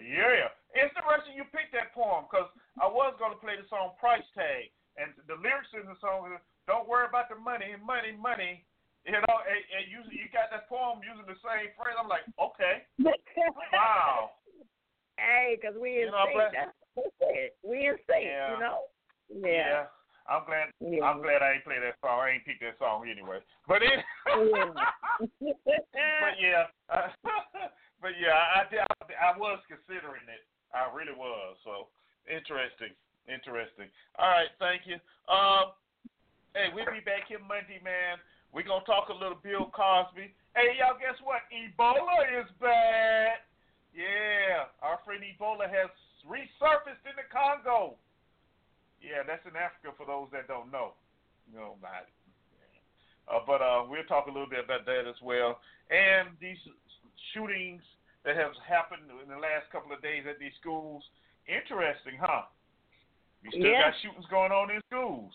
Yeah. 0.00 0.48
Interesting 0.72 1.36
you 1.36 1.44
picked 1.52 1.76
that 1.76 1.92
poem 1.92 2.24
because 2.24 2.48
I 2.80 2.88
was 2.88 3.12
going 3.20 3.36
to 3.36 3.40
play 3.40 3.60
the 3.60 3.68
song 3.68 3.92
Price 4.00 4.24
Tag. 4.32 4.72
And 4.96 5.12
the 5.28 5.36
lyrics 5.36 5.72
in 5.76 5.88
the 5.88 5.96
song 6.00 6.32
is, 6.32 6.40
"Don't 6.68 6.88
worry 6.88 7.08
about 7.08 7.28
the 7.28 7.36
money, 7.36 7.76
money, 7.80 8.12
money." 8.12 8.64
You 9.04 9.16
know, 9.16 9.36
and, 9.48 9.60
and 9.72 9.84
you 9.88 10.04
you 10.12 10.28
got 10.32 10.52
that 10.52 10.68
poem 10.68 11.00
using 11.00 11.24
the 11.24 11.36
same 11.40 11.72
phrase. 11.76 11.96
I'm 11.96 12.12
like, 12.12 12.28
okay, 12.36 12.84
wow. 13.72 14.36
Hey, 15.16 15.56
because 15.56 15.76
we 15.80 16.04
in 16.04 16.12
you 16.12 16.16
know, 16.16 16.28
sync. 16.28 16.72
We 17.64 17.88
in. 17.88 17.96
Yeah. 18.08 18.54
You 18.54 18.60
know. 18.60 18.78
Yeah. 19.28 19.48
yeah. 19.48 19.84
I'm 20.28 20.44
glad. 20.46 20.70
Yeah. 20.78 21.04
I'm 21.04 21.20
glad 21.20 21.42
I 21.42 21.54
ain't 21.58 21.64
play 21.64 21.80
that 21.82 21.98
song. 22.00 22.20
I 22.22 22.30
ain't 22.38 22.46
picked 22.46 22.62
that 22.62 22.78
song 22.78 23.08
anyway. 23.10 23.40
But 23.66 23.82
it. 23.82 23.98
but 24.30 26.34
yeah. 26.38 26.70
Uh, 26.88 27.08
but 28.02 28.12
yeah, 28.20 28.34
I, 28.34 28.62
I 28.70 28.86
I 29.34 29.38
was 29.38 29.58
considering 29.66 30.22
it. 30.30 30.46
I 30.70 30.86
really 30.94 31.14
was. 31.16 31.56
So 31.64 31.88
interesting. 32.30 32.94
Interesting. 33.30 33.86
All 34.18 34.30
right, 34.30 34.50
thank 34.58 34.82
you. 34.86 34.98
Um, 35.30 35.78
hey, 36.58 36.74
we'll 36.74 36.90
be 36.90 37.04
back 37.06 37.30
here 37.30 37.38
Monday, 37.38 37.78
man. 37.82 38.18
We're 38.50 38.66
gonna 38.66 38.84
talk 38.84 39.08
a 39.08 39.16
little 39.16 39.38
Bill 39.38 39.70
Cosby. 39.70 40.34
Hey, 40.58 40.76
y'all, 40.76 40.98
guess 40.98 41.16
what? 41.22 41.46
Ebola 41.54 42.26
is 42.28 42.50
back. 42.58 43.46
Yeah, 43.94 44.68
our 44.82 44.98
friend 45.06 45.22
Ebola 45.22 45.70
has 45.70 45.88
resurfaced 46.26 47.02
in 47.04 47.16
the 47.18 47.26
Congo. 47.30 47.96
Yeah, 49.02 49.26
that's 49.26 49.42
in 49.46 49.58
Africa 49.58 49.94
for 49.98 50.06
those 50.06 50.30
that 50.30 50.46
don't 50.46 50.70
know. 50.70 50.94
No, 51.50 51.74
not. 51.82 52.06
Uh, 53.26 53.42
but 53.46 53.62
uh, 53.62 53.86
we'll 53.86 54.06
talk 54.06 54.26
a 54.26 54.32
little 54.32 54.48
bit 54.48 54.64
about 54.64 54.86
that 54.86 55.06
as 55.06 55.18
well. 55.22 55.58
And 55.90 56.34
these 56.40 56.58
shootings 57.34 57.82
that 58.24 58.38
have 58.38 58.54
happened 58.66 59.10
in 59.10 59.28
the 59.30 59.38
last 59.38 59.66
couple 59.70 59.90
of 59.90 60.02
days 60.02 60.24
at 60.30 60.38
these 60.38 60.54
schools. 60.58 61.02
Interesting, 61.46 62.18
huh? 62.18 62.46
We 63.42 63.50
still 63.50 63.74
yeah. 63.74 63.90
got 63.90 63.98
shootings 64.02 64.26
going 64.30 64.54
on 64.54 64.70
in 64.70 64.78
schools. 64.86 65.34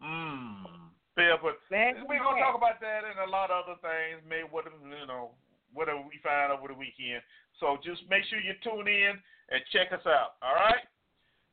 Mm. 0.00 0.88
Yeah, 1.20 1.36
but 1.36 1.60
we're 1.68 2.24
gonna 2.24 2.40
talk 2.40 2.56
about 2.56 2.80
that 2.80 3.04
and 3.04 3.20
a 3.20 3.28
lot 3.28 3.52
of 3.52 3.68
other 3.68 3.76
things. 3.84 4.24
Maybe 4.24 4.48
what 4.48 4.64
you 4.64 5.04
know, 5.04 5.36
whatever 5.76 6.00
we 6.00 6.16
find 6.24 6.48
over 6.48 6.72
the 6.72 6.78
weekend. 6.78 7.20
So 7.60 7.76
just 7.84 8.00
make 8.08 8.24
sure 8.32 8.40
you 8.40 8.56
tune 8.64 8.88
in 8.88 9.20
and 9.50 9.60
check 9.74 9.90
us 9.90 10.04
out. 10.06 10.38
All 10.44 10.54
right. 10.54 10.84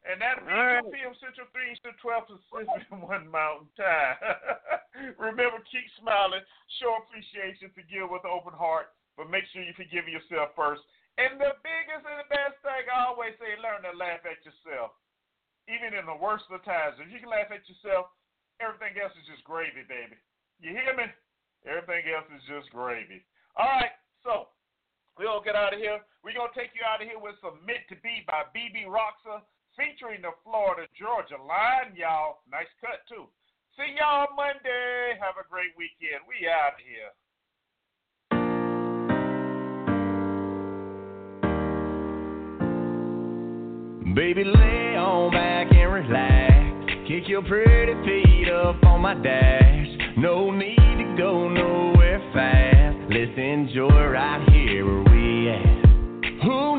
And 0.07 0.21
that'll 0.21 0.47
be 0.47 0.53
right. 0.53 0.83
2 0.83 0.95
p.m. 0.95 1.15
Central, 1.19 1.49
3 1.51 1.75
Eastern, 1.75 1.95
12 1.99 2.29
Pacific, 2.29 2.87
1 2.91 3.03
Mountain 3.27 3.69
Time. 3.75 4.15
Remember, 5.29 5.59
keep 5.67 5.85
smiling, 5.99 6.43
show 6.79 7.03
appreciation, 7.03 7.73
forgive 7.75 8.07
with 8.07 8.23
an 8.23 8.31
open 8.31 8.55
heart, 8.55 8.95
but 9.19 9.27
make 9.27 9.43
sure 9.51 9.59
you 9.61 9.75
forgive 9.75 10.07
yourself 10.07 10.55
first. 10.55 10.81
And 11.19 11.35
the 11.35 11.51
biggest 11.61 12.07
and 12.07 12.19
the 12.23 12.31
best 12.31 12.55
thing 12.63 12.87
I 12.87 13.11
always 13.11 13.35
say, 13.43 13.59
learn 13.59 13.83
to 13.83 13.91
laugh 13.91 14.23
at 14.23 14.39
yourself 14.47 14.95
even 15.69 15.93
in 15.93 16.09
the 16.09 16.17
worst 16.17 16.49
of 16.49 16.57
the 16.59 16.65
times, 16.65 16.97
if 16.97 17.13
you 17.13 17.21
can 17.21 17.29
laugh 17.29 17.53
at 17.53 17.61
yourself, 17.69 18.09
everything 18.57 18.97
else 18.97 19.13
is 19.13 19.29
just 19.29 19.45
gravy, 19.45 19.85
baby. 19.85 20.17
You 20.57 20.73
hear 20.73 20.97
me? 20.97 21.05
Everything 21.63 22.09
else 22.09 22.25
is 22.33 22.41
just 22.49 22.73
gravy. 22.73 23.21
All 23.53 23.69
right, 23.69 23.93
so 24.25 24.49
we 25.19 25.27
all 25.27 25.43
get 25.43 25.55
out 25.55 25.73
of 25.75 25.79
here. 25.79 25.99
We're 26.23 26.33
gonna 26.33 26.55
take 26.55 26.71
you 26.71 26.79
out 26.87 27.03
of 27.03 27.07
here 27.11 27.19
with 27.19 27.35
some 27.43 27.59
Meant 27.67 27.83
to 27.91 27.99
Be 27.99 28.23
by 28.23 28.47
Bebe 28.55 28.87
Rexha, 28.87 29.43
featuring 29.75 30.23
the 30.23 30.31
Florida 30.47 30.87
Georgia 30.95 31.35
line, 31.43 31.91
y'all. 31.91 32.39
Nice 32.49 32.71
cut 32.79 33.03
too. 33.11 33.27
See 33.75 33.99
y'all 33.99 34.31
Monday. 34.35 35.19
Have 35.19 35.35
a 35.35 35.43
great 35.51 35.75
weekend. 35.75 36.23
We 36.23 36.47
out 36.47 36.79
of 36.79 36.83
here. 36.87 37.11
Baby, 44.15 44.43
lay 44.43 44.95
on 44.95 45.31
back 45.31 45.67
and 45.71 45.93
relax. 45.93 47.07
Kick 47.07 47.27
your 47.27 47.43
pretty 47.43 47.93
feet 48.07 48.49
up 48.51 48.81
on 48.83 49.01
my 49.01 49.15
dash. 49.15 49.87
No 50.17 50.51
need 50.51 50.75
to 50.75 51.15
go 51.17 51.49
nowhere 51.49 52.19
fast. 52.33 52.97
Let's 53.11 53.37
enjoy 53.37 53.87
right 53.87 54.47
here. 54.51 55.08
Who 56.41 56.78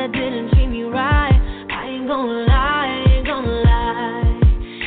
that 0.00 0.12
didn't 0.12 0.48
treat 0.52 0.66
me 0.66 0.82
right. 0.84 1.36
I 1.68 1.88
ain't 1.92 2.08
gonna 2.08 2.48
lie, 2.48 2.88
I 2.88 3.12
ain't 3.12 3.26
gonna 3.26 3.52
lie. 3.68 4.40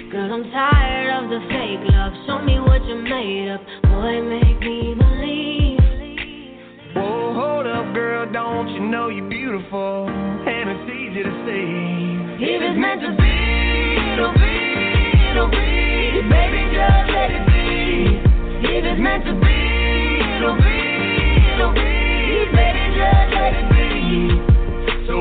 Girl, 0.09 0.33
I'm 0.33 0.43
tired 0.49 1.23
of 1.23 1.29
the 1.29 1.37
fake 1.53 1.85
love. 1.93 2.13
Show 2.25 2.41
me 2.41 2.57
what 2.57 2.81
you're 2.87 2.97
made 2.97 3.53
of. 3.53 3.61
Boy, 3.93 4.25
make 4.25 4.57
me 4.57 4.97
believe. 4.97 5.77
Whoa, 6.97 7.33
hold 7.37 7.67
up, 7.67 7.93
girl, 7.93 8.25
don't 8.33 8.67
you 8.69 8.79
know 8.79 9.09
you're 9.09 9.29
beautiful? 9.29 10.09
And 10.09 10.69
it's 10.73 10.89
easy 10.89 11.21
to 11.21 11.33
see. 11.45 12.49
If 12.49 12.61
it's 12.65 12.79
meant 12.81 13.01
to 13.05 13.13
be, 13.13 13.37
it'll 14.17 14.33
be, 14.33 14.49
it'll 15.29 15.53
be. 15.53 16.25
Baby, 16.25 16.73
just 16.73 17.05
let 17.13 17.29
it 17.29 17.45
be. 17.45 18.17
If 18.65 18.81
it's 18.81 18.97
meant 18.99 19.25
to 19.29 19.33
be, 19.37 19.61
it'll 20.41 20.57
be, 20.57 20.82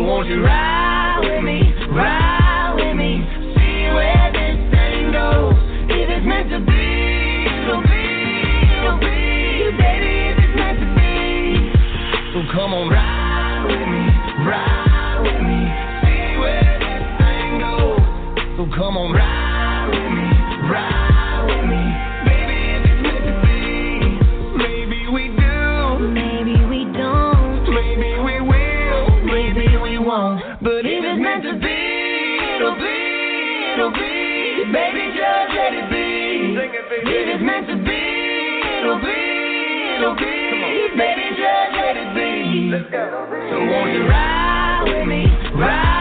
won't 0.04 0.28
you 0.28 0.42
ride 0.44 1.20
with 1.22 1.44
me, 1.44 1.72
Ride 1.94 2.74
with 2.76 2.96
me, 2.96 3.24
see 3.54 3.88
where 3.94 4.32
this 4.32 4.58
thing 4.72 5.12
goes. 5.12 5.54
If 5.88 6.08
it's 6.10 6.26
meant 6.26 6.50
to 6.50 6.58
be, 6.60 7.46
it'll 7.62 7.82
be, 7.82 8.04
it'll 8.78 8.98
be. 8.98 9.76
Baby, 9.78 10.14
if 10.30 10.38
it's 10.38 10.54
meant 10.56 10.78
to 10.80 10.88
be. 10.96 11.72
So 12.34 12.38
come 12.52 12.74
on, 12.74 12.88
ride 12.90 13.64
with 13.68 13.86
me, 13.88 14.04
ride 14.46 15.20
with 15.22 15.40
me, 15.42 15.60
see 16.02 16.38
where 16.40 16.78
this 16.82 17.04
thing 17.20 17.60
goes. 17.60 18.02
So 18.56 18.62
come 18.76 18.96
on, 18.96 19.12
ride 19.12 19.31
it'll 40.02 40.16
be. 40.16 40.90
Baby, 40.96 41.36
just 41.38 41.72
let 41.78 41.96
it 41.96 42.14
be. 42.14 42.70
So 43.50 43.58
won't 43.64 43.92
you 43.94 44.06
ride 44.08 44.82
with 44.86 45.06
me, 45.06 45.26
ride 45.54 45.91